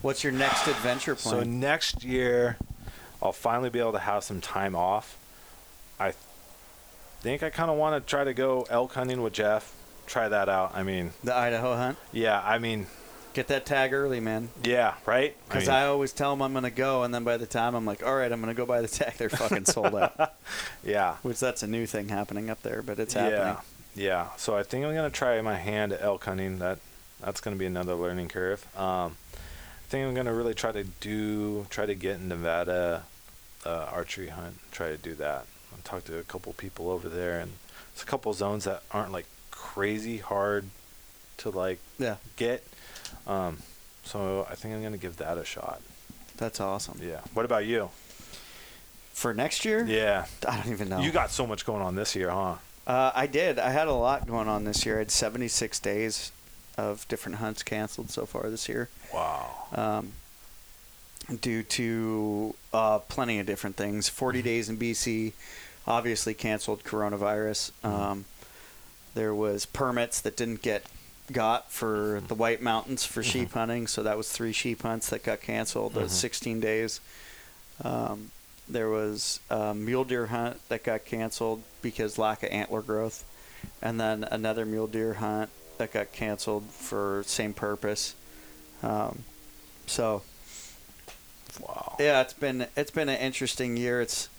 What's 0.02 0.24
your 0.24 0.34
next 0.34 0.68
adventure 0.68 1.16
plan? 1.16 1.36
So 1.36 1.44
next 1.44 2.04
year, 2.04 2.58
I'll 3.22 3.34
finally 3.34 3.70
be 3.70 3.80
able 3.80 3.94
to 3.94 4.00
have 4.00 4.24
some 4.24 4.42
time 4.42 4.76
off. 4.76 5.18
I 6.00 6.14
think 7.22 7.44
I 7.44 7.50
kind 7.50 7.70
of 7.70 7.78
want 7.78 8.02
to 8.02 8.10
try 8.10 8.24
to 8.24 8.34
go 8.34 8.66
elk 8.70 8.94
hunting 8.94 9.22
with 9.22 9.34
Jeff. 9.34 9.76
Try 10.08 10.30
that 10.30 10.50
out. 10.50 10.72
I 10.74 10.84
mean, 10.84 11.12
the 11.24 11.36
Idaho 11.36 11.76
hunt. 11.76 11.98
yeah. 12.12 12.42
I 12.44 12.58
mean, 12.58 12.88
Get 13.34 13.48
that 13.50 13.66
tag 13.66 13.94
early, 13.94 14.20
man. 14.20 14.50
yeah. 14.64 14.96
Right. 15.06 15.36
Because 15.48 15.68
mean, 15.68 15.76
I, 15.76 15.86
always 15.86 16.14
tell 16.14 16.32
them 16.32 16.42
I'm 16.42 16.52
going 16.52 16.64
to 16.64 16.72
go, 16.72 17.04
and 17.04 17.14
then 17.14 17.24
by 17.24 17.38
the 17.38 17.46
time 17.46 17.76
I'm 17.76 17.86
like, 17.86 18.04
all 18.04 18.16
right, 18.16 18.32
I'm 18.32 18.42
going 18.42 18.54
to 18.54 18.58
go 18.58 18.66
buy 18.66 18.82
the 18.82 18.88
tag, 18.88 19.14
they're 19.18 19.30
fucking 19.30 19.66
sold 19.66 19.94
out. 19.94 20.34
yeah. 20.84 21.18
Which 21.22 21.40
that's 21.40 21.62
a 21.62 21.68
new 21.68 21.86
thing 21.86 22.10
happening 22.10 22.50
up 22.50 22.64
there, 22.64 22.82
but 22.82 23.00
it's 23.00 23.14
happening. 23.14 23.40
yeah. 23.40 23.62
Yeah. 23.96 24.28
So 24.38 24.56
I 24.56 24.64
think 24.64 24.86
I'm 24.86 24.94
gonna 24.96 25.10
try 25.10 25.42
my 25.42 25.56
hand 25.56 25.92
at 25.92 26.02
elk 26.02 26.24
hunting. 26.24 26.60
That 26.60 26.80
that's 27.22 27.42
gonna 27.42 27.58
be 27.58 27.66
another 27.66 27.96
learning 27.96 28.30
curve. 28.30 28.66
Um, 28.78 29.18
I 29.29 29.29
think 29.90 30.08
I'm 30.08 30.14
gonna 30.14 30.34
really 30.34 30.54
try 30.54 30.72
to 30.72 30.84
do 30.84 31.66
try 31.70 31.86
to 31.86 31.96
get 31.96 32.18
in 32.18 32.28
Nevada 32.30 33.04
uh, 33.66 33.88
archery 33.92 34.30
hunt. 34.30 34.58
Try 34.72 34.90
to 34.90 34.98
do 34.98 35.14
that. 35.16 35.46
I 35.74 35.78
talked 35.84 36.08
to 36.08 36.18
a 36.20 36.24
couple 36.24 36.54
people 36.54 36.90
over 36.90 37.10
there, 37.10 37.40
and 37.40 37.52
there's 37.94 38.04
a 38.04 38.06
couple 38.06 38.32
zones 38.34 38.66
that 38.66 38.84
aren't 38.92 39.12
like 39.12 39.26
crazy 39.52 40.18
hard 40.18 40.66
to 41.38 41.50
like 41.50 41.80
Yeah, 41.98 42.16
get. 42.38 42.64
Um, 43.28 43.58
so 44.04 44.48
I 44.50 44.56
think 44.56 44.74
I'm 44.76 44.84
gonna 44.84 44.98
give 44.98 45.18
that 45.18 45.38
a 45.38 45.46
shot. 45.46 45.82
that's 46.38 46.60
awesome. 46.60 47.00
Yeah. 47.04 47.22
What 47.34 47.46
about 47.46 47.66
you? 47.66 47.90
For 49.14 49.34
next 49.34 49.66
year? 49.66 49.86
Yeah. 49.86 50.26
I 50.48 50.56
don't 50.58 50.72
even 50.72 50.88
know. 50.88 51.00
You 51.02 51.12
got 51.12 51.30
so 51.32 51.46
much 51.46 51.66
going 51.66 51.82
on 51.82 51.96
this 51.96 52.16
year, 52.16 52.30
huh? 52.30 52.56
Uh, 52.88 53.12
I 53.14 53.28
did. 53.28 53.60
I 53.60 53.70
had 53.72 53.88
a 53.90 53.94
lot 53.94 54.26
going 54.26 54.48
on 54.48 54.64
this 54.64 54.86
year. 54.86 54.96
I 54.96 55.00
had 55.00 55.12
76 55.12 55.78
days 55.82 56.32
of 56.78 57.06
different 57.10 57.40
hunts 57.40 57.62
canceled 57.62 58.10
so 58.10 58.26
far 58.26 58.50
this 58.50 58.70
year. 58.70 58.88
Wow. 59.14 59.68
um, 59.74 60.12
due 61.42 61.64
to 61.64 62.56
uh, 62.74 63.00
plenty 63.00 63.40
of 63.40 63.46
different 63.46 63.76
things. 63.76 64.10
40 64.10 64.42
days 64.42 64.70
in 64.70 64.78
BC, 64.78 65.34
obviously 65.88 66.34
canceled 66.34 66.84
coronavirus. 66.84 67.72
Um, 67.84 68.26
there 69.16 69.34
was 69.34 69.66
permits 69.66 70.22
that 70.22 70.36
didn't 70.38 70.62
get 70.62 70.84
got 71.32 71.72
for 71.72 72.22
the 72.28 72.34
White 72.34 72.62
Mountains 72.62 73.06
for 73.06 73.22
sheep 73.22 73.52
hunting, 73.54 73.86
so 73.86 74.02
that 74.02 74.18
was 74.18 74.32
three 74.32 74.52
sheep 74.52 74.82
hunts 74.82 75.10
that 75.10 75.24
got 75.24 75.42
canceled. 75.42 75.94
Those 75.94 76.12
Mhm. 76.12 76.16
16 76.16 76.60
days. 76.60 77.00
Um, 77.84 78.32
there 78.68 78.90
was 78.90 79.40
a 79.50 79.74
mule 79.76 80.04
deer 80.04 80.28
hunt 80.28 80.60
that 80.70 80.84
got 80.84 81.06
canceled 81.06 81.62
because 81.82 82.18
lack 82.18 82.42
of 82.44 82.50
antler 82.52 82.82
growth, 82.82 83.24
and 83.82 84.00
then 84.00 84.24
another 84.26 84.66
mule 84.66 84.88
deer 84.88 85.16
hunt 85.16 85.50
that 85.78 85.92
got 85.94 86.12
canceled 86.12 86.66
for 86.72 87.24
same 87.28 87.54
purpose. 87.54 88.16
Um, 88.84 89.24
so 89.88 90.22
Wow. 91.60 91.96
yeah, 92.00 92.22
it's 92.22 92.34
been 92.34 92.68
it's 92.78 92.92
been 92.92 93.10
an 93.10 93.18
interesting 93.20 93.76
year. 93.78 94.02
It's 94.02 94.30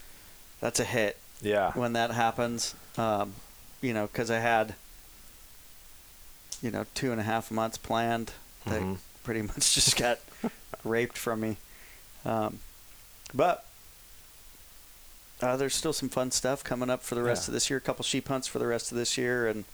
that's 0.60 0.80
a 0.80 0.84
hit 0.84 1.18
Yeah. 1.42 1.72
when 1.74 1.92
that 1.94 2.10
happens. 2.12 2.74
Um, 2.96 3.34
you 3.82 3.92
know, 3.92 4.06
because 4.06 4.30
I 4.30 4.38
had 4.38 4.74
you 6.62 6.70
know 6.70 6.86
two 6.94 7.12
and 7.12 7.20
a 7.20 7.24
half 7.24 7.50
months 7.50 7.76
planned 7.78 8.32
that 8.66 8.80
Mhm. 8.80 8.98
pretty 9.24 9.42
much 9.48 9.74
just 9.74 9.96
got 9.96 10.18
raped 10.84 11.18
from 11.18 11.40
me. 11.40 11.56
Um, 12.24 12.60
but 13.34 13.64
uh, 15.42 15.56
there's 15.56 15.74
still 15.74 15.92
some 15.94 16.08
fun 16.10 16.30
stuff 16.30 16.62
coming 16.62 16.90
up 16.90 17.02
for 17.02 17.14
the 17.14 17.22
rest 17.22 17.46
Yeah. 17.48 17.50
of 17.50 17.54
this 17.54 17.70
year. 17.70 17.78
A 17.78 17.80
couple 17.80 18.04
sheep 18.04 18.28
hunts 18.28 18.46
for 18.46 18.58
the 18.58 18.66
rest 18.66 18.92
of 18.92 18.98
this 18.98 19.16
year, 19.16 19.46
and 19.48 19.64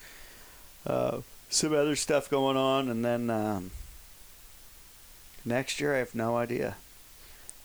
uh, 0.86 1.20
some 1.50 1.72
other 1.72 1.96
stuff 1.96 2.30
going 2.30 2.56
on. 2.56 2.88
And 2.88 3.04
then 3.04 3.30
um, 3.30 3.72
next 5.46 5.80
year, 5.80 5.94
I 5.94 5.98
have 5.98 6.14
no 6.14 6.36
idea. 6.36 6.76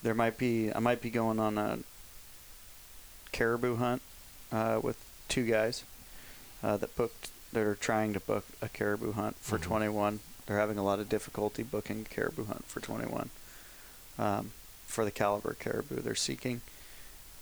There 0.04 0.14
might 0.14 0.38
be 0.38 0.72
I 0.74 0.80
might 0.80 1.02
be 1.02 1.10
going 1.10 1.40
on 1.40 1.58
a 1.58 1.80
caribou 3.32 3.76
hunt 3.78 4.02
uh, 4.52 4.80
with 4.82 4.98
two 5.28 5.46
guys 5.46 5.84
uh, 6.64 6.78
that 6.78 6.96
booked. 6.96 7.30
that 7.54 7.64
are 7.64 7.76
trying 7.76 8.14
to 8.14 8.20
book 8.22 8.46
a 8.62 8.70
caribou 8.70 9.12
hunt 9.12 9.36
for 9.42 9.58
Mhm. 9.60 9.64
21. 9.64 10.20
They're 10.46 10.58
having 10.58 10.78
a 10.78 10.84
lot 10.84 11.00
of 11.00 11.10
difficulty 11.10 11.64
booking 11.64 12.06
a 12.10 12.14
caribou 12.14 12.46
hunt 12.46 12.66
for 12.66 12.80
21. 12.80 13.30
Um, 14.18 14.54
for 14.88 15.04
the 15.04 15.12
caliber 15.12 15.54
caribou 15.60 16.02
they're 16.02 16.16
seeking, 16.16 16.62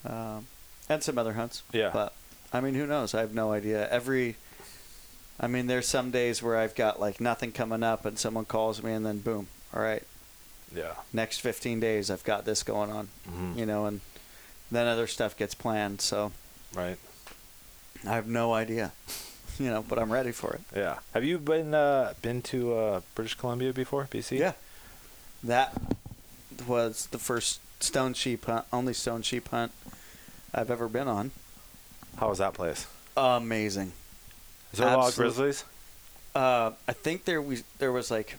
um, 0.04 0.48
and 0.88 1.04
some 1.04 1.18
other 1.20 1.34
hunts. 1.34 1.62
Yeah. 1.72 1.92
But 1.94 2.14
I 2.52 2.60
mean, 2.60 2.74
who 2.74 2.88
knows? 2.88 3.14
I 3.14 3.20
have 3.22 3.34
no 3.36 3.52
idea. 3.52 3.88
Every, 3.90 4.36
I 5.40 5.46
mean, 5.48 5.68
there's 5.68 5.88
some 5.88 6.10
days 6.10 6.42
where 6.42 6.58
I've 6.58 6.74
got 6.76 7.00
like 7.00 7.20
nothing 7.22 7.52
coming 7.52 7.84
up, 7.84 8.04
and 8.06 8.18
someone 8.18 8.46
calls 8.46 8.82
me, 8.82 8.92
and 8.94 9.06
then 9.06 9.20
boom, 9.20 9.48
all 9.76 9.82
right, 9.84 10.02
Yeah. 10.76 10.94
next 11.14 11.40
15 11.40 11.80
days 11.80 12.10
I've 12.12 12.24
got 12.24 12.46
this 12.46 12.64
going 12.64 12.92
on, 12.92 13.10
Mhm. 13.28 13.58
you 13.58 13.66
know, 13.66 13.86
and 13.86 14.02
then 14.72 14.88
other 14.88 15.08
stuff 15.08 15.36
gets 15.38 15.56
planned. 15.56 16.00
So 16.02 16.32
Right. 16.74 16.98
I 18.06 18.14
have 18.16 18.28
no 18.28 18.54
idea, 18.54 18.92
you 19.60 19.66
know, 19.70 19.82
but 19.82 19.98
I'm 20.00 20.12
ready 20.12 20.32
for 20.32 20.54
it. 20.54 20.62
Yeah. 20.76 21.00
Have 21.14 21.24
you 21.24 21.38
been 21.40 21.74
uh, 21.74 22.14
been 22.22 22.42
to 22.44 22.76
uh, 22.76 23.02
British 23.16 23.36
Columbia 23.36 23.74
before, 23.74 24.08
BC? 24.12 24.38
Yeah. 24.40 24.54
That 25.44 25.74
was 26.68 27.08
the 27.12 27.20
first 27.20 27.60
stone 27.80 28.14
sheep 28.14 28.46
hunt, 28.46 28.66
only 28.72 28.94
stone 28.94 29.22
sheep 29.24 29.48
hunt 29.50 29.72
I've 30.54 30.70
ever 30.70 30.88
been 30.88 31.08
on. 31.08 31.32
How 32.18 32.30
was 32.30 32.38
that 32.40 32.54
place? 32.54 32.86
Amazing. 33.16 33.94
Is 34.74 34.80
there 34.80 34.90
a 34.90 34.98
lot 34.98 35.10
of 35.10 35.16
grizzlies? 35.16 35.64
Uh, 36.36 36.72
I 36.88 36.94
think 36.94 37.26
there 37.26 37.42
was 37.42 37.64
there 37.80 37.92
was 37.92 38.12
like 38.12 38.38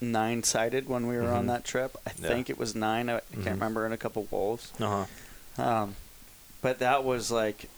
nine 0.00 0.42
sighted 0.42 0.88
when 0.88 1.06
we 1.06 1.16
were 1.16 1.28
on 1.30 1.44
Mhm. 1.44 1.48
that 1.48 1.64
trip. 1.64 1.96
I 2.06 2.12
Yeah. 2.18 2.28
think 2.28 2.50
it 2.50 2.58
was 2.58 2.74
nine. 2.74 3.08
I, 3.08 3.16
I 3.16 3.20
Mhm. 3.20 3.44
can't 3.44 3.46
remember, 3.56 3.84
and 3.84 3.92
a 3.94 3.98
couple 3.98 4.26
wolves. 4.30 4.72
Uh 4.80 5.04
huh. 5.56 5.62
Um, 5.62 5.96
but 6.62 6.78
that 6.78 7.04
was 7.04 7.30
like 7.30 7.68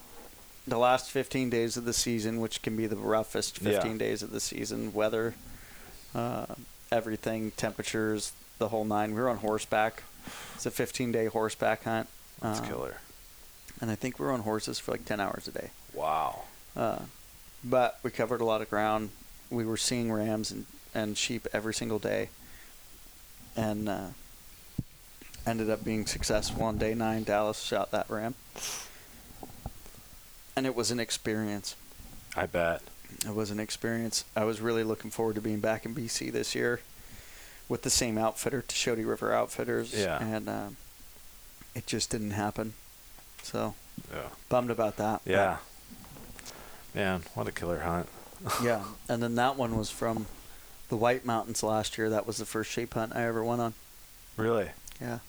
the 0.66 0.78
last 0.78 1.10
15 1.10 1.50
days 1.50 1.76
of 1.76 1.84
the 1.84 1.92
season, 1.92 2.40
which 2.40 2.62
can 2.62 2.76
be 2.76 2.86
the 2.86 2.96
roughest 2.96 3.60
Yeah. 3.60 3.72
15 3.72 3.98
days 3.98 4.22
of 4.22 4.30
the 4.30 4.40
season. 4.40 4.92
Weather, 4.92 5.34
uh, 6.14 6.46
everything, 6.92 7.50
temperatures, 7.52 8.32
the 8.58 8.68
whole 8.68 8.84
nine. 8.84 9.14
We 9.14 9.20
were 9.20 9.28
on 9.28 9.38
horseback. 9.38 10.02
It's 10.54 10.66
a 10.66 10.70
15 10.70 11.10
day 11.10 11.26
horseback 11.26 11.82
hunt. 11.84 12.08
That's 12.40 12.60
Um, 12.60 12.66
killer. 12.68 12.96
And 13.80 13.90
I 13.90 13.96
think 13.96 14.18
we 14.20 14.26
were 14.26 14.32
on 14.32 14.40
horses 14.40 14.78
for 14.78 14.92
like 14.92 15.04
10 15.04 15.18
hours 15.18 15.48
a 15.48 15.50
day. 15.50 15.70
Wow. 15.92 16.42
Uh, 16.76 17.00
but 17.64 17.98
we 18.04 18.10
covered 18.12 18.40
a 18.40 18.44
lot 18.44 18.62
of 18.62 18.70
ground. 18.70 19.10
We 19.50 19.64
were 19.64 19.76
seeing 19.76 20.12
rams 20.12 20.50
and, 20.52 20.66
and 20.94 21.16
sheep 21.16 21.46
every 21.52 21.74
single 21.74 21.98
day. 21.98 22.28
And 23.56 23.88
uh, 23.88 24.06
ended 25.46 25.68
up 25.70 25.84
being 25.84 26.06
successful 26.06 26.62
on 26.62 26.78
day 26.78 26.94
nine. 26.94 27.24
Dallas 27.24 27.60
shot 27.62 27.90
that 27.90 28.08
ram. 28.08 28.34
And 30.56 30.66
it 30.66 30.74
was 30.74 30.90
an 30.90 31.00
experience. 31.00 31.76
I 32.36 32.46
bet. 32.46 32.82
It 33.26 33.34
was 33.34 33.50
an 33.50 33.60
experience. 33.60 34.24
I 34.36 34.44
was 34.44 34.60
really 34.60 34.84
looking 34.84 35.10
forward 35.10 35.34
to 35.36 35.40
being 35.40 35.60
back 35.60 35.84
in 35.84 35.94
BC 35.94 36.32
this 36.32 36.54
year 36.54 36.80
with 37.68 37.82
the 37.82 37.90
same 37.90 38.18
outfitter, 38.18 38.62
Tuchodi 38.66 39.06
River 39.06 39.32
Outfitters. 39.32 39.94
Yeah. 39.94 40.22
And 40.22 40.48
um, 40.48 40.76
it 41.74 41.86
just 41.86 42.10
didn't 42.10 42.32
happen. 42.32 42.74
So 43.42 43.74
Yeah. 44.12 44.28
bummed 44.48 44.70
about 44.70 44.96
that. 44.96 45.20
Yeah. 45.24 45.58
Man, 46.94 47.22
what 47.34 47.48
a 47.48 47.52
killer 47.52 47.80
hunt. 47.80 48.08
yeah, 48.62 48.82
and 49.08 49.22
then 49.22 49.36
that 49.36 49.56
one 49.56 49.76
was 49.78 49.88
from 49.88 50.26
the 50.92 50.96
White 50.98 51.24
Mountains 51.24 51.62
last 51.62 51.96
year. 51.96 52.10
That 52.10 52.26
was 52.26 52.36
the 52.36 52.44
first 52.44 52.70
sheep 52.70 52.92
hunt 52.92 53.16
I 53.16 53.22
ever 53.22 53.42
went 53.42 53.62
on. 53.62 53.72
Really? 54.36 54.68
Yeah. 55.00 55.20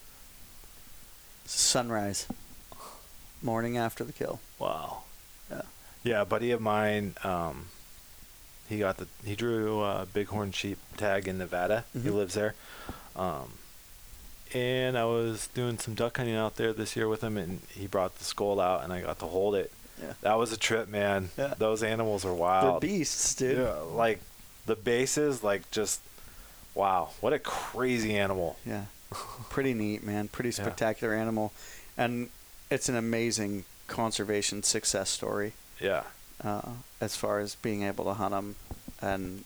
Sunrise. 1.46 2.26
Morning 3.40 3.78
after 3.78 4.04
the 4.04 4.12
kill. 4.12 4.40
Wow. 4.58 5.04
Yeah. 5.50 5.62
Yeah, 6.02 6.20
a 6.20 6.24
buddy 6.26 6.50
of 6.50 6.60
mine, 6.60 7.14
um, 7.24 7.68
he 8.68 8.78
got 8.78 8.98
the 8.98 9.08
he 9.24 9.34
drew 9.34 9.82
a 9.82 10.06
bighorn 10.12 10.52
sheep 10.52 10.76
tag 10.98 11.26
in 11.28 11.38
Nevada. 11.38 11.86
He 11.94 12.00
Mhm. 12.10 12.14
lives 12.14 12.34
there. 12.34 12.54
Um, 13.16 13.54
and 14.52 14.98
I 14.98 15.06
was 15.06 15.46
doing 15.54 15.78
some 15.78 15.94
duck 15.94 16.18
hunting 16.18 16.34
out 16.36 16.56
there 16.56 16.74
this 16.74 16.94
year 16.94 17.08
with 17.08 17.22
him, 17.24 17.38
and 17.38 17.62
he 17.70 17.86
brought 17.86 18.18
the 18.18 18.24
skull 18.24 18.60
out, 18.60 18.84
and 18.84 18.92
I 18.92 19.00
got 19.00 19.18
to 19.20 19.26
hold 19.26 19.54
it. 19.54 19.72
Yeah. 19.98 20.12
That 20.20 20.34
was 20.34 20.52
a 20.52 20.58
trip, 20.58 20.88
man. 20.88 21.30
Yeah. 21.38 21.54
Those 21.56 21.82
animals 21.82 22.26
are 22.26 22.34
wild. 22.34 22.82
They're 22.82 22.90
beasts, 22.90 23.34
dude. 23.34 23.56
Yeah, 23.56 23.72
like 23.78 24.20
the 24.66 24.76
bases, 24.76 25.42
like 25.42 25.70
just 25.70 26.00
wow, 26.74 27.10
what 27.20 27.32
a 27.32 27.38
crazy 27.38 28.16
animal. 28.16 28.56
Yeah. 28.66 28.86
Pretty 29.50 29.74
neat, 29.74 30.02
man. 30.02 30.28
Pretty 30.28 30.48
Yeah. 30.50 30.54
spectacular 30.64 31.14
animal. 31.14 31.52
And 31.96 32.30
it's 32.70 32.88
an 32.88 32.96
amazing 32.96 33.64
conservation 33.86 34.62
success 34.62 35.10
story 35.10 35.52
Yeah, 35.78 36.04
uh, 36.42 36.62
as 37.00 37.14
far 37.16 37.38
as 37.38 37.54
being 37.54 37.82
able 37.82 38.04
to 38.06 38.14
hunt 38.14 38.32
them 38.32 38.56
and 39.00 39.44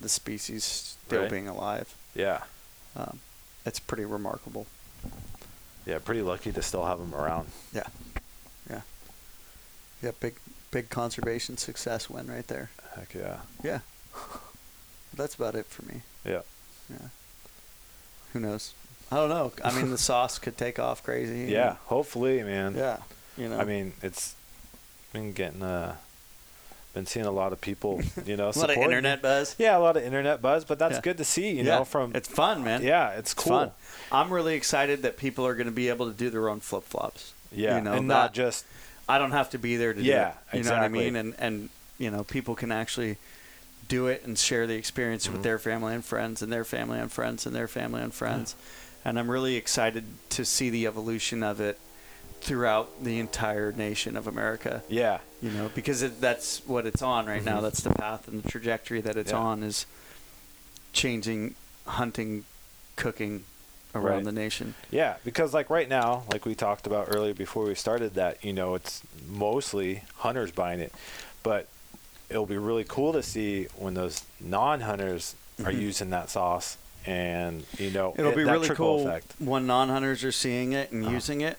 the 0.00 0.08
species 0.08 0.64
still 1.06 1.22
Right. 1.22 1.30
being 1.30 1.48
alive. 1.48 1.94
yeah, 2.14 2.42
Um, 2.96 3.20
it's 3.64 3.78
pretty 3.78 4.04
remarkable. 4.04 4.66
yeah. 5.86 5.98
Pretty 5.98 6.20
lucky 6.22 6.52
to 6.52 6.60
still 6.62 6.84
have 6.84 6.98
them 6.98 7.14
around. 7.14 7.50
Yeah. 7.72 7.86
Yeah. 8.68 8.82
Yeah, 10.02 10.10
big 10.20 10.36
big 10.70 10.88
conservation 10.90 11.56
success 11.56 12.10
win 12.10 12.26
right 12.26 12.46
there. 12.48 12.70
Heck 12.96 13.14
yeah, 13.14 13.40
Yeah. 13.62 13.80
That's 15.14 15.34
about 15.34 15.54
it 15.54 15.66
for 15.66 15.82
me. 15.84 16.02
yeah. 16.24 16.40
Yeah. 16.90 17.08
Who 18.32 18.40
knows? 18.40 18.74
I 19.10 19.16
don't 19.16 19.28
know. 19.28 19.52
I 19.62 19.72
mean, 19.74 19.90
the 19.90 19.98
sauce 20.10 20.38
could 20.38 20.56
take 20.56 20.78
off 20.78 21.02
crazy. 21.02 21.50
Yeah, 21.52 21.76
hopefully, 21.86 22.42
man. 22.42 22.74
Yeah. 22.76 22.98
You 23.36 23.48
know. 23.48 23.58
I 23.58 23.64
mean, 23.64 23.92
it's 24.02 24.34
been 25.12 25.32
getting 25.32 25.62
uh, 25.62 25.96
been 26.94 27.06
seeing 27.06 27.26
a 27.26 27.30
lot 27.30 27.52
of 27.52 27.60
people, 27.60 28.00
you 28.26 28.36
know, 28.36 28.48
a 28.48 28.58
lot 28.58 28.70
of 28.70 28.76
internet 28.76 29.20
buzz. 29.22 29.54
Yeah, 29.58 29.76
a 29.76 29.80
lot 29.80 29.96
of 29.96 30.02
internet 30.02 30.40
buzz, 30.42 30.64
but 30.64 30.78
that's 30.78 30.94
Yeah. 30.96 31.00
good 31.02 31.18
to 31.18 31.24
see, 31.24 31.50
you 31.50 31.56
Yeah. 31.64 31.78
know, 31.78 31.84
from 31.84 32.12
it's 32.14 32.28
fun, 32.28 32.64
man. 32.64 32.82
yeah, 32.82 33.10
it's 33.10 33.32
It's 33.32 33.34
cool. 33.34 33.58
fun. 33.58 33.70
I'm 34.10 34.32
really 34.32 34.54
excited 34.54 35.02
that 35.02 35.16
people 35.18 35.46
are 35.46 35.54
going 35.54 35.66
to 35.66 35.72
be 35.72 35.88
able 35.90 36.06
to 36.10 36.16
do 36.16 36.28
their 36.30 36.48
own 36.48 36.60
flip 36.60 36.84
flops. 36.84 37.32
Yeah, 37.50 37.76
You 37.76 37.82
know, 37.82 37.92
and 37.94 38.08
not 38.08 38.32
just 38.34 38.64
I 39.08 39.18
don't 39.18 39.32
have 39.32 39.50
to 39.50 39.58
be 39.58 39.76
there 39.76 39.92
to 39.92 40.00
Yeah, 40.02 40.32
do 40.50 40.56
it. 40.56 40.58
You 40.58 40.64
know 40.64 40.72
what 40.72 40.82
I 40.82 40.88
mean? 40.88 41.16
And 41.16 41.34
and 41.38 41.68
you 41.98 42.10
know, 42.10 42.24
people 42.24 42.54
can 42.54 42.72
actually 42.72 43.18
do 43.92 44.06
it 44.06 44.24
and 44.24 44.38
share 44.38 44.66
the 44.66 44.72
experience 44.74 45.26
Mhm. 45.28 45.32
with 45.32 45.42
their 45.42 45.58
family 45.58 45.94
and 45.94 46.02
friends 46.02 46.40
and 46.40 46.50
their 46.50 46.64
family 46.64 46.98
and 46.98 47.12
friends 47.12 47.44
and 47.44 47.54
their 47.54 47.68
family 47.68 48.00
and 48.00 48.14
friends. 48.14 48.54
And 49.04 49.18
I'm 49.18 49.30
really 49.30 49.56
excited 49.56 50.04
to 50.30 50.46
see 50.46 50.70
the 50.70 50.86
evolution 50.86 51.42
of 51.42 51.60
it 51.60 51.78
throughout 52.40 53.04
the 53.04 53.18
entire 53.18 53.70
nation 53.70 54.16
of 54.16 54.26
America. 54.26 54.82
yeah, 54.88 55.18
You 55.42 55.50
know, 55.50 55.70
because 55.74 56.00
it, 56.02 56.22
that's 56.22 56.62
what 56.66 56.86
it's 56.86 57.02
on 57.02 57.26
right 57.26 57.44
now. 57.44 57.58
Mhm. 57.58 57.62
That's 57.62 57.80
the 57.82 57.90
path 57.90 58.28
and 58.28 58.42
the 58.42 58.48
trajectory 58.48 59.02
that 59.02 59.16
it's 59.18 59.32
Yeah. 59.32 59.38
on 59.38 59.62
is 59.62 59.84
changing 60.94 61.54
hunting, 61.86 62.44
cooking 62.96 63.44
around 63.94 64.04
Right. 64.04 64.24
the 64.24 64.32
nation. 64.32 64.74
yeah. 64.90 65.16
Because 65.22 65.52
like 65.52 65.68
right 65.68 65.88
now, 65.88 66.22
like 66.32 66.46
we 66.46 66.54
talked 66.54 66.86
about 66.86 67.08
earlier 67.10 67.34
before 67.34 67.64
we 67.64 67.74
started, 67.74 68.14
that 68.14 68.42
you 68.42 68.54
know, 68.54 68.74
it's 68.74 69.02
mostly 69.28 70.04
hunters 70.18 70.50
buying 70.50 70.80
it, 70.80 70.92
but 71.42 71.66
it'll 72.32 72.46
be 72.46 72.56
really 72.58 72.84
cool 72.84 73.12
to 73.12 73.22
see 73.22 73.66
when 73.76 73.94
those 73.94 74.22
non-hunters 74.40 75.34
are 75.60 75.70
Mhm. 75.72 75.80
using 75.80 76.10
that 76.10 76.30
sauce, 76.30 76.76
and 77.06 77.64
you 77.78 77.90
know, 77.90 78.14
It'll 78.16 78.32
it- 78.32 78.36
be 78.36 78.44
really 78.44 78.68
cool 78.70 79.06
Effect. 79.06 79.32
when 79.38 79.66
non-hunters 79.66 80.24
are 80.24 80.32
seeing 80.32 80.72
it 80.72 80.90
and 80.92 81.04
Uh-huh. 81.04 81.14
using 81.14 81.40
it, 81.42 81.58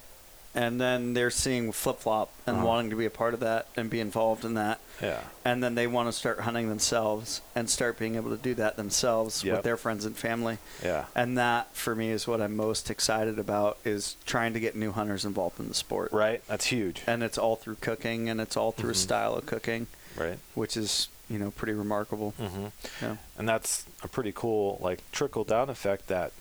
and 0.55 0.79
then 0.79 1.13
they're 1.13 1.31
seeing 1.31 1.71
flip 1.71 1.99
flop 1.99 2.29
and 2.45 2.57
Uh-huh. 2.57 2.65
wanting 2.65 2.89
to 2.91 2.95
be 2.95 3.05
a 3.05 3.09
part 3.09 3.33
of 3.33 3.39
that 3.39 3.65
and 3.75 3.89
be 3.89 3.99
involved 3.99 4.45
in 4.45 4.53
that, 4.55 4.79
Yeah, 5.01 5.21
and 5.43 5.63
then 5.63 5.73
they 5.75 5.87
want 5.87 6.07
to 6.09 6.13
start 6.13 6.41
hunting 6.41 6.69
themselves 6.69 7.41
and 7.55 7.69
start 7.69 7.97
being 7.97 8.15
able 8.15 8.29
to 8.31 8.37
do 8.37 8.53
that 8.55 8.75
themselves 8.77 9.43
Yep. 9.43 9.55
with 9.55 9.63
their 9.63 9.77
friends 9.77 10.05
and 10.05 10.15
family. 10.17 10.57
yeah, 10.83 11.05
And 11.15 11.37
that, 11.37 11.75
for 11.75 11.95
me, 11.95 12.09
is 12.11 12.27
what 12.27 12.39
I'm 12.41 12.55
most 12.55 12.89
excited 12.91 13.37
about 13.39 13.77
is 13.85 14.15
trying 14.25 14.53
to 14.53 14.59
get 14.59 14.75
new 14.75 14.91
hunters 14.91 15.25
involved 15.25 15.59
in 15.59 15.67
the 15.67 15.73
sport. 15.73 16.11
right. 16.11 16.41
That's 16.47 16.65
huge. 16.65 17.01
And 17.07 17.21
it's 17.23 17.37
all 17.37 17.55
through 17.55 17.77
cooking, 17.81 18.29
and 18.29 18.39
it's 18.41 18.55
all 18.57 18.71
through 18.71 18.91
a 18.91 18.93
Mhm. 18.93 18.97
style 18.97 19.33
of 19.35 19.45
cooking, 19.47 19.87
Right. 20.15 20.37
which 20.55 20.75
is 20.77 21.07
you 21.29 21.39
know 21.39 21.51
pretty 21.51 21.73
remarkable. 21.73 22.31
hmm 22.31 22.67
Yeah. 23.01 23.15
and 23.37 23.47
that's 23.47 23.85
a 24.03 24.07
pretty 24.07 24.31
cool 24.33 24.77
like 24.81 24.99
trickle 25.11 25.43
down 25.43 25.69
effect 25.69 26.07
that 26.07 26.31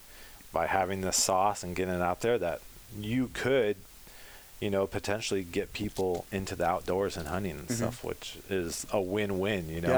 by 0.53 0.66
having 0.66 1.01
this 1.01 1.16
sauce 1.16 1.62
and 1.62 1.75
getting 1.77 1.95
it 1.95 2.03
out 2.03 2.20
there 2.20 2.39
that 2.39 2.61
you 2.99 3.29
could 3.33 3.77
you 4.61 4.68
know 4.70 4.87
potentially 4.87 5.43
get 5.45 5.73
people 5.73 6.27
into 6.31 6.55
the 6.55 6.64
outdoors 6.66 7.16
and 7.16 7.29
hunting 7.29 7.53
and 7.53 7.68
Mhm. 7.68 7.77
stuff 7.77 8.05
which 8.05 8.37
is 8.51 8.87
a 8.92 9.01
win-win 9.01 9.68
you 9.68 9.80
know 9.80 9.88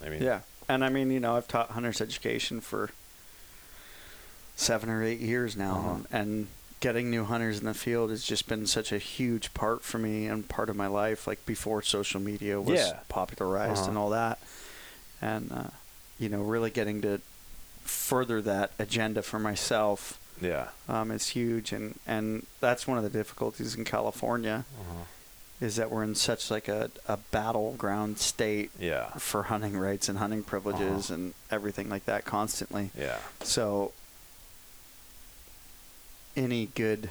yeah. 0.00 0.06
i 0.06 0.08
mean 0.10 0.22
Yeah, 0.22 0.40
and 0.68 0.84
I 0.84 0.88
mean, 0.88 1.10
you 1.10 1.20
know, 1.20 1.36
I've 1.36 1.46
taught 1.48 1.70
hunters 1.70 2.00
education 2.00 2.60
for 2.60 2.90
seven 4.56 4.88
or 4.90 5.02
eight 5.02 5.20
years 5.20 5.56
now, 5.56 5.76
Uh-huh. 5.76 6.18
and 6.18 6.48
getting 6.82 7.10
new 7.10 7.24
hunters 7.24 7.58
in 7.60 7.64
the 7.64 7.72
field 7.74 8.10
has 8.10 8.22
just 8.24 8.46
been 8.48 8.66
such 8.66 8.92
a 8.92 8.98
huge 8.98 9.54
part 9.54 9.80
for 9.82 9.98
me 9.98 10.26
and 10.26 10.46
part 10.48 10.68
of 10.68 10.76
my 10.76 10.88
life. 10.88 11.26
Like 11.26 11.46
before 11.46 11.80
social 11.80 12.20
media 12.20 12.60
was 12.60 12.78
Yeah. 12.80 12.98
popularized 13.08 13.82
Uh-huh. 13.82 13.88
and 13.88 13.96
all 13.98 14.10
that, 14.10 14.38
and 15.22 15.50
uh, 15.50 15.70
you 16.18 16.28
know, 16.28 16.42
really 16.42 16.70
getting 16.70 17.00
to 17.02 17.20
further 17.84 18.42
that 18.42 18.70
agenda 18.78 19.22
for 19.22 19.38
myself 19.38 20.18
yeah 20.40 20.68
um, 20.88 21.10
is 21.10 21.28
huge, 21.28 21.72
and 21.72 21.98
and 22.06 22.46
that's 22.60 22.86
one 22.86 22.98
of 22.98 23.04
the 23.04 23.10
difficulties 23.10 23.74
in 23.74 23.84
California 23.84 24.64
uh-huh. 24.80 25.04
is 25.60 25.76
that 25.76 25.90
we're 25.90 26.02
in 26.02 26.14
such 26.16 26.50
like 26.50 26.66
a, 26.68 26.90
a 27.08 27.16
battleground 27.30 28.18
state 28.18 28.70
yeah 28.78 29.10
for 29.18 29.44
hunting 29.44 29.76
rights 29.76 30.08
and 30.08 30.18
hunting 30.18 30.42
privileges 30.42 31.10
Uh-huh. 31.10 31.14
and 31.14 31.34
everything 31.50 31.88
like 31.88 32.06
that 32.06 32.24
constantly. 32.24 32.90
yeah 32.98 33.18
So 33.42 33.92
any 36.36 36.66
good 36.74 37.10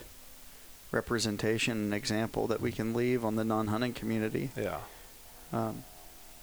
representation 0.91 1.77
and 1.77 1.93
example 1.93 2.47
that 2.47 2.59
we 2.61 2.71
can 2.71 2.93
leave 2.93 3.23
on 3.23 3.35
the 3.35 3.43
non-hunting 3.43 3.93
community 3.93 4.49
yeah. 4.57 4.79
um, 5.53 5.83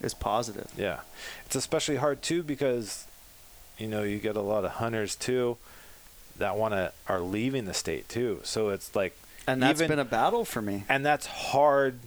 is 0.00 0.14
positive. 0.14 0.70
yeah. 0.76 1.00
It's 1.46 1.54
especially 1.56 1.96
hard 1.96 2.22
too 2.22 2.42
because 2.42 3.06
you 3.78 3.86
know 3.86 4.02
you 4.02 4.18
get 4.18 4.36
a 4.36 4.40
lot 4.40 4.64
of 4.64 4.72
hunters 4.72 5.14
too 5.16 5.56
that 6.38 6.56
want 6.56 6.72
to 6.74 6.92
are 7.08 7.20
leaving 7.20 7.64
the 7.66 7.74
state 7.74 8.08
too. 8.08 8.40
So 8.44 8.70
it's 8.70 8.94
like 8.96 9.16
And 9.46 9.62
that's 9.62 9.80
Even- 9.80 9.88
been 9.90 9.98
a 9.98 10.04
battle 10.04 10.44
for 10.44 10.62
me. 10.62 10.84
and 10.88 11.04
that's 11.04 11.26
hard 11.26 11.98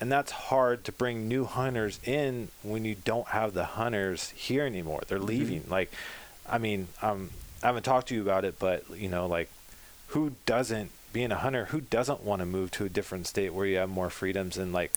and 0.00 0.10
that's 0.10 0.32
hard 0.32 0.84
to 0.84 0.92
bring 0.92 1.28
new 1.28 1.44
hunters 1.44 2.00
in 2.04 2.48
when 2.62 2.84
you 2.86 2.96
don't 3.04 3.28
have 3.28 3.52
the 3.54 3.64
hunters 3.64 4.30
here 4.30 4.64
anymore. 4.66 5.02
They're 5.08 5.18
leaving. 5.18 5.64
Like 5.68 5.90
i 6.48 6.58
mean 6.58 6.88
um, 7.00 7.30
i 7.62 7.66
haven't 7.66 7.84
talked 7.84 8.08
to 8.08 8.14
you 8.14 8.22
about 8.22 8.44
it 8.44 8.58
but 8.58 8.82
you 8.96 9.08
know 9.08 9.26
like 9.26 9.48
who 10.10 10.32
doesn't 10.46 10.90
being 11.12 11.32
a 11.32 11.36
hunter 11.36 11.66
who 11.66 11.80
doesn't 11.80 12.22
want 12.22 12.40
to 12.40 12.46
move 12.46 12.70
to 12.70 12.84
a 12.84 12.88
different 12.88 13.26
state 13.26 13.52
where 13.52 13.66
you 13.66 13.76
have 13.78 13.88
more 13.88 14.10
freedoms 14.10 14.56
and 14.56 14.72
like 14.72 14.92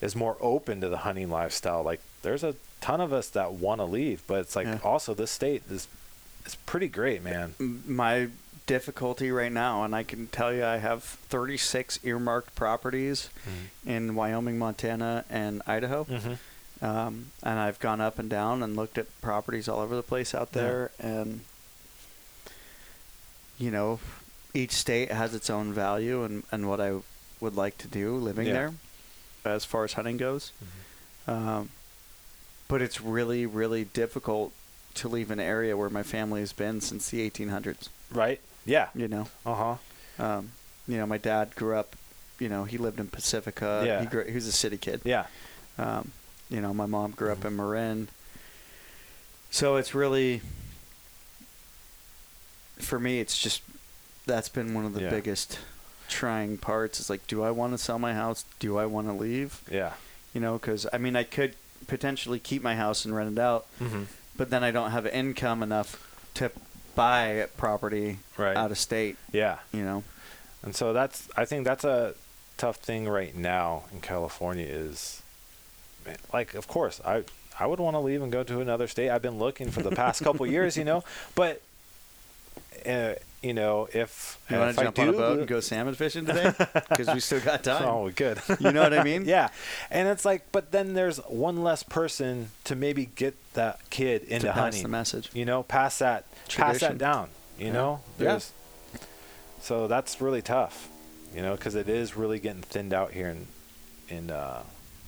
is 0.00 0.16
more 0.16 0.36
open 0.40 0.80
to 0.80 0.88
the 0.88 0.98
hunting 0.98 1.30
lifestyle 1.30 1.82
like 1.84 2.00
there's 2.22 2.42
a 2.42 2.54
ton 2.80 3.00
of 3.00 3.12
us 3.12 3.28
that 3.28 3.52
want 3.52 3.80
to 3.80 3.84
leave 3.84 4.22
but 4.26 4.40
it's 4.40 4.56
like 4.56 4.66
Yeah. 4.66 4.78
also 4.82 5.14
this 5.14 5.30
state 5.30 5.62
is 5.70 5.86
it's 6.44 6.56
pretty 6.56 6.88
great, 6.88 7.22
man. 7.22 7.54
my 7.86 8.26
difficulty 8.66 9.30
right 9.30 9.52
now, 9.52 9.84
and 9.84 9.94
I 9.94 10.02
can 10.02 10.26
tell 10.26 10.52
you 10.52 10.64
I 10.64 10.78
have 10.78 11.04
36 11.04 12.00
earmarked 12.02 12.56
properties 12.56 13.28
in 13.86 14.16
Wyoming, 14.16 14.58
Montana, 14.58 15.24
and 15.30 15.62
Idaho. 15.68 16.02
Mm-hmm. 16.02 16.84
Um, 16.84 17.26
and 17.44 17.58
I've 17.60 17.78
gone 17.78 18.00
up 18.00 18.18
and 18.18 18.28
down 18.28 18.60
and 18.64 18.74
looked 18.74 18.98
at 18.98 19.06
properties 19.20 19.68
all 19.68 19.78
over 19.78 19.94
the 19.94 20.02
place 20.02 20.34
out 20.34 20.48
Yeah. 20.52 20.62
there. 20.62 20.90
And, 20.98 21.42
you 23.58 23.70
know, 23.70 24.00
each 24.54 24.72
state 24.72 25.10
has 25.10 25.34
its 25.34 25.48
own 25.50 25.72
value 25.72 26.24
and, 26.24 26.42
and 26.52 26.68
what 26.68 26.80
I 26.80 26.96
would 27.40 27.56
like 27.56 27.78
to 27.78 27.88
do 27.88 28.16
living 28.16 28.46
Yeah. 28.46 28.52
there 28.52 28.74
as 29.44 29.64
far 29.64 29.84
as 29.84 29.94
hunting 29.94 30.16
goes. 30.16 30.52
Um, 31.26 31.70
but 32.68 32.82
it's 32.82 33.00
really, 33.00 33.46
really 33.46 33.84
difficult 33.84 34.52
to 34.94 35.08
leave 35.08 35.30
an 35.30 35.40
area 35.40 35.76
where 35.76 35.88
my 35.90 36.02
family 36.02 36.40
has 36.40 36.52
been 36.52 36.80
since 36.80 37.08
the 37.10 37.28
1800s. 37.28 37.88
Right? 38.12 38.40
Yeah. 38.66 38.88
You 38.94 39.08
know, 39.08 39.28
Uh 39.46 39.54
huh. 39.54 40.24
um, 40.24 40.50
you 40.86 40.96
know, 40.98 41.06
my 41.06 41.18
dad 41.18 41.54
grew 41.54 41.76
up. 41.76 41.96
You 42.38 42.48
know, 42.48 42.64
he 42.64 42.76
lived 42.78 42.98
in 43.00 43.06
Pacifica. 43.08 43.82
Yeah. 43.86 44.00
He, 44.00 44.06
grew, 44.06 44.24
he 44.24 44.34
was 44.34 44.46
a 44.46 44.52
city 44.52 44.76
kid. 44.76 45.00
Yeah. 45.04 45.26
Um, 45.78 46.10
you 46.50 46.60
know, 46.60 46.74
my 46.74 46.86
mom 46.86 47.12
grew 47.12 47.28
Mm-hmm. 47.30 47.40
up 47.40 47.46
in 47.46 47.56
Marin. 47.56 48.08
So 49.50 49.76
it's 49.76 49.94
really, 49.94 50.40
for 52.78 52.98
me, 52.98 53.20
it's 53.20 53.38
just 53.38 53.62
that's 54.26 54.48
been 54.48 54.74
one 54.74 54.84
of 54.84 54.94
the 54.94 55.02
Yeah. 55.02 55.10
biggest 55.10 55.58
trying 56.08 56.58
parts. 56.58 57.00
Is 57.00 57.08
like, 57.10 57.26
do 57.26 57.42
I 57.42 57.50
want 57.50 57.72
to 57.72 57.78
sell 57.78 57.98
my 57.98 58.14
house? 58.14 58.44
Do 58.58 58.78
I 58.78 58.86
want 58.86 59.06
to 59.08 59.12
leave? 59.12 59.60
Yeah. 59.70 59.94
You 60.34 60.40
know, 60.40 60.54
because 60.54 60.86
I 60.92 60.98
mean, 60.98 61.16
I 61.16 61.24
could 61.24 61.54
potentially 61.86 62.38
keep 62.38 62.62
my 62.62 62.76
house 62.76 63.04
and 63.04 63.14
rent 63.14 63.32
it 63.32 63.40
out, 63.40 63.66
Mm-hmm. 63.80 64.04
but 64.36 64.50
then 64.50 64.62
I 64.64 64.70
don't 64.70 64.90
have 64.92 65.06
income 65.06 65.62
enough 65.62 66.08
to 66.34 66.50
buy 66.94 67.46
property 67.56 68.18
Right. 68.36 68.56
out 68.56 68.70
of 68.70 68.78
state. 68.78 69.16
Yeah. 69.32 69.58
You 69.72 69.82
know. 69.84 70.04
And 70.62 70.76
so 70.76 70.92
that's 70.92 71.28
I 71.36 71.44
think 71.44 71.64
that's 71.64 71.84
a 71.84 72.14
tough 72.58 72.76
thing 72.76 73.08
right 73.08 73.34
now 73.34 73.84
in 73.92 74.00
California 74.00 74.66
is 74.66 75.20
like 76.32 76.54
of 76.54 76.68
course 76.68 77.00
I 77.04 77.24
I 77.58 77.66
would 77.66 77.80
want 77.80 77.94
to 77.94 78.00
leave 78.00 78.22
and 78.22 78.30
go 78.32 78.42
to 78.44 78.60
another 78.60 78.86
state. 78.88 79.10
I've 79.10 79.22
been 79.22 79.38
looking 79.38 79.70
for 79.70 79.82
the 79.82 79.90
past 79.90 80.22
couple 80.22 80.46
years, 80.56 80.76
you 80.76 80.84
know, 80.84 81.04
but 81.34 81.60
uh, 82.86 83.14
you 83.42 83.54
know 83.54 83.88
if 83.92 84.38
You 84.48 84.56
want 84.58 84.76
to 84.76 84.82
jump 84.84 84.98
on 84.98 85.08
a 85.08 85.12
boat 85.12 85.38
and 85.40 85.48
go 85.48 85.60
salmon 85.60 85.94
fishing 85.94 86.26
today? 86.26 86.52
Because 86.88 87.08
we 87.14 87.20
still 87.20 87.40
got 87.40 87.64
time. 87.64 87.82
Oh, 87.88 88.10
good. 88.10 88.38
You 88.60 88.70
know 88.72 88.82
what 88.82 88.92
I 88.94 89.02
mean? 89.02 89.24
yeah, 89.26 89.48
and 89.90 90.08
it's 90.08 90.24
like, 90.24 90.50
but 90.52 90.70
then 90.72 90.94
there's 90.94 91.18
one 91.28 91.62
less 91.62 91.82
person 91.82 92.50
to 92.64 92.76
maybe 92.76 93.06
get 93.06 93.34
that 93.54 93.78
kid 93.90 94.22
into 94.24 94.46
to 94.46 94.52
pass 94.52 94.60
hunting. 94.62 94.82
the 94.82 94.88
message. 94.88 95.30
You 95.34 95.44
know, 95.44 95.62
pass 95.62 95.98
that, 95.98 96.24
pass 96.54 96.80
that 96.80 96.98
down. 96.98 97.30
You 97.58 97.66
Yeah. 97.66 97.72
know, 97.72 98.00
Yeah. 98.18 98.38
So 99.60 99.86
that's 99.88 100.20
really 100.20 100.42
tough. 100.42 100.88
You 101.34 101.40
know, 101.42 101.54
because 101.56 101.74
it 101.74 101.88
is 101.88 102.16
really 102.16 102.38
getting 102.38 102.62
thinned 102.62 102.92
out 102.92 103.12
here 103.12 103.28
in 103.28 103.46
in 104.08 104.30
uh, 104.30 104.62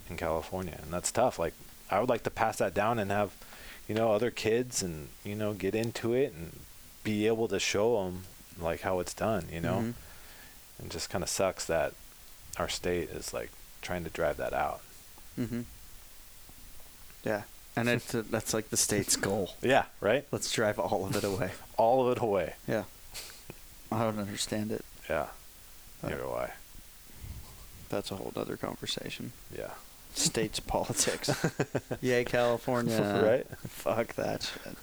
in 0.09 0.17
California, 0.17 0.79
and 0.83 0.91
that's 0.93 1.13
tough. 1.13 1.39
Like, 1.39 1.53
I 1.91 2.01
would 2.01 2.09
like 2.09 2.23
to 2.25 2.31
pass 2.31 2.59
that 2.59 2.73
down 2.73 2.99
and 2.99 3.11
have, 3.11 3.35
you 3.89 3.95
know, 3.95 4.13
other 4.13 4.31
kids 4.31 4.83
and 4.83 5.09
you 5.23 5.35
know 5.35 5.53
get 5.53 5.75
into 5.75 6.15
it 6.15 6.33
and 6.33 6.59
be 7.05 7.27
able 7.29 7.47
to 7.49 7.61
show 7.61 8.03
them 8.05 8.25
like 8.59 8.81
how 8.81 8.99
it's 8.99 9.15
done. 9.15 9.47
You 9.53 9.61
know, 9.61 9.77
Mhm. 9.77 9.95
and 10.81 10.91
just 10.91 11.09
kind 11.11 11.23
of 11.23 11.31
sucks 11.31 11.65
that 11.67 11.93
our 12.57 12.69
state 12.69 13.11
is 13.11 13.33
like 13.33 13.51
trying 13.83 14.03
to 14.05 14.11
drive 14.11 14.37
that 14.39 14.53
out. 14.53 14.81
Mm-hmm. 15.39 15.63
Yeah, 17.25 17.43
and 17.77 17.89
it, 17.89 18.03
that's 18.31 18.53
like 18.55 18.71
the 18.71 18.77
state's 18.77 19.17
goal. 19.17 19.55
Yeah, 19.63 19.85
right. 20.01 20.27
Let's 20.31 20.51
drive 20.53 20.79
all 20.79 21.07
of 21.07 21.17
it 21.17 21.25
away. 21.25 21.53
All 21.77 22.07
of 22.09 22.17
it 22.17 22.23
away. 22.23 22.55
Yeah, 22.69 22.85
I 23.91 24.03
don't 24.05 24.19
understand 24.19 24.71
it. 24.73 24.85
Yeah. 25.11 25.27
Uh, 26.03 26.09
Neither 26.09 26.23
do 26.23 26.31
I. 26.31 26.51
That's 27.89 28.11
a 28.13 28.17
whole 28.17 28.33
other 28.37 28.57
conversation. 28.57 29.33
Yeah. 29.57 29.71
States 30.15 30.61
politics. 30.75 31.31
Yay, 32.01 32.25
California. 32.25 33.21
Right. 33.25 33.47
Fuck 33.69 34.15
that 34.15 34.43
shit. 34.45 34.77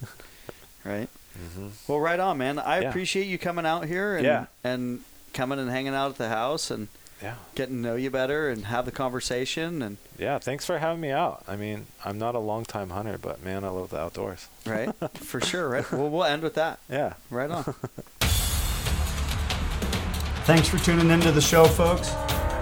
Right. 0.84 1.08
Mm-hmm. 1.38 1.68
Well, 1.88 2.00
right 2.00 2.20
on, 2.20 2.36
man. 2.38 2.58
I 2.58 2.80
Yeah. 2.82 2.88
appreciate 2.90 3.26
you 3.26 3.38
coming 3.38 3.64
out 3.66 3.86
here 3.86 4.16
and 4.16 4.24
Yeah. 4.26 4.46
and 4.64 5.00
coming 5.32 5.58
and 5.58 5.70
hanging 5.70 5.94
out 5.94 6.10
at 6.10 6.18
the 6.18 6.28
house 6.28 6.70
and 6.70 6.88
Yeah. 7.22 7.34
getting 7.54 7.76
to 7.76 7.80
know 7.88 7.96
you 7.96 8.10
better 8.10 8.48
and 8.50 8.66
have 8.66 8.84
the 8.84 8.90
conversation 8.92 9.80
and 9.82 9.96
Yeah. 10.18 10.38
Thanks 10.38 10.66
for 10.66 10.78
having 10.78 11.00
me 11.00 11.10
out. 11.10 11.42
I 11.48 11.56
mean, 11.56 11.86
I'm 12.04 12.18
not 12.18 12.34
a 12.34 12.38
long 12.38 12.64
time 12.64 12.90
hunter, 12.90 13.16
but 13.20 13.42
man, 13.42 13.64
I 13.64 13.68
love 13.68 13.90
the 13.90 13.98
outdoors. 14.00 14.46
right 14.66 14.90
for 15.14 15.40
sure. 15.40 15.68
Right. 15.68 15.90
Well, 15.92 16.08
we'll 16.10 16.24
end 16.24 16.42
with 16.42 16.54
that. 16.54 16.78
Yeah. 16.90 17.14
Right 17.30 17.50
on. 17.50 17.74
Thanks 20.44 20.68
for 20.68 20.76
tuning 20.78 21.10
into 21.10 21.30
the 21.30 21.40
show, 21.40 21.64
folks. 21.66 22.12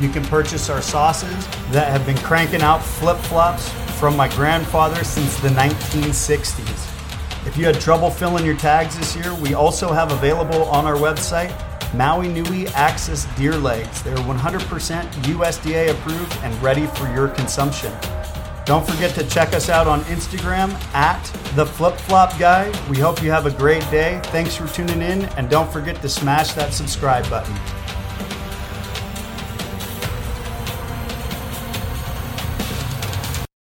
You 0.00 0.08
can 0.08 0.24
purchase 0.24 0.68
our 0.68 0.82
sauces 0.82 1.46
that 1.70 1.88
have 1.88 2.04
been 2.04 2.18
cranking 2.18 2.60
out 2.60 2.82
flip 2.82 3.18
flops 3.18 3.68
from 4.00 4.16
my 4.16 4.28
grandfather 4.28 5.04
since 5.04 5.38
the 5.40 5.48
1960s. 5.48 7.46
If 7.46 7.56
you 7.56 7.66
had 7.66 7.80
trouble 7.80 8.10
filling 8.10 8.44
your 8.44 8.56
tags 8.56 8.98
this 8.98 9.14
year, 9.14 9.32
we 9.36 9.54
also 9.54 9.92
have 9.92 10.10
available 10.10 10.64
on 10.64 10.86
our 10.86 10.96
website 10.96 11.54
Maui 11.94 12.28
Nui 12.28 12.66
Axis 12.68 13.26
deer 13.36 13.56
legs. 13.56 14.02
They're 14.02 14.16
100% 14.16 15.10
USDA 15.12 15.90
approved 15.90 16.36
and 16.42 16.62
ready 16.62 16.86
for 16.86 17.12
your 17.14 17.28
consumption. 17.28 17.92
Don't 18.70 18.86
forget 18.86 19.12
to 19.16 19.26
check 19.26 19.52
us 19.52 19.68
out 19.68 19.88
on 19.88 20.02
Instagram 20.02 20.70
at 20.94 21.20
the 21.56 21.66
Flip 21.66 21.96
Flop 21.96 22.38
Guy. 22.38 22.72
We 22.88 22.98
hope 22.98 23.20
you 23.20 23.28
have 23.32 23.46
a 23.46 23.50
great 23.50 23.82
day. 23.90 24.20
Thanks 24.26 24.54
for 24.54 24.68
tuning 24.68 25.02
in, 25.02 25.24
and 25.36 25.50
don't 25.50 25.68
forget 25.72 26.00
to 26.02 26.08
smash 26.08 26.52
that 26.52 26.72
subscribe 26.72 27.28
button. 27.28 27.79